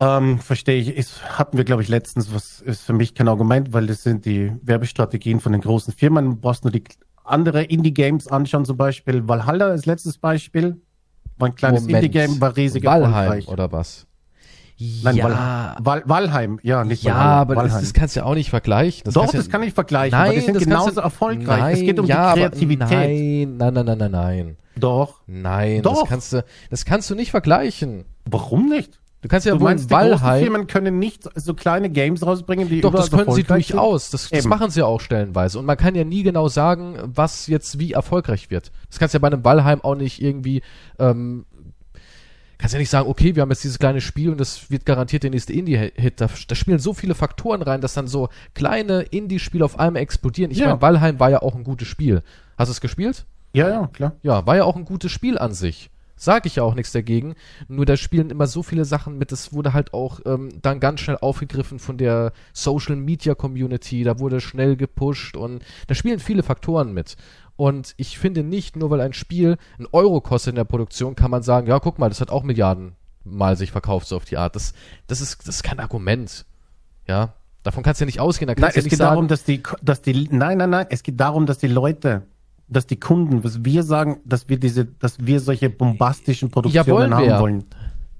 ähm, 0.00 0.38
verstehe 0.38 0.80
ich, 0.80 0.88
ist, 0.94 1.38
hatten 1.38 1.56
wir, 1.56 1.64
glaube 1.64 1.82
ich, 1.82 1.88
letztens, 1.88 2.32
was 2.34 2.60
ist 2.60 2.82
für 2.82 2.92
mich 2.92 3.14
kein 3.14 3.28
Argument, 3.28 3.72
weil 3.72 3.86
das 3.86 4.02
sind 4.02 4.24
die 4.24 4.52
Werbestrategien 4.62 5.40
von 5.40 5.52
den 5.52 5.60
großen 5.62 5.92
Firmen. 5.94 6.30
Du 6.30 6.36
brauchst 6.36 6.64
nur 6.64 6.70
die 6.72 6.84
andere 7.24 7.62
Indie-Games 7.64 8.28
anschauen, 8.28 8.64
zum 8.64 8.76
Beispiel 8.76 9.26
Valhalla 9.26 9.66
als 9.68 9.86
letztes 9.86 10.18
Beispiel. 10.18 10.80
War 11.38 11.48
ein 11.48 11.54
kleines. 11.54 11.86
Indie-Game, 11.86 12.40
war 12.40 12.56
riesig 12.56 12.84
Valheim 12.84 13.42
oder 13.46 13.72
was? 13.72 14.06
Nein, 14.78 15.16
ja, 15.16 15.24
Val 15.24 15.76
Val 15.80 16.02
Valheim, 16.04 16.60
ja, 16.62 16.84
nicht 16.84 17.02
ja, 17.02 17.14
Valhalla, 17.14 17.40
aber 17.40 17.54
das, 17.54 17.64
Valheim. 17.64 17.80
das 17.80 17.92
kannst 17.94 18.14
du 18.16 18.20
ja 18.20 18.26
auch 18.26 18.34
nicht 18.34 18.50
vergleichen. 18.50 19.02
Das 19.04 19.14
Doch, 19.14 19.32
das 19.32 19.46
ja- 19.46 19.50
kann 19.52 19.62
ich 19.62 19.72
vergleichen, 19.72 20.18
Nein, 20.18 20.28
weil 20.28 20.38
die 20.38 20.44
sind 20.44 20.54
das 20.56 20.64
genauso 20.64 20.90
du- 20.90 21.00
erfolgreich. 21.00 21.60
Nein, 21.60 21.74
es 21.74 21.80
geht 21.80 21.98
um 21.98 22.04
ja, 22.04 22.34
die 22.34 22.40
aber 22.42 22.50
Kreativität. 22.50 22.90
Nein, 22.90 23.56
nein, 23.56 23.72
nein, 23.74 23.86
nein, 23.86 23.98
nein, 23.98 24.10
nein. 24.10 24.56
Doch. 24.78 25.22
Nein, 25.26 25.80
Doch. 25.80 26.00
das 26.00 26.08
kannst 26.10 26.32
du, 26.34 26.44
das 26.68 26.84
kannst 26.84 27.08
du 27.08 27.14
nicht 27.14 27.30
vergleichen. 27.30 28.04
Warum 28.26 28.68
nicht? 28.68 29.00
Du 29.26 29.30
kannst 29.30 29.44
ja 29.44 29.54
du 29.54 29.60
wohl 29.60 29.70
meinst, 29.70 29.90
Valheim. 29.90 30.40
Firmen 30.40 30.66
können 30.68 31.00
nicht 31.00 31.28
so 31.34 31.52
kleine 31.54 31.90
Games 31.90 32.24
rausbringen, 32.24 32.68
die 32.68 32.80
Doch, 32.80 32.94
das 32.94 33.10
können 33.10 33.32
sie 33.32 33.42
durchaus. 33.42 34.10
Das, 34.10 34.30
das 34.30 34.44
machen 34.44 34.70
sie 34.70 34.78
ja 34.78 34.86
auch 34.86 35.00
stellenweise. 35.00 35.58
Und 35.58 35.64
man 35.64 35.76
kann 35.76 35.96
ja 35.96 36.04
nie 36.04 36.22
genau 36.22 36.46
sagen, 36.46 36.96
was 37.04 37.48
jetzt 37.48 37.80
wie 37.80 37.90
erfolgreich 37.90 38.50
wird. 38.50 38.70
Das 38.88 39.00
kannst 39.00 39.14
du 39.14 39.16
ja 39.16 39.20
bei 39.20 39.26
einem 39.26 39.44
Valheim 39.44 39.80
auch 39.80 39.96
nicht 39.96 40.22
irgendwie, 40.22 40.62
ähm, 41.00 41.44
kannst 42.56 42.72
ja 42.72 42.78
nicht 42.78 42.88
sagen, 42.88 43.08
okay, 43.08 43.34
wir 43.34 43.42
haben 43.42 43.50
jetzt 43.50 43.64
dieses 43.64 43.80
kleine 43.80 44.00
Spiel 44.00 44.30
und 44.30 44.38
das 44.38 44.70
wird 44.70 44.86
garantiert 44.86 45.24
der 45.24 45.30
nächste 45.30 45.52
Indie-Hit. 45.52 46.20
Da, 46.20 46.28
da 46.46 46.54
spielen 46.54 46.78
so 46.78 46.94
viele 46.94 47.16
Faktoren 47.16 47.62
rein, 47.62 47.80
dass 47.80 47.94
dann 47.94 48.06
so 48.06 48.28
kleine 48.54 49.02
Indie-Spiele 49.02 49.64
auf 49.64 49.76
einmal 49.76 50.02
explodieren. 50.02 50.52
Ich 50.52 50.58
Ja. 50.58 50.68
meine, 50.68 50.80
Valheim 50.82 51.18
war 51.18 51.30
ja 51.30 51.42
auch 51.42 51.56
ein 51.56 51.64
gutes 51.64 51.88
Spiel. 51.88 52.22
Hast 52.56 52.68
du 52.68 52.72
es 52.72 52.80
gespielt? 52.80 53.26
Ja, 53.54 53.68
ja, 53.70 53.86
klar. 53.92 54.12
Ja, 54.22 54.46
war 54.46 54.54
ja 54.54 54.62
auch 54.62 54.76
ein 54.76 54.84
gutes 54.84 55.10
Spiel 55.10 55.36
an 55.36 55.52
sich. 55.52 55.90
Sag 56.16 56.46
ich 56.46 56.56
ja 56.56 56.62
auch 56.62 56.74
nichts 56.74 56.92
dagegen. 56.92 57.34
Nur 57.68 57.84
da 57.84 57.96
spielen 57.96 58.30
immer 58.30 58.46
so 58.46 58.62
viele 58.62 58.84
Sachen 58.86 59.18
mit. 59.18 59.32
Das 59.32 59.52
wurde 59.52 59.74
halt 59.74 59.92
auch 59.92 60.20
ähm, 60.24 60.48
dann 60.62 60.80
ganz 60.80 61.00
schnell 61.00 61.18
aufgegriffen 61.18 61.78
von 61.78 61.98
der 61.98 62.32
Social 62.54 62.96
Media 62.96 63.34
Community. 63.34 64.02
Da 64.02 64.18
wurde 64.18 64.40
schnell 64.40 64.76
gepusht 64.76 65.36
und 65.36 65.62
da 65.86 65.94
spielen 65.94 66.18
viele 66.18 66.42
Faktoren 66.42 66.94
mit. 66.94 67.16
Und 67.56 67.94
ich 67.96 68.18
finde 68.18 68.42
nicht, 68.42 68.76
nur 68.76 68.90
weil 68.90 69.00
ein 69.00 69.12
Spiel 69.12 69.56
einen 69.78 69.88
Euro 69.92 70.20
kostet 70.20 70.52
in 70.52 70.56
der 70.56 70.64
Produktion, 70.64 71.16
kann 71.16 71.30
man 71.30 71.42
sagen, 71.42 71.66
ja, 71.66 71.78
guck 71.78 71.98
mal, 71.98 72.08
das 72.08 72.20
hat 72.20 72.30
auch 72.30 72.42
Milliarden 72.42 72.96
mal 73.24 73.56
sich 73.56 73.72
verkauft, 73.72 74.06
so 74.06 74.16
auf 74.16 74.24
die 74.24 74.36
Art. 74.36 74.54
Das, 74.56 74.72
das, 75.06 75.20
ist, 75.20 75.40
das 75.46 75.56
ist 75.56 75.62
kein 75.62 75.80
Argument. 75.80 76.46
Ja, 77.06 77.34
davon 77.62 77.82
kannst 77.82 78.00
du 78.00 78.04
ja 78.04 78.06
nicht 78.06 78.20
ausgehen. 78.20 78.46
Da 78.46 78.54
Nein, 78.54 78.62
kannst 78.62 78.76
es 78.76 78.84
ja 78.84 78.88
geht 78.88 78.92
nicht 78.92 78.98
sagen, 78.98 79.14
darum, 79.14 79.28
dass 79.28 79.44
die, 79.44 79.62
dass 79.82 80.02
die, 80.02 80.28
nein, 80.30 80.58
nein, 80.58 80.70
nein, 80.70 80.86
es 80.90 81.02
geht 81.02 81.18
darum, 81.18 81.46
dass 81.46 81.58
die 81.58 81.66
Leute, 81.66 82.22
dass 82.68 82.86
die 82.86 82.98
Kunden, 82.98 83.44
was 83.44 83.64
wir 83.64 83.82
sagen, 83.82 84.18
dass 84.24 84.48
wir 84.48 84.58
diese, 84.58 84.84
dass 84.86 85.24
wir 85.24 85.40
solche 85.40 85.70
bombastischen 85.70 86.50
Produktionen 86.50 86.88
wollen 86.96 87.10
wir 87.10 87.16
haben 87.16 87.24
ja. 87.28 87.40
wollen. 87.40 87.64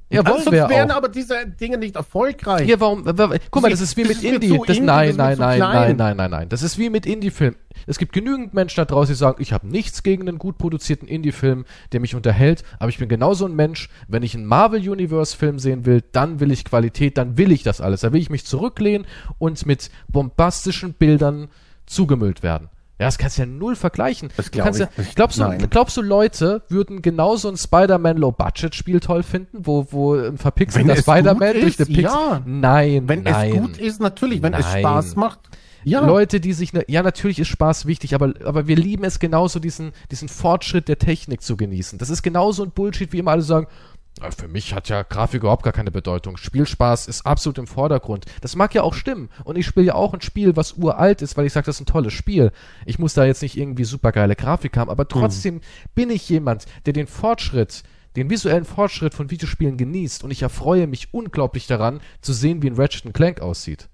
ja, 0.09 0.25
wollen 0.25 0.43
Sonst 0.45 0.53
wir 0.53 0.69
wären 0.69 0.91
auch. 0.93 0.97
aber 0.99 1.09
diese 1.09 1.35
Dinge 1.61 1.79
nicht 1.79 1.97
erfolgreich. 1.97 2.69
Ja, 2.69 2.79
warum? 2.79 3.05
wa- 3.05 3.17
wa- 3.19 3.37
Guck 3.51 3.63
mal, 3.63 3.71
das 3.71 3.81
ist 3.81 3.97
wie 3.97 4.05
Das 4.05 4.23
mit 4.23 4.23
Indie. 4.23 4.61
Das, 4.67 4.79
nein, 4.79 5.17
nein, 5.17 5.37
nein, 5.39 5.59
nein, 5.59 5.97
nein, 5.97 6.17
nein, 6.17 6.31
nein. 6.31 6.49
Das 6.49 6.63
ist 6.63 6.79
wie 6.79 6.91
mit 6.91 7.07
Indie-Filmen. 7.07 7.57
Es 7.89 7.99
gibt 7.99 8.13
genügend 8.13 8.55
Menschen 8.55 8.77
da 8.77 8.85
draußen, 8.85 9.13
die 9.15 9.19
sagen, 9.19 9.43
ich 9.43 9.53
habe 9.53 9.67
nichts 9.67 10.03
gegen 10.05 10.29
einen 10.29 10.39
gut 10.39 10.59
produzierten 10.59 11.09
Indie-Film, 11.09 11.65
der 11.93 11.99
mich 12.01 12.15
unterhält, 12.15 12.63
aber 12.79 12.89
ich 12.89 12.99
bin 12.99 13.09
genauso 13.09 13.47
ein 13.47 13.55
Mensch, 13.57 13.89
wenn 14.09 14.23
ich 14.23 14.35
einen 14.37 14.47
Marvel-Universe-Film 14.47 15.59
sehen 15.59 15.85
will, 15.87 16.03
dann 16.13 16.39
will 16.41 16.53
ich 16.53 16.65
Qualität, 16.65 17.19
dann 17.19 17.37
will 17.37 17.51
ich 17.53 17.65
das 17.65 17.81
alles. 17.81 18.01
Da 18.03 18.13
will 18.13 18.21
ich 18.21 18.31
mich 18.31 18.47
zurücklehnen 18.47 19.07
und 19.39 19.67
mit 19.67 19.91
bombastischen 20.09 20.95
Bildern 20.95 21.49
zugemüllt 21.85 22.43
werden. 22.43 22.69
Ja, 22.99 23.07
das 23.07 23.19
kannst 23.19 23.37
du 23.37 23.43
ja 23.43 23.47
null 23.47 23.77
vergleichen. 23.77 24.31
Das 24.39 24.51
glaub 24.51 24.71
ich 24.71 24.79
ja, 24.79 24.89
glaubst, 25.15 25.39
du, 25.39 25.69
glaubst 25.69 25.97
du, 25.99 26.03
Leute 26.03 26.63
würden 26.69 27.03
genauso 27.03 27.51
ein 27.51 27.59
Spider-Man 27.59 28.17
Low-Budget-Spiel 28.17 29.01
toll 29.01 29.23
finden, 29.23 29.67
wo, 29.67 29.87
wo 29.91 30.15
ein 30.15 30.39
verpixelter 30.39 30.89
Wenn 30.89 30.97
es 30.97 31.03
Spider-Man 31.03 31.53
durch 31.53 31.67
ist, 31.67 31.81
eine 31.81 31.95
Pix 31.95 32.11
ja. 32.11 32.43
Nein, 32.47 33.07
Wenn 33.07 33.23
nein. 33.23 33.51
es 33.51 33.57
gut 33.61 33.77
ist, 33.79 34.01
natürlich, 34.01 34.41
wenn 34.43 34.55
es 34.55 34.65
Nein. 34.65 34.81
Spaß 34.81 35.17
macht. 35.17 35.41
Ja, 35.85 36.05
Leute, 36.05 36.41
die 36.41 36.53
sich, 36.53 36.73
ne, 36.73 36.85
ja, 36.89 37.05
natürlich 37.05 37.39
ist 37.39 37.47
Spaß 37.47 37.87
wichtig, 37.87 38.15
aber, 38.17 38.35
aber 38.45 38.67
wir 38.67 38.75
lieben 38.75 39.05
es 39.05 39.21
genauso, 39.21 39.61
diesen, 39.61 39.93
diesen 40.11 40.29
Fortschritt 40.29 40.89
der 40.89 40.99
Technik 40.99 41.43
zu 41.43 41.57
genießen. 41.57 41.99
Das 41.99 42.11
ist 42.11 42.23
genauso 42.23 42.65
ein 42.65 42.73
Bullshit, 42.73 43.13
wie 43.13 43.21
immer 43.21 43.31
alle 43.31 43.43
sagen, 43.43 43.69
"Ja, 43.71 43.96
für 44.37 44.49
mich 44.49 44.73
hat 44.73 44.89
ja 44.89 45.03
Grafik 45.03 45.43
überhaupt 45.43 45.63
gar 45.63 45.73
keine 45.73 45.91
Bedeutung. 45.91 46.37
Spielspaß 46.37 47.07
ist 47.07 47.27
absolut 47.27 47.59
im 47.59 47.67
Vordergrund. 47.67 48.25
Das 48.41 48.57
mag 48.57 48.75
ja 48.75 48.83
auch 48.83 48.95
stimmen. 48.95 49.29
Und 49.45 49.57
ich 49.57 49.67
spiele 49.67 49.87
ja 49.87 49.95
auch 49.95 50.15
ein 50.15 50.23
Spiel, 50.23 50.57
was 50.57 50.73
uralt 50.73 51.21
ist, 51.21 51.37
weil 51.37 51.47
ich 51.47 51.53
sage, 51.53 51.67
das 51.67 51.77
ist 51.77 51.83
ein 51.83 51.93
tolles 51.93 52.15
Spiel. 52.15 52.51
Ich 52.87 52.99
muss 52.99 53.15
da 53.15 53.25
jetzt 53.25 53.43
nicht 53.43 53.59
irgendwie 53.59 53.85
supergeile 53.85 54.35
Grafik 54.35 54.77
haben, 54.77 54.91
aber 54.91 55.07
trotzdem 55.07 55.61
bin 55.95 56.11
ich 56.11 56.29
jemand, 56.29 56.65
der 56.87 56.95
den 56.95 57.07
Fortschritt, 57.07 57.83
den 58.17 58.31
visuellen 58.31 58.65
Fortschritt 58.65 59.13
von 59.13 59.31
Videospielen 59.31 59.77
genießt. 59.77 60.25
Und 60.25 60.31
ich 60.31 60.43
erfreue 60.43 60.87
mich 60.87 61.13
unglaublich 61.13 61.67
daran, 61.67 62.01
zu 62.23 62.33
sehen, 62.33 62.63
wie 62.63 62.71
ein 62.71 62.77
Ratchet 62.77 63.13
Clank 63.13 63.41
aussieht. 63.41 63.91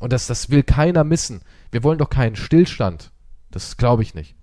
Und 0.00 0.14
das, 0.14 0.26
das 0.26 0.48
will 0.48 0.62
keiner 0.62 1.04
missen. 1.04 1.42
Wir 1.70 1.84
wollen 1.84 1.98
doch 1.98 2.08
keinen 2.08 2.36
Stillstand. 2.36 3.12
Das 3.50 3.76
glaube 3.76 4.02
ich 4.02 4.14
nicht. 4.14 4.34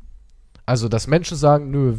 Also, 0.68 0.90
dass 0.90 1.08
Menschen 1.08 1.38
sagen, 1.38 1.72
nö, 1.72 1.96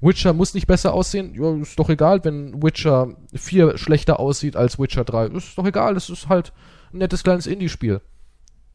Witcher 0.00 0.32
muss 0.32 0.52
nicht 0.52 0.66
besser 0.66 0.92
aussehen, 0.92 1.34
ja, 1.34 1.54
ist 1.62 1.78
doch 1.78 1.88
egal, 1.88 2.24
wenn 2.24 2.60
Witcher 2.62 3.14
4 3.32 3.78
schlechter 3.78 4.18
aussieht 4.18 4.56
als 4.56 4.78
Witcher 4.78 5.04
3. 5.04 5.28
Ist 5.28 5.56
doch 5.56 5.64
egal, 5.64 5.94
das 5.94 6.10
ist 6.10 6.28
halt 6.28 6.52
ein 6.92 6.98
nettes 6.98 7.22
kleines 7.22 7.46
Indie-Spiel. 7.46 8.00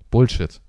Bullshit. 0.09 0.61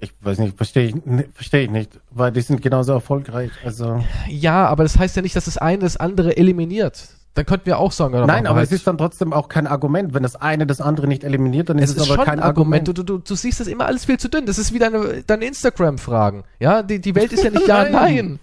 ich 0.00 0.12
weiß 0.22 0.38
nicht, 0.38 0.56
verstehe 0.56 0.88
ich, 0.88 1.04
ne, 1.04 1.28
verstehe 1.34 1.64
ich 1.64 1.70
nicht, 1.70 2.00
weil 2.10 2.32
die 2.32 2.40
sind 2.40 2.62
genauso 2.62 2.92
erfolgreich. 2.92 3.50
Also 3.62 4.02
Ja, 4.28 4.66
aber 4.66 4.82
das 4.82 4.98
heißt 4.98 5.14
ja 5.16 5.22
nicht, 5.22 5.36
dass 5.36 5.44
das 5.44 5.58
eine 5.58 5.80
das 5.80 5.98
andere 5.98 6.36
eliminiert. 6.36 7.08
Dann 7.34 7.46
könnten 7.46 7.66
wir 7.66 7.78
auch 7.78 7.92
sagen, 7.92 8.12
nein, 8.26 8.46
aber 8.46 8.58
halt 8.58 8.66
es 8.66 8.72
ist 8.72 8.86
dann 8.88 8.98
trotzdem 8.98 9.32
auch 9.32 9.48
kein 9.48 9.68
Argument. 9.68 10.14
Wenn 10.14 10.24
das 10.24 10.34
eine 10.34 10.66
das 10.66 10.80
andere 10.80 11.06
nicht 11.06 11.22
eliminiert, 11.22 11.68
dann 11.68 11.78
ist 11.78 11.90
Es 11.90 11.96
es, 11.96 12.02
ist 12.02 12.08
aber 12.08 12.16
schon 12.16 12.24
kein 12.24 12.40
ein 12.40 12.44
Argument. 12.44 12.88
Argument. 12.88 13.08
Du, 13.08 13.18
du, 13.18 13.18
du 13.18 13.34
siehst 13.36 13.60
das 13.60 13.68
immer 13.68 13.86
alles 13.86 14.04
viel 14.04 14.18
zu 14.18 14.28
dünn. 14.28 14.46
Das 14.46 14.58
ist 14.58 14.74
wie 14.74 14.80
deine, 14.80 15.22
deine 15.24 15.44
Instagram-Fragen. 15.44 16.42
Ja, 16.58 16.82
die, 16.82 17.00
die 17.00 17.14
Welt 17.14 17.32
ist 17.32 17.44
ja 17.44 17.50
nicht 17.50 17.66
ja, 17.68 17.84
Nein. 17.84 17.92
nein. 17.92 18.38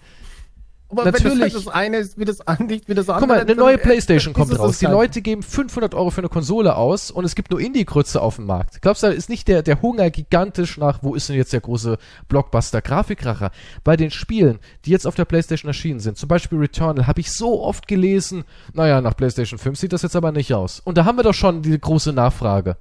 Aber 0.90 1.04
wenn 1.04 1.12
Natürlich. 1.12 1.52
das, 1.52 1.64
das 1.64 1.74
eine 1.74 1.98
ist 1.98 2.18
wie 2.18 2.24
das 2.24 2.40
an- 2.46 2.66
nicht 2.66 2.88
wie 2.88 2.94
das 2.94 3.10
andere. 3.10 3.20
Guck 3.26 3.28
mal, 3.36 3.40
eine 3.40 3.54
neue 3.54 3.76
Playstation 3.76 4.32
kommt 4.32 4.58
raus. 4.58 4.78
Die 4.78 4.86
Leute 4.86 5.20
geben 5.20 5.42
500 5.42 5.94
Euro 5.94 6.08
für 6.10 6.22
eine 6.22 6.30
Konsole 6.30 6.76
aus 6.76 7.10
und 7.10 7.26
es 7.26 7.34
gibt 7.34 7.50
nur 7.50 7.60
Indie-Grütze 7.60 8.22
auf 8.22 8.36
dem 8.36 8.46
Markt. 8.46 8.80
Glaubst 8.80 9.02
du, 9.02 9.08
da 9.08 9.12
ist 9.12 9.28
nicht 9.28 9.48
der, 9.48 9.62
der 9.62 9.82
Hunger 9.82 10.08
gigantisch 10.10 10.78
nach, 10.78 11.02
wo 11.02 11.14
ist 11.14 11.28
denn 11.28 11.36
jetzt 11.36 11.52
der 11.52 11.60
große 11.60 11.98
Blockbuster-Grafikracher? 12.28 13.50
Bei 13.84 13.96
den 13.96 14.10
Spielen, 14.10 14.58
die 14.84 14.90
jetzt 14.90 15.06
auf 15.06 15.14
der 15.14 15.24
Playstation 15.26 15.68
erschienen 15.68 16.00
sind, 16.00 16.16
zum 16.16 16.28
Beispiel 16.28 16.58
Returnal, 16.58 17.06
habe 17.06 17.20
ich 17.20 17.32
so 17.32 17.62
oft 17.62 17.86
gelesen, 17.86 18.44
naja, 18.72 19.00
nach 19.00 19.16
Playstation 19.16 19.58
5 19.58 19.78
sieht 19.78 19.92
das 19.92 20.02
jetzt 20.02 20.16
aber 20.16 20.32
nicht 20.32 20.54
aus. 20.54 20.80
Und 20.80 20.96
da 20.98 21.04
haben 21.04 21.16
wir 21.18 21.22
doch 21.22 21.34
schon 21.34 21.62
die 21.62 21.78
große 21.78 22.12
Nachfrage. 22.12 22.76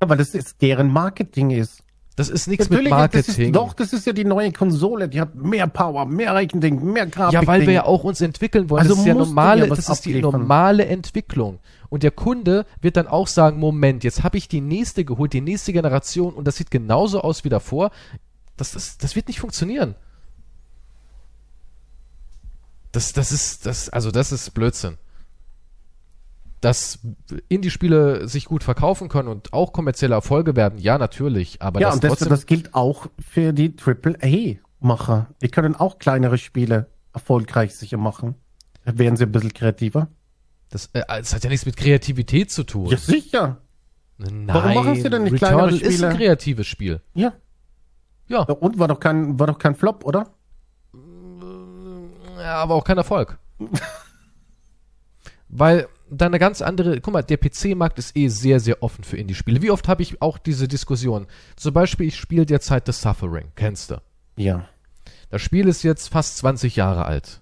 Aber 0.00 0.16
das 0.16 0.34
ist 0.34 0.60
deren 0.62 0.88
Marketing 0.90 1.50
ist. 1.50 1.82
Das 2.16 2.28
ist 2.28 2.46
nichts 2.46 2.70
mit 2.70 2.88
Marketing. 2.88 3.26
Das 3.26 3.38
ist, 3.38 3.54
doch, 3.56 3.72
das 3.72 3.92
ist 3.92 4.06
ja 4.06 4.12
die 4.12 4.24
neue 4.24 4.52
Konsole. 4.52 5.08
Die 5.08 5.20
hat 5.20 5.34
mehr 5.34 5.66
Power, 5.66 6.06
mehr 6.06 6.34
Rechending, 6.34 6.92
mehr 6.92 7.06
Grafik. 7.06 7.34
Ja, 7.34 7.46
weil 7.46 7.66
wir 7.66 7.72
ja 7.72 7.84
auch 7.86 8.04
uns 8.04 8.20
entwickeln 8.20 8.70
wollen. 8.70 8.82
Also 8.82 8.94
das 8.94 9.00
ist 9.00 9.06
ja 9.06 9.14
normale, 9.14 9.66
das 9.66 9.88
ist 9.88 10.04
die 10.04 10.20
normale 10.20 10.86
Entwicklung. 10.86 11.58
Und 11.88 12.04
der 12.04 12.12
Kunde 12.12 12.66
wird 12.80 12.96
dann 12.96 13.08
auch 13.08 13.26
sagen, 13.26 13.58
Moment, 13.58 14.04
jetzt 14.04 14.22
habe 14.22 14.38
ich 14.38 14.46
die 14.46 14.60
nächste 14.60 15.04
geholt, 15.04 15.32
die 15.32 15.40
nächste 15.40 15.72
Generation 15.72 16.34
und 16.34 16.46
das 16.46 16.56
sieht 16.56 16.70
genauso 16.70 17.20
aus 17.20 17.42
wie 17.44 17.48
davor. 17.48 17.90
Das, 18.56 18.72
das, 18.72 18.96
das 18.96 19.16
wird 19.16 19.26
nicht 19.26 19.40
funktionieren. 19.40 19.96
Das, 22.92 23.12
das 23.12 23.32
ist, 23.32 23.66
das, 23.66 23.88
also 23.88 24.12
das 24.12 24.30
ist 24.30 24.54
Blödsinn. 24.54 24.98
Dass 26.64 26.98
Indie-Spiele 27.48 28.26
sich 28.26 28.46
gut 28.46 28.64
verkaufen 28.64 29.08
können 29.08 29.28
und 29.28 29.52
auch 29.52 29.72
kommerzielle 29.74 30.14
Erfolge 30.14 30.56
werden, 30.56 30.78
ja, 30.78 30.96
natürlich. 30.96 31.60
Aber 31.60 31.78
ja, 31.80 31.88
das 31.88 31.96
und 31.96 32.04
das, 32.04 32.10
trotzdem, 32.10 32.28
das 32.30 32.46
gilt 32.46 32.74
auch 32.74 33.06
für 33.18 33.52
die 33.52 33.74
AAA-Macher. 33.76 35.26
Die 35.42 35.48
können 35.48 35.76
auch 35.76 35.98
kleinere 35.98 36.38
Spiele 36.38 36.86
erfolgreich 37.12 37.74
sicher 37.76 37.98
machen. 37.98 38.34
Da 38.86 38.96
wären 38.98 39.16
sie 39.16 39.24
ein 39.24 39.32
bisschen 39.32 39.52
kreativer. 39.52 40.08
das, 40.70 40.88
äh, 40.94 41.02
das 41.06 41.34
hat 41.34 41.44
ja 41.44 41.50
nichts 41.50 41.66
mit 41.66 41.76
Kreativität 41.76 42.50
zu 42.50 42.64
tun. 42.64 42.86
Ja, 42.86 42.96
sicher. 42.96 43.58
Nein, 44.16 44.44
Warum 44.46 44.74
machen 44.74 44.94
sie 44.94 45.10
denn 45.10 45.24
nicht 45.24 45.34
Returnal 45.34 45.68
kleinere 45.68 45.76
ist 45.76 46.02
ein 46.02 46.12
Spiele? 46.12 46.16
kreatives 46.16 46.66
Spiel. 46.66 47.00
Ja. 47.14 47.34
Ja, 48.28 48.40
Und 48.44 48.78
war 48.78 48.88
doch 48.88 49.00
kein, 49.00 49.38
war 49.38 49.48
doch 49.48 49.58
kein 49.58 49.74
Flop, 49.74 50.02
oder? 50.04 50.30
ja, 52.38 52.54
aber 52.56 52.74
auch 52.74 52.84
kein 52.84 52.96
Erfolg. 52.96 53.38
Weil 55.48 55.86
da 56.16 56.26
eine 56.26 56.38
ganz 56.38 56.62
andere, 56.62 57.00
guck 57.00 57.12
mal, 57.12 57.22
der 57.22 57.36
PC-Markt 57.36 57.98
ist 57.98 58.16
eh 58.16 58.28
sehr, 58.28 58.60
sehr 58.60 58.82
offen 58.82 59.04
für 59.04 59.16
Indie-Spiele. 59.16 59.62
Wie 59.62 59.70
oft 59.70 59.88
habe 59.88 60.02
ich 60.02 60.22
auch 60.22 60.38
diese 60.38 60.68
Diskussion? 60.68 61.26
Zum 61.56 61.74
Beispiel, 61.74 62.08
ich 62.08 62.16
spiele 62.16 62.46
derzeit 62.46 62.86
The 62.86 62.92
Suffering, 62.92 63.52
kennst 63.56 63.90
du? 63.90 64.00
Ja. 64.36 64.68
Das 65.30 65.42
Spiel 65.42 65.68
ist 65.68 65.82
jetzt 65.82 66.08
fast 66.08 66.38
20 66.38 66.76
Jahre 66.76 67.06
alt. 67.06 67.40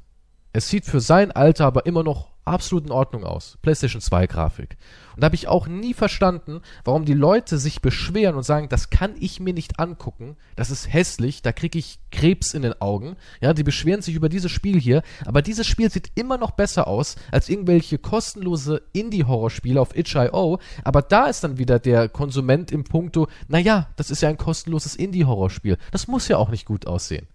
Es 0.52 0.68
sieht 0.68 0.84
für 0.84 1.00
sein 1.00 1.30
Alter 1.32 1.66
aber 1.66 1.86
immer 1.86 2.02
noch 2.02 2.31
absolut 2.44 2.86
in 2.86 2.92
Ordnung 2.92 3.24
aus. 3.24 3.58
PlayStation 3.62 4.00
2 4.00 4.26
Grafik. 4.26 4.76
Und 5.14 5.22
da 5.22 5.26
habe 5.26 5.34
ich 5.34 5.48
auch 5.48 5.66
nie 5.66 5.94
verstanden, 5.94 6.60
warum 6.84 7.04
die 7.04 7.14
Leute 7.14 7.58
sich 7.58 7.82
beschweren 7.82 8.36
und 8.36 8.42
sagen, 8.42 8.68
das 8.68 8.90
kann 8.90 9.14
ich 9.20 9.40
mir 9.40 9.52
nicht 9.52 9.78
angucken, 9.78 10.36
das 10.56 10.70
ist 10.70 10.92
hässlich, 10.92 11.42
da 11.42 11.52
kriege 11.52 11.78
ich 11.78 11.98
Krebs 12.10 12.54
in 12.54 12.62
den 12.62 12.80
Augen. 12.80 13.16
Ja, 13.40 13.52
die 13.52 13.62
beschweren 13.62 14.02
sich 14.02 14.14
über 14.14 14.28
dieses 14.28 14.50
Spiel 14.50 14.80
hier, 14.80 15.02
aber 15.24 15.42
dieses 15.42 15.66
Spiel 15.66 15.90
sieht 15.90 16.12
immer 16.14 16.38
noch 16.38 16.52
besser 16.52 16.86
aus 16.86 17.16
als 17.30 17.48
irgendwelche 17.48 17.98
kostenlose 17.98 18.82
Indie-Horrorspiele 18.92 19.80
auf 19.80 19.96
itch.io, 19.96 20.58
aber 20.84 21.02
da 21.02 21.26
ist 21.26 21.44
dann 21.44 21.58
wieder 21.58 21.78
der 21.78 22.08
Konsument 22.08 22.72
im 22.72 22.84
Punkto, 22.84 23.28
naja, 23.48 23.88
das 23.96 24.10
ist 24.10 24.22
ja 24.22 24.28
ein 24.28 24.38
kostenloses 24.38 24.96
Indie-Horrorspiel. 24.96 25.78
Das 25.90 26.08
muss 26.08 26.28
ja 26.28 26.38
auch 26.38 26.50
nicht 26.50 26.66
gut 26.66 26.86
aussehen. 26.86 27.26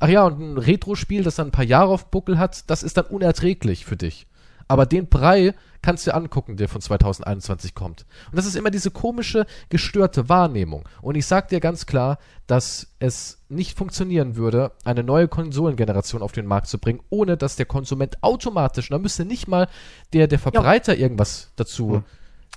Ach 0.00 0.08
ja, 0.08 0.24
und 0.24 0.40
ein 0.40 0.58
Retro-Spiel, 0.58 1.22
das 1.22 1.36
dann 1.36 1.48
ein 1.48 1.52
paar 1.52 1.64
Jahre 1.64 1.92
auf 1.92 2.06
Buckel 2.06 2.38
hat, 2.38 2.68
das 2.70 2.82
ist 2.82 2.96
dann 2.96 3.06
unerträglich 3.06 3.84
für 3.84 3.96
dich. 3.96 4.26
Aber 4.66 4.86
den 4.86 5.08
Brei 5.08 5.54
kannst 5.82 6.06
du 6.06 6.10
dir 6.10 6.16
angucken, 6.16 6.56
der 6.56 6.68
von 6.68 6.80
2021 6.80 7.74
kommt. 7.74 8.06
Und 8.30 8.38
das 8.38 8.46
ist 8.46 8.54
immer 8.54 8.70
diese 8.70 8.90
komische, 8.92 9.44
gestörte 9.68 10.28
Wahrnehmung. 10.28 10.88
Und 11.02 11.16
ich 11.16 11.26
sag 11.26 11.48
dir 11.48 11.58
ganz 11.58 11.86
klar, 11.86 12.18
dass 12.46 12.94
es 12.98 13.42
nicht 13.48 13.76
funktionieren 13.76 14.36
würde, 14.36 14.72
eine 14.84 15.02
neue 15.02 15.26
Konsolengeneration 15.26 16.22
auf 16.22 16.32
den 16.32 16.46
Markt 16.46 16.68
zu 16.68 16.78
bringen, 16.78 17.00
ohne 17.10 17.36
dass 17.36 17.56
der 17.56 17.66
Konsument 17.66 18.22
automatisch, 18.22 18.90
und 18.90 18.94
da 18.94 18.98
müsste 18.98 19.24
nicht 19.24 19.48
mal 19.48 19.68
der, 20.12 20.28
der 20.28 20.38
Verbreiter 20.38 20.96
irgendwas 20.96 21.50
dazu 21.56 21.94
Hm. 21.94 22.04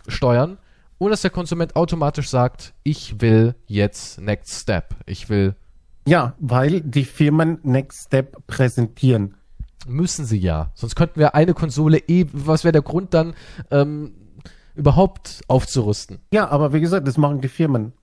steuern, 0.08 0.58
ohne 1.00 1.12
dass 1.12 1.22
der 1.22 1.32
Konsument 1.32 1.76
automatisch 1.76 2.30
sagt, 2.30 2.74
ich 2.84 3.20
will 3.22 3.56
jetzt 3.66 4.22
Next 4.22 4.62
Step. 4.62 4.96
Ich 5.08 5.30
will 5.30 5.56
Ja, 6.08 6.34
weil 6.39 6.82
die 6.82 7.06
Firmen 7.06 7.60
Next 7.64 8.08
Step 8.08 8.45
präsentieren. 8.47 9.36
Müssen 9.88 10.26
sie 10.26 10.38
ja. 10.38 10.72
Sonst 10.76 10.95
könnten 10.95 11.20
wir 11.20 11.36
eine 11.36 11.54
Konsole 11.54 11.97
eh, 11.97 12.26
was 12.32 12.64
wäre 12.64 12.72
der 12.72 12.82
Grund 12.82 13.14
dann, 13.14 13.34
ähm, 13.72 14.14
überhaupt 14.76 15.41
aufzurüsten? 15.47 16.20
Ja, 16.32 16.49
aber 16.49 16.74
wie 16.74 16.82
gesagt, 16.82 17.08
das 17.08 17.18
machen 17.18 17.41
die 17.41 17.47
Firmen. 17.47 17.93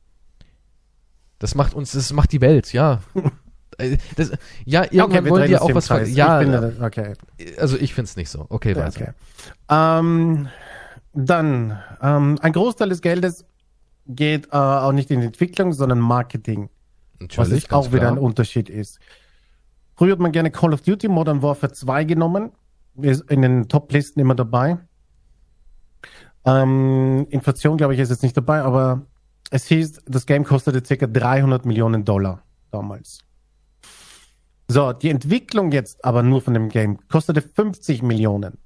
Das 1.38 1.54
macht 1.54 1.74
uns, 1.74 1.92
das 1.92 2.12
macht 2.12 2.32
die 2.32 2.40
Welt, 2.40 2.72
ja. 2.72 3.00
Äh, 3.78 3.96
das, 4.16 4.32
ja, 4.64 4.82
Okay, 4.82 4.96
irgendwann 4.96 5.24
wir 5.24 5.30
wollen 5.30 5.48
die 5.48 5.56
auch 5.56 5.72
was 5.72 5.86
Kreis. 5.86 6.12
Ja, 6.12 6.40
Ich 6.40 6.48
finde, 6.48 6.76
okay. 6.82 7.14
also 7.56 7.78
ich 7.78 7.94
find's 7.94 8.16
nicht 8.16 8.28
so. 8.28 8.44
Okay, 8.48 8.74
weiter. 8.76 8.88
okay. 8.88 9.12
Ähm, 9.70 10.48
dann, 11.14 11.78
ähm, 12.02 12.36
ein 12.42 12.52
Großteil 12.52 12.88
des 12.88 13.00
Geldes 13.00 13.44
geht 14.06 14.46
äh, 14.46 14.56
auch 14.56 14.92
nicht 14.92 15.10
in 15.10 15.22
Entwicklung, 15.22 15.72
sondern 15.72 16.00
Marketing. 16.00 16.68
Was 17.36 17.50
jetzt 17.50 17.72
auch 17.72 17.88
wieder 17.88 18.00
klar. 18.00 18.12
ein 18.12 18.18
Unterschied 18.18 18.68
ist. 18.68 18.98
Früher 19.94 20.12
hat 20.12 20.18
man 20.20 20.32
gerne 20.32 20.50
Call 20.50 20.72
of 20.72 20.82
Duty 20.82 21.08
Modern 21.08 21.42
Warfare 21.42 21.72
2 21.72 22.04
genommen, 22.04 22.52
ist 23.00 23.30
in 23.30 23.42
den 23.42 23.68
Top-Listen 23.68 24.20
immer 24.20 24.34
dabei. 24.34 24.78
Ähm, 26.44 27.26
Inflation, 27.28 27.76
glaube 27.76 27.94
ich, 27.94 28.00
ist 28.00 28.10
jetzt 28.10 28.22
nicht 28.22 28.36
dabei, 28.36 28.62
aber 28.62 29.02
es 29.50 29.66
hieß, 29.66 30.02
das 30.06 30.26
Game 30.26 30.44
kostete 30.44 30.80
ca. 30.80 31.06
300 31.06 31.66
Millionen 31.66 32.04
Dollar 32.04 32.42
damals. 32.70 33.20
So, 34.68 34.92
die 34.92 35.10
Entwicklung 35.10 35.72
jetzt 35.72 36.04
aber 36.04 36.22
nur 36.22 36.40
von 36.40 36.54
dem 36.54 36.68
Game 36.68 36.96
kostete 37.08 37.42
50 37.42 38.02
Millionen. 38.02 38.56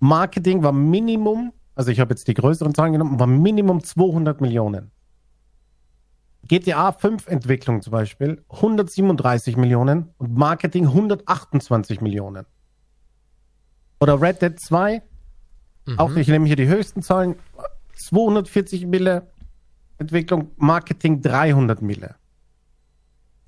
Marketing 0.00 0.62
war 0.62 0.72
Minimum, 0.72 1.52
also 1.74 1.90
ich 1.90 2.00
habe 2.00 2.10
jetzt 2.10 2.26
die 2.26 2.34
größeren 2.34 2.74
Zahlen 2.74 2.92
genommen, 2.92 3.20
war 3.20 3.26
Minimum 3.26 3.82
200 3.82 4.40
Millionen. 4.40 4.90
GTA 6.50 6.90
5 6.90 7.28
Entwicklung 7.28 7.80
zum 7.80 7.92
Beispiel 7.92 8.42
137 8.50 9.56
Millionen 9.56 10.08
und 10.18 10.36
Marketing 10.36 10.86
128 10.88 12.00
Millionen. 12.00 12.44
Oder 14.00 14.20
Red 14.20 14.42
Dead 14.42 14.58
2, 14.58 15.00
auch 15.96 16.16
ich 16.16 16.26
nehme 16.26 16.48
hier 16.48 16.56
die 16.56 16.66
höchsten 16.66 17.02
Zahlen, 17.02 17.36
240 17.94 18.86
Mille 18.86 19.28
Entwicklung, 19.98 20.50
Marketing 20.56 21.22
300 21.22 21.82
Mille. 21.82 22.16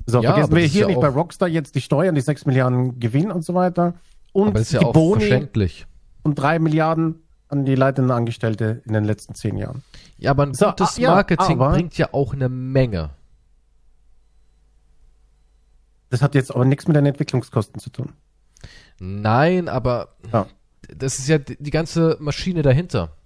So, 0.07 0.23
Ja, 0.23 0.35
vergessen 0.35 0.55
wir 0.55 0.63
hier 0.63 0.83
ja 0.83 0.87
nicht 0.87 1.01
bei 1.01 1.09
Rockstar 1.09 1.49
jetzt 1.49 1.75
die 1.75 1.81
Steuern, 1.81 2.15
die 2.15 2.21
6 2.21 2.47
Milliarden 2.47 3.01
Gewinn 3.01 3.33
und 3.33 3.45
so 3.45 3.55
weiter. 3.55 3.95
Und 4.33 4.51
Aber 4.51 4.61
ist 4.61 4.73
ja 4.73 4.79
die 4.79 4.87
auch 4.87 4.93
Boni 4.93 5.49
und 6.23 6.37
3 6.37 6.61
Milliarden 6.61 7.17
an 7.53 7.65
die 7.67 7.75
leitenden 7.75 8.11
Angestellte 8.11 8.83
in 8.87 8.95
den 8.95 9.05
letzten 9.05 9.35
10 9.35 9.59
Jahren. 9.59 9.83
Ja, 10.17 10.31
aber 10.31 10.45
ein 10.45 10.55
So, 10.55 10.67
gutes 10.69 10.97
ah, 10.97 11.01
ja, 11.01 11.11
Marketing 11.11 11.61
aber- 11.61 11.73
bringt 11.73 11.97
ja 11.99 12.09
auch 12.13 12.33
eine 12.33 12.49
Menge. 12.49 13.11
Das 16.09 16.23
hat 16.23 16.35
jetzt 16.35 16.55
aber 16.55 16.65
nichts 16.65 16.87
mit 16.89 16.97
den 16.97 17.07
Entwicklungskosten 17.07 17.79
zu 17.81 17.91
tun. 17.91 18.13
Nein, 18.99 19.69
aber 19.69 20.17
Ja. 20.33 20.47
das 20.95 21.19
ist 21.19 21.29
ja 21.29 21.39
die 21.39 21.71
ganze 21.71 22.17
Maschine 22.21 22.63
dahinter. 22.63 23.17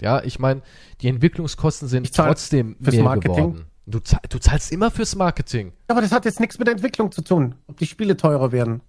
Ja, 0.00 0.22
ich 0.22 0.38
meine, 0.38 0.62
die 1.00 1.08
Entwicklungskosten 1.08 1.88
sind 1.88 2.12
trotzdem 2.14 2.76
fürs 2.82 2.96
mehr 2.96 3.04
Marketing. 3.04 3.34
geworden. 3.52 3.64
Du, 3.86 3.98
du 3.98 4.38
zahlst 4.38 4.72
immer 4.72 4.90
fürs 4.90 5.14
Marketing. 5.16 5.72
Aber 5.88 6.00
das 6.00 6.12
hat 6.12 6.24
jetzt 6.24 6.40
nichts 6.40 6.58
mit 6.58 6.68
der 6.68 6.74
Entwicklung 6.74 7.10
zu 7.12 7.22
tun, 7.22 7.54
ob 7.66 7.76
die 7.78 7.86
Spiele 7.86 8.16
teurer 8.16 8.52
werden. 8.52 8.80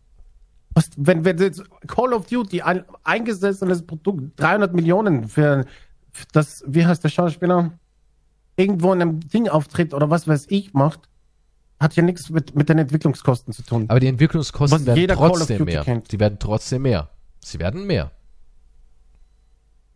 Was, 0.76 0.90
wenn, 0.98 1.24
wenn 1.24 1.38
jetzt 1.38 1.64
Call 1.88 2.14
of 2.14 2.28
Duty 2.28 2.62
ein 2.62 2.84
eingesessenes 3.04 3.86
Produkt 3.86 4.40
300 4.40 4.74
Millionen 4.74 5.28
für, 5.28 5.66
das, 6.32 6.64
wie 6.68 6.86
heißt 6.86 7.04
der 7.04 7.10
Schauspieler, 7.10 7.72
irgendwo 8.56 8.94
in 8.94 9.02
einem 9.02 9.20
Ding 9.20 9.48
auftritt 9.50 9.94
oder 9.94 10.10
was 10.10 10.28
weiß 10.28 10.48
ich 10.50 10.74
macht, 10.74 11.10
hat 11.80 11.96
ja 11.96 12.04
nichts 12.04 12.30
mit, 12.30 12.56
mit 12.56 12.70
den 12.70 12.80
Entwicklungskosten 12.80 13.54
zu 13.54 13.62
tun. 13.64 13.86
Aber 13.90 14.00
die 14.00 14.08
Entwicklungskosten 14.08 14.80
Was 14.80 14.86
werden 14.86 15.16
trotzdem 15.16 15.66
mehr. 15.66 15.84
kennt. 15.84 16.12
Die 16.12 16.20
werden 16.20 16.38
trotzdem 16.40 16.84
mehr. 16.84 17.10
Sie 17.40 17.60
werden 17.60 17.86
mehr. 17.86 18.12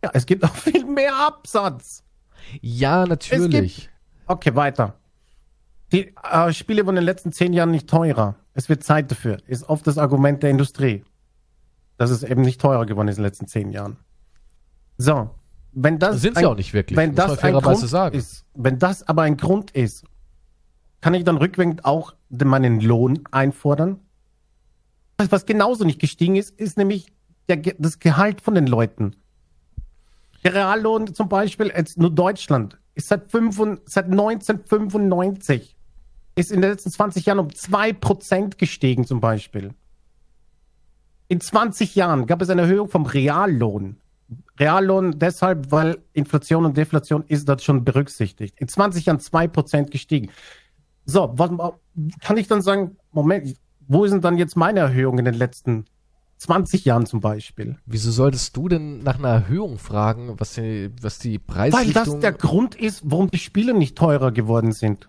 ja, 0.04 0.10
es 0.12 0.26
gibt 0.26 0.44
auch 0.44 0.54
viel 0.54 0.84
mehr 0.84 1.16
Absatz. 1.16 2.04
Ja, 2.60 3.06
natürlich. 3.06 3.88
Okay, 4.26 4.54
weiter. 4.54 4.94
Die 5.92 6.14
äh, 6.22 6.52
Spiele 6.52 6.84
wurden 6.84 6.96
in 6.96 7.02
den 7.02 7.06
letzten 7.06 7.32
zehn 7.32 7.52
Jahren 7.52 7.70
nicht 7.70 7.88
teurer. 7.88 8.36
Es 8.54 8.68
wird 8.68 8.84
Zeit 8.84 9.10
dafür. 9.10 9.38
Ist 9.46 9.68
oft 9.68 9.86
das 9.86 9.98
Argument 9.98 10.42
der 10.42 10.50
Industrie. 10.50 11.04
Dass 11.96 12.10
es 12.10 12.22
eben 12.22 12.42
nicht 12.42 12.60
teurer 12.60 12.86
geworden 12.86 13.08
ist 13.08 13.16
in 13.16 13.22
den 13.22 13.28
letzten 13.28 13.46
zehn 13.46 13.70
Jahren. 13.70 13.96
So. 14.98 15.30
Wenn 15.72 15.98
das 15.98 16.20
Sind 16.20 16.36
sie 16.36 16.46
auch 16.46 16.56
nicht 16.56 16.72
wirklich, 16.72 16.96
Wenn 16.96 17.14
man 17.14 17.28
das 17.28 17.38
ein 17.38 17.54
Grund 17.54 17.78
sagen. 17.78 18.16
ist, 18.16 18.44
wenn 18.54 18.78
das 18.78 19.06
aber 19.06 19.22
ein 19.22 19.36
Grund 19.36 19.70
ist, 19.70 20.04
kann 21.00 21.14
ich 21.14 21.24
dann 21.24 21.36
rückwirkend 21.36 21.84
auch 21.84 22.14
meinen 22.30 22.80
Lohn 22.80 23.20
einfordern? 23.30 24.00
Was, 25.18 25.46
genauso 25.46 25.84
nicht 25.84 26.00
gestiegen 26.00 26.36
ist, 26.36 26.58
ist 26.58 26.78
nämlich 26.78 27.12
der, 27.48 27.56
das 27.56 27.98
Gehalt 27.98 28.40
von 28.40 28.54
den 28.54 28.66
Leuten. 28.66 29.16
Der 30.44 30.54
Reallohn 30.54 31.14
zum 31.14 31.28
Beispiel, 31.28 31.72
jetzt 31.74 31.98
nur 31.98 32.10
Deutschland, 32.10 32.78
ist 32.94 33.08
seit, 33.08 33.30
5, 33.30 33.80
seit 33.84 34.06
1995, 34.06 35.76
ist 36.38 36.52
in 36.52 36.60
den 36.62 36.70
letzten 36.70 36.90
20 36.90 37.26
Jahren 37.26 37.40
um 37.40 37.48
2% 37.48 38.56
gestiegen 38.56 39.04
zum 39.04 39.20
Beispiel. 39.20 39.74
In 41.28 41.40
20 41.40 41.94
Jahren 41.94 42.26
gab 42.26 42.40
es 42.40 42.48
eine 42.48 42.62
Erhöhung 42.62 42.88
vom 42.88 43.04
Reallohn. 43.04 43.96
Reallohn 44.58 45.18
deshalb, 45.18 45.70
weil 45.70 45.98
Inflation 46.12 46.64
und 46.64 46.76
Deflation 46.76 47.24
ist 47.26 47.48
das 47.48 47.62
schon 47.64 47.84
berücksichtigt. 47.84 48.58
In 48.58 48.68
20 48.68 49.06
Jahren 49.06 49.18
2% 49.18 49.90
gestiegen. 49.90 50.30
So, 51.04 51.32
was, 51.34 51.50
kann 52.20 52.36
ich 52.36 52.48
dann 52.48 52.62
sagen, 52.62 52.96
Moment, 53.12 53.56
wo 53.86 54.04
ist 54.04 54.12
denn 54.12 54.20
dann 54.20 54.38
jetzt 54.38 54.56
meine 54.56 54.80
Erhöhung 54.80 55.18
in 55.18 55.24
den 55.24 55.34
letzten 55.34 55.86
20 56.38 56.84
Jahren 56.84 57.06
zum 57.06 57.20
Beispiel? 57.20 57.76
Wieso 57.86 58.10
solltest 58.10 58.56
du 58.56 58.68
denn 58.68 59.02
nach 59.02 59.18
einer 59.18 59.28
Erhöhung 59.28 59.78
fragen, 59.78 60.34
was 60.38 60.54
die, 60.54 60.90
was 61.00 61.18
die 61.18 61.40
Weil 61.46 61.70
Preisrichtung... 61.70 62.04
das 62.04 62.20
der 62.20 62.32
Grund 62.32 62.74
ist, 62.74 63.02
warum 63.04 63.30
die 63.30 63.38
Spiele 63.38 63.74
nicht 63.74 63.96
teurer 63.96 64.30
geworden 64.30 64.72
sind. 64.72 65.08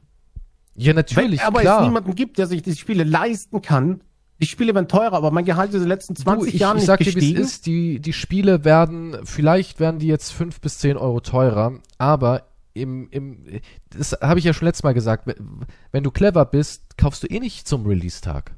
Ja, 0.79 0.93
natürlich, 0.93 1.39
Weil, 1.39 1.47
aber 1.47 1.61
klar. 1.61 1.81
es 1.81 1.87
niemanden 1.87 2.15
gibt, 2.15 2.37
der 2.37 2.47
sich 2.47 2.61
die 2.61 2.75
Spiele 2.75 3.03
leisten 3.03 3.61
kann, 3.61 4.01
Die 4.41 4.45
Spiele 4.45 4.73
werden 4.73 4.87
teurer, 4.87 5.13
aber 5.13 5.31
mein 5.31 5.43
Gehalt 5.43 5.69
ist 5.69 5.75
in 5.75 5.81
den 5.81 5.89
letzten 5.89 6.15
20 6.15 6.49
du, 6.49 6.55
ich, 6.55 6.61
Jahren 6.61 6.77
ich 6.77 6.81
nicht 6.81 6.87
sag 6.87 6.99
dir, 6.99 7.13
wie 7.15 7.33
es 7.35 7.39
ist, 7.39 7.65
die, 7.65 7.99
die 7.99 8.13
Spiele 8.13 8.63
werden, 8.63 9.17
vielleicht 9.25 9.79
werden 9.79 9.99
die 9.99 10.07
jetzt 10.07 10.31
fünf 10.31 10.61
bis 10.61 10.77
zehn 10.77 10.95
Euro 10.95 11.19
teurer, 11.19 11.79
aber 11.97 12.43
im, 12.73 13.09
im, 13.09 13.43
das 13.89 14.13
habe 14.21 14.39
ich 14.39 14.45
ja 14.45 14.53
schon 14.53 14.67
letztes 14.67 14.83
Mal 14.83 14.93
gesagt, 14.93 15.27
wenn, 15.27 15.65
wenn 15.91 16.03
du 16.03 16.11
clever 16.11 16.45
bist, 16.45 16.97
kaufst 16.97 17.23
du 17.23 17.27
eh 17.27 17.39
nicht 17.39 17.67
zum 17.67 17.85
Release-Tag. 17.85 18.55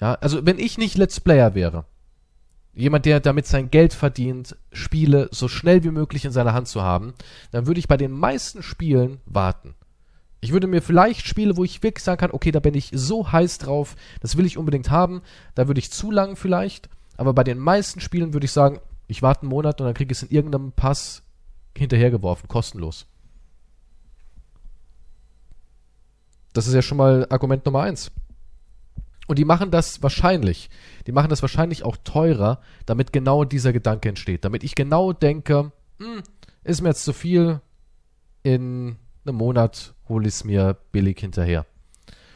Ja, 0.00 0.14
also 0.14 0.44
wenn 0.44 0.58
ich 0.58 0.78
nicht 0.78 0.98
Let's 0.98 1.20
Player 1.20 1.54
wäre, 1.54 1.84
jemand, 2.74 3.06
der 3.06 3.20
damit 3.20 3.46
sein 3.46 3.70
Geld 3.70 3.92
verdient, 3.92 4.56
Spiele 4.72 5.28
so 5.30 5.46
schnell 5.46 5.84
wie 5.84 5.90
möglich 5.90 6.24
in 6.24 6.32
seiner 6.32 6.54
Hand 6.54 6.66
zu 6.66 6.82
haben, 6.82 7.14
dann 7.52 7.68
würde 7.68 7.78
ich 7.78 7.86
bei 7.86 7.96
den 7.96 8.10
meisten 8.10 8.62
Spielen 8.62 9.20
warten. 9.26 9.74
Ich 10.42 10.52
würde 10.52 10.66
mir 10.66 10.82
vielleicht 10.82 11.28
Spiele, 11.28 11.56
wo 11.56 11.62
ich 11.62 11.84
wirklich 11.84 12.02
sagen 12.02 12.18
kann, 12.18 12.32
okay, 12.32 12.50
da 12.50 12.58
bin 12.58 12.74
ich 12.74 12.90
so 12.92 13.30
heiß 13.30 13.58
drauf, 13.58 13.94
das 14.20 14.36
will 14.36 14.44
ich 14.44 14.58
unbedingt 14.58 14.90
haben, 14.90 15.22
da 15.54 15.68
würde 15.68 15.78
ich 15.78 15.92
zu 15.92 16.10
lang 16.10 16.34
vielleicht, 16.34 16.88
aber 17.16 17.32
bei 17.32 17.44
den 17.44 17.60
meisten 17.60 18.00
Spielen 18.00 18.32
würde 18.32 18.46
ich 18.46 18.52
sagen, 18.52 18.80
ich 19.06 19.22
warte 19.22 19.42
einen 19.42 19.50
Monat 19.50 19.80
und 19.80 19.86
dann 19.86 19.94
kriege 19.94 20.10
ich 20.10 20.18
es 20.18 20.24
in 20.24 20.34
irgendeinem 20.34 20.72
Pass 20.72 21.22
hinterhergeworfen, 21.78 22.48
kostenlos. 22.48 23.06
Das 26.52 26.66
ist 26.66 26.74
ja 26.74 26.82
schon 26.82 26.98
mal 26.98 27.24
Argument 27.30 27.64
Nummer 27.64 27.82
eins. 27.82 28.10
Und 29.28 29.38
die 29.38 29.44
machen 29.44 29.70
das 29.70 30.02
wahrscheinlich, 30.02 30.70
die 31.06 31.12
machen 31.12 31.30
das 31.30 31.42
wahrscheinlich 31.42 31.84
auch 31.84 31.96
teurer, 32.02 32.60
damit 32.84 33.12
genau 33.12 33.44
dieser 33.44 33.72
Gedanke 33.72 34.08
entsteht. 34.08 34.44
Damit 34.44 34.64
ich 34.64 34.74
genau 34.74 35.12
denke, 35.12 35.70
hm, 36.00 36.24
ist 36.64 36.82
mir 36.82 36.88
jetzt 36.88 37.04
zu 37.04 37.12
viel, 37.12 37.60
in 38.42 38.96
einem 39.24 39.36
Monat 39.36 39.94
hole 40.12 40.28
ich 40.28 40.34
es 40.34 40.44
mir 40.44 40.76
billig 40.92 41.18
hinterher. 41.18 41.66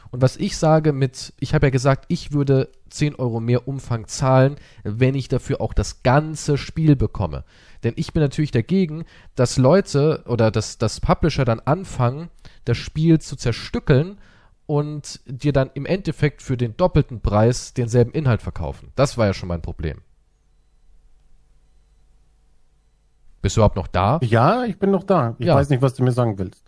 Und 0.09 0.21
was 0.21 0.37
ich 0.37 0.57
sage 0.57 0.93
mit, 0.93 1.33
ich 1.39 1.53
habe 1.53 1.67
ja 1.67 1.69
gesagt, 1.69 2.05
ich 2.07 2.31
würde 2.31 2.69
10 2.89 3.15
Euro 3.15 3.39
mehr 3.39 3.67
Umfang 3.67 4.07
zahlen, 4.07 4.55
wenn 4.83 5.15
ich 5.15 5.27
dafür 5.27 5.59
auch 5.61 5.73
das 5.73 6.01
ganze 6.01 6.57
Spiel 6.57 6.95
bekomme. 6.95 7.43
Denn 7.83 7.93
ich 7.97 8.13
bin 8.13 8.23
natürlich 8.23 8.51
dagegen, 8.51 9.03
dass 9.35 9.57
Leute 9.57 10.23
oder 10.25 10.49
dass, 10.49 10.77
dass 10.77 11.01
Publisher 11.01 11.45
dann 11.45 11.59
anfangen, 11.59 12.29
das 12.65 12.77
Spiel 12.77 13.19
zu 13.19 13.35
zerstückeln 13.35 14.17
und 14.65 15.19
dir 15.25 15.53
dann 15.53 15.69
im 15.73 15.85
Endeffekt 15.85 16.41
für 16.41 16.57
den 16.57 16.75
doppelten 16.77 17.21
Preis 17.21 17.73
denselben 17.73 18.11
Inhalt 18.11 18.41
verkaufen. 18.41 18.91
Das 18.95 19.17
war 19.17 19.25
ja 19.27 19.33
schon 19.33 19.49
mein 19.49 19.61
Problem. 19.61 20.01
Bist 23.41 23.55
du 23.55 23.61
überhaupt 23.61 23.75
noch 23.75 23.87
da? 23.87 24.19
Ja, 24.23 24.65
ich 24.65 24.77
bin 24.79 24.91
noch 24.91 25.03
da. 25.03 25.35
Ich 25.37 25.45
Ja. 25.45 25.55
weiß 25.55 25.69
nicht, 25.69 25.81
was 25.81 25.93
du 25.93 26.03
mir 26.03 26.11
sagen 26.11 26.37
willst. 26.37 26.63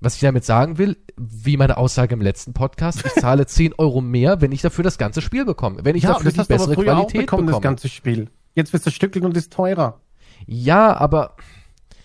Was 0.00 0.14
ich 0.14 0.20
damit 0.20 0.44
sagen 0.44 0.78
will, 0.78 0.98
wie 1.16 1.56
meine 1.56 1.78
Aussage 1.78 2.14
im 2.14 2.20
letzten 2.20 2.52
Podcast, 2.52 3.02
ich 3.04 3.12
zahle 3.14 3.46
10 3.46 3.74
Euro 3.78 4.00
mehr, 4.00 4.40
wenn 4.40 4.52
ich 4.52 4.60
dafür 4.60 4.84
das 4.84 4.98
ganze 4.98 5.22
Spiel 5.22 5.44
bekomme. 5.44 5.84
Wenn 5.84 5.96
ich 5.96 6.02
ja, 6.02 6.12
dafür 6.12 6.32
das 6.32 6.46
die 6.46 6.52
bessere 6.52 6.74
früher 6.74 6.92
auch 6.92 7.08
Qualität 7.08 7.20
bekommen, 7.22 7.46
bekomme. 7.46 7.62
das 7.62 7.62
ganze 7.62 7.88
Spiel. 7.88 8.28
Jetzt 8.54 8.72
wirst 8.72 8.86
du 8.86 8.90
stückelt 8.90 9.24
und 9.24 9.36
ist 9.36 9.52
teurer. 9.52 10.00
Ja, 10.46 10.94
aber 10.96 11.36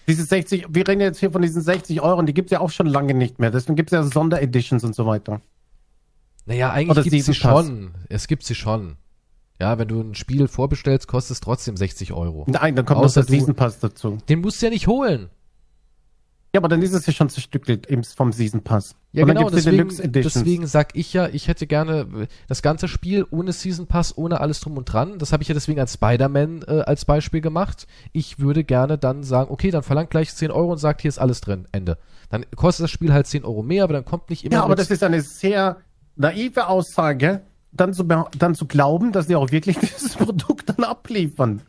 Diese 0.07 0.23
60, 0.23 0.68
wir 0.69 0.88
reden 0.88 1.01
jetzt 1.01 1.19
hier 1.19 1.31
von 1.31 1.41
diesen 1.41 1.61
60 1.61 2.01
Euro 2.01 2.19
und 2.19 2.27
die 2.27 2.34
gibt's 2.34 2.51
ja 2.51 2.59
auch 2.61 2.69
schon 2.69 2.88
lange 2.88 3.13
nicht 3.13 3.39
mehr. 3.39 3.51
Deswegen 3.51 3.76
gibt's 3.76 3.91
ja 3.91 4.03
Sondereditions 4.03 4.84
und 4.84 4.95
so 4.95 5.05
weiter. 5.05 5.41
naja, 6.45 6.72
eigentlich 6.72 7.03
gibt 7.03 7.15
es 7.15 7.26
sie 7.26 7.34
schon. 7.34 7.91
Es 8.09 8.27
gibt 8.27 8.43
sie 8.43 8.55
schon. 8.55 8.95
Ja, 9.59 9.77
wenn 9.77 9.88
du 9.88 10.01
ein 10.01 10.15
Spiel 10.15 10.47
vorbestellst, 10.47 11.07
kostet 11.07 11.35
es 11.35 11.39
trotzdem 11.41 11.77
60 11.77 12.13
Euro. 12.13 12.45
Nein, 12.47 12.76
dann 12.76 12.85
kommt 12.85 12.99
Außer 12.99 13.19
noch 13.19 13.27
der 13.27 13.38
Season 13.38 13.53
Pass 13.53 13.80
dazu. 13.80 14.18
Den 14.27 14.41
musst 14.41 14.59
du 14.61 14.65
ja 14.65 14.72
nicht 14.72 14.88
holen. 14.88 15.30
Ja, 16.53 16.60
aber 16.60 16.68
dann 16.68 16.82
ist 16.82 16.94
es 16.94 17.06
ja 17.06 17.14
schon 17.14 17.30
zerstückelt 17.30 17.88
vom 18.15 18.34
Season 18.34 18.61
Pass. 18.61 18.95
Ja, 19.14 19.23
genau, 19.23 19.49
deswegen, 19.49 19.90
deswegen 20.11 20.68
sag 20.68 20.95
ich 20.98 21.14
ja, 21.14 21.30
ich 21.30 21.48
hätte 21.48 21.65
gerne 21.65 22.02
äh, 22.02 22.28
das 22.49 22.61
ganze 22.61 22.90
Spiel 22.90 23.26
ohne 23.32 23.53
Season 23.53 23.88
Pass, 23.88 24.18
ohne 24.18 24.41
alles 24.41 24.60
drum 24.60 24.78
und 24.78 24.86
dran. 24.86 25.18
Das 25.18 25.32
habe 25.32 25.44
ich 25.44 25.49
ja 25.49 25.53
deswegen 25.53 25.80
als 25.80 25.94
Spider-Man 25.94 26.64
äh, 26.68 26.82
als 26.82 27.06
Beispiel 27.06 27.40
gemacht. 27.40 27.88
Ich 28.11 28.40
würde 28.40 28.65
gerne 28.65 28.98
dann 28.98 29.23
sagen, 29.23 29.49
okay, 29.49 29.72
dann 29.72 29.84
verlangt 29.84 30.10
gleich 30.10 30.36
10 30.36 30.52
Euro 30.52 30.73
und 30.73 30.78
sagt, 30.78 31.02
hier 31.02 31.10
ist 31.10 31.19
alles 31.19 31.40
drin, 31.40 31.68
Ende. 31.72 31.98
Dann 32.30 32.45
kostet 32.53 32.84
das 32.84 32.91
Spiel 32.91 33.14
halt 33.14 33.28
10 33.28 33.45
Euro 33.45 33.64
mehr, 33.64 33.86
aber 33.86 33.94
dann 33.94 34.06
kommt 34.06 34.30
nicht 34.30 34.44
immer 34.44 34.56
Ja, 34.56 34.64
aber 34.64 34.76
das 34.76 34.91
ist 34.91 35.03
eine 35.03 35.22
sehr 35.22 35.78
naive 36.18 36.68
Aussage, 36.68 37.44
dann 37.72 37.94
zu, 37.94 38.03
dann 38.03 38.56
zu 38.56 38.65
glauben, 38.65 39.14
dass 39.14 39.28
die 39.28 39.36
auch 39.36 39.52
wirklich 39.52 39.80
dieses 39.80 40.15
Produkt 40.15 40.68
dann 40.68 40.84
abliefern. 40.84 41.61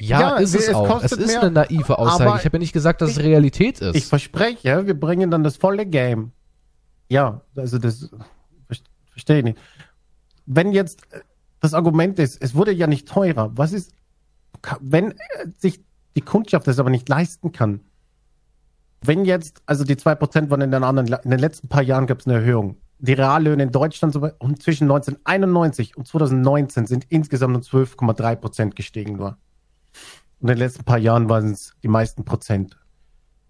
Ja, 0.00 0.20
ja, 0.20 0.36
ist 0.36 0.54
es, 0.54 0.68
es 0.68 0.74
auch. 0.74 1.02
Es 1.02 1.12
ist 1.12 1.26
mehr, 1.26 1.40
eine 1.42 1.50
naive 1.50 1.98
Aussage. 1.98 2.38
Ich 2.38 2.44
habe 2.44 2.56
ja 2.56 2.58
nicht 2.60 2.72
gesagt, 2.72 3.00
dass 3.02 3.10
es 3.10 3.18
ich- 3.18 3.24
Realität 3.24 3.80
ist. 3.80 3.94
Ich 3.96 4.06
verspreche, 4.06 4.86
wir 4.86 4.98
bringen 4.98 5.30
dann 5.30 5.44
das 5.44 5.56
volle 5.56 5.86
Game. 5.86 6.32
Ja, 7.08 7.42
also 7.56 7.78
das 7.78 8.10
ver- 8.68 8.76
verstehe 9.12 9.38
ich 9.38 9.44
nicht. 9.44 9.58
Wenn 10.46 10.72
jetzt 10.72 11.02
äh, 11.12 11.20
das 11.60 11.74
Argument 11.74 12.18
ist, 12.18 12.40
es 12.42 12.54
wurde 12.54 12.72
ja 12.72 12.86
nicht 12.86 13.08
teurer, 13.08 13.50
was 13.56 13.72
ist, 13.72 13.92
wenn 14.80 15.12
äh, 15.12 15.16
sich 15.58 15.80
die 16.16 16.20
Kundschaft 16.22 16.66
das 16.66 16.78
aber 16.78 16.90
nicht 16.90 17.08
leisten 17.08 17.52
kann? 17.52 17.80
Wenn 19.02 19.24
jetzt, 19.24 19.62
also 19.66 19.84
die 19.84 19.96
2% 19.96 20.50
waren 20.50 20.60
in 20.60 20.70
den 20.70 20.84
anderen, 20.84 21.06
in 21.24 21.30
den 21.30 21.38
letzten 21.40 21.68
paar 21.68 21.82
Jahren 21.82 22.06
gab 22.06 22.20
es 22.20 22.26
eine 22.26 22.36
Erhöhung. 22.36 22.76
Die 22.98 23.14
Reallöhne 23.14 23.62
in 23.62 23.72
Deutschland 23.72 24.12
zwischen 24.60 24.84
1991 24.90 25.96
und 25.96 26.06
2019 26.06 26.84
sind 26.86 27.06
insgesamt 27.08 27.56
um 27.56 27.62
12,3% 27.62 28.74
gestiegen 28.74 29.16
nur. 29.16 29.38
Und 30.40 30.48
in 30.48 30.56
den 30.56 30.58
letzten 30.58 30.84
paar 30.84 30.98
Jahren 30.98 31.28
waren 31.28 31.52
es 31.52 31.74
die 31.82 31.88
meisten 31.88 32.24
Prozent. 32.24 32.78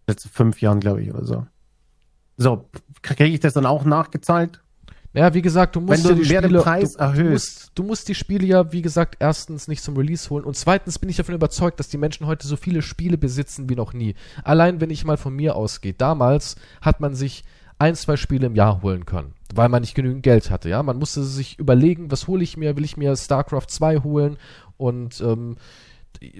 Letzte 0.07 0.29
fünf 0.29 0.61
Jahren, 0.61 0.81
glaube 0.81 1.03
ich, 1.03 1.12
oder 1.12 1.25
so. 1.25 1.47
So, 2.37 2.69
kriege 3.03 3.27
ich 3.27 3.41
das 3.41 3.53
dann 3.53 3.67
auch 3.67 3.85
nachgezahlt? 3.85 4.61
Ja, 5.12 5.35
wie 5.35 5.43
gesagt, 5.43 5.75
du 5.75 5.81
musst 5.81 6.05
Wenn 6.05 6.17
du 6.17 6.23
ja 6.23 6.41
die 6.41 6.47
Spiele, 6.47 6.62
Preis 6.62 6.93
du, 6.93 7.01
erhöhst. 7.01 7.21
Du 7.25 7.31
musst, 7.31 7.71
du 7.75 7.83
musst 7.83 8.09
die 8.09 8.15
Spiele 8.15 8.47
ja, 8.47 8.73
wie 8.73 8.83
gesagt, 8.83 9.17
erstens 9.19 9.67
nicht 9.67 9.83
zum 9.83 9.97
Release 9.97 10.31
holen 10.31 10.45
und 10.45 10.57
zweitens 10.57 11.01
bin 11.01 11.11
ich 11.11 11.17
davon 11.17 11.35
überzeugt, 11.35 11.81
dass 11.81 11.89
die 11.89 11.99
Menschen 11.99 12.27
heute 12.27 12.47
so 12.47 12.57
viele 12.57 12.81
Spiele 12.81 13.19
besitzen 13.19 13.69
wie 13.69 13.75
noch 13.75 13.93
nie. 13.93 14.15
Allein 14.45 14.81
wenn 14.81 14.91
ich 14.91 15.05
mal 15.05 15.17
von 15.17 15.35
mir 15.35 15.57
ausgehe, 15.57 15.95
damals 15.95 16.55
hat 16.81 17.01
man 17.01 17.15
sich 17.15 17.45
ein, 17.81 17.97
zwei 17.97 18.17
Spiele 18.17 18.47
im 18.47 18.55
Jahr 18.55 18.83
holen 18.83 19.05
können, 19.05 19.35
weil 19.53 19.69
man 19.69 19.81
nicht 19.81 19.95
genügend 19.95 20.23
Geld 20.23 20.51
hatte, 20.51 20.69
ja. 20.69 20.83
Man 20.83 20.99
musste 20.99 21.25
sich 21.25 21.59
überlegen, 21.59 22.12
was 22.12 22.29
hole 22.29 22.45
ich 22.45 22.57
mir, 22.57 22.77
will 22.77 22.85
ich 22.85 22.97
mir 22.97 23.17
StarCraft 23.17 23.67
2 23.69 23.99
holen 24.05 24.37
und 24.77 25.21
ähm, 25.21 25.57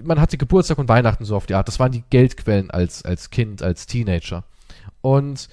man 0.03 0.19
hatte 0.19 0.37
Geburtstag 0.37 0.77
und 0.77 0.89
Weihnachten 0.89 1.25
so 1.25 1.35
auf 1.35 1.45
die 1.45 1.55
Art. 1.55 1.67
Das 1.67 1.79
waren 1.79 1.91
die 1.91 2.03
Geldquellen 2.09 2.69
als, 2.71 3.03
als 3.03 3.29
Kind, 3.29 3.63
als 3.63 3.87
Teenager. 3.87 4.43
Und 5.01 5.49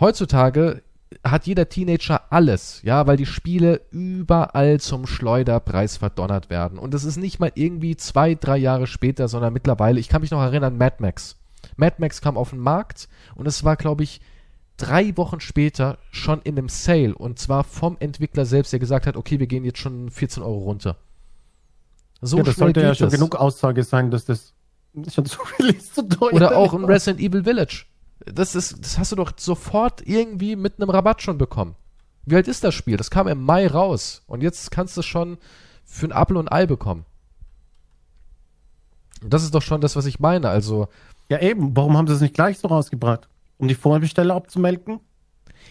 heutzutage 0.00 0.82
hat 1.24 1.46
jeder 1.46 1.68
Teenager 1.68 2.22
alles, 2.30 2.82
ja, 2.82 3.06
weil 3.06 3.16
die 3.16 3.26
Spiele 3.26 3.82
überall 3.90 4.80
zum 4.80 5.06
Schleuderpreis 5.06 5.96
verdonnert 5.96 6.50
werden. 6.50 6.78
Und 6.78 6.94
das 6.94 7.04
ist 7.04 7.16
nicht 7.16 7.38
mal 7.38 7.52
irgendwie 7.54 7.96
zwei, 7.96 8.34
drei 8.34 8.56
Jahre 8.56 8.86
später, 8.86 9.28
sondern 9.28 9.52
mittlerweile, 9.52 10.00
ich 10.00 10.08
kann 10.08 10.20
mich 10.20 10.32
noch 10.32 10.42
erinnern, 10.42 10.76
Mad 10.76 10.96
Max. 10.98 11.36
Mad 11.76 11.96
Max 11.98 12.20
kam 12.20 12.36
auf 12.36 12.50
den 12.50 12.58
Markt 12.58 13.08
und 13.34 13.46
es 13.46 13.64
war, 13.64 13.76
glaube 13.76 14.02
ich, 14.02 14.20
drei 14.76 15.16
Wochen 15.16 15.40
später 15.40 15.98
schon 16.10 16.42
in 16.42 16.58
einem 16.58 16.68
Sale 16.68 17.14
und 17.14 17.38
zwar 17.38 17.64
vom 17.64 17.96
Entwickler 18.00 18.44
selbst, 18.44 18.72
der 18.72 18.80
gesagt 18.80 19.06
hat, 19.06 19.16
okay, 19.16 19.38
wir 19.38 19.46
gehen 19.46 19.64
jetzt 19.64 19.78
schon 19.78 20.10
14 20.10 20.42
Euro 20.42 20.58
runter. 20.58 20.96
So 22.22 22.38
ja, 22.38 22.42
das 22.42 22.56
sollte 22.56 22.80
ja 22.80 22.94
schon 22.94 23.08
es. 23.08 23.14
genug 23.14 23.36
Aussage 23.36 23.82
sein, 23.84 24.10
dass 24.10 24.24
das 24.24 24.52
schon 25.12 25.26
zu 25.26 25.38
Release 25.58 25.92
zu 25.92 26.02
teuer 26.08 26.32
Oder 26.32 26.56
auch 26.56 26.72
ist. 26.72 26.78
in 26.80 26.84
Resident 26.86 27.20
Evil 27.20 27.44
Village. 27.44 27.84
Das 28.24 28.54
ist, 28.54 28.82
das 28.84 28.98
hast 28.98 29.12
du 29.12 29.16
doch 29.16 29.32
sofort 29.36 30.06
irgendwie 30.06 30.56
mit 30.56 30.80
einem 30.80 30.90
Rabatt 30.90 31.22
schon 31.22 31.36
bekommen. 31.38 31.76
Wie 32.24 32.34
alt 32.34 32.48
ist 32.48 32.64
das 32.64 32.74
Spiel? 32.74 32.96
Das 32.96 33.10
kam 33.10 33.28
im 33.28 33.42
Mai 33.42 33.66
raus. 33.68 34.22
Und 34.26 34.42
jetzt 34.42 34.70
kannst 34.70 34.96
du 34.96 35.00
es 35.00 35.06
schon 35.06 35.38
für 35.84 36.06
ein 36.06 36.12
Apfel 36.12 36.36
und 36.38 36.48
ein 36.48 36.52
Ei 36.62 36.66
bekommen. 36.66 37.04
Das 39.22 39.42
ist 39.42 39.54
doch 39.54 39.62
schon 39.62 39.80
das, 39.80 39.96
was 39.96 40.06
ich 40.06 40.18
meine. 40.20 40.48
Also, 40.48 40.88
Ja, 41.28 41.40
eben. 41.40 41.76
Warum 41.76 41.96
haben 41.96 42.06
sie 42.08 42.14
es 42.14 42.20
nicht 42.20 42.34
gleich 42.34 42.58
so 42.58 42.68
rausgebracht? 42.68 43.28
Um 43.58 43.68
die 43.68 43.74
Vorbesteller 43.74 44.34
abzumelken? 44.34 45.00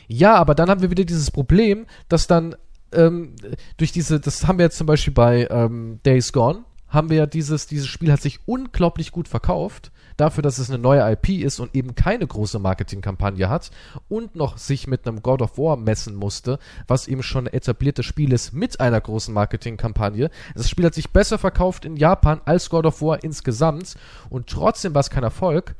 ja, 0.08 0.36
aber 0.36 0.56
dann 0.56 0.70
haben 0.70 0.82
wir 0.82 0.92
wieder 0.92 1.06
dieses 1.06 1.32
Problem, 1.32 1.86
dass 2.10 2.28
dann 2.28 2.56
ähm, 2.96 3.36
durch 3.78 3.92
diese, 3.92 4.20
das 4.20 4.48
haben 4.48 4.58
wir 4.58 4.66
jetzt 4.66 4.78
zum 4.78 4.88
Beispiel 4.88 5.14
bei 5.14 5.48
ähm, 5.50 6.00
Days 6.06 6.34
Gone, 6.34 6.66
haben 6.88 7.10
wir 7.10 7.18
ja 7.18 7.26
dieses, 7.26 7.68
dieses 7.68 7.88
Spiel 7.88 8.12
hat 8.12 8.22
sich 8.22 8.40
unglaublich 8.46 9.12
gut 9.12 9.28
verkauft, 9.28 9.92
dafür, 10.18 10.44
dass 10.44 10.60
es 10.60 10.70
eine 10.70 10.80
neue 10.80 11.12
IP 11.12 11.30
ist 11.44 11.60
und 11.60 11.76
eben 11.76 11.96
keine 11.96 12.26
große 12.26 12.60
Marketingkampagne 12.60 13.50
hat 13.50 13.72
und 14.08 14.36
noch 14.36 14.58
sich 14.58 14.88
mit 14.88 15.08
einem 15.08 15.22
God 15.22 15.42
of 15.42 15.58
War 15.58 15.78
messen 15.78 16.16
musste, 16.16 16.60
was 16.88 17.08
eben 17.08 17.24
schon 17.24 17.48
ein 17.48 17.54
etabliertes 17.54 18.06
Spiel 18.06 18.32
ist 18.32 18.54
mit 18.54 18.80
einer 18.80 19.02
großen 19.02 19.34
Marketingkampagne. 19.34 20.30
Das 20.56 20.70
Spiel 20.70 20.86
hat 20.86 20.94
sich 20.94 21.12
besser 21.12 21.38
verkauft 21.38 21.86
in 21.86 21.98
Japan 21.98 22.42
als 22.46 22.70
God 22.70 22.86
of 22.86 23.02
War 23.02 23.24
insgesamt 23.24 23.96
und 24.30 24.48
trotzdem 24.48 24.94
war 24.94 25.02
es 25.02 25.10
kein 25.10 25.24
Erfolg, 25.24 25.76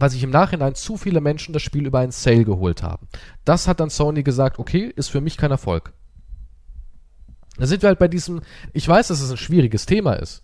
weil 0.00 0.10
sich 0.10 0.22
im 0.22 0.30
Nachhinein 0.30 0.74
zu 0.74 0.96
viele 0.96 1.20
Menschen 1.20 1.52
das 1.52 1.62
Spiel 1.62 1.86
über 1.86 1.98
einen 1.98 2.12
Sale 2.12 2.44
geholt 2.44 2.82
haben. 2.82 3.06
Das 3.44 3.68
hat 3.68 3.80
dann 3.80 3.90
Sony 3.90 4.22
gesagt, 4.22 4.58
okay, 4.58 4.92
ist 4.96 5.10
für 5.10 5.20
mich 5.20 5.36
kein 5.36 5.50
Erfolg. 5.50 5.92
Da 7.58 7.66
sind 7.66 7.82
wir 7.82 7.88
halt 7.88 7.98
bei 7.98 8.08
diesem, 8.08 8.40
ich 8.72 8.88
weiß, 8.88 9.08
dass 9.08 9.20
es 9.20 9.30
ein 9.30 9.36
schwieriges 9.36 9.86
Thema 9.86 10.14
ist. 10.14 10.42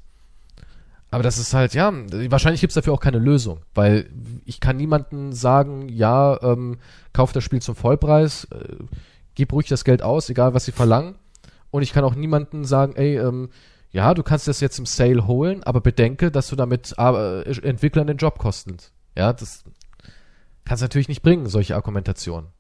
Aber 1.11 1.23
das 1.23 1.39
ist 1.39 1.55
halt, 1.55 1.73
ja, 1.73 1.93
wahrscheinlich 2.31 2.61
gibt 2.61 2.73
es 2.73 2.75
dafür 2.75 2.93
auch 2.93 3.01
keine 3.01 3.19
Lösung, 3.19 3.61
weil 3.75 4.11
ich 4.45 4.61
kann 4.61 4.77
niemandem 4.77 5.33
sagen, 5.33 5.89
ja, 5.89 6.41
ähm, 6.43 6.79
kauf 7.13 7.33
das 7.33 7.45
Spiel 7.45 7.63
zum 7.63 7.77
Vollpreis, 7.77 8.49
äh, 8.51 8.77
gib 9.35 9.53
ruhig 9.53 9.69
das 9.69 9.85
Geld 9.85 10.03
aus, 10.03 10.29
egal 10.29 10.53
was 10.53 10.65
sie 10.65 10.73
verlangen. 10.73 11.15
Und 11.71 11.83
ich 11.83 11.93
kann 11.93 12.05
auch 12.05 12.15
niemanden 12.15 12.65
sagen, 12.65 12.97
ey, 12.97 13.19
ähm, 13.19 13.51
ja, 13.93 14.13
du 14.13 14.23
kannst 14.23 14.49
das 14.49 14.61
jetzt 14.61 14.79
im 14.79 14.87
Sale 14.87 15.27
holen, 15.27 15.63
aber 15.63 15.81
bedenke, 15.81 16.31
dass 16.31 16.49
du 16.49 16.57
damit 16.57 16.95
äh, 16.99 17.43
Entwicklern 17.63 18.09
den 18.09 18.19
Job 18.19 18.39
kostest. 18.39 18.93
Ja, 19.17 19.33
das 19.33 19.65
kannst 20.65 20.83
natürlich 20.83 21.09
nicht 21.09 21.23
bringen, 21.23 21.49
solche 21.49 21.75
Argumentationen. 21.75 22.51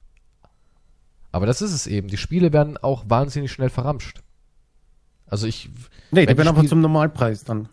Aber 1.32 1.46
das 1.46 1.60
ist 1.60 1.72
es 1.72 1.86
eben. 1.86 2.08
Die 2.08 2.16
Spiele 2.16 2.52
werden 2.52 2.78
auch 2.78 3.04
wahnsinnig 3.08 3.52
schnell 3.52 3.68
verramscht. 3.68 4.22
Also 5.26 5.46
ich. 5.46 5.68
Nee, 6.10 6.24
die 6.24 6.36
werden 6.36 6.48
aber 6.48 6.66
zum 6.66 6.80
Normalpreis 6.80 7.44
dann. 7.44 7.68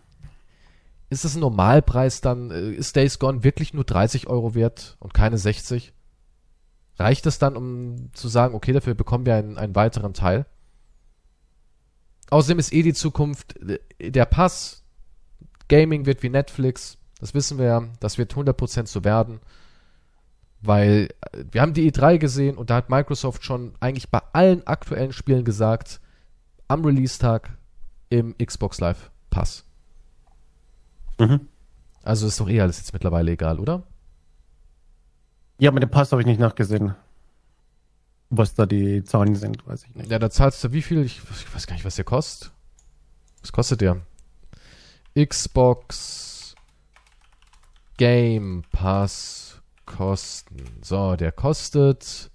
Ist 1.10 1.24
es 1.24 1.36
ein 1.36 1.42
Normalpreis 1.42 2.22
dann? 2.22 2.52
Äh, 2.52 2.72
ist 2.72 2.96
Days 2.96 3.20
Gone 3.20 3.44
wirklich 3.44 3.74
nur 3.74 3.84
30 3.84 4.28
Euro 4.28 4.56
wert 4.56 4.98
und 5.00 5.14
keine 5.14 5.38
60? 5.38 5.94
Reicht 6.98 7.26
es 7.26 7.40
dann, 7.40 7.56
um 7.56 8.10
zu 8.14 8.28
sagen, 8.28 8.56
okay, 8.56 8.74
dafür 8.74 8.96
bekommen 8.96 9.26
wir 9.26 9.36
einen, 9.36 9.58
einen 9.58 9.76
weiteren 9.76 10.14
Teil? 10.14 10.46
Außerdem 12.30 12.60
ist 12.60 12.74
eh 12.74 12.82
die 12.82 12.94
Zukunft, 12.94 13.58
äh, 13.62 14.12
der 14.12 14.26
Pass, 14.26 14.84
Gaming 15.70 16.06
wird 16.06 16.24
wie 16.24 16.30
Netflix, 16.30 16.98
das 17.24 17.34
wissen 17.34 17.58
wir 17.58 17.66
ja, 17.66 17.84
das 18.02 18.18
wird 18.18 18.34
100% 18.34 18.86
so 18.86 19.06
werden, 19.06 19.40
weil 20.62 21.08
äh, 21.32 21.46
wir 21.50 21.62
haben 21.62 21.74
die 21.74 21.90
E3 21.90 22.18
gesehen 22.18 22.58
und 22.58 22.70
da 22.70 22.76
hat 22.76 22.90
Microsoft 22.90 23.46
schon 23.46 23.76
eigentlich 23.80 24.10
bei 24.10 24.20
allen 24.34 24.68
aktuellen 24.68 25.14
Spielen 25.14 25.46
gesagt, 25.46 26.02
am 26.68 26.84
Release-Tag 26.84 27.58
im 28.10 28.36
Xbox 28.38 28.82
Live 28.82 29.10
Pass. 29.30 29.64
Mhm. 31.18 31.48
Also 32.04 32.28
ist 32.28 32.42
doch 32.42 32.50
eh 32.50 32.60
alles 32.60 32.80
jetzt 32.80 32.92
mittlerweile 32.92 33.32
egal, 33.32 33.62
oder? 33.62 33.84
Ja, 35.60 35.72
mit 35.72 35.82
dem 35.82 35.92
Pass 35.92 36.12
habe 36.12 36.22
ich 36.22 36.28
nicht 36.28 36.42
nachgesehen. 36.42 36.94
Was 38.32 38.54
da 38.54 38.66
die 38.66 39.06
Zahlen 39.06 39.36
sind, 39.36 39.66
weiß 39.66 39.86
ich 39.86 39.96
nicht. 39.96 40.12
Ja, 40.12 40.20
da 40.20 40.30
zahlst 40.30 40.62
du 40.62 40.74
wie 40.74 40.82
viel? 40.82 41.06
Ich, 41.06 41.22
ich 41.22 41.56
weiß 41.56 41.68
gar 41.68 41.76
nicht, 41.76 41.86
was 41.86 41.96
der 41.96 42.04
kostet. 42.04 42.52
Was 43.42 43.54
kostet 43.54 43.80
der? 43.80 44.02
Xbox 45.16 46.33
Game 47.98 48.64
Pass 48.72 49.62
Kosten. 49.86 50.80
So, 50.82 51.16
der 51.16 51.32
kostet 51.32 52.32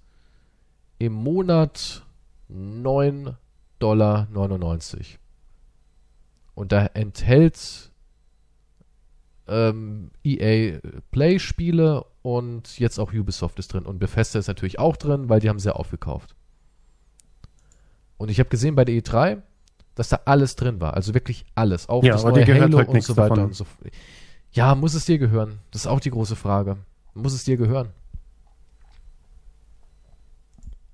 im 0.97 1.13
Monat 1.13 2.05
9,99 2.51 3.35
Dollar. 3.79 4.27
Und 6.55 6.71
da 6.71 6.85
enthält 6.87 7.91
ähm, 9.47 10.11
EA 10.23 10.79
Play 11.11 11.39
Spiele 11.39 12.05
und 12.21 12.79
jetzt 12.79 12.99
auch 12.99 13.13
Ubisoft 13.13 13.59
ist 13.59 13.73
drin. 13.73 13.85
Und 13.85 13.99
Bethesda 13.99 14.39
ist 14.39 14.47
natürlich 14.47 14.79
auch 14.79 14.97
drin, 14.97 15.29
weil 15.29 15.39
die 15.39 15.49
haben 15.49 15.59
sehr 15.59 15.77
aufgekauft. 15.77 16.35
Und 18.17 18.29
ich 18.29 18.39
habe 18.39 18.49
gesehen 18.49 18.75
bei 18.75 18.85
der 18.85 18.95
E3, 18.95 19.41
dass 19.95 20.09
da 20.09 20.21
alles 20.25 20.55
drin 20.55 20.81
war. 20.81 20.93
Also 20.93 21.13
wirklich 21.13 21.45
alles. 21.55 21.89
Auch 21.89 22.03
ja, 22.03 22.13
das 22.13 22.23
neue 22.23 22.45
Halo 22.45 22.77
halt 22.77 22.89
und 22.89 23.03
so 23.03 23.17
weiter 23.17 23.29
davon. 23.29 23.45
und 23.45 23.55
so 23.55 23.63
fort. 23.63 23.91
Ja, 24.51 24.75
muss 24.75 24.93
es 24.93 25.05
dir 25.05 25.17
gehören? 25.17 25.59
Das 25.71 25.81
ist 25.81 25.87
auch 25.87 25.99
die 25.99 26.11
große 26.11 26.35
Frage. 26.35 26.77
Muss 27.13 27.33
es 27.33 27.43
dir 27.43 27.57
gehören? 27.57 27.89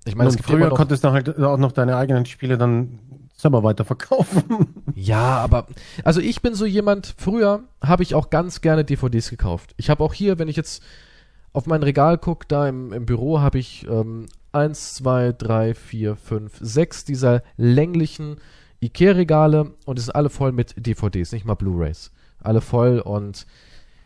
Ich 0.04 0.14
meine, 0.14 0.30
früher 0.30 0.70
konntest 0.70 1.02
du 1.04 1.10
halt 1.10 1.38
auch 1.40 1.58
noch 1.58 1.72
deine 1.72 1.96
eigenen 1.96 2.26
Spiele 2.26 2.56
dann 2.56 3.00
selber 3.34 3.62
weiterverkaufen. 3.62 4.44
Ja, 4.98 5.36
aber 5.40 5.66
also 6.04 6.22
ich 6.22 6.40
bin 6.40 6.54
so 6.54 6.64
jemand, 6.64 7.14
früher 7.18 7.64
habe 7.82 8.02
ich 8.02 8.14
auch 8.14 8.30
ganz 8.30 8.62
gerne 8.62 8.82
DVDs 8.82 9.28
gekauft. 9.28 9.74
Ich 9.76 9.90
habe 9.90 10.02
auch 10.02 10.14
hier, 10.14 10.38
wenn 10.38 10.48
ich 10.48 10.56
jetzt 10.56 10.82
auf 11.52 11.66
mein 11.66 11.82
Regal 11.82 12.16
gucke, 12.16 12.46
da 12.48 12.66
im, 12.66 12.94
im 12.94 13.04
Büro 13.04 13.40
habe 13.40 13.58
ich 13.58 13.86
ähm, 13.90 14.24
1, 14.52 14.94
2, 14.94 15.32
3, 15.32 15.74
4, 15.74 16.16
5, 16.16 16.52
6 16.58 17.04
dieser 17.04 17.42
länglichen 17.58 18.36
Ikea-Regale 18.80 19.74
und 19.84 19.98
die 19.98 20.02
sind 20.02 20.14
alle 20.14 20.30
voll 20.30 20.52
mit 20.52 20.74
DVDs, 20.78 21.32
nicht 21.32 21.44
mal 21.44 21.54
Blu-Rays. 21.54 22.10
Alle 22.46 22.60
voll 22.60 23.00
und 23.00 23.46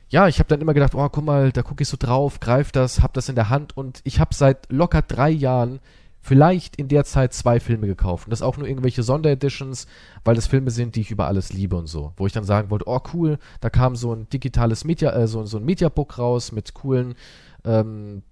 ja, 0.09 0.27
ich 0.27 0.41
habe 0.41 0.49
dann 0.49 0.61
immer 0.61 0.75
gedacht, 0.75 0.95
oh, 0.97 1.09
guck 1.09 1.25
mal, 1.25 1.53
da 1.53 1.63
gucke 1.63 1.83
ich 1.83 1.89
so 1.89 1.97
drauf, 1.99 2.41
greif 2.41 2.73
das, 2.73 3.01
hab 3.01 3.15
das 3.15 3.29
in 3.29 3.37
der 3.37 3.49
Hand 3.49 3.77
und 3.77 4.01
ich 4.03 4.19
habe 4.19 4.35
seit 4.35 4.71
locker 4.73 5.03
drei 5.03 5.31
Jahren 5.31 5.79
vielleicht 6.21 6.77
in 6.77 6.89
der 6.89 7.05
Zeit 7.05 7.33
zwei 7.33 7.61
Filme 7.61 7.87
gekauft. 7.87 8.27
Und 8.27 8.31
das 8.31 8.43
auch 8.43 8.57
nur 8.57 8.69
irgendwelche 8.69 9.03
Sondereditions, 9.03 9.87
weil 10.25 10.35
das 10.35 10.47
Filme 10.47 10.71
sind, 10.71 10.97
die 10.97 11.01
ich 11.01 11.11
über 11.11 11.27
alles 11.27 11.53
liebe 11.53 11.77
und 11.77 11.87
so. 11.87 12.13
Wo 12.17 12.27
ich 12.27 12.33
dann 12.33 12.45
sagen 12.45 12.71
wollte, 12.71 12.87
oh 12.89 13.01
cool, 13.15 13.39
da 13.61 13.71
kam 13.71 13.97
so 13.97 14.13
ein 14.13 14.29
digitales 14.29 14.85
Media, 14.85 15.13
äh, 15.13 15.27
so, 15.27 15.45
so 15.47 15.57
ein 15.57 15.65
Mediabook 15.65 16.19
raus 16.19 16.53
mit 16.53 16.75
coolen 16.75 17.15
ähm, 17.65 18.23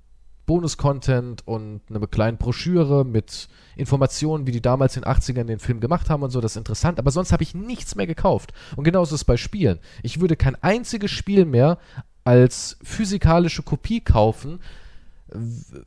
Bonus-Content 0.48 1.46
und 1.46 1.82
eine 1.88 2.04
kleine 2.08 2.36
Broschüre 2.36 3.04
mit 3.04 3.48
Informationen, 3.76 4.48
wie 4.48 4.50
die 4.50 4.60
damals 4.60 4.96
in 4.96 5.02
den 5.02 5.12
80ern 5.12 5.44
den 5.44 5.60
Film 5.60 5.78
gemacht 5.78 6.10
haben 6.10 6.24
und 6.24 6.30
so. 6.30 6.40
Das 6.40 6.52
ist 6.52 6.56
interessant. 6.56 6.98
Aber 6.98 7.12
sonst 7.12 7.30
habe 7.30 7.44
ich 7.44 7.54
nichts 7.54 7.94
mehr 7.94 8.08
gekauft. 8.08 8.52
Und 8.74 8.82
genauso 8.82 9.14
ist 9.14 9.20
es 9.20 9.24
bei 9.24 9.36
Spielen. 9.36 9.78
Ich 10.02 10.20
würde 10.20 10.34
kein 10.34 10.56
einziges 10.60 11.12
Spiel 11.12 11.44
mehr 11.44 11.78
als 12.24 12.78
physikalische 12.82 13.62
Kopie 13.62 14.00
kaufen, 14.00 14.58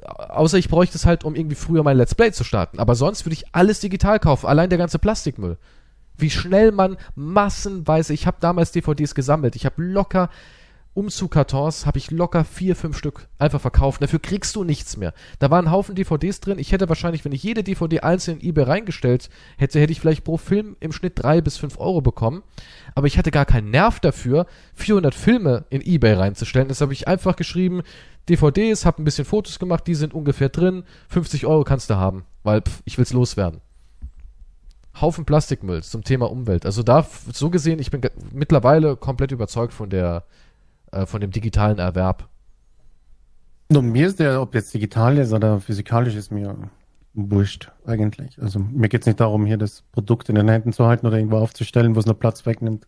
außer 0.05 0.57
ich 0.57 0.69
bräuchte 0.69 0.97
es 0.97 1.05
halt, 1.05 1.23
um 1.23 1.35
irgendwie 1.35 1.55
früher 1.55 1.83
mein 1.83 1.97
Let's 1.97 2.15
Play 2.15 2.31
zu 2.31 2.43
starten. 2.43 2.79
Aber 2.79 2.95
sonst 2.95 3.25
würde 3.25 3.33
ich 3.33 3.45
alles 3.51 3.79
digital 3.79 4.19
kaufen, 4.19 4.47
allein 4.47 4.69
der 4.69 4.79
ganze 4.79 4.99
Plastikmüll. 4.99 5.57
Wie 6.17 6.29
schnell 6.29 6.71
man 6.71 6.97
massenweise, 7.15 8.13
ich 8.13 8.27
habe 8.27 8.37
damals 8.39 8.71
DVDs 8.71 9.15
gesammelt, 9.15 9.55
ich 9.55 9.65
habe 9.65 9.83
locker 9.83 10.29
Umzugkartons 10.93 11.85
habe 11.85 11.97
ich 11.97 12.11
locker 12.11 12.43
vier, 12.43 12.75
fünf 12.75 12.97
Stück 12.97 13.29
einfach 13.39 13.61
verkauft. 13.61 14.01
Dafür 14.01 14.19
kriegst 14.19 14.55
du 14.57 14.65
nichts 14.65 14.97
mehr. 14.97 15.13
Da 15.39 15.49
waren 15.49 15.71
Haufen 15.71 15.95
DVDs 15.95 16.41
drin. 16.41 16.59
Ich 16.59 16.73
hätte 16.73 16.89
wahrscheinlich, 16.89 17.23
wenn 17.23 17.31
ich 17.31 17.43
jede 17.43 17.63
DVD 17.63 18.01
einzeln 18.01 18.39
in 18.39 18.49
eBay 18.49 18.65
reingestellt 18.65 19.29
hätte, 19.57 19.79
hätte 19.79 19.93
ich 19.93 20.01
vielleicht 20.01 20.25
pro 20.25 20.35
Film 20.35 20.75
im 20.81 20.91
Schnitt 20.91 21.13
drei 21.15 21.39
bis 21.39 21.55
fünf 21.55 21.79
Euro 21.79 22.01
bekommen. 22.01 22.43
Aber 22.93 23.07
ich 23.07 23.17
hatte 23.17 23.31
gar 23.31 23.45
keinen 23.45 23.69
Nerv 23.69 24.01
dafür, 24.01 24.47
400 24.75 25.15
Filme 25.15 25.65
in 25.69 25.81
eBay 25.81 26.13
reinzustellen. 26.13 26.67
Das 26.67 26.81
habe 26.81 26.91
ich 26.91 27.07
einfach 27.07 27.37
geschrieben, 27.37 27.83
DVDs, 28.27 28.85
habe 28.85 29.01
ein 29.01 29.05
bisschen 29.05 29.25
Fotos 29.25 29.59
gemacht, 29.59 29.87
die 29.87 29.95
sind 29.95 30.13
ungefähr 30.13 30.49
drin. 30.49 30.83
50 31.07 31.45
Euro 31.45 31.63
kannst 31.63 31.89
du 31.89 31.95
haben, 31.95 32.25
weil 32.43 32.61
pff, 32.61 32.81
ich 32.83 32.97
will's 32.97 33.13
loswerden. 33.13 33.61
Haufen 34.99 35.23
Plastikmüll 35.23 35.83
zum 35.83 36.03
Thema 36.03 36.29
Umwelt. 36.29 36.65
Also 36.65 36.83
da, 36.83 37.07
so 37.31 37.49
gesehen, 37.49 37.79
ich 37.79 37.91
bin 37.91 38.01
mittlerweile 38.33 38.97
komplett 38.97 39.31
überzeugt 39.31 39.73
von 39.73 39.89
der, 39.89 40.25
äh, 40.91 41.05
von 41.05 41.21
dem 41.21 41.31
digitalen 41.31 41.79
Erwerb. 41.79 42.27
Nun, 43.69 43.91
mir 43.91 44.07
ist 44.07 44.19
der, 44.19 44.41
ob 44.41 44.53
jetzt 44.53 44.73
digital 44.73 45.17
ist 45.17 45.31
oder 45.31 45.59
physikalisch, 45.61 46.15
ist 46.15 46.31
mir 46.31 46.55
wurscht 47.13 47.71
eigentlich. 47.85 48.41
Also 48.41 48.59
mir 48.59 48.89
geht 48.89 49.01
es 49.01 49.07
nicht 49.07 49.19
darum, 49.19 49.45
hier 49.45 49.57
das 49.57 49.83
Produkt 49.91 50.29
in 50.29 50.35
den 50.35 50.47
Händen 50.47 50.73
zu 50.73 50.85
halten 50.85 51.07
oder 51.07 51.17
irgendwo 51.17 51.37
aufzustellen, 51.37 51.95
wo 51.95 51.99
es 51.99 52.05
nur 52.05 52.17
Platz 52.17 52.45
wegnimmt. 52.45 52.85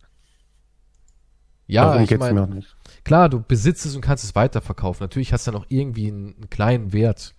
Ja, 1.66 1.86
darum 1.86 2.02
ich 2.02 2.18
meine, 2.18 2.62
klar, 3.04 3.28
du 3.28 3.40
besitzt 3.40 3.86
es 3.86 3.94
und 3.96 4.02
kannst 4.02 4.24
es 4.24 4.34
weiterverkaufen. 4.34 5.02
Natürlich 5.02 5.32
hast 5.32 5.46
du 5.46 5.52
dann 5.52 5.60
auch 5.60 5.66
irgendwie 5.68 6.08
einen, 6.08 6.34
einen, 6.34 6.50
kleinen 6.50 6.92
Wert. 6.92 7.34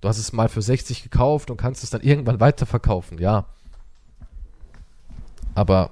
Du 0.00 0.08
hast 0.08 0.18
es 0.18 0.32
mal 0.32 0.48
für 0.48 0.62
60 0.62 1.02
gekauft 1.02 1.50
und 1.50 1.56
kannst 1.56 1.84
es 1.84 1.90
dann 1.90 2.00
irgendwann 2.00 2.40
weiterverkaufen, 2.40 3.18
ja. 3.18 3.46
Aber 5.54 5.90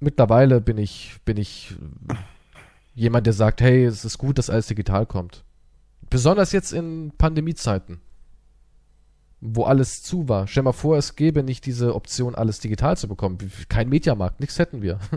mittlerweile 0.00 0.60
bin 0.60 0.78
ich, 0.78 1.16
bin 1.24 1.36
ich 1.36 1.74
jemand, 2.94 3.26
der 3.26 3.32
sagt, 3.32 3.60
hey, 3.60 3.84
es 3.84 4.04
ist 4.04 4.18
gut, 4.18 4.38
dass 4.38 4.50
alles 4.50 4.66
digital 4.66 5.06
kommt. 5.06 5.44
Besonders 6.08 6.52
jetzt 6.52 6.72
in 6.72 7.12
Pandemiezeiten, 7.18 8.00
wo 9.40 9.64
alles 9.64 10.02
zu 10.02 10.28
war. 10.28 10.46
Stell 10.46 10.62
mal 10.62 10.72
vor, 10.72 10.96
es 10.96 11.16
gäbe 11.16 11.42
nicht 11.42 11.66
diese 11.66 11.94
Option, 11.94 12.34
alles 12.34 12.60
digital 12.60 12.96
zu 12.96 13.08
bekommen. 13.08 13.38
Kein 13.68 13.88
Mediamarkt, 13.88 14.40
nichts 14.40 14.58
hätten 14.58 14.82
wir. 14.82 14.98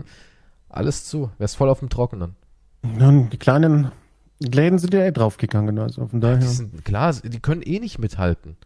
Alles 0.72 1.04
zu, 1.04 1.32
wär's 1.38 1.56
voll 1.56 1.68
auf 1.68 1.80
dem 1.80 1.88
Trockenen. 1.88 2.36
Nun, 2.82 3.28
die 3.30 3.38
kleinen 3.38 3.90
Läden 4.38 4.78
sind 4.78 4.94
ja 4.94 5.04
eh 5.04 5.10
draufgegangen, 5.10 5.80
also 5.80 6.06
von 6.06 6.20
daher. 6.20 6.38
Die 6.38 6.46
sind, 6.46 6.84
klar, 6.84 7.12
die 7.12 7.40
können 7.40 7.62
eh 7.62 7.80
nicht 7.80 7.98
mithalten. 7.98 8.56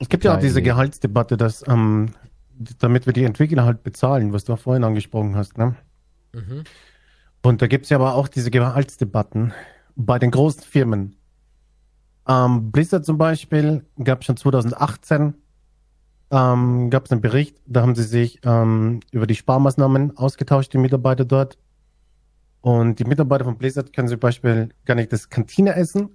Es 0.00 0.08
gibt 0.08 0.24
ja 0.24 0.34
auch 0.34 0.40
diese 0.40 0.60
Gehaltsdebatte, 0.60 1.36
dass 1.36 1.66
ähm, 1.68 2.10
damit 2.78 3.06
wir 3.06 3.12
die 3.12 3.24
Entwickler 3.24 3.64
halt 3.64 3.82
bezahlen, 3.82 4.32
was 4.32 4.44
du 4.44 4.52
auch 4.52 4.58
vorhin 4.58 4.84
angesprochen 4.84 5.36
hast. 5.36 5.58
Ne? 5.58 5.76
Mhm. 6.32 6.64
Und 7.42 7.62
da 7.62 7.66
gibt 7.66 7.84
es 7.84 7.90
ja 7.90 7.98
aber 7.98 8.14
auch 8.14 8.28
diese 8.28 8.50
Gehaltsdebatten 8.50 9.52
bei 9.96 10.18
den 10.18 10.30
großen 10.30 10.62
Firmen. 10.62 11.16
Ähm, 12.28 12.70
Blizzard 12.70 13.04
zum 13.04 13.18
Beispiel 13.18 13.84
gab 14.02 14.24
schon 14.24 14.36
2018 14.36 15.34
ähm, 16.30 16.90
gab 16.90 17.06
es 17.06 17.12
einen 17.12 17.20
Bericht, 17.20 17.56
da 17.66 17.82
haben 17.82 17.94
sie 17.94 18.02
sich 18.02 18.40
ähm, 18.44 19.00
über 19.12 19.26
die 19.26 19.34
Sparmaßnahmen 19.34 20.16
ausgetauscht, 20.16 20.72
die 20.72 20.78
Mitarbeiter 20.78 21.24
dort. 21.24 21.58
Und 22.60 22.98
die 22.98 23.04
Mitarbeiter 23.04 23.44
von 23.44 23.56
Blizzard 23.56 23.92
können 23.92 24.08
zum 24.08 24.18
Beispiel 24.18 24.70
gar 24.84 24.94
nicht 24.94 25.12
das 25.12 25.30
Kantineessen 25.30 26.10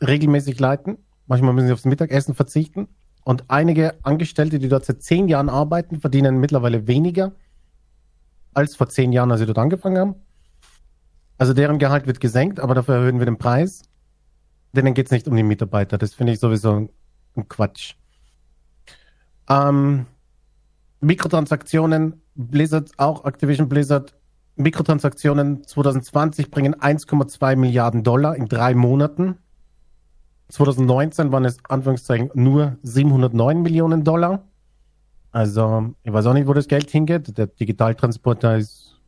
regelmäßig 0.00 0.58
leiten. 0.58 0.98
Manchmal 1.26 1.52
müssen 1.52 1.66
sie 1.66 1.72
aufs 1.72 1.84
Mittagessen 1.84 2.34
verzichten. 2.34 2.88
Und 3.28 3.44
einige 3.48 4.02
Angestellte, 4.04 4.58
die 4.58 4.70
dort 4.70 4.86
seit 4.86 5.02
zehn 5.02 5.28
Jahren 5.28 5.50
arbeiten, 5.50 6.00
verdienen 6.00 6.38
mittlerweile 6.40 6.86
weniger 6.86 7.32
als 8.54 8.74
vor 8.74 8.88
zehn 8.88 9.12
Jahren, 9.12 9.30
als 9.30 9.40
sie 9.40 9.44
dort 9.44 9.58
angefangen 9.58 9.98
haben. 9.98 10.14
Also 11.36 11.52
deren 11.52 11.78
Gehalt 11.78 12.06
wird 12.06 12.20
gesenkt, 12.20 12.58
aber 12.58 12.74
dafür 12.74 12.94
erhöhen 12.94 13.18
wir 13.18 13.26
den 13.26 13.36
Preis. 13.36 13.82
Denen 14.72 14.94
geht 14.94 15.08
es 15.08 15.12
nicht 15.12 15.28
um 15.28 15.36
die 15.36 15.42
Mitarbeiter. 15.42 15.98
Das 15.98 16.14
finde 16.14 16.32
ich 16.32 16.40
sowieso 16.40 16.88
ein 17.36 17.48
Quatsch. 17.50 17.96
Ähm, 19.50 20.06
Mikrotransaktionen, 21.00 22.22
Blizzard, 22.34 22.92
auch 22.96 23.26
Activision 23.26 23.68
Blizzard, 23.68 24.14
Mikrotransaktionen 24.56 25.64
2020 25.64 26.50
bringen 26.50 26.76
1,2 26.76 27.56
Milliarden 27.56 28.04
Dollar 28.04 28.36
in 28.36 28.48
drei 28.48 28.74
Monaten. 28.74 29.36
2019 30.48 31.30
waren 31.30 31.44
es 31.44 31.58
Anführungszeichen 31.68 32.30
nur 32.34 32.76
709 32.82 33.62
Millionen 33.62 34.04
Dollar. 34.04 34.44
Also, 35.30 35.94
ich 36.02 36.12
weiß 36.12 36.26
auch 36.26 36.32
nicht, 36.32 36.46
wo 36.46 36.54
das 36.54 36.68
Geld 36.68 36.90
hingeht. 36.90 37.36
Der 37.36 37.46
Digitaltransporter 37.46 38.56
ist, 38.56 38.98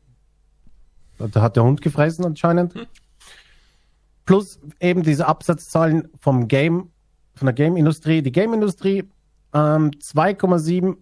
da 1.19 1.41
hat 1.41 1.57
der 1.57 1.65
Hund 1.65 1.81
gefressen 1.81 2.25
anscheinend. 2.25 2.75
Plus 4.27 4.61
eben 4.81 5.03
diese 5.03 5.27
Absatzzahlen 5.27 6.09
vom 6.19 6.47
Game, 6.47 6.91
von 7.35 7.47
der 7.47 7.55
Game-Industrie. 7.55 8.23
Die 8.23 8.33
Game-Industrie, 8.33 9.05
ähm, 9.55 9.91
2,7 9.99 10.97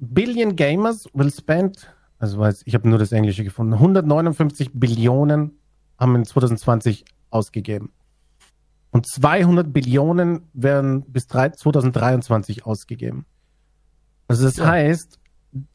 Billion 0.00 0.56
Gamers 0.56 1.08
will 1.12 1.32
spend, 1.32 1.92
also 2.18 2.38
weiß, 2.38 2.62
ich 2.66 2.74
habe 2.74 2.88
nur 2.88 2.98
das 2.98 3.12
Englische 3.12 3.44
gefunden, 3.44 3.74
159 3.74 4.70
Billionen 4.74 5.58
haben 5.98 6.14
in 6.16 6.24
2020 6.24 7.04
ausgegeben. 7.30 7.92
Und 8.90 9.06
200 9.06 9.72
Billionen 9.72 10.48
werden 10.54 11.02
bis 11.02 11.26
2023 11.26 12.64
ausgegeben. 12.64 13.26
Also 14.28 14.44
das 14.44 14.56
ja. 14.56 14.66
heißt, 14.66 15.18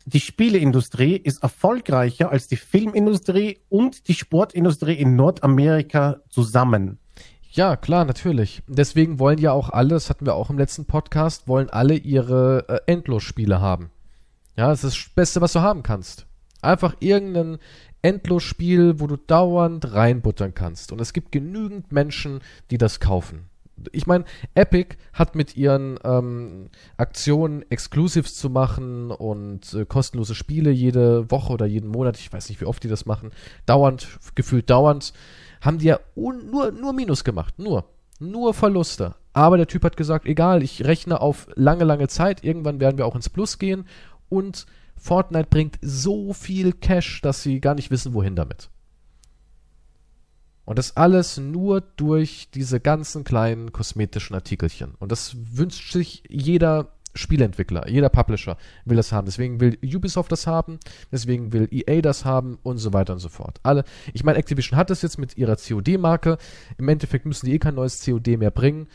die 0.06 0.19
Spieleindustrie 0.19 1.15
ist 1.15 1.41
erfolgreicher 1.44 2.31
als 2.31 2.48
die 2.48 2.56
Filmindustrie 2.56 3.60
und 3.69 4.07
die 4.07 4.14
Sportindustrie 4.14 4.94
in 4.94 5.15
Nordamerika 5.15 6.22
zusammen. 6.30 6.99
Ja, 7.52 7.76
klar, 7.76 8.06
natürlich. 8.06 8.64
Deswegen 8.68 9.19
wollen 9.19 9.38
ja 9.38 9.52
auch 9.52 9.69
alle, 9.69 9.90
das 9.90 10.10
hatten 10.10 10.26
wir 10.26 10.34
auch 10.34 10.49
im 10.49 10.57
letzten 10.57 10.85
Podcast, 10.85 11.48
wollen 11.48 11.69
alle 11.69 11.95
ihre 11.95 12.65
äh, 12.68 12.91
Endlosspiele 12.91 13.61
haben. 13.61 13.91
Ja, 14.56 14.69
das 14.69 14.84
ist 14.84 14.98
das 14.98 15.14
Beste, 15.14 15.41
was 15.41 15.53
du 15.53 15.61
haben 15.61 15.84
kannst. 15.84 16.26
Einfach 16.61 16.95
irgendein 16.99 17.57
Endlosspiel, 18.04 19.00
wo 19.00 19.08
du 19.08 19.16
dauernd 19.16 19.94
reinbuttern 19.94 20.54
kannst. 20.54 20.92
Und 20.92 21.02
es 21.02 21.14
gibt 21.14 21.32
genügend 21.32 21.92
Menschen, 21.92 22.42
die 22.70 22.78
das 22.78 23.00
kaufen. 23.00 23.50
Ich 23.92 24.06
meine, 24.06 24.26
Epic 24.54 24.98
hat 25.14 25.36
mit 25.36 25.58
ihren 25.58 26.00
ähm, 26.04 26.70
Aktionen 26.98 27.66
Exclusives 27.72 28.36
zu 28.36 28.50
machen 28.50 29.10
und 29.10 29.74
äh, 29.74 29.86
kostenlose 29.86 30.36
Spiele 30.36 30.70
jede 30.70 31.30
Woche 31.32 31.52
oder 31.54 31.66
jeden 31.66 31.90
Monat, 31.90 32.20
ich 32.20 32.32
weiß 32.32 32.50
nicht, 32.50 32.62
wie 32.62 32.66
oft 32.66 32.84
die 32.84 32.88
das 32.88 33.08
machen, 33.08 33.32
dauernd, 33.66 34.20
gefühlt 34.36 34.70
dauernd, 34.70 35.14
haben 35.62 35.80
die 35.80 35.88
ja 35.88 36.00
nur, 36.16 36.72
nur 36.72 36.94
Minus 36.94 37.24
gemacht. 37.24 37.58
Nur. 37.58 37.86
Nur 38.20 38.54
Verluste. 38.54 39.16
Aber 39.34 39.58
der 39.58 39.68
Typ 39.68 39.84
hat 39.84 39.98
gesagt, 39.98 40.28
egal, 40.28 40.62
ich 40.62 40.86
rechne 40.86 41.20
auf 41.20 41.48
lange, 41.56 41.84
lange 41.84 42.08
Zeit, 42.08 42.44
irgendwann 42.44 42.80
werden 42.80 42.98
wir 42.98 43.08
auch 43.08 43.16
ins 43.16 43.30
Plus 43.30 43.58
gehen 43.58 43.86
und 44.30 44.68
Fortnite 45.04 45.50
bringt 45.50 45.78
so 45.82 46.32
viel 46.32 46.72
Cash, 46.72 47.20
dass 47.22 47.44
sie 47.44 47.60
gar 47.60 47.76
nicht 47.76 47.92
wissen, 47.92 48.14
wohin 48.14 48.38
damit. 48.38 48.70
Und 50.64 50.80
das 50.80 50.96
alles 50.96 51.38
nur 51.38 51.82
durch 51.82 52.50
diese 52.54 52.80
ganzen 52.80 53.26
kleinen 53.26 53.74
kosmetischen 53.74 54.34
Artikelchen. 54.34 54.96
Und 55.00 55.12
das 55.12 55.36
wünscht 55.58 55.92
sich 55.92 56.24
jeder 56.30 56.94
Spielentwickler, 57.16 57.90
jeder 57.90 58.08
Publisher 58.08 58.58
will 58.86 58.96
das 58.96 59.12
haben. 59.12 59.26
Deswegen 59.26 59.60
will 59.60 59.78
Ubisoft 59.84 60.32
das 60.32 60.48
haben, 60.48 60.80
deswegen 61.12 61.52
will 61.52 61.68
EA 61.70 62.02
das 62.02 62.24
haben 62.24 62.58
und 62.64 62.78
so 62.78 62.94
weiter 62.94 63.12
und 63.12 63.20
so 63.20 63.28
fort. 63.28 63.60
Alle, 63.62 63.84
ich 64.14 64.24
meine, 64.24 64.38
Activision 64.38 64.78
hat 64.78 64.90
es 64.90 65.02
jetzt 65.02 65.20
mit 65.20 65.38
ihrer 65.38 65.58
COD-Marke. 65.58 66.38
Im 66.78 66.88
Endeffekt 66.88 67.26
müssen 67.26 67.46
die 67.46 67.54
eh 67.54 67.60
kein 67.60 67.76
neues 67.76 68.04
COD 68.04 68.38
mehr 68.38 68.52
bringen. 68.52 68.88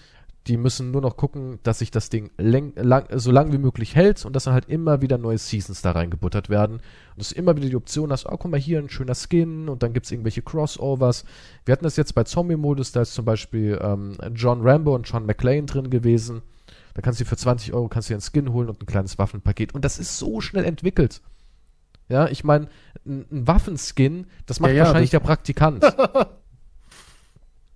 Die 0.48 0.56
müssen 0.56 0.90
nur 0.90 1.02
noch 1.02 1.16
gucken, 1.18 1.58
dass 1.62 1.80
sich 1.80 1.90
das 1.90 2.08
Ding 2.08 2.30
lang, 2.38 2.72
so 3.14 3.30
lang 3.30 3.52
wie 3.52 3.58
möglich 3.58 3.94
hält 3.94 4.24
und 4.24 4.34
dass 4.34 4.44
dann 4.44 4.54
halt 4.54 4.68
immer 4.68 5.02
wieder 5.02 5.18
neue 5.18 5.36
Seasons 5.36 5.82
da 5.82 5.92
reingebuttert 5.92 6.48
werden. 6.48 6.76
Und 6.76 7.18
dass 7.18 7.28
du 7.28 7.34
immer 7.34 7.54
wieder 7.54 7.68
die 7.68 7.76
Option 7.76 8.10
hast, 8.10 8.24
oh, 8.26 8.36
guck 8.38 8.50
mal 8.50 8.58
hier, 8.58 8.78
ein 8.78 8.88
schöner 8.88 9.14
Skin 9.14 9.68
und 9.68 9.82
dann 9.82 9.92
gibt 9.92 10.06
es 10.06 10.12
irgendwelche 10.12 10.40
Crossovers. 10.40 11.26
Wir 11.66 11.72
hatten 11.72 11.84
das 11.84 11.96
jetzt 11.96 12.14
bei 12.14 12.24
Zombie-Modus, 12.24 12.92
da 12.92 13.02
ist 13.02 13.12
zum 13.12 13.26
Beispiel 13.26 13.78
ähm, 13.82 14.16
John 14.34 14.62
Rambo 14.62 14.94
und 14.94 15.06
John 15.06 15.26
McClane 15.26 15.66
drin 15.66 15.90
gewesen. 15.90 16.40
Da 16.94 17.02
kannst 17.02 17.20
du 17.20 17.26
für 17.26 17.36
20 17.36 17.74
Euro 17.74 17.88
kannst 17.88 18.08
du 18.08 18.14
einen 18.14 18.22
Skin 18.22 18.52
holen 18.52 18.70
und 18.70 18.82
ein 18.82 18.86
kleines 18.86 19.18
Waffenpaket. 19.18 19.74
Und 19.74 19.84
das 19.84 19.98
ist 19.98 20.18
so 20.18 20.40
schnell 20.40 20.64
entwickelt. 20.64 21.20
Ja, 22.08 22.26
ich 22.26 22.42
meine, 22.42 22.68
ein, 23.06 23.26
ein 23.30 23.46
Waffenskin, 23.46 24.26
das 24.46 24.60
macht 24.60 24.70
ja, 24.70 24.78
ja, 24.78 24.84
wahrscheinlich 24.84 25.10
das 25.10 25.20
der 25.20 25.26
Praktikant. 25.26 25.84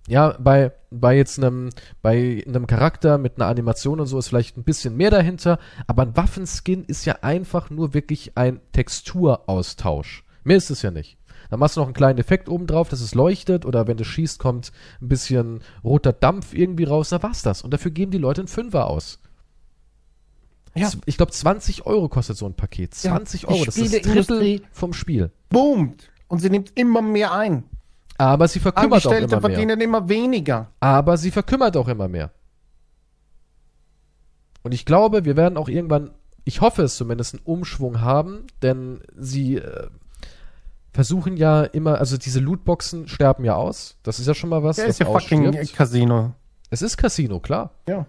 Ja, 0.09 0.37
bei, 0.39 0.73
bei 0.91 1.17
jetzt 1.17 1.39
einem, 1.39 1.71
bei 2.03 2.45
einem 2.47 2.67
Charakter 2.67 3.19
mit 3.19 3.37
einer 3.37 3.47
Animation 3.47 4.01
und 4.01 4.07
so 4.07 4.19
ist 4.19 4.29
vielleicht 4.29 4.57
ein 4.57 4.65
bisschen 4.65 4.97
mehr 4.97 5.11
dahinter, 5.11 5.59
aber 5.87 6.03
ein 6.03 6.17
Waffenskin 6.17 6.85
ist 6.85 7.05
ja 7.05 7.19
einfach 7.23 7.71
nur 7.71 7.95
wirklich 7.95 8.37
ein 8.37 8.61
Texturaustausch. 8.73 10.25
Mehr 10.45 10.57
ist 10.57 10.71
es 10.71 10.83
ja 10.83 10.91
nicht. 10.91 11.19
Dann 11.51 11.61
machst 11.61 11.77
du 11.77 11.81
noch 11.81 11.87
einen 11.87 11.95
kleinen 11.95 12.19
Effekt 12.19 12.49
oben 12.49 12.67
drauf, 12.67 12.89
dass 12.89 13.01
es 13.01 13.15
leuchtet 13.15 13.65
oder 13.65 13.87
wenn 13.87 13.97
du 13.97 14.05
schießt, 14.05 14.39
kommt 14.39 14.73
ein 15.01 15.09
bisschen 15.09 15.61
roter 15.85 16.13
Dampf 16.13 16.55
irgendwie 16.55 16.85
raus, 16.85 17.11
da 17.11 17.23
war's 17.23 17.43
das. 17.43 17.63
Und 17.63 17.73
dafür 17.73 17.91
geben 17.91 18.11
die 18.11 18.19
Leute 18.19 18.41
einen 18.41 18.49
Fünfer 18.49 18.89
aus. 18.89 19.19
Ja. 20.75 20.91
Ich 21.05 21.17
glaube, 21.19 21.33
20 21.33 21.87
Euro 21.87 22.09
kostet 22.09 22.39
so 22.39 22.47
ein 22.47 22.55
Paket. 22.55 22.95
20 22.95 23.43
ja, 23.43 23.49
Euro, 23.49 23.65
das 23.67 23.77
ist 23.77 23.95
das 23.95 24.03
Drittel 24.03 24.63
vom 24.73 24.95
Spiel. 24.95 25.31
Boomt. 25.51 26.11
Und 26.29 26.39
sie 26.39 26.49
nimmt 26.49 26.73
immer 26.75 27.03
mehr 27.03 27.33
ein. 27.33 27.65
Aber 28.23 28.47
sie 28.47 28.61
verkümmert 28.61 29.05
auch 29.05 29.11
immer 29.11 29.27
mehr. 29.27 29.41
verdienen 29.41 29.81
immer 29.81 30.09
weniger. 30.09 30.69
Aber 30.79 31.17
sie 31.17 31.33
verkümmert 31.33 31.77
auch 31.77 31.89
immer 31.89 32.07
mehr. 32.07 32.31
Und 34.63 34.73
ich 34.73 34.87
glaube, 34.87 35.25
wir 35.25 35.37
werden 35.37 35.57
auch 35.57 35.69
irgendwann, 35.69 36.13
ich 36.45 36.61
hoffe 36.61 36.83
es 36.83 36.97
zumindest, 36.97 37.35
einen 37.35 37.43
Umschwung 37.45 38.01
haben, 38.01 38.47
denn 38.63 39.01
sie 39.17 39.57
äh, 39.57 39.89
versuchen 40.93 41.37
ja 41.37 41.65
immer, 41.65 41.99
also 41.99 42.17
diese 42.17 42.39
Lootboxen 42.39 43.09
sterben 43.09 43.45
ja 43.45 43.57
aus. 43.57 43.97
Das 44.05 44.21
ist 44.21 44.29
ja 44.29 44.35
schon 44.35 44.51
mal 44.51 44.63
was. 44.63 44.77
Ja, 44.77 44.85
ist 44.85 45.01
ja 45.01 45.07
fucking 45.07 45.51
Casino. 45.75 46.33
Es 46.71 46.81
ist 46.81 46.97
Casino, 46.97 47.41
klar. 47.41 47.73
Ja. 47.89 48.07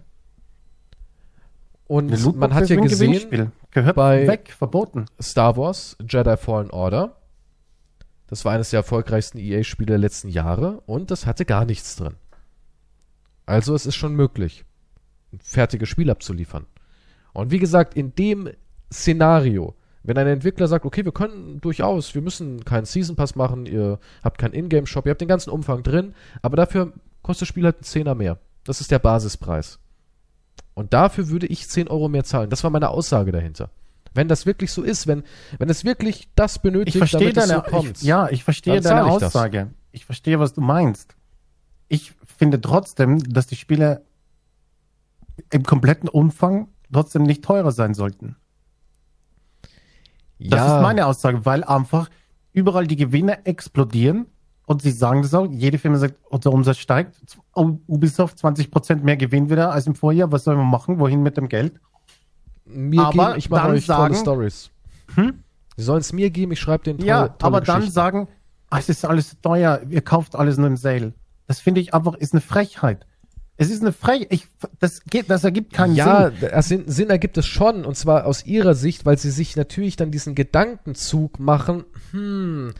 Und 1.87 2.35
man 2.35 2.53
hat 2.53 2.69
ja 2.69 2.79
gesehen, 2.79 3.51
gehört 3.71 3.95
bei 3.95 4.27
weg, 4.27 4.53
verboten. 4.55 5.07
Star 5.19 5.57
Wars 5.57 5.97
Jedi 6.07 6.37
Fallen 6.37 6.69
Order 6.69 7.15
das 8.27 8.45
war 8.45 8.53
eines 8.53 8.69
der 8.69 8.79
erfolgreichsten 8.79 9.37
EA-Spiele 9.37 9.87
der 9.87 9.97
letzten 9.97 10.29
Jahre 10.29 10.81
und 10.85 11.11
das 11.11 11.25
hatte 11.25 11.45
gar 11.45 11.65
nichts 11.65 11.95
drin. 11.95 12.15
Also 13.45 13.75
es 13.75 13.85
ist 13.85 13.95
schon 13.95 14.15
möglich, 14.15 14.63
ein 15.31 15.39
fertiges 15.39 15.89
Spiel 15.89 16.09
abzuliefern. 16.09 16.65
Und 17.33 17.51
wie 17.51 17.59
gesagt, 17.59 17.95
in 17.95 18.15
dem 18.15 18.49
Szenario, 18.91 19.75
wenn 20.03 20.17
ein 20.17 20.27
Entwickler 20.27 20.67
sagt, 20.67 20.85
okay, 20.85 21.03
wir 21.03 21.11
können 21.11 21.59
durchaus, 21.61 22.13
wir 22.13 22.21
müssen 22.21 22.63
keinen 22.63 22.85
Season 22.85 23.15
Pass 23.15 23.35
machen, 23.35 23.65
ihr 23.65 23.99
habt 24.23 24.37
keinen 24.37 24.53
Ingame-Shop, 24.53 25.05
ihr 25.05 25.11
habt 25.11 25.21
den 25.21 25.27
ganzen 25.27 25.49
Umfang 25.49 25.83
drin, 25.83 26.13
aber 26.41 26.57
dafür 26.57 26.93
kostet 27.21 27.43
das 27.43 27.49
Spiel 27.49 27.65
halt 27.65 27.77
einen 27.77 27.83
Zehner 27.83 28.15
mehr. 28.15 28.39
Das 28.63 28.81
ist 28.81 28.91
der 28.91 28.99
Basispreis. 28.99 29.79
Und 30.73 30.93
dafür 30.93 31.29
würde 31.29 31.47
ich 31.47 31.69
10 31.69 31.87
Euro 31.87 32.09
mehr 32.09 32.23
zahlen. 32.23 32.49
Das 32.49 32.63
war 32.63 32.71
meine 32.71 32.89
Aussage 32.89 33.31
dahinter. 33.31 33.69
Wenn 34.13 34.27
das 34.27 34.45
wirklich 34.45 34.71
so 34.71 34.83
ist, 34.83 35.07
wenn, 35.07 35.23
wenn 35.57 35.69
es 35.69 35.85
wirklich 35.85 36.29
das 36.35 36.59
benötigt, 36.59 37.01
ich 37.01 37.11
damit 37.11 37.37
deine, 37.37 37.43
es 37.45 37.49
so 37.49 37.61
kommt. 37.61 37.97
Ich, 37.97 38.03
ja, 38.03 38.29
ich 38.29 38.43
verstehe 38.43 38.79
deine 38.79 39.01
ich 39.01 39.07
Aussage. 39.07 39.57
Das. 39.57 39.67
Ich 39.91 40.05
verstehe, 40.05 40.39
was 40.39 40.53
du 40.53 40.61
meinst. 40.61 41.15
Ich 41.87 42.13
finde 42.37 42.61
trotzdem, 42.61 43.19
dass 43.19 43.47
die 43.47 43.55
Spiele 43.55 44.03
im 45.49 45.63
kompletten 45.63 46.09
Umfang 46.09 46.67
trotzdem 46.91 47.23
nicht 47.23 47.43
teurer 47.43 47.71
sein 47.71 47.93
sollten. 47.93 48.35
Ja. 50.37 50.57
Das 50.57 50.65
ist 50.67 50.81
meine 50.81 51.05
Aussage, 51.05 51.45
weil 51.45 51.63
einfach 51.63 52.09
überall 52.51 52.87
die 52.87 52.95
Gewinne 52.95 53.45
explodieren 53.45 54.27
und 54.65 54.81
sie 54.81 54.91
sagen 54.91 55.21
das 55.21 55.33
auch. 55.33 55.47
Jede 55.49 55.77
Firma 55.77 55.97
sagt, 55.97 56.15
unser 56.29 56.51
Umsatz 56.51 56.77
steigt. 56.77 57.15
Ubisoft 57.55 58.37
20% 58.37 58.97
mehr 58.97 59.17
Gewinn 59.17 59.49
wieder 59.49 59.71
als 59.71 59.87
im 59.87 59.95
Vorjahr. 59.95 60.31
Was 60.31 60.43
sollen 60.43 60.57
wir 60.57 60.63
machen? 60.63 60.99
Wohin 60.99 61.21
mit 61.21 61.37
dem 61.37 61.49
Geld? 61.49 61.79
Mir 62.65 63.01
aber 63.01 63.27
geben, 63.27 63.39
ich 63.39 63.49
mache 63.49 63.69
euch 63.69 63.85
sagen, 63.85 64.13
tolle 64.13 64.21
Stories. 64.21 64.71
Hm? 65.15 65.43
Sie 65.75 65.83
sollen 65.83 66.01
es 66.01 66.13
mir 66.13 66.29
geben, 66.29 66.51
ich 66.51 66.59
schreibe 66.59 66.83
den 66.83 66.97
tolle, 66.97 67.07
Ja, 67.07 67.27
tolle 67.27 67.57
aber 67.57 67.61
dann 67.61 67.89
sagen, 67.89 68.27
ach, 68.69 68.79
es 68.79 68.89
ist 68.89 69.05
alles 69.05 69.37
teuer, 69.41 69.81
ihr 69.89 70.01
kauft 70.01 70.35
alles 70.35 70.57
nur 70.57 70.67
im 70.67 70.77
Sale. 70.77 71.13
Das 71.47 71.59
finde 71.59 71.81
ich 71.81 71.93
einfach, 71.93 72.15
ist 72.15 72.33
eine 72.33 72.41
Frechheit. 72.41 73.05
Es 73.55 73.69
ist 73.69 73.81
eine 73.81 73.91
Frechheit. 73.91 74.27
Ich, 74.31 74.47
das, 74.79 75.03
geht, 75.03 75.29
das 75.29 75.43
ergibt 75.43 75.73
keinen 75.73 75.95
ja, 75.95 76.31
Sinn. 76.31 76.49
Ja, 76.49 76.61
Sinn, 76.61 76.83
Sinn 76.87 77.09
ergibt 77.09 77.37
es 77.37 77.45
schon. 77.45 77.85
Und 77.85 77.95
zwar 77.95 78.25
aus 78.25 78.45
ihrer 78.45 78.73
Sicht, 78.73 79.05
weil 79.05 79.17
sie 79.17 79.29
sich 79.29 79.55
natürlich 79.55 79.95
dann 79.95 80.11
diesen 80.11 80.33
Gedankenzug 80.33 81.39
machen, 81.39 81.83
hm, 82.11 82.73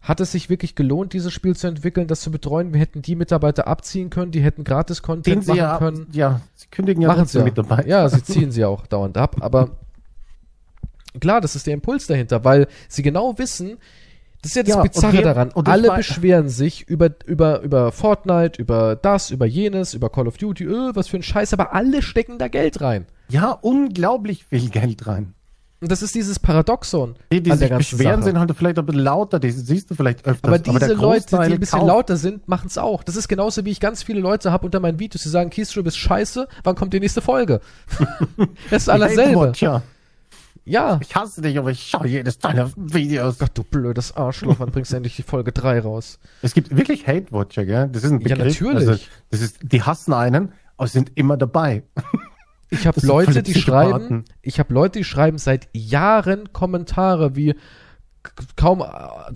hat 0.00 0.20
es 0.20 0.32
sich 0.32 0.48
wirklich 0.48 0.74
gelohnt, 0.74 1.12
dieses 1.12 1.32
Spiel 1.32 1.54
zu 1.54 1.66
entwickeln, 1.66 2.06
das 2.06 2.20
zu 2.20 2.30
betreuen? 2.30 2.72
Wir 2.72 2.80
hätten 2.80 3.02
die 3.02 3.16
Mitarbeiter 3.16 3.66
abziehen 3.66 4.10
können, 4.10 4.32
die 4.32 4.40
hätten 4.40 4.64
gratis 4.64 5.02
Content 5.02 5.46
machen 5.46 5.58
ja, 5.58 5.78
können. 5.78 6.06
Ja, 6.12 6.40
sie 6.54 6.68
kündigen 6.70 7.02
ja 7.02 7.08
machen 7.08 7.26
sie 7.26 7.38
ja. 7.38 7.44
Mitarbeiter. 7.44 7.86
Ja, 7.86 8.08
sie 8.08 8.22
ziehen 8.22 8.50
sie 8.50 8.64
auch 8.64 8.86
dauernd 8.86 9.18
ab, 9.18 9.36
aber 9.40 9.70
klar, 11.20 11.40
das 11.40 11.54
ist 11.54 11.66
der 11.66 11.74
Impuls 11.74 12.06
dahinter, 12.06 12.44
weil 12.44 12.66
sie 12.88 13.02
genau 13.02 13.36
wissen, 13.38 13.78
das 14.42 14.52
ist 14.52 14.56
ja 14.56 14.62
das 14.62 14.74
ja, 14.76 14.82
Bizarre 14.82 15.14
okay, 15.14 15.22
daran. 15.22 15.52
Alle 15.66 15.94
beschweren 15.94 16.48
sich 16.48 16.88
über, 16.88 17.10
über, 17.26 17.60
über 17.60 17.92
Fortnite, 17.92 18.60
über 18.60 18.96
das, 18.96 19.30
über 19.30 19.44
jenes, 19.44 19.92
über 19.92 20.08
Call 20.08 20.28
of 20.28 20.38
Duty, 20.38 20.64
öh, 20.64 20.90
was 20.94 21.08
für 21.08 21.18
ein 21.18 21.22
Scheiß, 21.22 21.52
aber 21.52 21.74
alle 21.74 22.00
stecken 22.00 22.38
da 22.38 22.48
Geld 22.48 22.80
rein. 22.80 23.04
Ja, 23.28 23.50
unglaublich 23.50 24.46
viel 24.46 24.70
Geld 24.70 25.06
rein. 25.06 25.34
Und 25.82 25.90
das 25.90 26.02
ist 26.02 26.14
dieses 26.14 26.38
Paradoxon. 26.38 27.14
Die, 27.32 27.42
die 27.42 27.50
an 27.52 27.58
sich 27.58 27.70
beschweren, 27.70 28.20
Sache. 28.20 28.24
sind 28.24 28.38
halt 28.38 28.54
vielleicht 28.54 28.78
ein 28.78 28.84
bisschen 28.84 29.00
lauter, 29.02 29.38
die 29.40 29.50
siehst 29.50 29.90
du 29.90 29.94
vielleicht 29.94 30.26
öfters. 30.26 30.46
Aber 30.48 30.58
diese 30.58 30.78
der 30.78 30.94
Leute, 30.94 31.26
die 31.30 31.36
ein 31.36 31.58
bisschen 31.60 31.78
kauft. 31.78 31.88
lauter 31.88 32.16
sind, 32.18 32.46
machen 32.48 32.66
es 32.66 32.76
auch. 32.76 33.02
Das 33.02 33.16
ist 33.16 33.28
genauso, 33.28 33.64
wie 33.64 33.70
ich 33.70 33.80
ganz 33.80 34.02
viele 34.02 34.20
Leute 34.20 34.52
habe 34.52 34.66
unter 34.66 34.78
meinen 34.80 34.98
Videos, 34.98 35.22
die 35.22 35.30
sagen, 35.30 35.48
Keystrip 35.48 35.86
ist 35.86 35.96
scheiße, 35.96 36.48
wann 36.64 36.74
kommt 36.74 36.92
die 36.92 37.00
nächste 37.00 37.22
Folge? 37.22 37.60
das 38.70 38.82
ist 38.82 38.88
alles 38.90 39.14
selbe. 39.14 39.40
Hate-Watcher. 39.40 39.82
Ja. 40.66 41.00
Ich 41.02 41.14
hasse 41.16 41.40
dich, 41.40 41.58
aber 41.58 41.70
ich 41.70 41.80
schaue 41.88 42.06
jedes 42.06 42.38
deiner 42.38 42.70
Videos. 42.76 43.38
Gott, 43.38 43.52
du 43.54 43.62
blödes 43.64 44.14
Arschloch, 44.14 44.56
wann 44.58 44.70
bringst 44.70 44.92
du 44.92 44.96
endlich 44.96 45.16
die 45.16 45.22
Folge 45.22 45.50
3 45.52 45.80
raus? 45.80 46.18
Es 46.42 46.52
gibt 46.52 46.76
wirklich 46.76 47.06
Hate-Watcher, 47.06 47.64
gell? 47.64 47.88
Das 47.90 48.04
ist 48.04 48.10
ein 48.12 48.20
Ja, 48.20 48.36
Begriff. 48.36 48.60
natürlich. 48.60 48.88
Also, 48.88 49.02
das 49.30 49.40
ist, 49.40 49.56
die 49.62 49.82
hassen 49.82 50.12
einen, 50.12 50.52
aber 50.76 50.88
sind 50.88 51.12
immer 51.14 51.38
dabei. 51.38 51.82
Ich 52.70 52.86
habe 52.86 53.04
Leute, 53.04 53.42
die 53.42 53.54
schreiben, 53.54 54.24
ich 54.42 54.58
habe 54.58 54.72
Leute, 54.72 55.00
die 55.00 55.04
schreiben 55.04 55.38
seit 55.38 55.68
Jahren 55.72 56.52
Kommentare 56.52 57.36
wie 57.36 57.54
kaum 58.56 58.80
äh, 58.80 58.84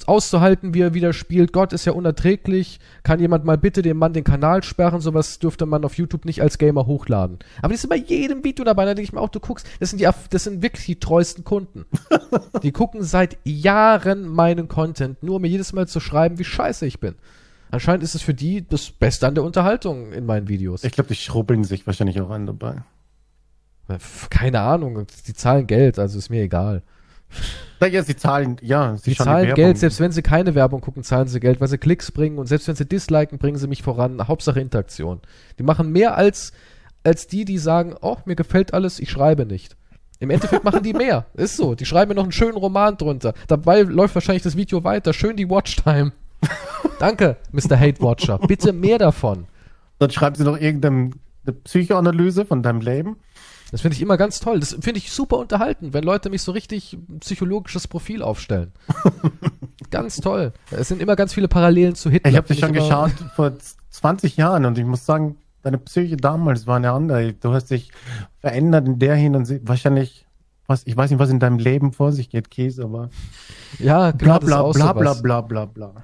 auszuhalten, 0.06 0.74
wie 0.74 0.80
er 0.80 0.94
wieder 0.94 1.12
spielt. 1.12 1.52
Gott 1.52 1.72
ist 1.72 1.84
ja 1.84 1.92
unerträglich. 1.92 2.80
Kann 3.02 3.20
jemand 3.20 3.44
mal 3.44 3.56
bitte 3.56 3.82
dem 3.82 3.96
Mann 3.96 4.12
den 4.12 4.24
Kanal 4.24 4.62
sperren? 4.62 5.00
Sowas 5.00 5.38
dürfte 5.38 5.66
man 5.66 5.84
auf 5.84 5.96
YouTube 5.96 6.24
nicht 6.24 6.42
als 6.42 6.58
Gamer 6.58 6.86
hochladen. 6.86 7.38
Aber 7.62 7.72
die 7.72 7.78
sind 7.78 7.90
bei 7.90 7.96
jedem 7.96 8.44
Video 8.44 8.64
dabei. 8.64 8.84
Da 8.84 8.94
denke 8.94 9.08
ich 9.08 9.12
mir 9.12 9.20
auch, 9.20 9.30
du 9.30 9.40
guckst, 9.40 9.66
das 9.80 9.90
sind 9.90 10.00
die, 10.00 10.08
das 10.30 10.44
sind 10.44 10.62
wirklich 10.62 10.84
die 10.86 11.00
treuesten 11.00 11.44
Kunden. 11.44 11.86
die 12.62 12.72
gucken 12.72 13.02
seit 13.02 13.38
Jahren 13.44 14.28
meinen 14.28 14.68
Content, 14.68 15.22
nur 15.22 15.36
um 15.36 15.42
mir 15.42 15.48
jedes 15.48 15.72
Mal 15.72 15.88
zu 15.88 16.00
schreiben, 16.00 16.38
wie 16.38 16.44
scheiße 16.44 16.86
ich 16.86 17.00
bin. 17.00 17.14
Anscheinend 17.70 18.04
ist 18.04 18.14
es 18.14 18.22
für 18.22 18.34
die 18.34 18.66
das 18.68 18.90
Beste 18.90 19.26
an 19.26 19.34
der 19.34 19.44
Unterhaltung 19.44 20.12
in 20.12 20.26
meinen 20.26 20.48
Videos. 20.48 20.84
Ich 20.84 20.92
glaube, 20.92 21.08
die 21.08 21.16
schrubbeln 21.16 21.64
sich 21.64 21.86
wahrscheinlich 21.86 22.20
auch 22.20 22.30
an 22.30 22.46
dabei. 22.46 22.82
Keine 24.30 24.60
Ahnung, 24.60 25.06
die 25.26 25.34
zahlen 25.34 25.66
Geld, 25.66 25.98
also 25.98 26.18
ist 26.18 26.30
mir 26.30 26.42
egal. 26.42 26.82
Naja, 27.80 28.02
sie 28.02 28.16
zahlen, 28.16 28.56
ja, 28.62 28.96
sie 28.96 29.10
Die 29.10 29.16
zahlen. 29.16 29.54
Geld, 29.54 29.78
selbst 29.78 30.00
wenn 30.00 30.12
sie 30.12 30.22
keine 30.22 30.54
Werbung 30.54 30.80
gucken, 30.80 31.02
zahlen 31.02 31.28
sie 31.28 31.40
Geld, 31.40 31.60
weil 31.60 31.68
sie 31.68 31.78
Klicks 31.78 32.10
bringen 32.12 32.38
und 32.38 32.46
selbst 32.46 32.68
wenn 32.68 32.76
sie 32.76 32.86
disliken, 32.86 33.38
bringen 33.38 33.58
sie 33.58 33.66
mich 33.66 33.82
voran. 33.82 34.26
Hauptsache 34.26 34.60
Interaktion. 34.60 35.20
Die 35.58 35.64
machen 35.64 35.90
mehr 35.90 36.16
als, 36.16 36.52
als 37.02 37.26
die, 37.26 37.44
die 37.44 37.58
sagen, 37.58 37.94
oh, 38.00 38.16
mir 38.24 38.36
gefällt 38.36 38.72
alles, 38.72 39.00
ich 39.00 39.10
schreibe 39.10 39.44
nicht. 39.44 39.76
Im 40.20 40.30
Endeffekt 40.30 40.64
machen 40.64 40.82
die 40.82 40.94
mehr. 40.94 41.26
Ist 41.34 41.56
so. 41.56 41.74
Die 41.74 41.84
schreiben 41.84 42.10
mir 42.10 42.14
noch 42.14 42.22
einen 42.22 42.32
schönen 42.32 42.56
Roman 42.56 42.96
drunter. 42.96 43.34
Dabei 43.48 43.82
läuft 43.82 44.14
wahrscheinlich 44.14 44.44
das 44.44 44.56
Video 44.56 44.84
weiter. 44.84 45.12
Schön 45.12 45.36
die 45.36 45.50
Watchtime. 45.50 46.12
Danke, 46.98 47.36
Mr. 47.52 47.78
Hate 47.78 48.00
Watcher. 48.00 48.38
Bitte 48.38 48.72
mehr 48.72 48.98
davon. 48.98 49.46
Dann 49.98 50.10
schreiben 50.10 50.36
sie 50.36 50.44
noch 50.44 50.58
irgendeine 50.58 51.10
Psychoanalyse 51.64 52.46
von 52.46 52.62
deinem 52.62 52.80
Leben. 52.80 53.16
Das 53.70 53.80
finde 53.80 53.96
ich 53.96 54.02
immer 54.02 54.16
ganz 54.16 54.38
toll. 54.40 54.60
Das 54.60 54.70
finde 54.80 54.98
ich 54.98 55.10
super 55.10 55.38
unterhalten, 55.38 55.92
wenn 55.92 56.04
Leute 56.04 56.30
mich 56.30 56.42
so 56.42 56.52
richtig 56.52 56.96
psychologisches 57.20 57.88
Profil 57.88 58.22
aufstellen. 58.22 58.72
ganz 59.90 60.16
toll. 60.18 60.52
Es 60.70 60.88
sind 60.88 61.00
immer 61.02 61.16
ganz 61.16 61.34
viele 61.34 61.48
Parallelen 61.48 61.94
zu 61.94 62.10
Hitler. 62.10 62.30
Ich 62.30 62.36
habe 62.36 62.46
dich 62.46 62.60
schon 62.60 62.72
geschaut 62.72 63.12
vor 63.34 63.52
20 63.90 64.36
Jahren 64.36 64.64
und 64.64 64.78
ich 64.78 64.84
muss 64.84 65.04
sagen, 65.06 65.36
deine 65.62 65.78
Psyche 65.78 66.16
damals 66.16 66.66
war 66.66 66.76
eine 66.76 66.92
andere. 66.92 67.32
Du 67.32 67.52
hast 67.52 67.70
dich 67.70 67.90
verändert 68.40 68.86
in 68.86 68.98
der 68.98 69.16
hin 69.16 69.34
und 69.34 69.44
sie- 69.46 69.60
wahrscheinlich, 69.66 70.26
was, 70.66 70.82
ich 70.86 70.96
weiß 70.96 71.10
nicht, 71.10 71.18
was 71.18 71.30
in 71.30 71.40
deinem 71.40 71.58
Leben 71.58 71.92
vor 71.92 72.12
sich 72.12 72.28
geht, 72.30 72.50
Käse, 72.50 72.84
aber 72.84 73.10
Ja, 73.78 74.12
bla 74.12 74.38
genau, 74.38 74.70
ist 74.70 74.74
bla 74.76 74.92
bla 74.92 74.92
bla 74.92 75.10
sowas. 75.12 75.22
bla 75.22 75.40
bla 75.40 75.64
bla. 75.66 75.94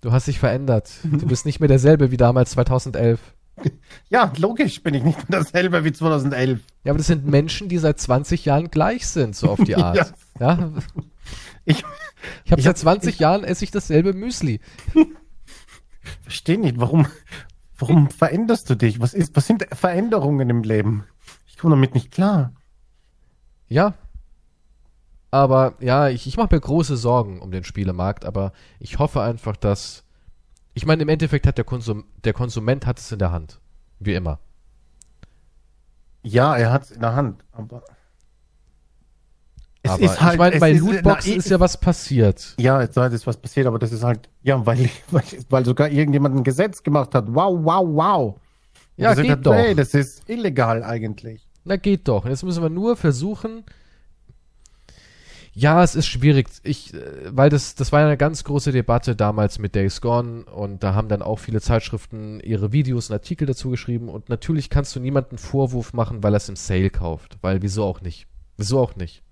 Du 0.00 0.10
hast 0.12 0.26
dich 0.26 0.38
verändert. 0.38 0.90
Du 1.04 1.26
bist 1.26 1.44
nicht 1.44 1.60
mehr 1.60 1.68
derselbe 1.68 2.10
wie 2.10 2.16
damals 2.16 2.52
2011. 2.52 3.20
Ja, 4.10 4.32
logisch 4.38 4.82
bin 4.82 4.94
ich 4.94 5.02
nicht 5.04 5.28
mehr 5.30 5.40
dasselbe 5.40 5.84
wie 5.84 5.92
2011. 5.92 6.60
Ja, 6.84 6.92
aber 6.92 6.98
das 6.98 7.06
sind 7.06 7.26
Menschen, 7.26 7.68
die 7.68 7.78
seit 7.78 8.00
20 8.00 8.44
Jahren 8.44 8.70
gleich 8.70 9.06
sind, 9.06 9.36
so 9.36 9.50
auf 9.50 9.60
die 9.62 9.76
Art. 9.76 9.96
Ja. 10.40 10.58
ja. 10.58 10.72
Ich 11.64 11.84
Ich 12.44 12.50
habe 12.52 12.60
Ich 12.60 12.64
seit 12.64 12.74
hab- 12.76 12.78
20 12.78 13.18
Jahren 13.18 13.44
esse 13.44 13.64
ich 13.64 13.70
dasselbe 13.70 14.12
Müsli. 14.12 14.60
verstehe 16.22 16.58
nicht, 16.58 16.80
warum, 16.80 17.06
warum 17.78 18.10
veränderst 18.10 18.68
du 18.70 18.74
dich? 18.74 19.00
Was 19.00 19.14
ist, 19.14 19.36
was 19.36 19.46
sind 19.46 19.66
Veränderungen 19.72 20.50
im 20.50 20.62
Leben? 20.62 21.04
Ich 21.46 21.56
komme 21.58 21.74
damit 21.76 21.94
nicht 21.94 22.10
klar. 22.10 22.52
Ja. 23.68 23.94
Aber 25.30 25.74
ja, 25.80 26.08
ich, 26.08 26.26
ich 26.26 26.36
mache 26.36 26.54
mir 26.54 26.60
große 26.60 26.96
Sorgen 26.96 27.40
um 27.40 27.52
den 27.52 27.62
Spielemarkt, 27.62 28.24
aber 28.24 28.52
ich 28.80 28.98
hoffe 28.98 29.20
einfach, 29.22 29.56
dass. 29.56 30.02
Ich 30.74 30.86
meine, 30.86 31.02
im 31.02 31.08
Endeffekt 31.08 31.46
hat 31.46 31.58
der 31.58 31.64
Konsum, 31.64 32.04
der 32.24 32.32
Konsument 32.32 32.86
hat 32.86 32.98
es 32.98 33.10
in 33.12 33.18
der 33.18 33.32
Hand. 33.32 33.60
Wie 33.98 34.14
immer. 34.14 34.38
Ja, 36.22 36.56
er 36.56 36.70
hat 36.72 36.84
es 36.84 36.90
in 36.90 37.00
der 37.00 37.14
Hand, 37.14 37.44
aber 37.52 37.82
es 39.82 39.90
aber 39.92 40.02
ist 40.02 40.20
halt, 40.20 40.32
ich 40.34 40.38
meine, 40.38 40.54
es 40.56 40.60
bei 40.60 40.72
ist- 40.72 40.80
Lootboxen 40.80 41.32
na, 41.32 41.38
ist 41.38 41.48
ja 41.50 41.60
was 41.60 41.80
passiert. 41.80 42.54
Ja, 42.60 42.82
jetzt 42.82 42.96
weiß 42.96 43.12
ich, 43.14 43.26
was 43.26 43.38
passiert, 43.38 43.66
aber 43.66 43.78
das 43.78 43.92
ist 43.92 44.04
halt, 44.04 44.28
ja, 44.42 44.64
weil, 44.66 44.90
weil, 45.10 45.22
weil 45.48 45.64
sogar 45.64 45.88
irgendjemand 45.88 46.36
ein 46.36 46.44
Gesetz 46.44 46.82
gemacht 46.82 47.14
hat. 47.14 47.26
Wow, 47.28 47.58
wow, 47.64 47.86
wow. 47.88 48.34
Und 48.34 48.40
Ja, 49.04 49.14
geht 49.14 49.30
hat, 49.30 49.46
doch. 49.46 49.54
Hey, 49.54 49.74
das 49.74 49.94
ist 49.94 50.28
illegal 50.28 50.84
eigentlich. 50.84 51.48
Na, 51.64 51.76
geht 51.76 52.06
doch. 52.08 52.26
Jetzt 52.26 52.42
müssen 52.42 52.62
wir 52.62 52.70
nur 52.70 52.96
versuchen. 52.96 53.64
Ja, 55.60 55.84
es 55.84 55.94
ist 55.94 56.06
schwierig. 56.06 56.48
Ich, 56.62 56.94
äh, 56.94 57.00
weil 57.36 57.50
das, 57.50 57.74
das 57.74 57.92
war 57.92 58.00
ja 58.00 58.06
eine 58.06 58.16
ganz 58.16 58.44
große 58.44 58.72
Debatte 58.72 59.14
damals 59.14 59.58
mit 59.58 59.74
Days 59.74 60.00
Gone 60.00 60.44
und 60.44 60.82
da 60.82 60.94
haben 60.94 61.08
dann 61.08 61.20
auch 61.20 61.38
viele 61.38 61.60
Zeitschriften 61.60 62.40
ihre 62.40 62.72
Videos 62.72 63.10
und 63.10 63.14
Artikel 63.14 63.46
dazu 63.46 63.68
geschrieben 63.68 64.08
und 64.08 64.30
natürlich 64.30 64.70
kannst 64.70 64.96
du 64.96 65.00
niemanden 65.00 65.36
Vorwurf 65.36 65.92
machen, 65.92 66.22
weil 66.22 66.32
er 66.32 66.38
es 66.38 66.48
im 66.48 66.56
Sale 66.56 66.88
kauft. 66.88 67.36
Weil 67.42 67.60
wieso 67.60 67.84
auch 67.84 68.00
nicht? 68.00 68.26
Wieso 68.56 68.80
auch 68.80 68.96
nicht? 68.96 69.22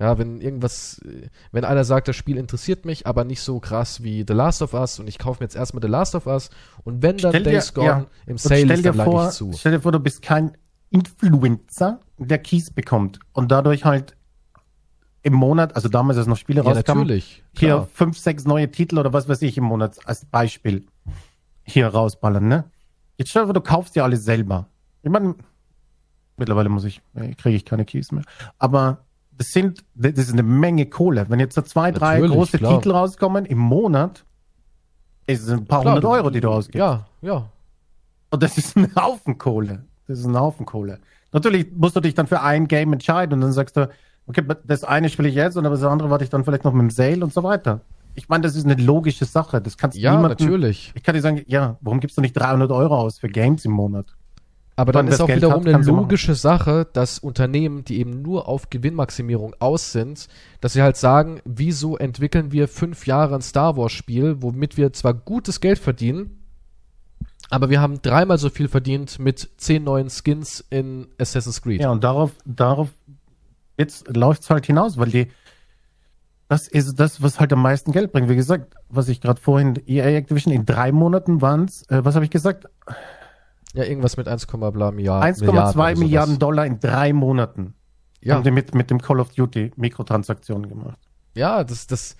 Ja, 0.00 0.18
wenn 0.18 0.40
irgendwas, 0.40 1.00
äh, 1.04 1.28
wenn 1.52 1.64
einer 1.64 1.84
sagt, 1.84 2.08
das 2.08 2.16
Spiel 2.16 2.36
interessiert 2.36 2.84
mich, 2.84 3.06
aber 3.06 3.22
nicht 3.24 3.40
so 3.40 3.60
krass 3.60 4.02
wie 4.02 4.24
The 4.26 4.34
Last 4.34 4.62
of 4.62 4.74
Us 4.74 4.98
und 4.98 5.06
ich 5.08 5.18
kaufe 5.20 5.40
mir 5.40 5.44
jetzt 5.44 5.54
erstmal 5.56 5.82
The 5.82 5.88
Last 5.88 6.16
of 6.16 6.26
Us 6.26 6.50
und 6.82 7.00
wenn 7.00 7.16
dann 7.16 7.30
Stell 7.30 7.44
dir- 7.44 7.50
Days 7.52 7.72
Gone 7.74 7.86
ja, 7.86 8.06
im 8.26 8.38
Sale 8.38 8.74
ist, 8.74 8.84
dir 8.84 8.92
dann 8.92 9.04
vor, 9.04 9.28
ich 9.28 9.34
zu. 9.34 9.52
stell 9.56 9.70
dir 9.72 9.80
vor, 9.80 9.92
du 9.92 10.00
bist 10.00 10.20
kein 10.20 10.50
Influencer, 10.90 12.00
der 12.18 12.38
Keys 12.38 12.72
bekommt 12.72 13.20
und 13.32 13.52
dadurch 13.52 13.84
halt 13.84 14.16
im 15.26 15.32
Monat, 15.32 15.74
also 15.74 15.88
damals, 15.88 16.18
als 16.18 16.28
noch 16.28 16.36
Spiele 16.36 16.62
Ja, 16.62 16.70
rauskamen, 16.70 17.02
natürlich. 17.02 17.42
hier 17.58 17.68
klar. 17.70 17.88
fünf, 17.92 18.16
sechs 18.16 18.44
neue 18.44 18.70
Titel 18.70 18.96
oder 18.96 19.12
was 19.12 19.28
weiß 19.28 19.42
ich 19.42 19.58
im 19.58 19.64
Monat 19.64 19.98
als 20.06 20.24
Beispiel 20.24 20.86
hier 21.64 21.88
rausballern, 21.88 22.46
ne? 22.46 22.64
Jetzt 23.18 23.30
stell 23.30 23.42
dir 23.42 23.46
vor, 23.48 23.54
du 23.54 23.60
kaufst 23.60 23.96
dir 23.96 24.04
alles 24.04 24.24
selber. 24.24 24.66
Ich 25.02 25.10
meine, 25.10 25.34
mittlerweile 26.36 26.68
muss 26.68 26.84
ich, 26.84 27.02
äh, 27.16 27.34
kriege 27.34 27.56
ich 27.56 27.64
keine 27.64 27.84
Keys 27.84 28.12
mehr. 28.12 28.22
Aber 28.58 28.98
das 29.36 29.48
sind, 29.52 29.84
das 29.96 30.12
ist 30.12 30.32
eine 30.32 30.44
Menge 30.44 30.86
Kohle. 30.86 31.26
Wenn 31.28 31.40
jetzt 31.40 31.56
so 31.56 31.62
zwei, 31.62 31.90
drei 31.90 32.20
Natürlich, 32.20 32.36
große 32.36 32.58
klar. 32.58 32.76
Titel 32.76 32.92
rauskommen 32.92 33.46
im 33.46 33.58
Monat, 33.58 34.24
ist 35.26 35.42
es 35.42 35.50
ein 35.50 35.66
paar 35.66 35.80
Klar, 35.80 35.96
hundert 35.96 36.08
Euro, 36.08 36.30
die 36.30 36.40
du 36.40 36.50
ausgibst. 36.50 36.78
Ja, 36.78 37.06
ja. 37.20 37.50
Und 38.30 38.42
das 38.44 38.58
ist 38.58 38.76
ein 38.76 38.94
Haufen 38.94 39.38
Kohle. 39.38 39.84
Das 40.06 40.20
ist 40.20 40.24
ein 40.26 40.38
Haufen 40.38 40.66
Kohle. 40.66 41.00
Natürlich 41.32 41.66
musst 41.74 41.96
du 41.96 42.00
dich 42.00 42.14
dann 42.14 42.28
für 42.28 42.42
ein 42.42 42.68
Game 42.68 42.92
entscheiden 42.92 43.34
und 43.34 43.40
dann 43.40 43.52
sagst 43.52 43.76
du, 43.76 43.88
okay, 44.26 44.42
das 44.64 44.84
eine 44.84 45.08
spiele 45.08 45.28
ich 45.28 45.34
jetzt 45.34 45.56
und 45.56 45.64
das 45.64 45.82
andere 45.82 46.10
warte 46.10 46.24
ich 46.24 46.30
dann 46.30 46.44
vielleicht 46.44 46.64
noch 46.64 46.72
mit 46.72 46.82
dem 46.82 46.90
Sale 46.90 47.22
und 47.22 47.32
so 47.32 47.42
weiter. 47.42 47.80
Ich 48.14 48.28
meine, 48.28 48.42
das 48.42 48.56
ist 48.56 48.64
eine 48.64 48.74
logische 48.74 49.26
Sache. 49.26 49.60
Das 49.60 49.76
kannst 49.76 49.98
Ja, 49.98 50.12
niemanden, 50.12 50.42
natürlich. 50.42 50.92
Ich 50.94 51.02
kann 51.02 51.14
dir 51.14 51.20
sagen, 51.20 51.42
ja, 51.46 51.76
warum 51.82 52.00
gibst 52.00 52.16
du 52.16 52.22
nicht 52.22 52.32
300 52.32 52.70
Euro 52.70 52.96
aus 52.96 53.18
für 53.18 53.28
Games 53.28 53.64
im 53.64 53.72
Monat? 53.72 54.06
Aber 54.76 54.92
Wenn 54.92 55.06
dann 55.06 55.08
ist 55.08 55.20
auch 55.20 55.26
Geld 55.26 55.38
wiederum 55.38 55.64
hat, 55.64 55.74
eine 55.74 55.84
du 55.84 55.96
logische 55.96 56.34
Sache, 56.34 56.86
dass 56.92 57.18
Unternehmen, 57.18 57.84
die 57.84 57.98
eben 57.98 58.20
nur 58.20 58.46
auf 58.46 58.68
Gewinnmaximierung 58.68 59.54
aus 59.58 59.92
sind, 59.92 60.28
dass 60.60 60.74
sie 60.74 60.82
halt 60.82 60.98
sagen, 60.98 61.40
wieso 61.44 61.96
entwickeln 61.96 62.52
wir 62.52 62.68
fünf 62.68 63.06
Jahre 63.06 63.34
ein 63.34 63.40
Star 63.40 63.76
Wars 63.78 63.92
Spiel, 63.92 64.36
womit 64.40 64.76
wir 64.76 64.92
zwar 64.92 65.14
gutes 65.14 65.60
Geld 65.60 65.78
verdienen, 65.78 66.42
aber 67.48 67.70
wir 67.70 67.80
haben 67.80 68.02
dreimal 68.02 68.38
so 68.38 68.50
viel 68.50 68.68
verdient 68.68 69.18
mit 69.18 69.48
zehn 69.56 69.84
neuen 69.84 70.10
Skins 70.10 70.64
in 70.68 71.06
Assassin's 71.18 71.62
Creed. 71.62 71.80
Ja, 71.80 71.90
und 71.90 72.04
darauf, 72.04 72.32
darauf, 72.44 72.88
jetzt 73.78 74.14
läuft's 74.16 74.50
halt 74.50 74.66
hinaus, 74.66 74.98
weil 74.98 75.10
die, 75.10 75.28
das 76.48 76.68
ist 76.68 76.98
das, 77.00 77.22
was 77.22 77.40
halt 77.40 77.52
am 77.52 77.62
meisten 77.62 77.92
Geld 77.92 78.12
bringt. 78.12 78.28
Wie 78.28 78.36
gesagt, 78.36 78.74
was 78.88 79.08
ich 79.08 79.20
gerade 79.20 79.40
vorhin, 79.40 79.80
EA 79.86 80.16
Activision, 80.16 80.52
in 80.52 80.64
drei 80.64 80.92
Monaten 80.92 81.40
waren's, 81.40 81.82
äh, 81.90 82.04
was 82.04 82.14
habe 82.14 82.24
ich 82.24 82.30
gesagt? 82.30 82.66
Ja, 83.74 83.84
irgendwas 83.84 84.16
mit 84.16 84.28
1, 84.28 84.46
bla 84.46 84.90
Milliarden. 84.90 85.34
1,2 85.34 85.74
oder 85.74 85.98
Milliarden. 85.98 86.38
Dollar 86.38 86.64
in 86.66 86.80
drei 86.80 87.12
Monaten. 87.12 87.74
Ja, 88.22 88.36
Haben 88.36 88.44
die 88.44 88.50
mit, 88.50 88.74
mit 88.74 88.90
dem 88.90 89.00
Call 89.02 89.20
of 89.20 89.32
Duty 89.32 89.72
Mikrotransaktionen 89.76 90.68
gemacht. 90.68 90.98
ja, 91.34 91.62
das, 91.62 91.86
das, 91.86 92.16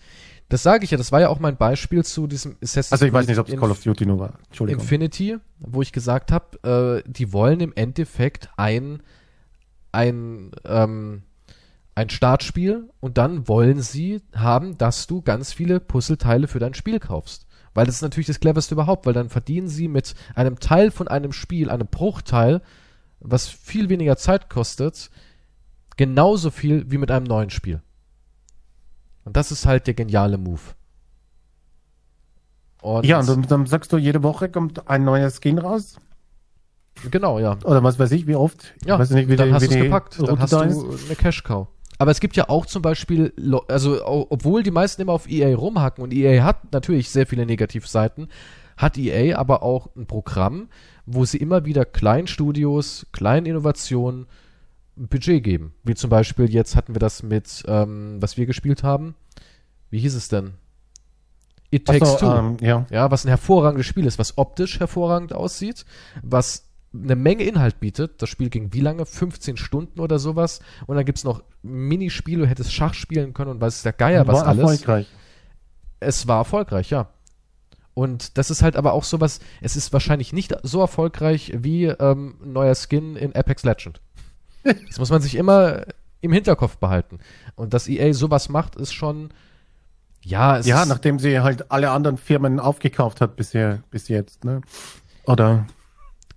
das 0.49 0.63
sage 0.63 0.85
ich 0.85 0.91
ja. 0.91 0.99
Das 0.99 1.11
war 1.13 1.21
ja 1.21 1.29
auch 1.31 1.41
mein 1.41 1.57
Beispiel 1.57 2.05
zu 2.05 2.27
diesem 2.27 2.57
Assassin's 2.63 2.93
Also 2.93 3.07
ich 3.07 3.13
weiß 3.13 3.27
nicht, 3.27 3.39
ob 3.39 3.49
es 3.49 3.59
Call 3.59 3.71
of 3.71 3.83
Duty 3.83 4.07
nur 4.07 4.19
war. 4.19 4.39
Entschuldigung. 4.47 4.83
Infinity, 4.83 5.39
wo 5.59 5.83
ich 5.83 5.93
gesagt 5.93 6.31
habe, 6.31 7.03
äh, 7.07 7.11
die 7.11 7.33
wollen 7.33 7.61
im 7.61 7.73
Endeffekt 7.75 8.51
ein, 8.57 9.03
ein, 9.93 10.51
ähm, 10.65 11.23
ein 11.97 12.11
Startspiel 12.11 12.89
und 13.01 13.19
dann 13.19 13.49
wollen 13.49 13.83
sie 13.83 14.23
haben, 14.35 14.79
dass 14.79 15.09
du 15.09 15.23
ganz 15.23 15.53
viele 15.53 15.81
Puzzleteile 15.81 16.47
für 16.47 16.61
dein 16.61 16.75
Spiel 16.75 17.01
kaufst. 17.01 17.47
Weil 17.75 17.87
das 17.87 17.97
ist 17.97 18.03
natürlich 18.03 18.29
das 18.29 18.39
cleverste 18.39 18.75
überhaupt, 18.75 19.07
weil 19.07 19.13
dann 19.13 19.29
verdienen 19.29 19.69
sie 19.69 19.89
mit 19.89 20.15
einem 20.37 20.61
Teil 20.61 20.93
von 20.93 21.09
einem 21.09 21.33
Spiel, 21.33 21.71
einem 21.71 21.89
Bruchteil, 21.89 22.63
was 23.19 23.49
viel 23.49 23.89
weniger 23.89 24.17
Zeit 24.17 24.49
kostet, 24.49 25.11
Genauso 25.97 26.51
viel 26.51 26.91
wie 26.91 26.99
mit 26.99 27.11
einem 27.11 27.25
neuen 27.25 27.51
Spiel. 27.51 27.81
Und 29.25 29.37
das 29.37 29.51
ist 29.51 29.67
halt 29.67 29.87
der 29.87 29.95
geniale 29.95 30.37
Move. 30.37 30.61
Und 32.83 33.07
ja, 33.07 33.19
und 33.19 33.29
dann, 33.29 33.43
dann 33.43 33.67
sagst 33.67 33.93
du, 33.93 33.97
jede 33.97 34.23
Woche 34.23 34.49
kommt 34.49 34.89
ein 34.89 35.05
neuer 35.05 35.31
Skin 35.31 35.59
raus? 35.59 35.97
Genau, 37.11 37.39
ja. 37.39 37.59
Oder 37.65 37.83
was 37.83 37.99
weiß 37.99 38.13
ich, 38.13 38.27
wie 38.27 38.37
oft? 38.37 38.75
Ja, 38.85 38.99
weiß 38.99 39.11
nicht, 39.11 39.29
wie 39.29 39.37
dann 39.37 39.49
die, 39.49 39.55
hast 39.55 39.67
du 39.67 39.75
es 39.75 39.83
gepackt. 39.83 40.19
Dann 40.21 40.39
hast 40.39 40.53
du 40.53 40.59
eine 40.59 41.17
Cash-Cow. 41.17 41.67
Aber 41.99 42.11
es 42.11 42.21
gibt 42.21 42.37
ja 42.37 42.49
auch 42.49 42.67
zum 42.67 42.83
Beispiel, 42.83 43.33
also 43.69 44.01
obwohl 44.05 44.63
die 44.63 44.71
meisten 44.71 45.03
immer 45.03 45.13
auf 45.13 45.29
EA 45.29 45.55
rumhacken 45.57 46.03
und 46.05 46.13
EA 46.13 46.45
hat 46.45 46.73
natürlich 46.73 47.11
sehr 47.11 47.27
viele 47.27 47.47
Negativseiten, 47.47 48.29
hat 48.77 48.99
EA 48.99 49.39
aber 49.39 49.63
auch 49.63 49.89
ein 49.97 50.07
Programm, 50.07 50.69
wo 51.07 51.25
sie 51.25 51.39
immer 51.39 51.65
wieder 51.65 51.85
kleinen 51.85 52.27
Studios, 52.27 53.07
kleinen 53.13 53.47
Innovationen 53.47 54.27
Budget 54.97 55.43
geben. 55.43 55.75
Wie 55.85 55.95
zum 55.95 56.11
Beispiel 56.11 56.51
jetzt 56.51 56.77
hatten 56.77 56.95
wir 56.95 57.01
das 57.01 57.23
mit, 57.23 57.63
ähm, 57.67 58.17
was 58.21 58.37
wir 58.37 58.47
gespielt 58.47 58.83
haben. 58.83 59.15
Wie 59.91 59.99
hieß 60.01 60.15
es 60.15 60.29
denn? 60.29 60.55
It 61.71 61.87
Takes 61.87 62.13
so, 62.13 62.17
Two. 62.19 62.27
Ähm, 62.27 62.57
ja. 62.61 62.87
ja, 62.91 63.11
was 63.11 63.25
ein 63.25 63.29
hervorragendes 63.29 63.87
Spiel 63.87 64.07
ist, 64.07 64.19
was 64.19 64.39
optisch 64.39 64.79
hervorragend 64.81 65.33
aussieht, 65.33 65.85
was 66.23 66.66
eine 67.03 67.17
Menge 67.17 67.45
Inhalt 67.45 67.81
bietet. 67.81 68.23
Das 68.23 68.29
Spiel 68.29 68.51
ging 68.51 68.73
wie 68.73 68.81
lange? 68.81 69.07
15 69.07 69.57
Stunden 69.57 70.01
oder 70.01 70.19
sowas. 70.19 70.61
Und 70.87 70.97
dann 70.97 71.05
gibt 71.05 71.19
es 71.19 71.25
noch 71.25 71.43
Minispiele, 71.63 72.43
du 72.43 72.49
hättest 72.49 72.73
Schach 72.73 72.95
spielen 72.95 73.35
können 73.35 73.51
und 73.51 73.61
weiß 73.61 73.83
der 73.83 73.93
Geier 73.93 74.27
was 74.27 74.41
war 74.41 74.47
alles. 74.47 74.63
erfolgreich. 74.63 75.07
Es 76.01 76.29
war 76.29 76.39
erfolgreich, 76.39 76.91
ja. 76.91 77.09
Und 77.95 78.37
das 78.37 78.51
ist 78.51 78.63
halt 78.63 78.77
aber 78.77 78.93
auch 78.93 79.05
sowas, 79.05 79.41
es 79.63 79.75
ist 79.75 79.93
wahrscheinlich 79.93 80.33
nicht 80.35 80.55
so 80.63 80.81
erfolgreich 80.81 81.53
wie 81.57 81.87
ähm, 81.87 82.37
ein 82.43 82.53
neuer 82.53 82.75
Skin 82.75 83.17
in 83.17 83.35
Apex 83.35 83.65
Legend. 83.65 84.03
das 84.65 84.99
muss 84.99 85.11
man 85.11 85.23
sich 85.23 85.35
immer 85.35 85.87
im 86.21 86.33
Hinterkopf 86.33 86.77
behalten. 86.77 87.21
Und 87.55 87.73
dass 87.73 87.89
EA 87.89 88.13
sowas 88.13 88.49
macht, 88.49 88.77
ist 88.77 88.93
schon, 88.93 89.31
ja, 90.21 90.59
es 90.59 90.67
Ja, 90.67 90.85
nachdem 90.85 91.19
sie 91.19 91.41
halt 91.41 91.71
alle 91.71 91.91
anderen 91.91 92.19
Firmen 92.19 92.61
aufgekauft 92.61 93.21
hat 93.21 93.37
bisher, 93.37 93.83
bis 93.91 94.09
jetzt, 94.09 94.45
ne? 94.45 94.61
Oder? 95.25 95.67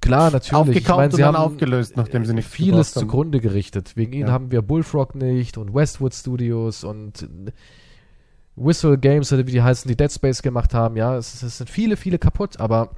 Klar, 0.01 0.31
natürlich. 0.31 0.53
Aufgekauft 0.53 0.81
ich 0.81 0.87
mein, 0.89 1.11
sie 1.11 1.21
und 1.23 1.27
haben 1.27 1.35
aufgelöst, 1.35 1.97
nachdem 1.97 2.25
sie 2.25 2.33
nicht 2.33 2.47
vieles 2.47 2.93
zugrunde 2.93 3.39
gerichtet. 3.39 3.97
Wegen 3.97 4.13
ihnen 4.13 4.27
ja. 4.27 4.33
haben 4.33 4.51
wir 4.51 4.61
Bullfrog 4.61 5.15
nicht 5.15 5.57
und 5.57 5.73
Westwood 5.73 6.13
Studios 6.13 6.83
und 6.83 7.27
Whistle 8.55 8.97
Games 8.97 9.31
oder 9.33 9.45
wie 9.47 9.51
die 9.51 9.61
heißen, 9.61 9.87
die 9.87 9.97
Dead 9.97 10.11
Space 10.11 10.41
gemacht 10.41 10.73
haben. 10.73 10.95
Ja, 10.95 11.17
es, 11.17 11.41
es 11.41 11.57
sind 11.57 11.69
viele, 11.69 11.97
viele 11.97 12.17
kaputt, 12.17 12.59
aber 12.59 12.91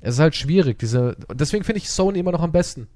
es 0.00 0.14
ist 0.14 0.20
halt 0.20 0.34
schwierig. 0.34 0.78
Diese, 0.78 1.16
deswegen 1.32 1.64
finde 1.64 1.78
ich 1.78 1.90
Sony 1.90 2.18
immer 2.18 2.32
noch 2.32 2.42
am 2.42 2.52
besten. 2.52 2.88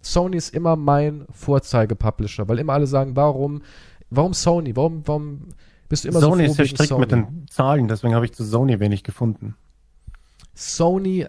Sony 0.00 0.36
ist 0.36 0.54
immer 0.54 0.76
mein 0.76 1.26
Vorzeige-Publisher, 1.30 2.48
weil 2.48 2.58
immer 2.58 2.74
alle 2.74 2.86
sagen, 2.86 3.16
warum, 3.16 3.62
warum 4.10 4.34
Sony? 4.34 4.76
Warum, 4.76 5.06
warum 5.06 5.48
bist 5.88 6.04
du 6.04 6.08
immer 6.08 6.20
Sony 6.20 6.48
so 6.48 6.54
froh 6.54 6.62
ist 6.62 6.70
ja 6.70 6.76
strikt 6.76 6.88
Sony? 6.88 7.00
mit 7.00 7.12
den 7.12 7.46
Zahlen, 7.48 7.88
deswegen 7.88 8.14
habe 8.14 8.24
ich 8.24 8.32
zu 8.32 8.44
Sony 8.44 8.78
wenig 8.80 9.02
gefunden. 9.02 9.56
Sony 10.54 11.26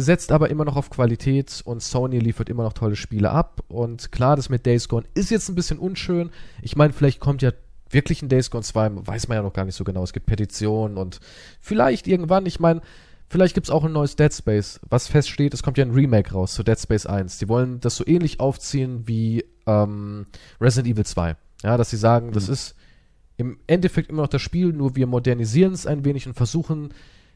setzt 0.00 0.32
aber 0.32 0.50
immer 0.50 0.64
noch 0.64 0.76
auf 0.76 0.90
Qualität 0.90 1.62
und 1.64 1.82
Sony 1.82 2.18
liefert 2.18 2.48
immer 2.48 2.64
noch 2.64 2.72
tolle 2.72 2.96
Spiele 2.96 3.30
ab. 3.30 3.62
Und 3.68 4.12
klar, 4.12 4.36
das 4.36 4.48
mit 4.48 4.66
Days 4.66 4.88
Gone 4.88 5.06
ist 5.14 5.30
jetzt 5.30 5.48
ein 5.48 5.54
bisschen 5.54 5.78
unschön. 5.78 6.30
Ich 6.62 6.76
meine, 6.76 6.92
vielleicht 6.92 7.20
kommt 7.20 7.42
ja 7.42 7.52
wirklich 7.90 8.22
ein 8.22 8.28
Days 8.28 8.50
Gone 8.50 8.62
2, 8.62 9.06
weiß 9.06 9.28
man 9.28 9.36
ja 9.36 9.42
noch 9.42 9.52
gar 9.52 9.64
nicht 9.64 9.74
so 9.74 9.84
genau. 9.84 10.02
Es 10.02 10.12
gibt 10.12 10.26
Petitionen 10.26 10.96
und 10.96 11.20
vielleicht 11.60 12.06
irgendwann, 12.06 12.46
ich 12.46 12.60
meine, 12.60 12.80
vielleicht 13.28 13.54
gibt 13.54 13.66
es 13.66 13.70
auch 13.70 13.84
ein 13.84 13.92
neues 13.92 14.16
Dead 14.16 14.32
Space. 14.32 14.80
Was 14.88 15.08
feststeht, 15.08 15.54
es 15.54 15.62
kommt 15.62 15.78
ja 15.78 15.84
ein 15.84 15.92
Remake 15.92 16.32
raus 16.32 16.54
zu 16.54 16.62
Dead 16.62 16.78
Space 16.78 17.06
1. 17.06 17.38
Die 17.38 17.48
wollen 17.48 17.80
das 17.80 17.96
so 17.96 18.06
ähnlich 18.06 18.40
aufziehen 18.40 19.06
wie 19.06 19.44
ähm, 19.66 20.26
Resident 20.60 20.94
Evil 20.94 21.06
2. 21.06 21.36
Ja, 21.62 21.76
dass 21.76 21.90
sie 21.90 21.96
sagen, 21.96 22.28
mhm. 22.28 22.32
das 22.32 22.48
ist 22.48 22.74
im 23.36 23.58
Endeffekt 23.66 24.10
immer 24.10 24.22
noch 24.22 24.28
das 24.28 24.42
Spiel, 24.42 24.72
nur 24.72 24.96
wir 24.96 25.06
modernisieren 25.06 25.72
es 25.72 25.86
ein 25.86 26.04
wenig 26.04 26.26
und 26.26 26.34
versuchen 26.34 26.92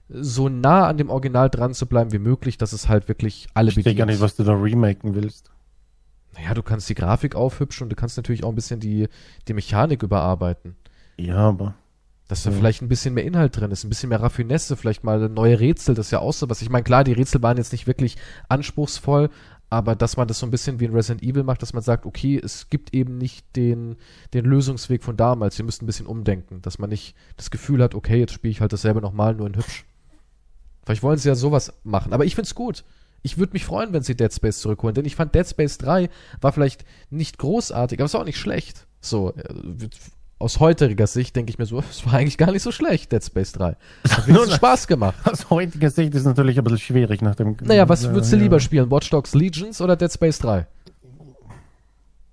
so 0.08 0.48
nah 0.48 0.86
an 0.86 0.98
dem 0.98 1.10
Original 1.10 1.50
dran 1.50 1.74
zu 1.74 1.86
bleiben 1.86 2.12
wie 2.12 2.18
möglich, 2.18 2.58
dass 2.58 2.72
es 2.72 2.88
halt 2.88 3.08
wirklich 3.08 3.48
alle 3.54 3.70
ich 3.70 3.76
bedient. 3.76 3.94
Ich 3.94 3.98
gar 3.98 4.06
nicht, 4.06 4.20
was 4.20 4.36
du 4.36 4.44
da 4.44 4.52
remaken 4.52 5.14
willst. 5.14 5.50
Naja, 6.34 6.54
du 6.54 6.62
kannst 6.62 6.88
die 6.88 6.94
Grafik 6.94 7.34
aufhübschen 7.34 7.84
und 7.84 7.90
du 7.90 7.96
kannst 7.96 8.16
natürlich 8.16 8.44
auch 8.44 8.48
ein 8.48 8.54
bisschen 8.54 8.80
die, 8.80 9.08
die 9.48 9.54
Mechanik 9.54 10.02
überarbeiten. 10.02 10.76
Ja, 11.16 11.36
aber. 11.36 11.74
Dass 12.26 12.42
da 12.42 12.50
ja. 12.50 12.56
vielleicht 12.56 12.82
ein 12.82 12.88
bisschen 12.88 13.14
mehr 13.14 13.24
Inhalt 13.24 13.56
drin 13.58 13.70
ist, 13.70 13.84
ein 13.84 13.90
bisschen 13.90 14.08
mehr 14.08 14.20
Raffinesse, 14.20 14.76
vielleicht 14.76 15.04
mal 15.04 15.28
neue 15.28 15.60
Rätsel, 15.60 15.94
das 15.94 16.06
ist 16.06 16.10
ja 16.10 16.20
auch 16.20 16.32
so 16.32 16.48
was. 16.48 16.62
Ich 16.62 16.70
meine, 16.70 16.82
klar, 16.82 17.04
die 17.04 17.12
Rätsel 17.12 17.42
waren 17.42 17.58
jetzt 17.58 17.72
nicht 17.72 17.86
wirklich 17.86 18.16
anspruchsvoll, 18.48 19.28
aber 19.68 19.94
dass 19.94 20.16
man 20.16 20.26
das 20.26 20.38
so 20.38 20.46
ein 20.46 20.50
bisschen 20.50 20.80
wie 20.80 20.86
in 20.86 20.94
Resident 20.94 21.22
Evil 21.22 21.42
macht, 21.42 21.60
dass 21.60 21.74
man 21.74 21.82
sagt, 21.82 22.06
okay, 22.06 22.40
es 22.42 22.70
gibt 22.70 22.94
eben 22.94 23.18
nicht 23.18 23.44
den, 23.56 23.96
den 24.32 24.44
Lösungsweg 24.46 25.04
von 25.04 25.16
damals, 25.16 25.58
wir 25.58 25.64
müssen 25.66 25.84
ein 25.84 25.86
bisschen 25.86 26.06
umdenken, 26.06 26.62
dass 26.62 26.78
man 26.78 26.90
nicht 26.90 27.14
das 27.36 27.50
Gefühl 27.50 27.82
hat, 27.82 27.94
okay, 27.94 28.18
jetzt 28.18 28.32
spiele 28.32 28.52
ich 28.52 28.60
halt 28.60 28.72
dasselbe 28.72 29.00
nochmal, 29.00 29.34
nur 29.34 29.46
in 29.46 29.56
hübsch. 29.56 29.84
Vielleicht 30.84 31.02
wollen 31.02 31.18
sie 31.18 31.28
ja 31.28 31.34
sowas 31.34 31.72
machen. 31.84 32.12
Aber 32.12 32.24
ich 32.24 32.34
find's 32.34 32.54
gut. 32.54 32.84
Ich 33.22 33.38
würde 33.38 33.54
mich 33.54 33.64
freuen, 33.64 33.92
wenn 33.92 34.02
sie 34.02 34.14
Dead 34.14 34.32
Space 34.32 34.60
zurückholen, 34.60 34.94
denn 34.94 35.06
ich 35.06 35.16
fand 35.16 35.34
Dead 35.34 35.48
Space 35.48 35.78
3 35.78 36.10
war 36.42 36.52
vielleicht 36.52 36.84
nicht 37.08 37.38
großartig, 37.38 37.98
aber 37.98 38.04
es 38.04 38.12
war 38.12 38.20
auch 38.20 38.26
nicht 38.26 38.38
schlecht. 38.38 38.86
So, 39.00 39.32
äh, 39.34 39.88
aus 40.38 40.60
heutiger 40.60 41.06
Sicht 41.06 41.34
denke 41.34 41.48
ich 41.48 41.58
mir 41.58 41.64
so, 41.64 41.78
es 41.90 42.04
war 42.04 42.14
eigentlich 42.14 42.36
gar 42.36 42.52
nicht 42.52 42.62
so 42.62 42.70
schlecht, 42.70 43.12
Dead 43.12 43.24
Space 43.24 43.52
3. 43.52 43.76
Hat 44.10 44.26
mir 44.28 44.46
Spaß 44.50 44.86
gemacht. 44.86 45.16
Aus 45.24 45.48
heutiger 45.48 45.88
Sicht 45.88 46.12
ist 46.12 46.20
es 46.20 46.26
natürlich 46.26 46.58
ein 46.58 46.64
bisschen 46.64 46.78
schwierig 46.78 47.22
nach 47.22 47.34
dem. 47.34 47.56
Naja, 47.62 47.88
was 47.88 48.08
würdest 48.10 48.32
du 48.32 48.36
ja. 48.36 48.42
lieber 48.42 48.60
spielen? 48.60 48.90
Watch 48.90 49.08
Dogs 49.08 49.34
Legions 49.34 49.80
oder 49.80 49.96
Dead 49.96 50.12
Space 50.12 50.38
3? 50.40 50.66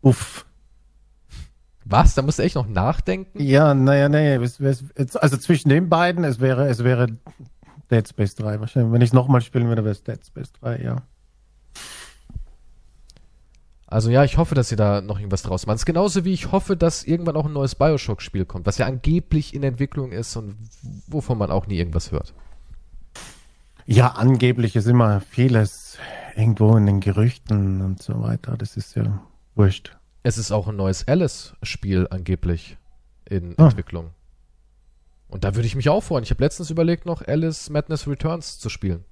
Uff. 0.01 0.45
Was? 1.85 2.15
Da 2.15 2.21
musst 2.21 2.39
du 2.39 2.43
echt 2.43 2.55
noch 2.55 2.67
nachdenken? 2.67 3.41
Ja, 3.41 3.73
naja, 3.73 4.09
naja. 4.09 4.39
Also 4.39 5.37
zwischen 5.37 5.69
den 5.69 5.89
beiden, 5.89 6.23
es 6.23 6.39
wäre, 6.39 6.67
es 6.67 6.83
wäre 6.83 7.07
Dead 7.91 8.07
Space 8.07 8.35
3 8.35 8.59
wahrscheinlich. 8.59 8.93
Wenn 8.93 9.01
ich 9.01 9.09
es 9.09 9.13
nochmal 9.13 9.41
spielen 9.41 9.67
würde, 9.67 9.83
wäre 9.83 9.91
es 9.91 10.03
Dead 10.03 10.25
Space 10.25 10.51
3, 10.53 10.81
ja. 10.81 11.03
Also 13.91 14.09
ja, 14.09 14.23
ich 14.23 14.37
hoffe, 14.37 14.55
dass 14.55 14.69
sie 14.69 14.77
da 14.77 15.01
noch 15.01 15.19
irgendwas 15.19 15.43
draus 15.43 15.67
machen. 15.67 15.81
Genauso 15.85 16.23
wie 16.23 16.31
ich 16.31 16.53
hoffe, 16.53 16.77
dass 16.77 17.03
irgendwann 17.03 17.35
auch 17.35 17.45
ein 17.45 17.51
neues 17.51 17.75
Bioshock-Spiel 17.75 18.45
kommt, 18.45 18.65
was 18.65 18.77
ja 18.77 18.85
angeblich 18.85 19.53
in 19.53 19.63
Entwicklung 19.63 20.13
ist 20.13 20.37
und 20.37 20.55
wovon 21.07 21.37
man 21.37 21.51
auch 21.51 21.67
nie 21.67 21.77
irgendwas 21.77 22.13
hört. 22.13 22.33
Ja, 23.85 24.07
angeblich 24.07 24.77
ist 24.77 24.87
immer 24.87 25.19
vieles 25.19 25.97
irgendwo 26.37 26.77
in 26.77 26.85
den 26.85 27.01
Gerüchten 27.01 27.81
und 27.81 28.01
so 28.01 28.21
weiter. 28.21 28.55
Das 28.55 28.77
ist 28.77 28.95
ja 28.95 29.21
wurscht. 29.55 29.97
Es 30.23 30.37
ist 30.37 30.53
auch 30.53 30.69
ein 30.69 30.77
neues 30.77 31.05
Alice-Spiel 31.07 32.07
angeblich 32.11 32.77
in 33.25 33.55
ah. 33.57 33.65
Entwicklung. 33.65 34.11
Und 35.31 35.43
da 35.43 35.55
würde 35.55 35.65
ich 35.65 35.75
mich 35.75 35.89
auch 35.89 36.01
freuen. 36.01 36.23
Ich 36.23 36.29
habe 36.29 36.43
letztens 36.43 36.69
überlegt, 36.69 37.05
noch 37.05 37.25
Alice 37.25 37.69
Madness 37.69 38.07
Returns 38.07 38.59
zu 38.59 38.69
spielen. 38.69 39.05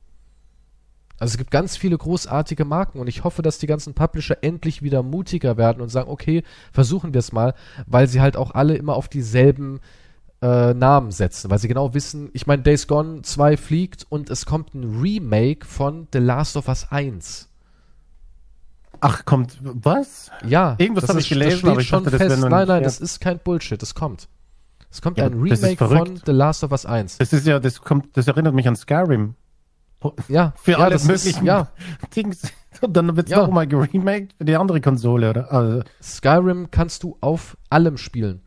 Also 1.17 1.33
es 1.33 1.37
gibt 1.37 1.51
ganz 1.51 1.75
viele 1.75 1.97
großartige 1.97 2.63
Marken 2.63 2.99
und 2.99 3.07
ich 3.07 3.23
hoffe, 3.23 3.41
dass 3.41 3.57
die 3.57 3.67
ganzen 3.67 3.93
Publisher 3.93 4.37
endlich 4.41 4.81
wieder 4.81 5.03
mutiger 5.03 5.57
werden 5.57 5.81
und 5.81 5.89
sagen, 5.89 6.09
okay, 6.09 6.43
versuchen 6.71 7.13
wir 7.13 7.19
es 7.19 7.31
mal, 7.33 7.53
weil 7.87 8.07
sie 8.07 8.21
halt 8.21 8.37
auch 8.37 8.51
alle 8.51 8.75
immer 8.75 8.95
auf 8.95 9.09
dieselben 9.09 9.81
äh, 10.41 10.73
Namen 10.73 11.11
setzen, 11.11 11.51
weil 11.51 11.59
sie 11.59 11.67
genau 11.67 11.93
wissen, 11.93 12.29
ich 12.33 12.47
meine, 12.47 12.63
Days 12.63 12.87
Gone 12.87 13.21
2 13.21 13.57
fliegt 13.57 14.05
und 14.07 14.29
es 14.29 14.45
kommt 14.45 14.73
ein 14.73 15.01
Remake 15.01 15.65
von 15.65 16.07
The 16.13 16.19
Last 16.19 16.55
of 16.55 16.69
Us 16.69 16.87
1. 16.89 17.49
Ach, 19.01 19.25
kommt 19.25 19.57
was? 19.61 20.31
Ja. 20.45 20.75
Irgendwas 20.77 21.09
habe 21.09 21.19
ich 21.19 21.29
gelesen, 21.29 21.67
aber 21.69 21.81
ich 21.81 21.87
schon 21.87 22.03
dachte, 22.03 22.17
fest. 22.17 22.39
Nein, 22.39 22.67
nein, 22.67 22.83
das 22.83 22.99
ist 22.99 23.19
kein 23.19 23.39
Bullshit, 23.39 23.81
das 23.81 23.93
kommt. 23.93 24.27
Es 24.91 25.01
kommt 25.01 25.17
ja, 25.17 25.25
ein 25.25 25.33
Remake 25.33 25.77
von 25.77 26.19
The 26.25 26.31
Last 26.31 26.63
of 26.63 26.71
Us 26.71 26.85
1. 26.85 27.17
Das 27.19 27.31
ist 27.31 27.45
ja, 27.45 27.59
das 27.59 27.81
kommt, 27.81 28.17
das 28.17 28.27
erinnert 28.27 28.53
mich 28.53 28.67
an 28.67 28.75
Skyrim. 28.75 29.35
Ja, 30.27 30.53
für 30.55 30.71
ja, 30.71 30.77
alle 30.79 30.97
möglichen 30.97 31.45
ja. 31.45 31.67
Dings. 32.15 32.41
Und 32.81 32.95
dann 32.95 33.15
wird 33.17 33.27
es 33.27 33.31
ja. 33.31 33.41
nochmal 33.41 33.67
geremaked 33.67 34.33
für 34.37 34.45
die 34.45 34.55
andere 34.55 34.79
Konsole, 34.79 35.29
oder? 35.29 35.51
Also. 35.51 35.83
Skyrim 36.01 36.71
kannst 36.71 37.03
du 37.03 37.17
auf 37.19 37.57
allem 37.69 37.97
spielen. 37.97 38.41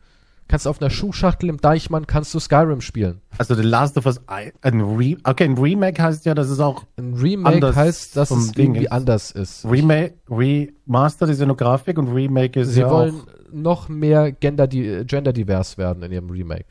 Kannst 0.47 0.67
auf 0.67 0.81
einer 0.81 0.89
Schuhschachtel 0.89 1.49
im 1.49 1.57
Deichmann 1.57 2.05
kannst 2.05 2.33
du 2.33 2.39
Skyrim 2.39 2.81
spielen. 2.81 3.21
Also 3.37 3.55
The 3.55 3.63
Last 3.63 3.97
of 3.97 4.05
Us 4.05 4.21
ein 4.27 4.81
Re 4.81 5.17
Okay, 5.23 5.45
ein 5.45 5.57
Remake 5.57 6.01
heißt 6.01 6.25
ja, 6.25 6.35
dass 6.35 6.49
es 6.49 6.59
auch 6.59 6.85
ein 6.97 7.13
Remake 7.13 7.75
heißt, 7.75 8.15
dass 8.17 8.29
es 8.29 8.51
irgendwie 8.55 8.83
ist. 8.83 8.91
anders 8.91 9.31
ist. 9.31 9.65
Remake, 9.65 10.15
Remastered 10.29 11.31
ist 11.31 11.39
ja 11.39 11.45
nur 11.45 11.57
Grafik 11.57 11.97
und 11.97 12.09
Remake 12.09 12.59
ist 12.59 12.69
Sie 12.69 12.81
ja 12.81 12.89
wollen 12.89 13.23
noch 13.51 13.87
mehr 13.87 14.31
gender, 14.31 14.67
genderdivers 14.67 15.77
werden 15.77 16.03
in 16.03 16.11
ihrem 16.11 16.29
Remake. 16.29 16.65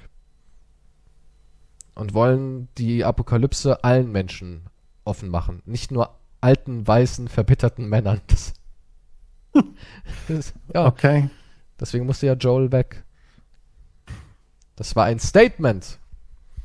Und 1.95 2.15
wollen 2.15 2.69
die 2.79 3.05
Apokalypse 3.05 3.85
allen 3.85 4.11
Menschen 4.13 4.63
offen 5.05 5.29
machen. 5.29 5.63
Nicht 5.67 5.91
nur 5.91 6.11
alten, 6.41 6.87
weißen, 6.87 7.29
verbitterten 7.29 7.89
Männern. 7.89 8.21
Das, 9.55 9.65
das, 10.29 10.55
ja. 10.73 10.87
Okay. 10.87 11.29
Deswegen 11.79 12.07
musste 12.07 12.27
ja 12.27 12.33
Joel 12.33 12.73
weg. 12.73 13.02
Das 14.77 14.97
war 14.97 15.05
ein 15.05 15.19
Statement. 15.19 15.99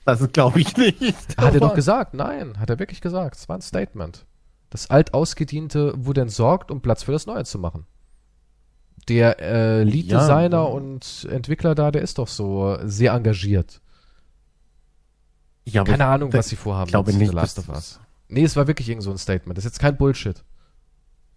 Das 0.06 0.32
glaube 0.32 0.62
ich 0.62 0.76
nicht. 0.78 1.38
Hat 1.38 1.54
er 1.54 1.60
doch 1.60 1.74
gesagt. 1.76 2.14
Nein, 2.14 2.60
hat 2.60 2.70
er 2.70 2.80
wirklich 2.80 3.02
gesagt. 3.02 3.36
Es 3.36 3.50
war 3.50 3.58
ein 3.58 3.62
Statement. 3.62 4.26
Das 4.70 4.90
Altausgediente 4.90 5.94
wurde 5.98 6.22
entsorgt, 6.22 6.72
um 6.72 6.82
Platz 6.82 7.04
für 7.04 7.12
das 7.12 7.26
Neue 7.26 7.44
zu 7.46 7.60
machen. 7.60 7.86
Der 9.10 9.40
äh, 9.40 9.80
Ja. 9.80 9.84
Lead-Designer 9.84 10.70
und 10.70 11.28
Entwickler 11.30 11.76
da, 11.76 11.92
der 11.92 12.02
ist 12.02 12.18
doch 12.18 12.28
so 12.28 12.78
sehr 12.84 13.14
engagiert. 13.14 13.82
Ja, 15.66 15.84
Keine 15.84 15.98
ich- 15.98 16.10
Ahnung, 16.10 16.34
was 16.34 16.50
sie 16.50 16.56
vorhaben 16.56 16.90
glaube 16.90 17.12
mit 17.12 17.22
nicht, 17.22 17.34
Last 17.34 17.60
of 17.60 17.70
Us. 17.70 18.00
Nee, 18.30 18.44
es 18.44 18.56
war 18.56 18.68
wirklich 18.68 18.88
irgend 18.90 19.04
so 19.04 19.12
ein 19.12 19.18
Statement. 19.18 19.58
Das 19.58 19.66
ist 19.66 19.72
jetzt 19.72 19.80
kein 19.80 19.98
Bullshit. 19.98 20.44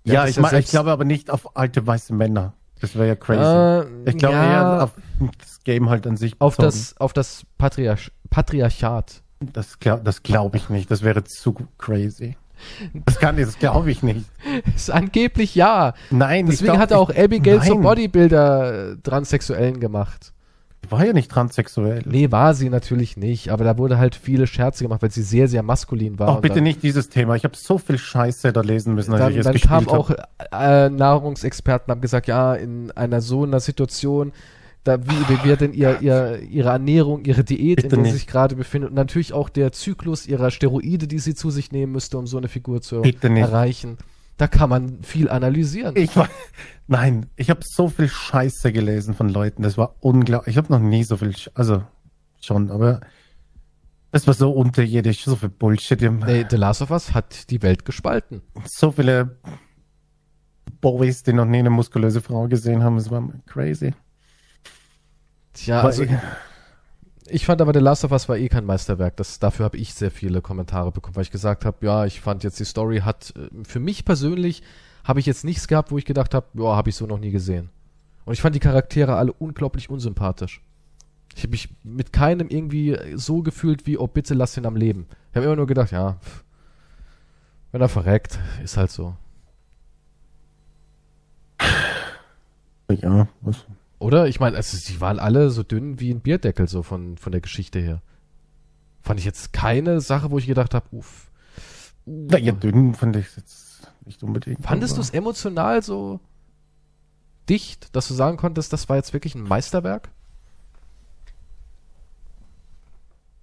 Der 0.06 0.14
Ja, 0.14 0.26
ich, 0.26 0.36
das 0.36 0.42
mein, 0.42 0.60
ich 0.60 0.70
glaube 0.70 0.90
aber 0.90 1.04
nicht 1.04 1.30
auf 1.30 1.56
alte 1.56 1.86
weiße 1.86 2.14
Männer. 2.14 2.54
Das 2.80 2.94
wäre 2.94 3.08
ja 3.08 3.14
crazy. 3.16 3.40
Äh, 3.42 4.10
ich 4.10 4.16
glaube 4.16 4.36
ja, 4.36 4.52
eher 4.52 4.82
auf 4.84 4.92
das 5.38 5.60
Game 5.64 5.90
halt 5.90 6.06
an 6.06 6.16
sich. 6.16 6.34
auf 6.38 6.56
bezogen. 6.56 6.66
das, 6.68 6.96
auf 6.98 7.12
das 7.12 7.42
Patriarch 7.58 8.10
Patriarchat. 8.30 9.22
Das, 9.40 9.78
glaub, 9.78 10.04
das 10.04 10.22
glaube 10.22 10.56
ich 10.56 10.68
nicht. 10.68 10.90
Das 10.90 11.02
wäre 11.02 11.24
zu 11.24 11.54
crazy. 11.78 12.36
Das 13.06 13.18
kann 13.18 13.38
ich, 13.38 13.46
das 13.46 13.58
glaube 13.58 13.90
ich 13.90 14.02
nicht. 14.02 14.26
Ist 14.76 14.90
angeblich 14.90 15.54
ja. 15.54 15.94
Nein, 16.10 16.44
ich 16.44 16.52
Deswegen 16.52 16.72
glaub, 16.72 16.78
hat 16.78 16.90
er 16.90 16.98
auch 16.98 17.10
ich, 17.10 17.18
Abigail 17.18 17.62
zum 17.62 17.78
nein. 17.78 17.82
Bodybuilder 17.82 18.92
äh, 18.92 18.96
Transsexuellen 19.02 19.80
gemacht. 19.80 20.32
War 20.88 21.04
ja 21.06 21.12
nicht 21.12 21.30
transsexuell. 21.30 22.02
Nee, 22.06 22.32
war 22.32 22.54
sie 22.54 22.68
natürlich 22.68 23.16
nicht, 23.16 23.50
aber 23.50 23.64
da 23.64 23.78
wurde 23.78 23.98
halt 23.98 24.14
viele 24.16 24.46
Scherze 24.46 24.82
gemacht, 24.84 25.02
weil 25.02 25.10
sie 25.10 25.22
sehr, 25.22 25.46
sehr 25.46 25.62
maskulin 25.62 26.18
war. 26.18 26.28
Auch 26.28 26.36
und 26.36 26.42
bitte 26.42 26.56
dann, 26.56 26.64
nicht 26.64 26.82
dieses 26.82 27.08
Thema. 27.10 27.36
Ich 27.36 27.44
habe 27.44 27.56
so 27.56 27.78
viel 27.78 27.98
Scheiße 27.98 28.52
da 28.52 28.60
lesen 28.62 28.94
müssen, 28.94 29.12
als 29.12 29.20
ich 29.20 29.26
Dann, 29.28 29.38
es 29.38 29.44
dann 29.44 29.52
gespielt 29.52 29.70
habe. 29.70 29.90
auch 29.98 30.10
äh, 30.52 30.88
Nahrungsexperten, 30.88 31.90
haben 31.92 32.00
gesagt, 32.00 32.26
ja, 32.26 32.54
in 32.54 32.90
einer 32.92 33.20
so 33.20 33.44
einer 33.44 33.60
Situation, 33.60 34.32
da 34.82 34.98
wie, 35.04 35.10
wie 35.28 35.44
wird 35.48 35.60
denn 35.60 35.74
ihr, 35.74 36.00
ihr, 36.00 36.40
ihre 36.40 36.70
Ernährung, 36.70 37.24
ihre 37.24 37.44
Diät, 37.44 37.76
Bitte 37.82 37.88
in 37.88 37.90
der 37.90 37.96
sie 37.98 38.02
nicht. 38.02 38.12
sich 38.14 38.26
gerade 38.26 38.56
befindet 38.56 38.90
und 38.90 38.96
natürlich 38.96 39.32
auch 39.32 39.48
der 39.50 39.72
Zyklus 39.72 40.26
ihrer 40.26 40.50
Steroide, 40.50 41.06
die 41.06 41.18
sie 41.18 41.34
zu 41.34 41.50
sich 41.50 41.70
nehmen 41.70 41.92
müsste, 41.92 42.16
um 42.18 42.26
so 42.26 42.38
eine 42.38 42.48
Figur 42.48 42.80
zu 42.80 43.02
Bitte 43.02 43.28
nicht. 43.30 43.42
erreichen. 43.42 43.98
Da 44.40 44.48
kann 44.48 44.70
man 44.70 45.02
viel 45.02 45.28
analysieren. 45.28 45.94
Ich 45.96 46.16
war, 46.16 46.26
nein, 46.86 47.26
ich 47.36 47.50
habe 47.50 47.60
so 47.62 47.90
viel 47.90 48.08
Scheiße 48.08 48.72
gelesen 48.72 49.12
von 49.12 49.28
Leuten. 49.28 49.62
Das 49.62 49.76
war 49.76 49.96
unglaublich. 50.00 50.54
Ich 50.54 50.56
habe 50.56 50.72
noch 50.72 50.80
nie 50.80 51.04
so 51.04 51.18
viel, 51.18 51.34
also 51.52 51.82
schon, 52.40 52.70
aber 52.70 53.00
das 54.12 54.26
war 54.26 54.32
so 54.32 54.50
unterirdisch, 54.50 55.24
so 55.24 55.36
viel 55.36 55.50
Bullshit. 55.50 56.00
Nee, 56.00 56.46
The 56.48 56.56
Last 56.56 56.80
of 56.80 56.90
Us 56.90 57.12
hat 57.12 57.50
die 57.50 57.60
Welt 57.60 57.84
gespalten. 57.84 58.40
So 58.64 58.92
viele 58.92 59.36
Boys, 60.80 61.22
die 61.22 61.34
noch 61.34 61.44
nie 61.44 61.58
eine 61.58 61.68
muskulöse 61.68 62.22
Frau 62.22 62.48
gesehen 62.48 62.82
haben. 62.82 62.96
Das 62.96 63.10
war 63.10 63.22
crazy. 63.44 63.92
Tja, 65.52 65.80
Aber 65.80 65.88
also 65.88 66.04
ich 66.04 66.10
fand 67.38 67.60
aber 67.60 67.72
The 67.72 67.80
Last 67.80 68.04
of 68.04 68.12
Us 68.12 68.28
war 68.28 68.36
eh 68.36 68.48
kein 68.48 68.64
Meisterwerk. 68.64 69.16
Das, 69.16 69.38
dafür 69.38 69.64
habe 69.64 69.76
ich 69.76 69.94
sehr 69.94 70.10
viele 70.10 70.40
Kommentare 70.42 70.92
bekommen, 70.92 71.16
weil 71.16 71.22
ich 71.22 71.30
gesagt 71.30 71.64
habe, 71.64 71.84
ja, 71.84 72.04
ich 72.04 72.20
fand 72.20 72.44
jetzt 72.44 72.60
die 72.60 72.64
Story 72.64 73.00
hat, 73.00 73.32
äh, 73.36 73.64
für 73.64 73.80
mich 73.80 74.04
persönlich 74.04 74.62
habe 75.04 75.20
ich 75.20 75.26
jetzt 75.26 75.44
nichts 75.44 75.68
gehabt, 75.68 75.90
wo 75.90 75.98
ich 75.98 76.04
gedacht 76.04 76.34
habe, 76.34 76.46
ja, 76.54 76.76
habe 76.76 76.90
ich 76.90 76.96
so 76.96 77.06
noch 77.06 77.18
nie 77.18 77.30
gesehen. 77.30 77.70
Und 78.24 78.34
ich 78.34 78.42
fand 78.42 78.54
die 78.54 78.60
Charaktere 78.60 79.16
alle 79.16 79.32
unglaublich 79.32 79.90
unsympathisch. 79.90 80.62
Ich 81.34 81.42
habe 81.42 81.50
mich 81.50 81.68
mit 81.82 82.12
keinem 82.12 82.48
irgendwie 82.48 82.98
so 83.14 83.42
gefühlt 83.42 83.86
wie, 83.86 83.98
oh 83.98 84.06
bitte 84.06 84.34
lass 84.34 84.56
ihn 84.56 84.66
am 84.66 84.76
Leben. 84.76 85.06
Ich 85.30 85.36
habe 85.36 85.46
immer 85.46 85.56
nur 85.56 85.66
gedacht, 85.66 85.92
ja, 85.92 86.18
wenn 87.72 87.80
er 87.80 87.88
verreckt, 87.88 88.38
ist 88.62 88.76
halt 88.76 88.90
so. 88.90 89.16
Ja, 92.90 93.28
was? 93.40 93.64
Oder? 94.00 94.26
Ich 94.26 94.40
meine, 94.40 94.56
also 94.56 94.76
die 94.78 95.00
waren 95.00 95.18
alle 95.18 95.50
so 95.50 95.62
dünn 95.62 96.00
wie 96.00 96.10
ein 96.10 96.20
Bierdeckel, 96.20 96.66
so 96.66 96.82
von, 96.82 97.18
von 97.18 97.32
der 97.32 97.42
Geschichte 97.42 97.78
her. 97.78 98.02
Fand 99.02 99.20
ich 99.20 99.26
jetzt 99.26 99.52
keine 99.52 100.00
Sache, 100.00 100.30
wo 100.30 100.38
ich 100.38 100.46
gedacht 100.46 100.74
habe, 100.74 100.86
uff. 100.90 101.30
Uh. 102.06 102.28
Na, 102.30 102.38
ihr 102.38 102.52
dünn 102.52 102.94
fand 102.94 103.16
ich 103.16 103.36
jetzt 103.36 103.92
nicht 104.06 104.22
unbedingt. 104.22 104.62
Fandest 104.62 104.96
du 104.96 105.02
es 105.02 105.10
emotional 105.10 105.82
so 105.82 106.18
dicht, 107.48 107.94
dass 107.94 108.08
du 108.08 108.14
sagen 108.14 108.38
konntest, 108.38 108.72
das 108.72 108.88
war 108.88 108.96
jetzt 108.96 109.12
wirklich 109.12 109.34
ein 109.34 109.42
Meisterwerk? 109.42 110.08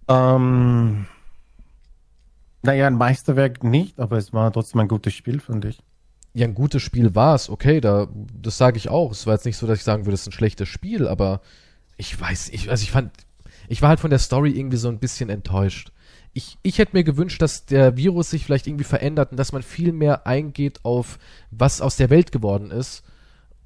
Ähm, 0.07 1.05
naja, 2.63 2.87
ein 2.87 2.95
Meisterwerk 2.95 3.63
nicht, 3.63 3.99
aber 3.99 4.17
es 4.17 4.33
war 4.33 4.51
trotzdem 4.51 4.81
ein 4.81 4.87
gutes 4.87 5.13
Spiel, 5.13 5.39
fand 5.39 5.65
ich. 5.65 5.83
Ja, 6.37 6.45
ein 6.45 6.53
gutes 6.53 6.83
Spiel 6.83 7.15
war 7.15 7.33
es, 7.33 7.49
okay, 7.49 7.81
da, 7.81 8.07
das 8.39 8.59
sage 8.59 8.77
ich 8.77 8.89
auch. 8.89 9.11
Es 9.11 9.25
war 9.25 9.33
jetzt 9.33 9.45
nicht 9.47 9.57
so, 9.57 9.65
dass 9.65 9.79
ich 9.79 9.83
sagen 9.83 10.05
würde, 10.05 10.13
es 10.13 10.21
ist 10.21 10.27
ein 10.27 10.33
schlechtes 10.33 10.69
Spiel, 10.69 11.07
aber 11.07 11.41
ich 11.97 12.21
weiß, 12.21 12.49
ich, 12.49 12.69
also 12.69 12.83
ich 12.83 12.91
fand, 12.91 13.11
ich 13.67 13.81
war 13.81 13.89
halt 13.89 13.99
von 13.99 14.11
der 14.11 14.19
Story 14.19 14.51
irgendwie 14.51 14.77
so 14.77 14.87
ein 14.87 14.99
bisschen 14.99 15.31
enttäuscht. 15.31 15.91
Ich, 16.33 16.59
ich 16.61 16.77
hätte 16.77 16.95
mir 16.95 17.03
gewünscht, 17.03 17.41
dass 17.41 17.65
der 17.65 17.97
Virus 17.97 18.29
sich 18.29 18.45
vielleicht 18.45 18.67
irgendwie 18.67 18.83
verändert 18.83 19.31
und 19.31 19.37
dass 19.37 19.51
man 19.51 19.63
viel 19.63 19.91
mehr 19.91 20.27
eingeht 20.27 20.85
auf, 20.85 21.17
was 21.49 21.81
aus 21.81 21.95
der 21.95 22.11
Welt 22.11 22.31
geworden 22.31 22.69
ist. 22.69 23.01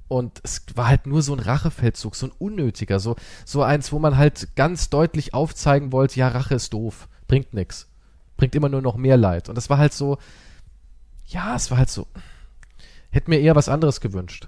Und 0.08 0.40
es 0.44 0.64
war 0.74 0.88
halt 0.88 1.08
nur 1.08 1.24
so 1.24 1.34
ein 1.34 1.42
Rachefeldzug, 1.42 2.16
so 2.16 2.28
ein 2.28 2.34
unnötiger, 2.40 3.02
so, 3.02 3.18
so 3.44 3.64
eins, 3.64 3.92
wo 3.92 4.00
man 4.00 4.16
halt 4.16 4.56
ganz 4.56 4.90
deutlich 4.90 5.34
aufzeigen 5.34 5.92
wollte, 5.92 6.22
ja, 6.22 6.30
Rache 6.30 6.56
ist 6.56 6.72
doof, 6.72 7.10
bringt 7.28 7.54
nix. 7.54 7.90
Bringt 8.38 8.56
immer 8.56 8.70
nur 8.70 8.82
noch 8.82 8.96
mehr 8.96 9.18
Leid. 9.18 9.50
Und 9.50 9.56
das 9.56 9.70
war 9.70 9.78
halt 9.78 9.92
so, 9.92 10.20
ja, 11.28 11.54
es 11.58 11.70
war 11.70 11.78
halt 11.78 11.90
so, 11.90 12.08
Hätte 13.12 13.30
mir 13.30 13.40
eher 13.40 13.56
was 13.56 13.70
anderes 13.70 14.02
gewünscht. 14.02 14.48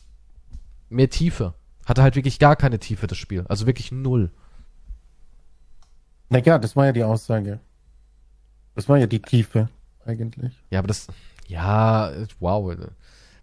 Mehr 0.89 1.09
Tiefe. 1.09 1.53
Hatte 1.85 2.01
halt 2.01 2.15
wirklich 2.15 2.39
gar 2.39 2.55
keine 2.55 2.79
Tiefe, 2.79 3.07
das 3.07 3.17
Spiel. 3.17 3.45
Also 3.49 3.67
wirklich 3.67 3.91
null. 3.91 4.31
Naja, 6.29 6.57
das 6.57 6.75
war 6.75 6.85
ja 6.85 6.91
die 6.93 7.03
Aussage. 7.03 7.59
Das 8.75 8.89
war 8.89 8.97
ja 8.97 9.05
die 9.05 9.21
Tiefe, 9.21 9.69
eigentlich. 10.05 10.53
Ja, 10.69 10.79
aber 10.79 10.87
das, 10.87 11.07
ja, 11.47 12.11
wow. 12.39 12.75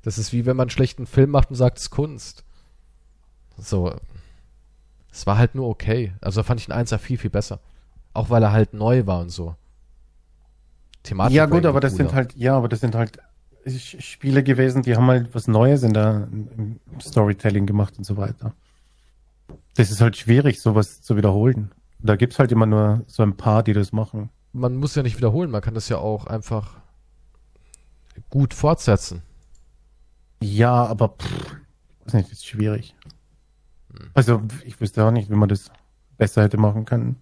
Das 0.03 0.19
ist 0.19 0.33
wie 0.33 0.47
wenn 0.47 0.57
man 0.57 0.65
einen 0.65 0.71
schlechten 0.71 1.07
Film 1.07 1.31
macht 1.31 1.51
und 1.51 1.57
sagt, 1.57 1.79
es 1.79 1.85
ist 1.85 1.91
Kunst. 1.91 2.45
So. 3.59 3.95
Es 5.13 5.27
war 5.27 5.37
halt 5.37 5.55
nur 5.55 5.69
okay. 5.69 6.15
Also 6.21 6.41
da 6.41 6.45
fand 6.45 6.61
ich 6.61 6.73
einen 6.73 6.87
1er 6.87 6.99
viel, 6.99 7.19
viel 7.19 7.31
besser. 7.31 7.61
Auch 8.15 8.31
weil 8.31 8.43
er 8.43 8.53
halt 8.53 8.73
neu 8.73 9.07
war 9.07 9.21
und 9.21 9.31
so. 9.31 9.55
Thematisch. 11.03 11.37
ja, 11.37 11.47
gut, 11.47 11.65
aber 11.65 11.81
das 11.81 11.93
cooler. 11.93 12.09
sind 12.09 12.15
halt, 12.15 12.37
ja, 12.37 12.57
aber 12.57 12.69
das 12.69 12.81
sind 12.81 12.95
halt 12.95 13.19
Spiele 13.66 14.43
gewesen, 14.43 14.82
die 14.82 14.97
haben 14.97 15.07
halt 15.07 15.35
was 15.35 15.47
Neues 15.47 15.82
in 15.82 15.93
der 15.93 16.28
im 16.31 16.81
Storytelling 17.01 17.66
gemacht 17.66 17.99
und 17.99 18.05
so 18.05 18.16
weiter. 18.16 18.55
Das 19.77 19.91
ist 19.91 20.01
halt 20.01 20.16
schwierig, 20.16 20.61
sowas 20.61 21.03
zu 21.03 21.16
wiederholen. 21.16 21.70
Da 21.99 22.16
gibt's 22.16 22.39
halt 22.39 22.53
immer 22.53 22.66
nur 22.66 23.05
so 23.07 23.23
ein 23.23 23.37
paar, 23.37 23.62
die 23.62 23.73
das 23.74 23.93
machen. 23.93 24.31
Man 24.53 24.77
muss 24.77 24.95
ja 24.95 25.03
nicht 25.03 25.16
wiederholen, 25.16 25.51
man 25.51 25.61
kann 25.61 25.74
das 25.74 25.89
ja 25.89 25.99
auch 25.99 26.27
einfach 26.27 26.81
gut 28.31 28.55
fortsetzen. 28.55 29.23
Ja, 30.43 30.87
aber 30.87 31.11
pff, 31.11 31.57
weiß 32.07 32.15
nicht, 32.15 32.27
das 32.31 32.39
ist 32.39 32.47
schwierig. 32.47 32.95
Also 34.15 34.43
ich 34.65 34.81
wüsste 34.81 35.05
auch 35.05 35.11
nicht, 35.11 35.31
wie 35.31 35.35
man 35.35 35.49
das 35.49 35.70
besser 36.16 36.43
hätte 36.43 36.57
machen 36.57 36.85
können. 36.87 37.16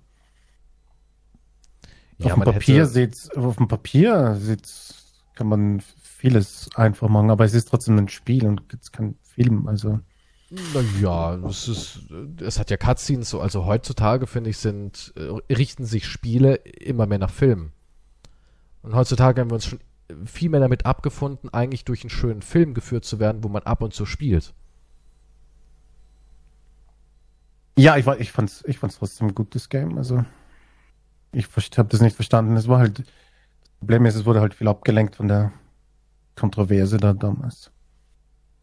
auf 2.22 2.34
dem 2.34 2.42
Papier 2.42 2.82
hätte- 2.82 2.86
sieht's, 2.86 3.30
auf 3.30 3.56
dem 3.56 3.68
Papier 3.68 4.36
sieht's, 4.36 5.22
kann 5.34 5.48
man 5.48 5.82
vieles 6.18 6.68
einfach 6.74 7.08
machen, 7.08 7.30
aber 7.30 7.44
es 7.44 7.54
ist 7.54 7.68
trotzdem 7.68 7.96
ein 7.96 8.08
Spiel 8.08 8.44
und 8.44 8.62
es 8.74 8.90
kein 8.90 9.14
Film, 9.22 9.68
also. 9.68 10.00
Naja, 10.50 11.36
es 11.46 11.68
ist, 11.68 12.00
es 12.40 12.58
hat 12.58 12.70
ja 12.70 12.76
Cutscenes, 12.76 13.30
so, 13.30 13.40
also 13.40 13.66
heutzutage 13.66 14.26
finde 14.26 14.50
ich, 14.50 14.58
sind, 14.58 15.12
äh, 15.16 15.54
richten 15.54 15.84
sich 15.84 16.06
Spiele 16.06 16.56
immer 16.56 17.06
mehr 17.06 17.18
nach 17.18 17.30
Filmen. 17.30 17.72
Und 18.82 18.94
heutzutage 18.94 19.40
haben 19.40 19.50
wir 19.50 19.54
uns 19.54 19.66
schon 19.66 19.78
viel 20.24 20.48
mehr 20.48 20.58
damit 20.58 20.86
abgefunden, 20.86 21.50
eigentlich 21.50 21.84
durch 21.84 22.02
einen 22.02 22.10
schönen 22.10 22.42
Film 22.42 22.74
geführt 22.74 23.04
zu 23.04 23.20
werden, 23.20 23.44
wo 23.44 23.48
man 23.48 23.62
ab 23.62 23.80
und 23.80 23.94
zu 23.94 24.04
spielt. 24.04 24.54
Ja, 27.78 27.96
ich, 27.96 28.06
war, 28.06 28.18
ich 28.18 28.32
fand's, 28.32 28.64
ich 28.66 28.78
fand's 28.78 28.98
trotzdem 28.98 29.28
ein 29.28 29.34
gutes 29.36 29.68
Game, 29.68 29.96
also. 29.96 30.24
Ich 31.30 31.46
habe 31.76 31.88
das 31.88 32.00
nicht 32.00 32.16
verstanden. 32.16 32.56
Es 32.56 32.66
war 32.66 32.80
halt, 32.80 33.00
das 33.00 33.06
Problem 33.78 34.06
ist, 34.06 34.16
es 34.16 34.24
wurde 34.24 34.40
halt 34.40 34.54
viel 34.54 34.66
abgelenkt 34.66 35.14
von 35.14 35.28
der 35.28 35.52
Kontroverse 36.38 36.96
da 36.98 37.12
damals. 37.12 37.70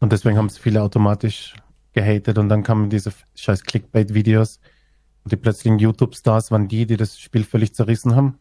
Und 0.00 0.12
deswegen 0.12 0.36
haben 0.36 0.46
es 0.46 0.58
viele 0.58 0.82
automatisch 0.82 1.54
gehatet 1.92 2.38
und 2.38 2.48
dann 2.48 2.62
kamen 2.62 2.90
diese 2.90 3.12
scheiß 3.34 3.62
Clickbait-Videos 3.64 4.60
und 5.24 5.32
die 5.32 5.36
plötzlichen 5.36 5.78
YouTube-Stars 5.78 6.50
waren 6.50 6.68
die, 6.68 6.86
die 6.86 6.96
das 6.96 7.18
Spiel 7.18 7.44
völlig 7.44 7.74
zerrissen 7.74 8.14
haben. 8.14 8.38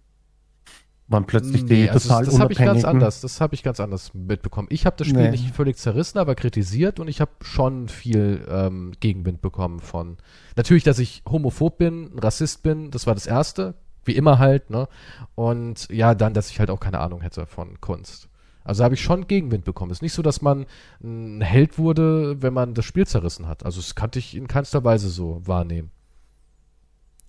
Waren 1.08 1.26
plötzlich 1.26 1.66
die 1.66 1.74
Nee, 1.74 1.90
also 1.90 2.10
total 2.10 2.26
das 2.26 2.34
das 2.34 2.42
habe 2.42 2.54
ich 2.54 2.60
ganz 2.60 2.84
anders, 2.84 3.22
das 3.22 3.40
habe 3.40 3.54
ich 3.54 3.62
ganz 3.62 3.80
anders 3.80 4.14
mitbekommen. 4.16 4.68
Ich 4.72 4.88
habe 4.88 4.96
das 4.98 5.08
Spiel 5.08 5.22
Nee. 5.22 5.32
nicht 5.32 5.56
völlig 5.56 5.78
zerrissen, 5.78 6.18
aber 6.18 6.34
kritisiert 6.34 7.00
und 7.00 7.08
ich 7.08 7.22
habe 7.22 7.32
schon 7.42 7.90
viel 7.90 8.44
ähm, 8.50 8.92
Gegenwind 9.00 9.40
bekommen 9.42 9.80
von. 9.80 10.18
Natürlich, 10.56 10.84
dass 10.84 10.98
ich 10.98 11.22
homophob 11.30 11.78
bin, 11.78 12.12
Rassist 12.18 12.64
bin, 12.64 12.90
das 12.90 13.06
war 13.06 13.14
das 13.14 13.28
Erste, 13.28 13.76
wie 14.04 14.16
immer 14.16 14.40
halt, 14.40 14.72
ne? 14.72 14.88
Und 15.36 15.88
ja, 15.92 16.16
dann, 16.16 16.34
dass 16.34 16.50
ich 16.50 16.60
halt 16.60 16.72
auch 16.72 16.80
keine 16.80 17.00
Ahnung 17.00 17.22
hätte 17.22 17.46
von 17.46 17.80
Kunst. 17.82 18.28
Also 18.66 18.84
habe 18.84 18.96
ich 18.96 19.02
schon 19.02 19.28
Gegenwind 19.28 19.64
bekommen. 19.64 19.92
Es 19.92 20.00
ist 20.00 20.02
nicht 20.02 20.14
so, 20.14 20.24
dass 20.24 20.42
man 20.42 20.66
ein 21.02 21.40
Held 21.42 21.78
wurde, 21.78 22.42
wenn 22.42 22.54
man 22.54 22.74
das 22.74 22.84
Spiel 22.84 23.06
zerrissen 23.06 23.48
hat. 23.48 23.64
Also 23.64 23.80
das 23.80 23.94
kannte 23.94 24.20
ich 24.20 24.36
in 24.36 24.48
keinster 24.48 24.84
Weise 24.84 25.08
so 25.10 25.40
wahrnehmen. 25.46 25.92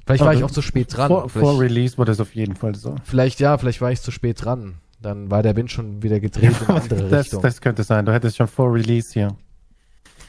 Vielleicht 0.06 0.24
war 0.24 0.34
ich 0.34 0.44
auch 0.44 0.50
zu 0.50 0.62
spät 0.62 0.96
dran. 0.96 1.08
Vor, 1.08 1.28
vor 1.28 1.60
Release 1.60 1.98
war 1.98 2.04
das 2.04 2.20
auf 2.20 2.34
jeden 2.34 2.56
Fall 2.56 2.74
so. 2.74 2.94
Vielleicht 3.04 3.38
ja, 3.40 3.58
vielleicht 3.58 3.80
war 3.80 3.92
ich 3.92 4.00
zu 4.00 4.10
spät 4.10 4.44
dran. 4.44 4.76
Dann 5.02 5.30
war 5.30 5.42
der 5.42 5.54
Wind 5.56 5.70
schon 5.70 6.02
wieder 6.02 6.20
gedreht 6.20 6.54
in 6.60 6.66
eine 6.68 6.82
andere 6.82 7.02
das, 7.10 7.26
Richtung. 7.26 7.42
das 7.42 7.60
könnte 7.60 7.82
sein. 7.82 8.06
Du 8.06 8.12
hättest 8.12 8.36
schon 8.36 8.48
vor 8.48 8.72
Release 8.72 9.12
hier. 9.12 9.36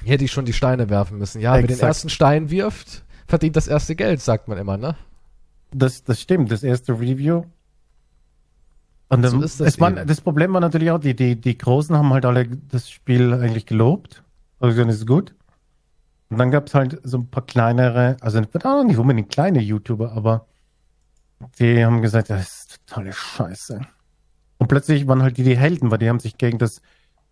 Hätte 0.04 0.26
ich 0.26 0.32
schon 0.32 0.46
die 0.46 0.54
Steine 0.54 0.90
werfen 0.90 1.18
müssen. 1.20 1.42
Ja, 1.42 1.54
wer 1.54 1.62
den 1.62 1.70
Exakt. 1.70 1.88
ersten 1.88 2.10
Stein 2.10 2.50
wirft, 2.50 3.06
verdient 3.28 3.56
das 3.56 3.68
erste 3.68 3.96
Geld, 3.96 4.22
sagt 4.22 4.48
man 4.48 4.58
immer, 4.58 4.78
ne? 4.78 4.96
Das, 5.72 6.04
das 6.04 6.22
stimmt, 6.22 6.52
das 6.52 6.64
erste 6.64 6.94
Review. 6.94 7.44
Und 9.10 9.26
So 9.26 9.42
ist 9.42 9.60
das 9.60 9.68
es 9.76 9.80
war, 9.80 9.92
das 9.92 10.22
Problem 10.22 10.54
war 10.54 10.60
natürlich 10.60 10.92
auch, 10.92 11.00
die, 11.00 11.16
die, 11.16 11.40
die 11.40 11.58
Großen 11.58 11.96
haben 11.96 12.12
halt 12.14 12.26
alle 12.26 12.48
das 12.48 12.90
Spiel 12.90 13.34
eigentlich 13.34 13.66
gelobt. 13.66 14.24
Also 14.60 14.84
das 14.84 14.96
ist 14.96 15.08
gut. 15.08 15.34
Und 16.30 16.40
dann 16.40 16.52
gab 16.52 16.68
es 16.68 16.74
halt 16.74 17.00
so 17.04 17.20
ein 17.20 17.28
paar 17.30 17.46
kleinere, 17.46 18.18
also 18.20 18.42
auch 18.64 18.84
nicht 18.84 18.98
unbedingt 18.98 19.30
kleine 19.30 19.62
YouTuber, 19.62 20.12
aber 20.12 20.46
die 21.60 21.86
haben 21.86 22.02
gesagt, 22.02 22.30
das 22.30 22.42
ist 22.42 22.80
totale 22.88 23.14
Scheiße. 23.14 23.80
Und 24.58 24.68
plötzlich 24.68 25.08
waren 25.08 25.22
halt 25.22 25.38
die, 25.38 25.44
die 25.44 25.58
Helden, 25.58 25.90
weil 25.92 26.00
die 26.00 26.10
haben 26.10 26.20
sich 26.20 26.38
gegen 26.38 26.58
das 26.58 26.82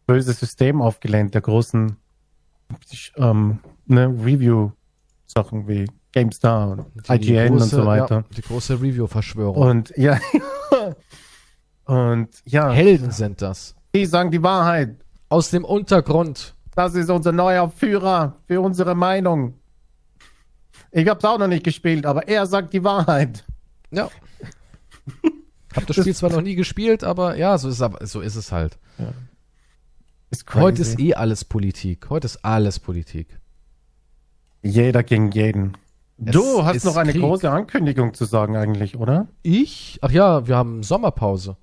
böse 0.07 0.31
System 0.31 0.81
aufgelehnt, 0.81 1.33
der 1.33 1.41
großen 1.41 1.97
ähm, 3.17 3.59
ne, 3.87 4.07
Review-Sachen 4.07 5.67
wie 5.67 5.89
GameStar 6.11 6.71
und 6.71 6.85
Die 7.09 7.13
IGN 7.13 7.53
und 7.53 7.61
große- 7.63 7.65
so 7.65 7.85
weiter. 7.85 8.15
Ja, 8.17 8.23
die 8.37 8.41
große 8.41 8.75
Review-Verschwörung. 8.75 9.57
Und 9.67 9.93
ja, 9.97 10.19
und 11.85 12.29
ja, 12.45 12.69
Helden 12.71 13.11
sind 13.11 13.41
das. 13.41 13.75
die 13.93 14.05
sagen 14.05 14.31
die 14.31 14.43
Wahrheit. 14.43 14.95
Aus 15.29 15.49
dem 15.51 15.63
Untergrund. 15.65 16.55
Das 16.75 16.93
ist 16.95 17.09
unser 17.09 17.31
neuer 17.31 17.69
Führer 17.69 18.35
für 18.47 18.59
unsere 18.61 18.95
Meinung. 18.95 19.53
Ich 20.91 21.07
hab's 21.07 21.23
auch 21.25 21.37
noch 21.39 21.47
nicht 21.47 21.63
gespielt, 21.63 22.05
aber 22.05 22.27
er 22.27 22.45
sagt 22.45 22.73
die 22.73 22.83
Wahrheit. 22.83 23.45
Ja. 23.91 24.09
Hab 25.75 25.85
das 25.87 25.97
Spiel 25.97 26.15
zwar 26.15 26.31
noch 26.31 26.41
nie 26.41 26.55
gespielt, 26.55 27.03
aber 27.03 27.35
ja, 27.37 27.57
so 27.57 27.67
ist, 27.69 27.81
aber, 27.81 28.05
so 28.05 28.21
ist 28.21 28.35
es 28.35 28.51
halt. 28.51 28.77
Ist 30.29 30.45
crazy. 30.45 30.61
Heute 30.63 30.81
ist 30.81 30.99
eh 30.99 31.13
alles 31.15 31.43
Politik. 31.43 32.09
Heute 32.09 32.25
ist 32.25 32.43
alles 32.45 32.79
Politik. 32.79 33.39
jeder 34.63 35.03
gegen 35.03 35.31
jeden. 35.31 35.77
Es 36.25 36.31
du 36.33 36.63
hast 36.63 36.77
ist 36.77 36.85
noch 36.85 36.95
eine 36.95 37.11
Krieg. 37.11 37.21
große 37.21 37.49
Ankündigung 37.51 38.13
zu 38.13 38.23
sagen 38.23 38.55
eigentlich, 38.55 38.95
oder? 38.97 39.27
Ich? 39.43 39.99
Ach 40.01 40.11
ja, 40.11 40.47
wir 40.47 40.55
haben 40.55 40.81
Sommerpause. 40.81 41.57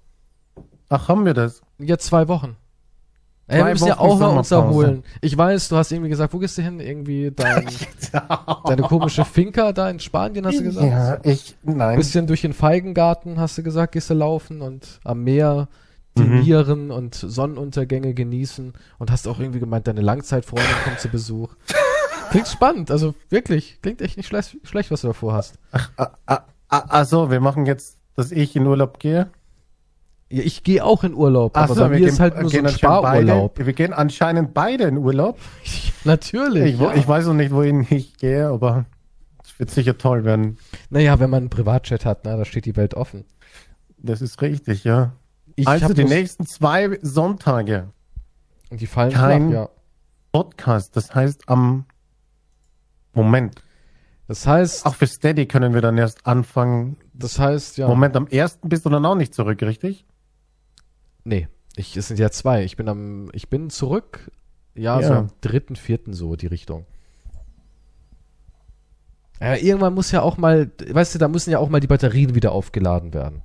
Ach, 0.93 1.09
haben 1.09 1.25
wir 1.25 1.33
das? 1.33 1.63
Jetzt 1.79 2.05
zwei 2.05 2.29
Wochen. 2.29 2.57
Ey, 3.47 3.65
wir 3.65 3.73
müssen 3.73 3.89
ja 3.89 3.99
Wochen 3.99 4.11
auch 4.11 4.19
mal 4.19 4.37
uns 4.37 4.51
erholen. 4.51 5.05
Ich 5.23 5.37
weiß, 5.37 5.71
du 5.71 5.77
hast 5.77 5.91
irgendwie 5.91 6.11
gesagt, 6.11 6.35
wo 6.35 6.39
gehst 6.39 6.59
du 6.59 6.63
hin? 6.63 6.81
Irgendwie 6.81 7.31
dein, 7.31 7.67
deine 8.67 8.83
komische 8.83 9.25
Finca 9.25 9.73
da 9.73 9.89
in 9.89 10.01
Spanien, 10.01 10.47
hast 10.47 10.59
du 10.59 10.65
gesagt? 10.65 10.87
Ja, 10.87 11.19
ich, 11.23 11.57
nein. 11.63 11.97
Bisschen 11.97 12.27
durch 12.27 12.43
den 12.43 12.53
Feigengarten, 12.53 13.41
hast 13.41 13.57
du 13.57 13.63
gesagt, 13.63 13.93
gehst 13.93 14.11
du 14.11 14.15
laufen 14.15 14.61
und 14.61 15.01
am 15.03 15.25
Meer 15.25 15.69
dinieren 16.19 16.91
und 16.91 17.15
Sonnenuntergänge 17.15 18.13
genießen 18.13 18.75
und 18.99 19.11
hast 19.11 19.27
auch 19.27 19.41
irgendwie 19.41 19.61
gemeint, 19.61 19.87
deine 19.87 20.03
Langzeitfreundin 20.03 20.77
kommt 20.85 21.01
zu 21.01 21.09
Besuch. 21.09 21.55
Klingt 22.31 22.49
spannend, 22.49 22.91
also 22.91 23.15
wirklich, 23.31 23.79
klingt 23.81 24.03
echt 24.03 24.19
nicht 24.19 24.27
schlecht, 24.27 24.59
schlecht 24.63 24.91
was 24.91 25.01
du 25.01 25.09
davor 25.09 25.33
hast. 25.33 25.55
Ah, 25.73 26.11
ah, 26.27 26.41
ah, 26.69 26.85
ach 26.89 27.07
so, 27.07 27.31
wir 27.31 27.41
machen 27.41 27.65
jetzt, 27.65 27.97
dass 28.15 28.31
ich 28.31 28.55
in 28.57 28.67
Urlaub 28.67 28.99
gehe. 28.99 29.31
Ja, 30.33 30.43
ich 30.43 30.63
gehe 30.63 30.83
auch 30.85 31.05
in 31.05 31.15
Urlaub, 31.15 31.53
Ach 31.55 31.65
aber 31.65 31.75
so, 31.75 31.81
bei 31.83 31.91
wir 31.91 31.95
mir 31.95 31.99
gehen- 32.01 32.09
ist 32.09 32.21
halt 32.21 32.41
nur 32.41 32.49
so 32.51 32.59
ein 32.59 32.69
Sparurlaub. 32.69 33.55
Beide, 33.55 33.67
wir 33.67 33.73
gehen 33.75 33.93
anscheinend 33.93 34.55
beide 34.55 34.85
in 34.85 34.97
Urlaub. 34.99 35.39
Natürlich. 36.05 36.75
Ich, 36.75 36.81
ja. 36.81 36.95
ich 36.95 37.07
weiß 37.07 37.27
noch 37.27 37.35
nicht, 37.35 37.53
wohin 37.53 37.87
ich 37.91 38.17
gehe, 38.17 38.49
aber 38.49 38.87
es 39.45 39.59
wird 39.59 39.71
sicher 39.71 39.99
toll 39.99 40.25
werden. 40.25 40.57
Naja, 40.91 41.21
wenn 41.21 41.29
man 41.31 41.41
einen 41.43 41.51
Privatchat 41.51 42.05
hat, 42.07 42.21
na, 42.25 42.37
da 42.37 42.45
steht 42.45 42.65
die 42.65 42.77
Welt 42.77 42.95
offen. 42.95 43.25
Das 43.99 44.23
ist 44.23 44.41
richtig, 44.43 44.85
ja. 44.85 45.13
Ich 45.55 45.69
also 45.69 45.93
die 45.93 46.05
nächsten 46.05 46.47
zwei 46.47 46.99
Sonntage 47.03 47.91
Und 48.71 48.81
die 48.81 48.87
fallen 48.87 49.13
Kein- 49.13 49.51
flach, 49.51 49.61
ja. 49.65 49.69
Podcast. 50.33 50.97
Das 50.97 51.15
heißt 51.15 51.49
am 51.51 51.85
Moment. 53.13 53.63
Das 54.29 54.47
heißt, 54.47 54.87
Auch 54.87 54.95
für 54.95 55.07
Steady 55.07 55.47
können 55.47 55.75
wir 55.75 55.83
dann 55.83 55.99
erst 55.99 56.27
anfangen. 56.27 56.97
das 57.13 57.39
heißt, 57.39 57.77
ja. 57.77 57.87
Moment, 57.87 58.17
am 58.17 58.27
ersten 58.29 58.69
bist 58.71 58.87
du 58.87 58.91
dann 58.91 59.05
auch 59.05 59.15
nicht 59.15 59.35
zurück, 59.35 59.61
richtig? 59.63 60.07
Nee, 61.25 61.49
ich, 61.77 61.97
es 61.97 62.09
sind 62.09 62.19
ja 62.19 62.31
zwei. 62.31 62.65
Ich 62.65 62.77
bin 62.77 62.89
am, 62.89 63.31
ich 63.33 63.49
bin 63.49 63.71
zurück, 63.71 64.31
ja, 64.75 65.01
Ja. 65.01 65.07
so 65.07 65.15
am 65.15 65.29
dritten, 65.41 65.77
vierten 65.77 66.13
so 66.15 66.37
die 66.37 66.47
Richtung. 66.47 66.87
Ja, 69.41 69.57
irgendwann 69.57 69.95
muss 69.95 70.13
ja 70.13 70.23
auch 70.23 70.37
mal, 70.37 70.71
weißt 70.89 71.15
du, 71.15 71.19
da 71.19 71.29
müssen 71.29 71.51
ja 71.51 71.59
auch 71.59 71.69
mal 71.69 71.81
die 71.81 71.89
Batterien 71.89 72.35
wieder 72.35 72.53
aufgeladen 72.53 73.13
werden. 73.13 73.43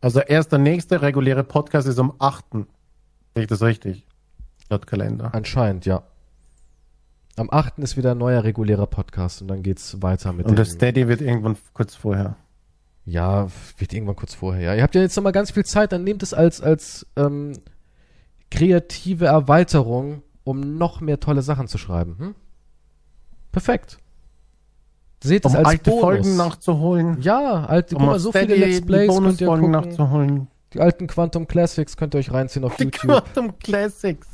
Also 0.00 0.20
erst 0.20 0.52
der 0.52 0.58
nächste 0.58 1.02
reguläre 1.02 1.44
Podcast 1.44 1.86
ist 1.88 1.98
am 1.98 2.12
8. 2.18 2.44
Sehe 2.52 2.66
ich 3.36 3.46
das 3.46 3.62
richtig? 3.62 4.06
Laut 4.70 4.86
Kalender. 4.86 5.34
Anscheinend, 5.34 5.86
ja. 5.86 6.02
Am 7.36 7.48
8. 7.50 7.78
ist 7.78 7.96
wieder 7.96 8.12
ein 8.12 8.18
neuer 8.18 8.42
regulärer 8.42 8.86
Podcast 8.86 9.42
und 9.42 9.48
dann 9.48 9.62
geht's 9.62 10.02
weiter 10.02 10.32
mit 10.32 10.46
Und 10.46 10.56
der 10.56 10.64
Steady 10.64 11.06
wird 11.06 11.20
irgendwann 11.20 11.56
kurz 11.72 11.94
vorher. 11.94 12.36
Ja, 13.08 13.46
wird 13.78 13.92
irgendwann 13.94 14.16
kurz 14.16 14.34
vorher. 14.34 14.62
Ja, 14.62 14.74
ihr 14.74 14.82
habt 14.82 14.94
ja 14.94 15.00
jetzt 15.00 15.16
noch 15.16 15.22
mal 15.24 15.30
ganz 15.32 15.50
viel 15.50 15.64
Zeit, 15.64 15.92
dann 15.92 16.04
nehmt 16.04 16.22
es 16.22 16.34
als 16.34 16.60
als 16.60 17.06
ähm, 17.16 17.54
kreative 18.50 19.26
Erweiterung, 19.26 20.22
um 20.44 20.76
noch 20.78 21.00
mehr 21.00 21.18
tolle 21.20 21.42
Sachen 21.42 21.68
zu 21.68 21.78
schreiben. 21.78 22.16
Hm? 22.18 22.34
Perfekt. 23.52 23.98
Seht 25.22 25.44
es 25.46 25.52
Um 25.52 25.58
als 25.58 25.68
alte 25.68 25.90
Bonus. 25.90 26.00
Folgen 26.02 26.36
nachzuholen. 26.36 27.20
ja, 27.22 27.64
alte, 27.64 27.96
Um 27.96 28.02
guck 28.02 28.10
mal, 28.10 28.18
so 28.18 28.30
viele 28.30 28.54
Let's 28.54 28.84
Plays 28.86 29.08
könnt 29.16 29.40
ihr 29.40 29.46
gucken. 29.48 29.70
nachzuholen. 29.70 30.46
Die 30.74 30.80
alten 30.80 31.06
Quantum 31.06 31.48
Classics 31.48 31.96
könnt 31.96 32.14
ihr 32.14 32.18
euch 32.18 32.30
reinziehen 32.30 32.64
auf 32.64 32.76
Die 32.76 32.84
YouTube. 32.84 33.00
Quantum 33.00 33.58
Classics. 33.58 34.28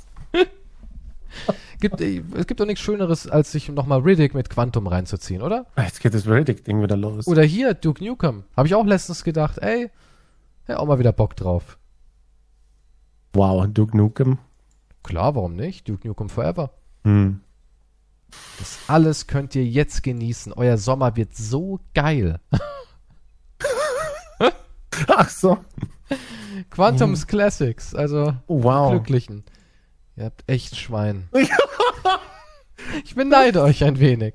Gibt, 1.81 2.01
äh, 2.01 2.23
es 2.37 2.47
gibt 2.47 2.61
doch 2.61 2.67
nichts 2.67 2.83
Schöneres, 2.83 3.29
als 3.29 3.53
sich 3.53 3.69
nochmal 3.69 4.01
Riddick 4.01 4.35
mit 4.35 4.49
Quantum 4.49 4.87
reinzuziehen, 4.87 5.43
oder? 5.43 5.67
Jetzt 5.77 6.01
geht 6.01 6.15
das 6.15 6.27
Riddick-Ding 6.27 6.81
wieder 6.83 6.97
los. 6.97 7.27
Oder 7.27 7.43
hier, 7.43 7.75
Duke 7.75 8.03
Nukem. 8.05 8.45
Habe 8.57 8.69
ich 8.69 8.75
auch 8.75 8.87
letztens 8.87 9.25
gedacht, 9.25 9.59
ey, 9.59 9.91
ja, 10.69 10.79
auch 10.79 10.87
mal 10.87 10.99
wieder 10.99 11.13
Bock 11.13 11.37
drauf. 11.37 11.79
Wow, 13.35 13.67
Duke 13.69 13.97
Nukem. 13.97 14.39
Klar, 15.03 15.35
warum 15.35 15.57
nicht? 15.57 15.89
Duke 15.89 16.07
Nukem 16.07 16.29
Forever. 16.29 16.71
Hm. 17.05 17.41
Das 18.59 18.79
alles 18.89 19.27
könnt 19.27 19.55
ihr 19.55 19.65
jetzt 19.65 20.03
genießen. 20.03 20.53
Euer 20.55 20.79
Sommer 20.79 21.17
wird 21.17 21.37
so 21.37 21.81
geil. 21.95 22.41
Ach 25.09 25.29
so. 25.29 25.59
Quantums 26.71 27.27
Classics, 27.27 27.95
also 27.95 28.35
Wow. 28.47 28.91
Glücklichen. 28.93 29.45
Ihr 30.17 30.25
habt 30.25 30.45
echt 30.47 30.77
Schwein. 30.77 31.29
ich 33.05 33.15
beneide 33.15 33.63
euch 33.63 33.85
ein 33.85 33.99
wenig. 33.99 34.35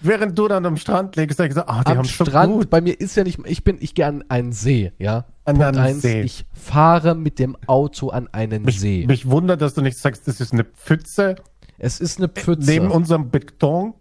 Während 0.00 0.36
du 0.36 0.48
dann 0.48 0.66
am 0.66 0.76
Strand 0.76 1.14
liegst, 1.14 1.38
sag 1.38 1.48
ich 1.48 1.54
so, 1.54 1.62
ah, 1.62 1.84
die 1.84 1.92
Am 1.92 1.98
haben 1.98 2.04
Strand, 2.06 2.52
gut. 2.52 2.70
bei 2.70 2.80
mir 2.80 2.98
ist 3.00 3.16
ja 3.16 3.22
nicht, 3.22 3.38
ich 3.46 3.62
bin, 3.62 3.78
ich 3.80 3.94
gehe 3.94 4.06
an 4.06 4.24
einen 4.28 4.52
See, 4.52 4.92
ja. 4.98 5.26
An 5.44 5.56
Punkt 5.56 5.62
einen 5.62 5.78
eins, 5.78 6.02
See. 6.02 6.22
ich 6.22 6.44
fahre 6.52 7.14
mit 7.14 7.38
dem 7.38 7.56
Auto 7.66 8.08
an 8.08 8.28
einen 8.32 8.64
Mich, 8.64 8.80
See. 8.80 9.04
mich 9.06 9.30
wundert, 9.30 9.60
dass 9.60 9.74
du 9.74 9.80
nicht 9.80 9.96
sagst, 9.96 10.26
das 10.26 10.40
ist 10.40 10.52
eine 10.52 10.64
Pfütze 10.64 11.36
es 11.82 11.98
ist 11.98 12.18
eine 12.18 12.28
Pfütze. 12.28 12.70
neben 12.70 12.92
unserem 12.92 13.30
Beton. 13.30 13.94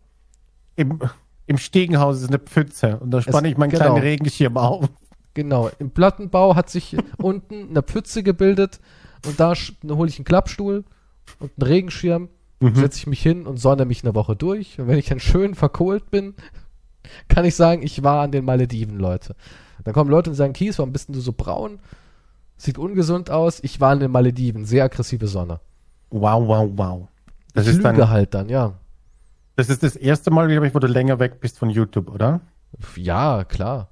Im, 0.76 1.00
Im 1.48 1.58
Stiegenhaus 1.58 2.22
ist 2.22 2.28
eine 2.28 2.38
Pfütze. 2.38 3.00
Und 3.00 3.10
da 3.10 3.24
spanne 3.24 3.50
ich 3.50 3.58
meinen 3.58 3.72
genau. 3.72 3.86
kleinen 3.86 3.98
Regenschirm 3.98 4.56
auf. 4.56 4.88
Genau, 5.34 5.72
im 5.80 5.90
Plattenbau 5.90 6.56
hat 6.56 6.70
sich 6.70 6.96
unten 7.18 7.70
eine 7.70 7.82
Pfütze 7.82 8.22
gebildet 8.22 8.80
und 9.26 9.40
da 9.40 9.54
hole 9.90 10.10
ich 10.10 10.18
einen 10.18 10.26
Klappstuhl 10.26 10.84
und 11.42 11.52
einen 11.58 11.68
Regenschirm, 11.72 12.30
Mhm. 12.62 12.76
setze 12.76 13.00
ich 13.00 13.08
mich 13.08 13.22
hin 13.22 13.48
und 13.48 13.58
sonne 13.58 13.86
mich 13.86 14.04
eine 14.04 14.14
Woche 14.14 14.36
durch. 14.36 14.80
Und 14.80 14.88
wenn 14.88 15.00
ich 15.00 15.08
dann 15.08 15.20
schön 15.20 15.56
verkohlt 15.56 16.12
bin, 16.12 16.36
kann 17.28 17.44
ich 17.44 17.56
sagen, 17.56 17.82
ich 17.82 18.04
war 18.04 18.22
an 18.22 18.32
den 18.32 18.46
Malediven, 18.46 19.00
Leute. 19.00 19.36
Dann 19.84 19.96
kommen 19.96 20.12
Leute 20.12 20.30
und 20.30 20.36
sagen, 20.36 20.54
Kies, 20.54 20.78
warum 20.78 20.94
bist 20.94 21.08
denn 21.08 21.16
du 21.16 21.22
so 21.22 21.34
braun? 21.34 21.80
Sieht 22.58 22.78
ungesund 22.78 23.32
aus. 23.32 23.60
Ich 23.64 23.82
war 23.82 23.92
an 23.92 24.00
den 24.00 24.12
Malediven, 24.12 24.66
sehr 24.66 24.84
aggressive 24.84 25.26
Sonne. 25.26 25.60
Wow, 26.12 26.48
wow, 26.48 26.70
wow. 26.76 27.08
Das 27.56 27.66
ich 27.66 27.78
ist, 27.78 27.84
dann, 27.84 28.10
halt 28.10 28.36
dann, 28.36 28.48
ja. 28.48 28.76
das 29.56 29.70
ist 29.70 29.82
das 29.82 29.96
erste 29.96 30.30
Mal, 30.30 30.48
glaube 30.48 30.68
ich, 30.68 30.76
wo 30.76 30.80
du 30.80 30.88
länger 30.88 31.18
weg 31.20 31.40
bist 31.40 31.58
von 31.58 31.72
YouTube, 31.72 32.12
oder? 32.14 32.42
Ja, 32.96 33.44
klar. 33.44 33.90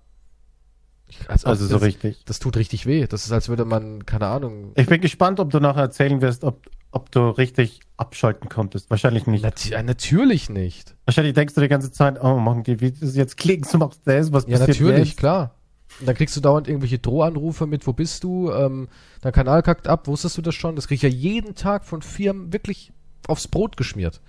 Ich, 1.08 1.28
als 1.28 1.44
ob 1.44 1.50
Also 1.50 1.66
so 1.66 1.74
das, 1.74 1.82
richtig. 1.82 2.24
Das 2.26 2.38
tut 2.38 2.56
richtig 2.56 2.86
weh. 2.86 3.08
Das 3.08 3.26
ist, 3.26 3.32
als 3.32 3.50
würde 3.50 3.66
man, 3.66 4.06
keine 4.06 4.28
Ahnung, 4.28 4.74
Ich 4.76 4.86
bin 4.86 5.02
gespannt, 5.02 5.40
ob 5.40 5.50
du 5.50 5.60
nachher 5.60 5.82
erzählen 5.82 6.22
wirst, 6.22 6.44
ob, 6.44 6.68
ob 6.91 7.11
du 7.11 7.30
richtig 7.30 7.82
abschalten 7.98 8.49
konntest. 8.49 8.90
Wahrscheinlich 8.90 9.28
nicht. 9.28 9.44
Nat 9.44 9.72
äh, 9.72 9.84
natürlich 9.84 10.49
nicht. 10.49 10.95
Wahrscheinlich 11.06 11.34
denkst 11.34 11.53
du 11.53 11.61
die 11.61 11.68
ganze 11.68 11.91
Zeit, 11.91 12.24
oh, 12.24 12.38
machen 12.38 12.64
die 12.64 12.80
Videos 12.82 13.16
jetzt 13.16 13.38
Klicks 13.38 13.74
und 13.74 13.82
machst 13.82 14.02
das, 14.06 14.32
was 14.32 14.45
Ja, 14.48 14.57
passiert 14.57 14.80
natürlich, 14.80 15.10
jetzt? 15.10 15.18
klar. 15.18 15.56
Und 15.99 16.07
dann 16.07 16.16
kriegst 16.16 16.36
du 16.36 16.41
dauernd 16.41 16.68
irgendwelche 16.68 16.99
Drohanrufe 16.99 17.66
mit, 17.68 17.86
wo 17.86 17.94
bist 17.94 18.24
du? 18.24 18.52
Ähm, 18.52 18.88
dein 19.22 19.34
Kanal 19.34 19.64
kackt 19.64 19.88
ab, 19.88 20.07
wusstest 20.07 20.38
du 20.38 20.41
das 20.41 20.56
schon? 20.56 20.76
Das 20.76 20.88
krieg 20.88 20.95
ich 20.98 21.02
ja 21.02 21.10
jeden 21.10 21.56
Tag 21.56 21.84
von 21.86 22.02
Firmen 22.02 22.53
wirklich 22.53 22.91
aufs 23.28 23.48
Brot 23.48 23.76
geschmiert. 23.76 24.22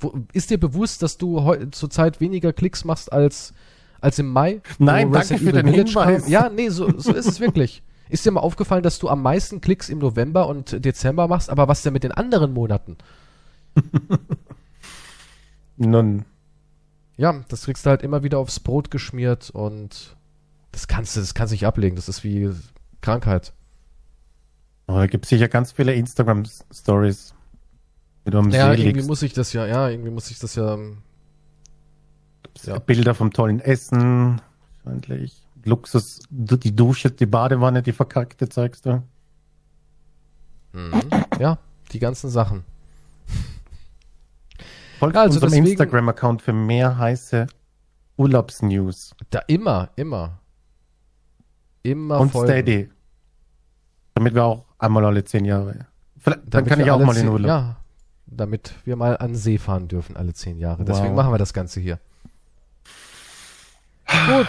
Wo, 0.00 0.14
ist 0.32 0.50
dir 0.50 0.58
bewusst, 0.58 1.02
dass 1.02 1.16
du 1.18 1.40
zurzeit 1.70 2.20
weniger 2.20 2.52
Klicks 2.52 2.84
machst 2.84 3.12
als, 3.12 3.54
als 4.00 4.18
im 4.18 4.28
Mai? 4.28 4.60
Nein, 4.78 5.10
danke 5.10 5.38
für 5.38 5.52
den 5.52 5.66
Village 5.66 5.88
Hinweis. 5.90 6.28
Ja, 6.28 6.48
nee, 6.48 6.68
so, 6.68 6.92
so 6.98 7.12
ist 7.12 7.26
es 7.26 7.40
wirklich. 7.40 7.82
Ist 8.10 8.24
dir 8.24 8.30
mal 8.30 8.40
aufgefallen, 8.40 8.82
dass 8.82 8.98
du 8.98 9.08
am 9.08 9.22
meisten 9.22 9.60
Klicks 9.60 9.88
im 9.88 9.98
November 9.98 10.48
und 10.48 10.84
Dezember 10.84 11.28
machst, 11.28 11.50
aber 11.50 11.68
was 11.68 11.82
denn 11.82 11.92
mit 11.92 12.04
den 12.04 12.12
anderen 12.12 12.52
Monaten? 12.52 12.96
Nun, 15.76 16.24
Ja, 17.16 17.44
das 17.48 17.64
kriegst 17.64 17.86
du 17.86 17.90
halt 17.90 18.02
immer 18.02 18.22
wieder 18.22 18.38
aufs 18.38 18.60
Brot 18.60 18.90
geschmiert 18.90 19.50
und 19.50 20.16
das 20.72 20.88
kannst 20.88 21.16
du, 21.16 21.20
das 21.20 21.34
kannst 21.34 21.52
du 21.52 21.54
nicht 21.54 21.66
ablegen. 21.66 21.96
Das 21.96 22.08
ist 22.08 22.24
wie 22.24 22.50
Krankheit. 23.00 23.52
aber 24.86 25.00
da 25.00 25.06
gibt 25.06 25.24
es 25.24 25.28
sicher 25.30 25.48
ganz 25.48 25.72
viele 25.72 25.94
Instagram-Stories, 25.94 27.34
Ja, 28.52 28.66
See 28.74 28.82
irgendwie 28.82 28.92
liegst. 28.92 29.02
muss 29.02 29.22
ich 29.22 29.32
das 29.32 29.52
ja, 29.52 29.66
ja, 29.66 29.88
irgendwie 29.88 30.10
muss 30.10 30.30
ich 30.30 30.38
das 30.38 30.54
ja. 30.56 30.74
ähm, 30.74 30.98
ja. 32.64 32.78
Bilder 32.78 33.14
vom 33.14 33.32
tollen 33.32 33.60
Essen, 33.60 34.40
wahrscheinlich. 34.82 35.46
Luxus, 35.64 36.20
die 36.30 36.74
Dusche, 36.74 37.10
die 37.10 37.26
Badewanne, 37.26 37.82
die 37.82 37.92
verkackte 37.92 38.48
zeigst 38.48 38.86
du. 38.86 39.02
Mhm. 40.72 41.00
Ja, 41.38 41.58
die 41.92 41.98
ganzen 41.98 42.30
Sachen. 42.30 42.64
Folgt 44.98 45.16
also 45.16 45.34
unserem 45.36 45.50
deswegen- 45.50 45.66
Instagram-Account 45.66 46.42
für 46.42 46.52
mehr 46.52 46.98
heiße 46.98 47.46
Urlaubsnews. 48.16 49.14
Da 49.30 49.40
immer, 49.46 49.90
immer. 49.96 50.38
Immer 51.82 52.20
Und 52.20 52.30
folgen. 52.30 52.48
Steady. 52.52 52.90
Damit 54.14 54.34
wir 54.34 54.44
auch 54.44 54.64
einmal 54.78 55.04
alle 55.04 55.22
zehn 55.24 55.44
Jahre. 55.44 55.86
Vielleicht, 56.18 56.40
dann 56.46 56.66
kann 56.66 56.80
ich 56.80 56.90
auch 56.90 56.98
mal 56.98 57.16
in 57.16 57.28
Urlaub. 57.28 57.46
Ja, 57.48 57.76
damit 58.26 58.74
wir 58.84 58.96
mal 58.96 59.16
an 59.16 59.36
See 59.36 59.56
fahren 59.58 59.86
dürfen, 59.86 60.16
alle 60.16 60.34
zehn 60.34 60.58
Jahre. 60.58 60.84
Deswegen 60.84 61.10
Wow. 61.10 61.16
machen 61.16 61.32
wir 61.32 61.38
das 61.38 61.52
Ganze 61.52 61.78
hier. 61.80 62.00
Gut, 64.26 64.48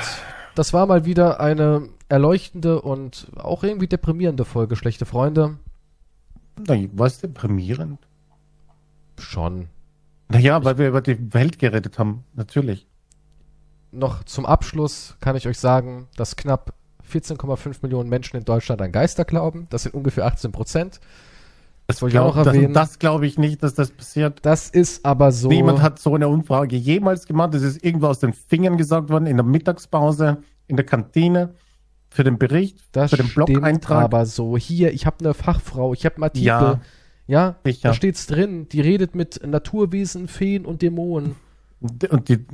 das 0.59 0.73
war 0.73 0.87
mal 0.87 1.05
wieder 1.05 1.39
eine 1.39 1.87
erleuchtende 2.09 2.81
und 2.81 3.27
auch 3.37 3.63
irgendwie 3.63 3.87
deprimierende 3.87 4.43
Folge, 4.43 4.75
schlechte 4.75 5.05
Freunde. 5.05 5.57
Na, 6.67 6.75
Was 6.91 7.19
deprimierend? 7.19 7.97
Schon. 9.17 9.69
Naja, 10.27 10.61
weil 10.65 10.77
wir 10.77 10.89
über 10.89 10.99
die 10.99 11.33
Welt 11.33 11.59
geredet 11.59 11.97
haben, 11.97 12.25
natürlich. 12.33 12.87
Noch 13.93 14.25
zum 14.25 14.45
Abschluss 14.45 15.15
kann 15.21 15.37
ich 15.37 15.47
euch 15.47 15.57
sagen, 15.57 16.09
dass 16.17 16.35
knapp 16.35 16.73
14,5 17.09 17.77
Millionen 17.81 18.09
Menschen 18.09 18.35
in 18.35 18.43
Deutschland 18.43 18.81
an 18.81 18.91
Geister 18.91 19.23
glauben. 19.23 19.67
Das 19.69 19.83
sind 19.83 19.95
ungefähr 19.95 20.25
18 20.25 20.51
Prozent. 20.51 20.99
Das 21.89 22.01
wollte 22.03 22.17
ich 22.17 22.19
auch 22.19 22.37
erwähnen. 22.37 22.73
das 22.73 22.89
das 22.91 22.99
glaube 22.99 23.25
ich 23.25 23.39
nicht, 23.39 23.63
dass 23.63 23.73
das 23.73 23.89
passiert. 23.89 24.39
Das 24.43 24.69
ist 24.69 25.03
aber 25.05 25.31
so. 25.31 25.49
Niemand 25.49 25.81
hat 25.81 25.97
so 25.97 26.13
eine 26.13 26.27
Umfrage 26.27 26.75
jemals 26.75 27.25
gemacht. 27.25 27.53
Das 27.55 27.63
ist 27.63 27.83
irgendwo 27.83 28.07
aus 28.07 28.19
den 28.19 28.31
Fingern 28.33 28.77
gesagt 28.77 29.09
worden, 29.09 29.25
in 29.25 29.37
der 29.37 29.45
Mittagspause, 29.45 30.37
in 30.67 30.75
der 30.75 30.85
Kantine, 30.85 31.55
für 32.09 32.23
den 32.23 32.37
Bericht, 32.37 32.77
Das 32.91 33.09
für 33.09 33.17
den 33.17 33.27
Blog-Eintrag. 33.29 34.03
aber 34.03 34.25
so. 34.27 34.55
Hier, 34.55 34.93
ich 34.93 35.07
habe 35.07 35.17
eine 35.19 35.33
Fachfrau, 35.33 35.93
ich 35.93 36.05
habe 36.05 36.15
einen 36.17 36.23
Artikel. 36.25 36.45
Ja, 36.45 36.79
Ja, 37.25 37.55
sicher. 37.63 37.89
da 37.89 37.93
steht's 37.95 38.27
drin. 38.27 38.67
Die 38.69 38.81
redet 38.81 39.15
mit 39.15 39.41
Naturwesen, 39.45 40.27
Feen 40.27 40.65
und 40.65 40.83
Dämonen. 40.83 41.35
Und 41.81 42.29
die, 42.29 42.45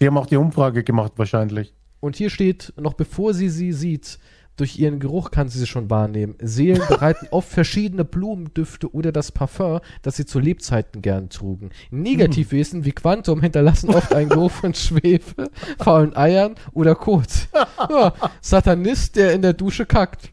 die 0.00 0.06
haben 0.06 0.18
auch 0.18 0.26
die 0.26 0.36
Umfrage 0.36 0.84
gemacht 0.84 1.14
wahrscheinlich. 1.16 1.74
Und 2.00 2.14
hier 2.14 2.30
steht, 2.30 2.72
noch 2.76 2.94
bevor 2.94 3.34
sie 3.34 3.48
sie 3.48 3.72
sieht, 3.72 4.20
durch 4.58 4.78
ihren 4.78 4.98
Geruch 4.98 5.30
kann 5.30 5.48
sie 5.48 5.58
sie 5.58 5.66
schon 5.66 5.88
wahrnehmen. 5.88 6.34
Seelen 6.40 6.82
bereiten 6.88 7.28
oft 7.30 7.48
verschiedene 7.48 8.04
Blumendüfte 8.04 8.92
oder 8.92 9.12
das 9.12 9.32
Parfum, 9.32 9.80
das 10.02 10.16
sie 10.16 10.26
zu 10.26 10.38
Lebzeiten 10.38 11.00
gern 11.00 11.30
trugen. 11.30 11.70
Negativwesen 11.90 12.84
wie 12.84 12.92
Quantum 12.92 13.40
hinterlassen 13.40 13.90
oft 13.90 14.12
einen 14.12 14.28
Geruch 14.28 14.50
von 14.50 14.74
Schwefel, 14.74 15.50
faulen 15.78 16.16
Eiern 16.16 16.54
oder 16.72 16.94
Kot. 16.94 17.28
Ja, 17.90 18.12
Satanist, 18.40 19.16
der 19.16 19.32
in 19.32 19.42
der 19.42 19.52
Dusche 19.52 19.86
kackt. 19.86 20.32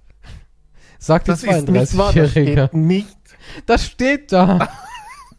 Sagt 0.99 1.27
Das 1.27 1.43
ist 1.43 1.69
nicht 1.69 1.95
wahr, 1.97 2.11
das 2.13 2.31
32-Jährige. 2.33 2.51
steht 2.69 2.73
nicht. 2.73 3.17
Das 3.65 3.85
steht 3.85 4.31
da. 4.31 4.67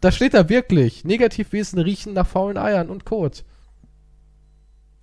Das 0.01 0.15
steht 0.15 0.35
da 0.35 0.49
wirklich. 0.49 1.05
Negativwesen 1.05 1.79
riechen 1.81 2.13
nach 2.13 2.27
faulen 2.27 2.57
Eiern 2.59 2.89
und 2.91 3.05
Kot. 3.05 3.45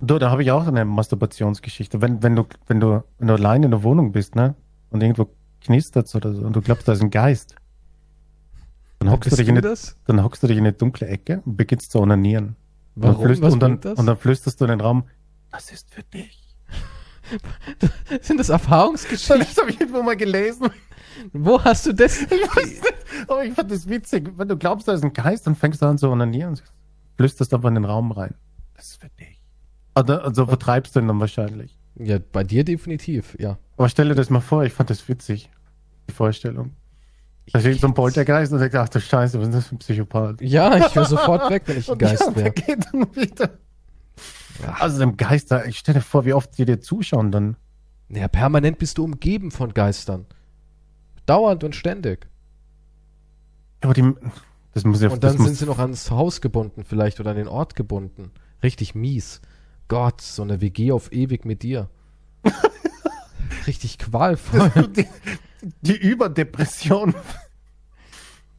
Du, 0.06 0.18
da 0.18 0.30
habe 0.30 0.42
ich 0.42 0.50
auch 0.50 0.66
eine 0.66 0.84
Masturbationsgeschichte. 0.84 2.00
Wenn, 2.00 2.22
wenn, 2.22 2.36
du, 2.36 2.46
wenn, 2.66 2.80
du, 2.80 3.02
wenn 3.18 3.28
du 3.28 3.34
allein 3.34 3.62
in 3.62 3.70
der 3.70 3.82
Wohnung 3.82 4.12
bist, 4.12 4.34
ne? 4.34 4.54
Und 4.90 5.02
irgendwo 5.02 5.28
knistert 5.60 6.14
oder 6.14 6.34
so 6.34 6.42
und 6.46 6.54
du 6.54 6.60
glaubst, 6.60 6.86
da 6.86 6.92
ist 6.92 7.02
ein 7.02 7.10
Geist. 7.10 7.56
Dann 8.98 9.10
hockst, 9.10 9.32
du 9.32 9.36
dich 9.36 9.48
in 9.48 9.54
eine, 9.54 9.60
das? 9.60 9.96
dann 10.06 10.22
hockst 10.22 10.42
du 10.42 10.46
dich 10.46 10.56
in 10.56 10.64
eine 10.64 10.72
dunkle 10.72 11.06
Ecke 11.06 11.42
und 11.44 11.56
beginnst 11.56 11.90
zu 11.90 12.00
onanieren. 12.00 12.56
Warum? 12.94 13.16
Und, 13.16 13.26
flüst- 13.26 13.42
Was 13.42 13.52
und, 13.54 13.60
dann, 13.60 13.80
das? 13.80 13.98
und 13.98 14.06
dann 14.06 14.16
flüsterst 14.16 14.60
du 14.60 14.64
in 14.66 14.70
den 14.70 14.80
Raum, 14.80 15.04
das 15.50 15.70
ist 15.72 15.92
für 15.92 16.02
dich. 16.02 16.40
Sind 18.20 18.38
das 18.38 18.48
Das 18.48 18.50
Erfahrungsgeschichten? 18.50 19.40
habe 19.62 19.70
ich 19.70 19.80
irgendwo 19.80 20.02
mal 20.02 20.16
gelesen. 20.16 20.68
Wo 21.32 21.62
hast 21.62 21.86
du 21.86 21.92
das? 21.92 22.20
Ich 22.22 22.30
weiß 22.30 22.66
nicht, 22.82 22.94
aber 23.28 23.44
ich 23.44 23.54
fand 23.54 23.70
das 23.70 23.88
witzig. 23.88 24.30
Wenn 24.36 24.48
du 24.48 24.56
glaubst, 24.56 24.86
da 24.88 24.92
ist 24.92 25.04
ein 25.04 25.12
Geist, 25.12 25.46
dann 25.46 25.54
fängst 25.54 25.80
du 25.80 25.86
an 25.86 25.96
zu 25.98 26.08
onanieren 26.10 26.50
und 26.50 26.62
flüsterst 27.16 27.54
einfach 27.54 27.68
in 27.68 27.76
den 27.76 27.84
Raum 27.84 28.12
rein. 28.12 28.34
Das 28.74 28.86
ist 28.86 29.00
für 29.00 29.08
dich. 29.10 29.33
Oder, 29.96 30.24
also 30.24 30.46
vertreibst 30.46 30.94
du 30.96 31.00
ihn 31.00 31.08
dann 31.08 31.20
wahrscheinlich. 31.20 31.78
Ja, 31.96 32.18
bei 32.32 32.42
dir 32.44 32.64
definitiv, 32.64 33.36
ja. 33.38 33.58
Aber 33.76 33.88
stell 33.88 34.08
dir 34.08 34.14
das 34.14 34.30
mal 34.30 34.40
vor, 34.40 34.64
ich 34.64 34.72
fand 34.72 34.90
das 34.90 35.08
witzig. 35.08 35.50
Die 36.08 36.12
Vorstellung. 36.12 36.72
Da 37.52 37.60
steht 37.60 37.80
so 37.80 37.86
ein 37.86 37.94
Poltergeist 37.94 38.52
und 38.52 38.58
sagt, 38.58 38.74
ach 38.74 38.88
du 38.88 39.00
Scheiße, 39.00 39.38
was 39.38 39.48
ist 39.48 39.54
das 39.54 39.66
für 39.66 39.74
ein 39.74 39.78
Psychopath? 39.78 40.40
Ja, 40.40 40.76
ich 40.76 40.94
wäre 40.96 41.06
sofort 41.06 41.50
weg, 41.50 41.62
wenn 41.66 41.78
ich 41.78 41.90
ein 41.90 41.98
ja, 42.00 42.08
Geist 42.08 42.34
wäre. 42.36 42.50
geht 42.50 42.86
dann 42.92 43.14
wieder. 43.14 43.50
Also 44.78 44.98
dem 44.98 45.16
Geist, 45.16 45.50
da- 45.50 45.64
ich 45.64 45.78
stell 45.78 45.94
dir 45.94 46.00
vor, 46.00 46.24
wie 46.24 46.32
oft 46.32 46.56
die 46.56 46.64
dir 46.64 46.80
zuschauen 46.80 47.30
dann. 47.30 47.56
Naja, 48.08 48.28
permanent 48.28 48.78
bist 48.78 48.98
du 48.98 49.04
umgeben 49.04 49.50
von 49.50 49.74
Geistern. 49.74 50.26
Dauernd 51.26 51.64
und 51.64 51.74
ständig. 51.76 52.26
Aber 53.80 53.94
die, 53.94 54.14
das 54.72 54.84
muss 54.84 55.02
ja, 55.02 55.10
Und 55.10 55.22
dann 55.24 55.36
sind 55.38 55.56
sie 55.56 55.66
noch 55.66 55.78
ans 55.78 56.10
Haus 56.10 56.40
gebunden, 56.40 56.84
vielleicht, 56.84 57.20
oder 57.20 57.30
an 57.30 57.36
den 57.36 57.48
Ort 57.48 57.74
gebunden. 57.76 58.30
Richtig 58.62 58.94
mies. 58.94 59.40
Gott, 59.88 60.20
so 60.20 60.42
eine 60.42 60.60
WG 60.60 60.92
auf 60.92 61.12
ewig 61.12 61.44
mit 61.44 61.62
dir. 61.62 61.88
Richtig 63.66 63.98
qualvoll. 63.98 64.70
die, 64.88 65.06
die 65.82 65.96
Überdepression. 65.96 67.14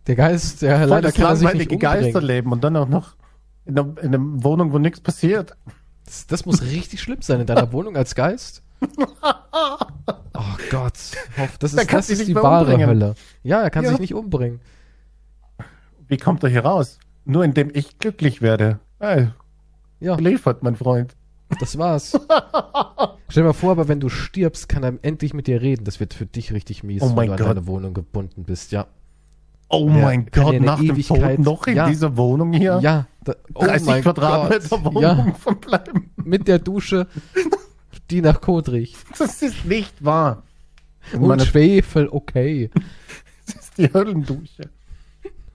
Der 0.07 0.15
Geist, 0.15 0.61
der 0.61 0.79
Voll 0.79 0.87
leider 0.89 1.09
das 1.09 1.15
kann 1.15 1.35
sich 1.35 1.53
nicht. 1.53 1.79
Geisterleben 1.79 2.51
und 2.51 2.63
dann 2.63 2.75
auch 2.77 2.87
noch 2.87 3.15
in 3.65 3.77
einer, 3.79 3.97
in 4.01 4.13
einer 4.15 4.43
Wohnung, 4.43 4.71
wo 4.71 4.77
nichts 4.77 5.01
passiert. 5.01 5.55
Das, 6.05 6.27
das 6.27 6.45
muss 6.45 6.61
richtig 6.61 7.01
schlimm 7.01 7.21
sein 7.21 7.41
in 7.41 7.47
deiner 7.47 7.71
Wohnung 7.71 7.95
als 7.97 8.15
Geist. 8.15 8.61
Oh 10.37 10.57
Gott. 10.69 10.93
Hoff, 11.37 11.57
das 11.59 11.73
ist, 11.73 11.93
das 11.93 12.09
ist 12.09 12.27
die 12.27 12.35
wahre 12.35 12.65
umbringen. 12.65 12.89
Hölle. 12.89 13.15
Ja, 13.43 13.61
er 13.61 13.69
kann 13.69 13.85
Ja. 13.85 13.91
sich 13.91 13.99
nicht 13.99 14.13
umbringen. 14.13 14.59
Wie 16.09 16.17
kommt 16.17 16.43
er 16.43 16.49
hier 16.49 16.65
raus? 16.65 16.99
Nur 17.23 17.45
indem 17.45 17.71
ich 17.73 17.99
glücklich 17.99 18.41
werde. 18.41 18.79
Hey, 18.99 19.29
Ja, 19.99 20.15
liefert, 20.15 20.63
mein 20.63 20.75
Freund. 20.75 21.15
das 21.59 21.77
war's. 21.77 22.11
Stell 23.29 23.43
dir 23.43 23.47
mal 23.47 23.53
vor, 23.53 23.71
aber 23.71 23.87
wenn 23.87 23.99
du 23.99 24.09
stirbst, 24.09 24.67
kann 24.69 24.83
er 24.83 24.93
endlich 25.03 25.33
mit 25.33 25.47
dir 25.47 25.61
reden. 25.61 25.83
Das 25.85 25.99
wird 25.99 26.13
für 26.13 26.25
dich 26.25 26.51
richtig 26.53 26.83
mies, 26.83 27.01
Oh 27.01 27.15
wenn 27.15 27.27
du 27.27 27.33
an 27.33 27.37
Gott. 27.37 27.47
deine 27.47 27.67
Wohnung 27.67 27.93
gebunden 27.93 28.43
bist. 28.43 28.71
Ja. 28.71 28.87
Oh 29.69 29.87
Ja, 29.87 29.93
mein 29.93 30.27
Gott, 30.31 30.59
nach 30.61 30.79
dem 30.79 30.95
Ewigkeit- 30.95 31.37
Tod 31.37 31.45
noch 31.45 31.67
in 31.67 31.75
Ja. 31.77 31.87
dieser 31.87 32.15
Wohnung 32.17 32.53
hier? 32.53 32.79
Ja. 32.81 33.07
Da, 33.23 33.33
oh 33.55 33.63
30 33.65 33.87
mein 33.87 34.01
Quadratmeter 34.03 34.69
Gott. 34.69 34.85
Wohnung 34.85 35.01
Ja, 35.01 35.33
verbleiben. 35.39 36.11
mit 36.23 36.47
der 36.47 36.59
Dusche, 36.59 37.07
die 38.11 38.21
nach 38.21 38.41
Kot 38.41 38.69
riecht. 38.69 38.97
Das 39.17 39.41
ist 39.41 39.65
nicht 39.65 40.03
wahr. 40.05 40.43
Und 41.13 41.27
Meine, 41.27 41.45
Schwefel, 41.45 42.09
okay. 42.11 42.69
das 43.47 43.55
ist 43.55 43.77
die 43.77 43.91
Höllendusche. 43.91 44.69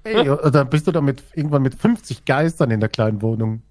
Ey, 0.04 0.28
oder 0.30 0.64
bist 0.64 0.86
du 0.86 0.92
damit 0.92 1.22
irgendwann 1.34 1.62
mit 1.62 1.74
50 1.76 2.24
Geistern 2.24 2.70
in 2.70 2.80
der 2.80 2.88
kleinen 2.88 3.22
Wohnung? 3.22 3.62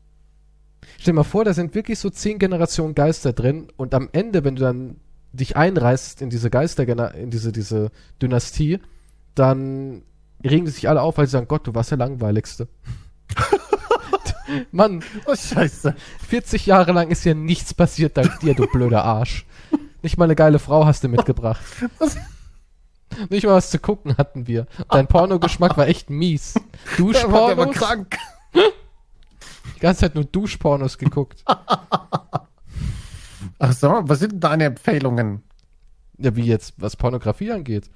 Stell 1.00 1.14
dir 1.14 1.20
mal 1.20 1.24
vor, 1.24 1.46
da 1.46 1.54
sind 1.54 1.76
wirklich 1.76 1.98
so 1.98 2.10
zehn 2.10 2.40
Generationen 2.40 2.94
Geister 2.94 3.32
drin 3.32 3.70
und 3.78 3.94
am 3.94 4.10
Ende, 4.12 4.44
wenn 4.44 4.58
du 4.58 4.64
dann 4.64 4.98
dich 5.32 5.56
einreißt 5.56 6.22
in 6.22 6.30
diese 6.30 6.50
Geister, 6.50 6.84
in 7.16 7.32
diese, 7.32 7.54
diese 7.54 7.92
Dynastie, 8.22 8.80
dann 9.34 10.02
regen 10.44 10.66
die 10.66 10.72
sich 10.72 10.90
alle 10.90 11.02
auf, 11.02 11.18
weil 11.18 11.26
sie 11.26 11.32
sagen, 11.32 11.48
Gott, 11.48 11.66
du 11.68 11.74
warst 11.74 11.92
der 11.92 11.98
Langweiligste. 12.00 12.68
Mann, 14.72 15.02
Oh, 15.26 15.36
scheiße. 15.36 15.96
40 16.28 16.66
Jahre 16.66 16.92
lang 16.92 17.12
ist 17.12 17.24
ja 17.24 17.34
nichts 17.34 17.74
passiert 17.74 18.18
dank 18.18 18.38
dir, 18.42 18.54
du 18.54 18.68
blöder 18.68 19.06
Arsch. 19.06 19.46
Nicht 20.02 20.18
mal 20.18 20.26
eine 20.26 20.36
geile 20.36 20.60
Frau 20.60 20.86
hast 20.86 21.06
du 21.06 21.08
mitgebracht. 21.08 21.62
Was? 22.00 22.18
Nicht 23.30 23.46
mal 23.46 23.54
was 23.54 23.70
zu 23.72 23.80
gucken 23.80 24.18
hatten 24.18 24.48
wir. 24.48 24.68
Dein 24.90 25.08
Pornogeschmack 25.08 25.78
war 25.78 25.88
echt 25.88 26.10
mies. 26.10 26.56
Der 26.98 27.06
war, 27.32 27.48
der 27.48 27.58
war 27.58 27.66
Duschpornos? 27.68 27.76
krank. 27.76 28.18
Die 29.80 29.84
ganze 29.84 30.02
Zeit 30.02 30.16
nur 30.16 30.26
Duschpornos 30.26 30.98
geguckt. 30.98 31.44
Ach 33.60 33.74
so, 33.74 34.02
was 34.04 34.20
sind 34.20 34.44
deine 34.44 34.66
Empfehlungen? 34.66 35.42
Ja, 36.18 36.36
wie 36.36 36.44
jetzt, 36.44 36.74
was 36.78 36.96
Pornografie 36.98 37.52
angeht. 37.52 37.90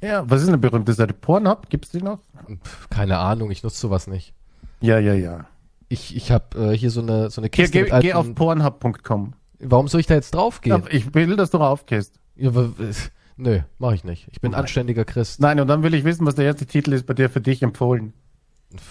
Ja, 0.00 0.28
was 0.28 0.42
ist 0.42 0.48
eine 0.48 0.58
berühmte 0.58 0.92
Seite? 0.92 1.14
Pornhub? 1.14 1.68
Gibt's 1.70 1.90
die 1.90 2.02
noch? 2.02 2.18
Pff, 2.64 2.88
keine 2.90 3.18
Ahnung, 3.18 3.50
ich 3.50 3.62
nutze 3.62 3.78
sowas 3.78 4.06
nicht. 4.08 4.32
Ja, 4.80 4.98
ja, 4.98 5.14
ja. 5.14 5.46
Ich, 5.88 6.14
ich 6.16 6.30
habe 6.30 6.72
äh, 6.72 6.76
hier 6.76 6.90
so 6.90 7.00
eine, 7.00 7.30
so 7.30 7.40
eine 7.40 7.50
Geh, 7.50 7.62
Kiste 7.62 7.84
geh, 7.84 7.90
alten, 7.90 8.06
geh 8.06 8.12
auf 8.14 8.32
pornhub.com. 8.34 9.32
Warum 9.60 9.88
soll 9.88 10.00
ich 10.00 10.06
da 10.06 10.14
jetzt 10.14 10.34
draufgehen? 10.34 10.84
Ich 10.90 11.14
will, 11.14 11.36
dass 11.36 11.50
du 11.50 11.56
raufgehst. 11.58 12.20
Ja, 12.36 12.54
w- 12.54 12.68
w- 12.78 12.92
nö, 13.36 13.60
mach 13.78 13.92
ich 13.92 14.04
nicht. 14.04 14.28
Ich 14.30 14.40
bin 14.40 14.52
Nein. 14.52 14.60
anständiger 14.62 15.04
Christ. 15.04 15.40
Nein, 15.40 15.58
und 15.58 15.66
dann 15.68 15.82
will 15.82 15.94
ich 15.94 16.04
wissen, 16.04 16.26
was 16.26 16.34
der 16.36 16.44
erste 16.44 16.66
Titel 16.66 16.92
ist 16.92 17.06
bei 17.06 17.14
dir 17.14 17.28
für 17.30 17.40
dich 17.40 17.62
empfohlen. 17.62 18.12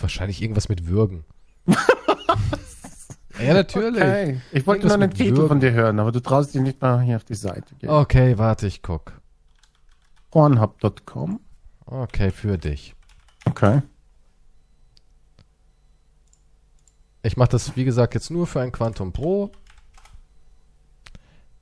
Wahrscheinlich 0.02 0.42
irgendwas 0.42 0.68
mit 0.70 0.88
Würgen. 0.88 1.24
ja, 3.40 3.54
natürlich. 3.54 4.02
Okay. 4.02 4.42
Ich 4.52 4.66
wollte 4.66 4.86
nur 4.86 4.94
einen 4.94 5.10
mit 5.10 5.18
Titel 5.18 5.48
von 5.48 5.60
dir 5.60 5.72
hören, 5.72 6.00
aber 6.00 6.12
du 6.12 6.20
traust 6.22 6.54
dich 6.54 6.62
nicht 6.62 6.82
mal 6.82 7.02
hier 7.02 7.18
auf 7.18 7.24
die 7.24 7.36
Seite 7.36 7.76
gehen. 7.76 7.90
Okay, 7.90 8.38
warte, 8.38 8.68
ich 8.68 8.82
guck. 8.82 9.20
Pornhub.com. 10.32 11.40
Okay, 11.86 12.32
für 12.32 12.58
dich. 12.58 12.96
Okay. 13.46 13.82
Ich 17.24 17.38
mache 17.38 17.50
das, 17.50 17.76
wie 17.76 17.86
gesagt, 17.86 18.14
jetzt 18.14 18.30
nur 18.30 18.48
für 18.48 18.62
ein 18.62 18.72
Quantum 18.72 19.12
Pro. 19.12 19.52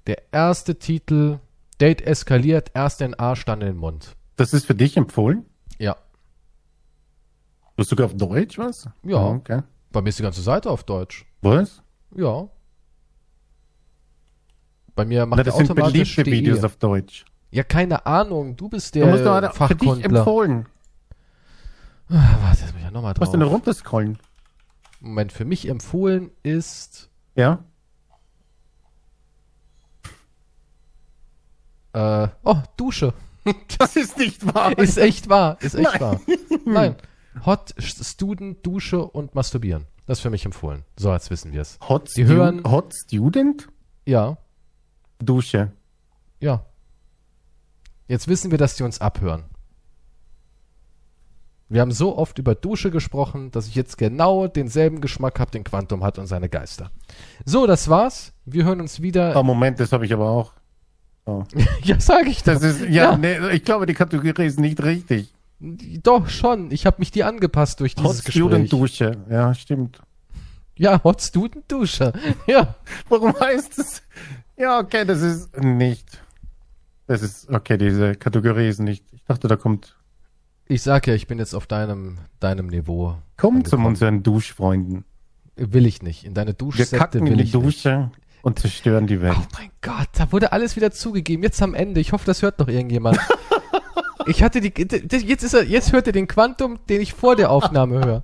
Der 0.08 0.22
erste 0.32 0.78
Titel, 0.78 1.40
Date 1.82 2.02
eskaliert, 2.02 2.72
erst 2.76 3.00
den 3.02 3.16
Arsch, 3.16 3.46
dann 3.46 3.60
den 3.60 3.78
Mund. 3.78 4.16
Das 4.36 4.54
ist 4.54 4.66
für 4.66 4.76
dich 4.76 4.98
empfohlen? 4.98 5.46
Ja, 5.80 5.96
Du 7.76 7.82
hast 7.82 7.90
sogar 7.90 8.06
auf 8.06 8.16
Deutsch 8.16 8.58
was? 8.58 8.88
Ja. 9.04 9.18
Okay. 9.18 9.62
Bei 9.96 10.02
mir 10.02 10.10
ist 10.10 10.20
die 10.20 10.24
ganze 10.24 10.42
Seite 10.42 10.70
auf 10.70 10.84
Deutsch. 10.84 11.26
Was? 11.42 11.82
Ja. 12.16 12.48
Bei 14.96 15.06
mir 15.06 15.22
Na, 15.22 15.26
macht 15.26 15.40
das 15.40 15.48
er 15.48 15.58
sind 15.58 15.72
automatisch 15.72 16.16
beliebte 16.16 16.24
DE. 16.24 16.32
Videos 16.32 16.64
auf 16.64 16.76
Deutsch. 16.78 17.26
Ja, 17.52 17.64
keine 17.64 18.06
Ahnung. 18.06 18.56
Du 18.56 18.70
bist 18.70 18.94
Du 18.96 19.00
der 19.00 19.08
musst 19.10 19.26
doch 19.26 19.36
für 19.36 19.76
dich 19.76 19.88
Fachkundler. 19.90 20.20
empfohlen. 20.20 20.66
Ah, 22.10 22.38
warte, 22.42 22.62
jetzt 22.62 22.72
muss 22.74 22.78
ich 22.78 22.84
ja 22.84 22.92
nochmal 22.92 23.14
Du 23.14 23.22
musst 23.22 23.34
du 23.34 23.38
drauf. 23.40 23.52
runterscrollen. 23.52 24.20
Moment, 25.00 25.32
für 25.32 25.46
mich 25.46 25.68
empfohlen 25.68 26.32
ist 26.44 27.10
Ja? 27.36 27.64
äh, 31.94 32.28
oh, 32.44 32.58
Dusche. 32.78 33.14
Das 33.78 33.96
ist 33.96 34.18
nicht 34.18 34.54
wahr. 34.54 34.76
Ist 34.78 34.98
echt 34.98 35.30
wahr. 35.30 35.58
Ist 35.62 35.76
echt 35.76 35.92
Nein. 35.92 36.02
wahr. 36.02 36.20
Nein. 36.66 36.96
Hot 37.46 37.74
Student, 37.80 38.66
Dusche 38.66 39.04
und 39.06 39.36
Masturbieren. 39.36 39.86
Das 40.06 40.20
ist 40.20 40.22
für 40.22 40.30
mich 40.30 40.46
empfohlen. 40.46 40.84
So, 40.98 41.12
jetzt 41.12 41.30
wissen 41.32 41.52
wir 41.52 41.62
es. 41.62 41.80
Hot, 41.90 42.10
Die 42.16 42.24
Stu 42.26 42.34
hören- 42.34 42.64
Hot 42.64 42.94
Student? 42.94 43.68
Ja, 44.06 44.38
Dusche. 45.20 45.72
ja. 46.40 46.66
Jetzt 48.08 48.28
wissen 48.28 48.52
wir, 48.52 48.60
dass 48.60 48.76
die 48.76 48.84
uns 48.84 49.02
abhören. 49.02 49.46
Wir 51.68 51.82
haben 51.82 51.92
so 51.92 52.16
oft 52.18 52.38
über 52.38 52.54
Dusche 52.54 52.92
gesprochen, 52.92 53.50
dass 53.50 53.68
ich 53.68 53.74
jetzt 53.74 53.98
genau 53.98 54.48
denselben 54.48 55.02
Geschmack 55.02 55.40
habe, 55.40 55.50
den 55.50 55.64
Quantum 55.64 56.04
hat 56.04 56.20
und 56.20 56.28
seine 56.28 56.48
Geister. 56.48 56.92
So, 57.44 57.66
das 57.66 57.90
war's. 57.90 58.34
Wir 58.46 58.64
hören 58.66 58.80
uns 58.82 59.02
wieder. 59.02 59.36
Oh, 59.36 59.42
Moment, 59.42 59.80
das 59.80 59.92
habe 59.92 60.06
ich 60.06 60.14
aber 60.14 60.30
auch. 60.30 60.54
ja, 61.84 62.00
sage 62.00 62.30
ich 62.30 62.44
Das 62.44 62.60
doch. 62.62 62.68
ist, 62.68 62.82
ja, 62.82 62.88
Ja. 63.12 63.18
Nee, 63.18 63.40
ich 63.54 63.64
glaube, 63.66 63.88
die 63.88 63.96
Kategorie 63.96 64.46
ist 64.46 64.60
nicht 64.60 64.84
richtig. 64.84 65.34
Doch, 65.60 66.30
schon. 66.30 66.72
Ich 66.72 66.86
habe 66.86 66.98
mich 67.00 67.12
dir 67.12 67.28
angepasst 67.28 67.80
durch 67.80 67.96
Hot 67.98 68.04
dieses 68.06 68.22
Student 68.22 68.70
Gespräch. 68.70 68.70
Dusche. 68.70 69.12
Ja, 69.30 69.54
stimmt. 69.54 70.02
Ja, 70.78 71.02
Hot 71.04 71.22
Student 71.22 71.72
Dusche. 71.72 72.14
Ja. 72.48 72.76
Warum 73.10 73.34
heißt 73.40 73.80
es? 73.80 74.02
Ja, 74.58 74.80
okay, 74.80 75.06
das 75.06 75.22
ist 75.22 75.58
nicht. 75.62 76.22
Das 77.08 77.22
ist, 77.22 77.50
okay, 77.50 77.78
diese 77.78 78.16
Kategorie 78.16 78.68
ist 78.68 78.80
nicht. 78.80 79.06
Ich 79.14 79.24
dachte, 79.24 79.48
da 79.48 79.56
kommt. 79.56 79.98
Ich 80.68 80.82
sag 80.82 81.08
ja, 81.08 81.14
ich 81.14 81.28
bin 81.28 81.38
jetzt 81.38 81.54
auf 81.54 81.68
deinem, 81.68 82.18
deinem 82.40 82.68
Niveau. 82.68 83.18
Komm 83.38 83.64
zu 83.64 83.78
unseren 83.78 84.24
Duschfreunden. 84.24 85.06
Will 85.56 85.86
ich 85.86 86.02
nicht. 86.02 86.26
In 86.26 86.34
deine 86.34 86.52
Wir 86.52 86.56
Duschsekte 86.56 86.98
kacken 86.98 87.22
in 87.22 87.28
will 87.28 87.38
die 87.38 87.44
ich 87.44 87.54
nicht. 87.54 87.66
Dusche 87.66 88.12
und 88.42 88.60
zerstören 88.60 89.08
die 89.08 89.22
Welt. 89.22 89.38
Oh 89.40 89.46
mein 89.58 89.72
Gott, 89.82 90.10
da 90.14 90.32
wurde 90.32 90.52
alles 90.52 90.76
wieder 90.76 90.92
zugegeben. 90.92 91.44
Jetzt 91.44 91.62
am 91.62 91.74
Ende. 91.74 92.00
Ich 92.02 92.12
hoffe, 92.12 92.26
das 92.26 92.42
hört 92.42 92.60
noch 92.60 92.68
irgendjemand. 92.68 93.18
ich 94.28 94.44
hatte 94.44 94.62
die, 94.62 94.74
jetzt 94.76 95.44
ist 95.44 95.54
er, 95.54 95.64
jetzt 95.64 95.92
hört 95.94 96.08
er 96.08 96.14
den 96.14 96.28
Quantum, 96.28 96.80
den 96.90 97.02
ich 97.02 97.14
vor 97.14 97.36
der 97.36 97.52
Aufnahme 97.52 98.04
höre. 98.04 98.24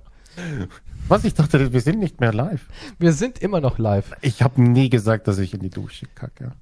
Was? 1.08 1.24
Ich 1.24 1.34
dachte, 1.34 1.72
wir 1.72 1.80
sind 1.80 1.98
nicht 1.98 2.20
mehr 2.20 2.32
live. 2.32 2.66
Wir 2.98 3.12
sind 3.12 3.38
immer 3.38 3.60
noch 3.60 3.78
live. 3.78 4.12
Ich 4.22 4.42
habe 4.42 4.62
nie 4.62 4.88
gesagt, 4.88 5.28
dass 5.28 5.38
ich 5.38 5.52
in 5.54 5.60
die 5.60 5.70
Dusche 5.70 6.06
kacke. 6.14 6.52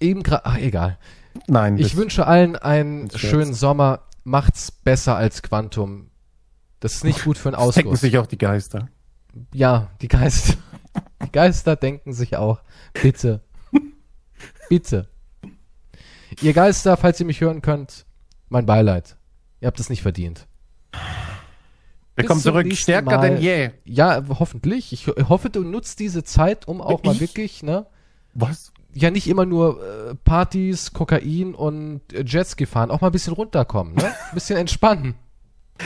Eben 0.00 0.22
gerade, 0.22 0.44
ach 0.46 0.58
egal. 0.58 0.98
Nein, 1.48 1.78
Ich 1.78 1.96
wünsche 1.96 2.26
allen 2.26 2.56
einen 2.56 3.10
schönen 3.10 3.48
wird's. 3.48 3.60
Sommer. 3.60 4.02
Macht's 4.24 4.70
besser 4.70 5.16
als 5.16 5.42
Quantum. 5.42 6.10
Das 6.80 6.94
ist 6.94 7.04
nicht 7.04 7.24
gut 7.24 7.38
für 7.38 7.48
einen 7.50 7.56
das 7.64 7.74
denken 7.74 7.90
Ausguss. 7.90 8.00
sich 8.00 8.18
auch 8.18 8.26
die 8.26 8.38
Geister. 8.38 8.88
Ja, 9.52 9.90
die 10.00 10.08
Geister. 10.08 10.54
Die 11.24 11.30
Geister 11.32 11.76
denken 11.76 12.12
sich 12.12 12.36
auch. 12.36 12.60
Bitte. 12.94 13.42
Bitte. 14.68 15.08
Ihr 16.40 16.52
Geister, 16.52 16.96
falls 16.96 17.20
ihr 17.20 17.26
mich 17.26 17.40
hören 17.40 17.62
könnt, 17.62 18.05
mein 18.48 18.66
Beileid. 18.66 19.16
Ihr 19.60 19.66
habt 19.68 19.80
es 19.80 19.88
nicht 19.90 20.02
verdient. 20.02 20.46
Wir 20.92 22.22
Bis 22.22 22.26
kommen 22.26 22.40
zurück, 22.40 22.72
stärker 22.74 23.16
Mal. 23.18 23.20
denn 23.30 23.40
je. 23.42 23.70
Ja, 23.84 24.22
hoffentlich. 24.28 24.92
Ich 24.92 25.06
ho- 25.06 25.14
hoffe, 25.28 25.50
du 25.50 25.62
nutzt 25.62 25.98
diese 26.00 26.24
Zeit, 26.24 26.66
um 26.68 26.80
auch 26.80 27.02
mal 27.04 27.12
Ich? 27.14 27.20
wirklich, 27.20 27.62
ne? 27.62 27.86
Was? 28.34 28.72
Ja, 28.94 29.10
nicht 29.10 29.28
immer 29.28 29.44
nur 29.44 29.82
äh, 30.10 30.14
Partys, 30.14 30.92
Kokain 30.94 31.54
und 31.54 32.00
äh, 32.14 32.22
Jetski 32.24 32.64
fahren, 32.64 32.90
auch 32.90 33.02
mal 33.02 33.08
ein 33.08 33.12
bisschen 33.12 33.34
runterkommen, 33.34 33.94
ne? 33.94 34.06
Ein 34.06 34.34
bisschen 34.34 34.56
entspannen. 34.56 35.14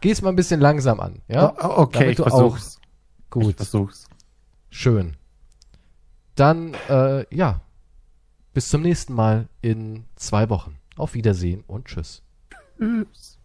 Geh's 0.00 0.22
mal 0.22 0.28
ein 0.30 0.36
bisschen 0.36 0.60
langsam 0.60 1.00
an, 1.00 1.22
ja? 1.28 1.54
Oh, 1.58 1.82
okay, 1.82 1.98
Damit 1.98 2.10
ich 2.10 2.16
du 2.18 2.22
versuch's. 2.24 2.78
Ich 3.24 3.30
Gut, 3.30 3.56
versuch's. 3.56 4.06
schön. 4.70 5.16
Dann, 6.34 6.74
äh, 6.88 7.24
ja, 7.34 7.60
bis 8.56 8.70
zum 8.70 8.80
nächsten 8.80 9.12
Mal 9.12 9.50
in 9.60 10.06
zwei 10.14 10.48
Wochen. 10.48 10.78
Auf 10.96 11.12
Wiedersehen 11.12 11.62
und 11.66 11.84
tschüss. 11.84 12.22
Tschüss. 12.78 13.35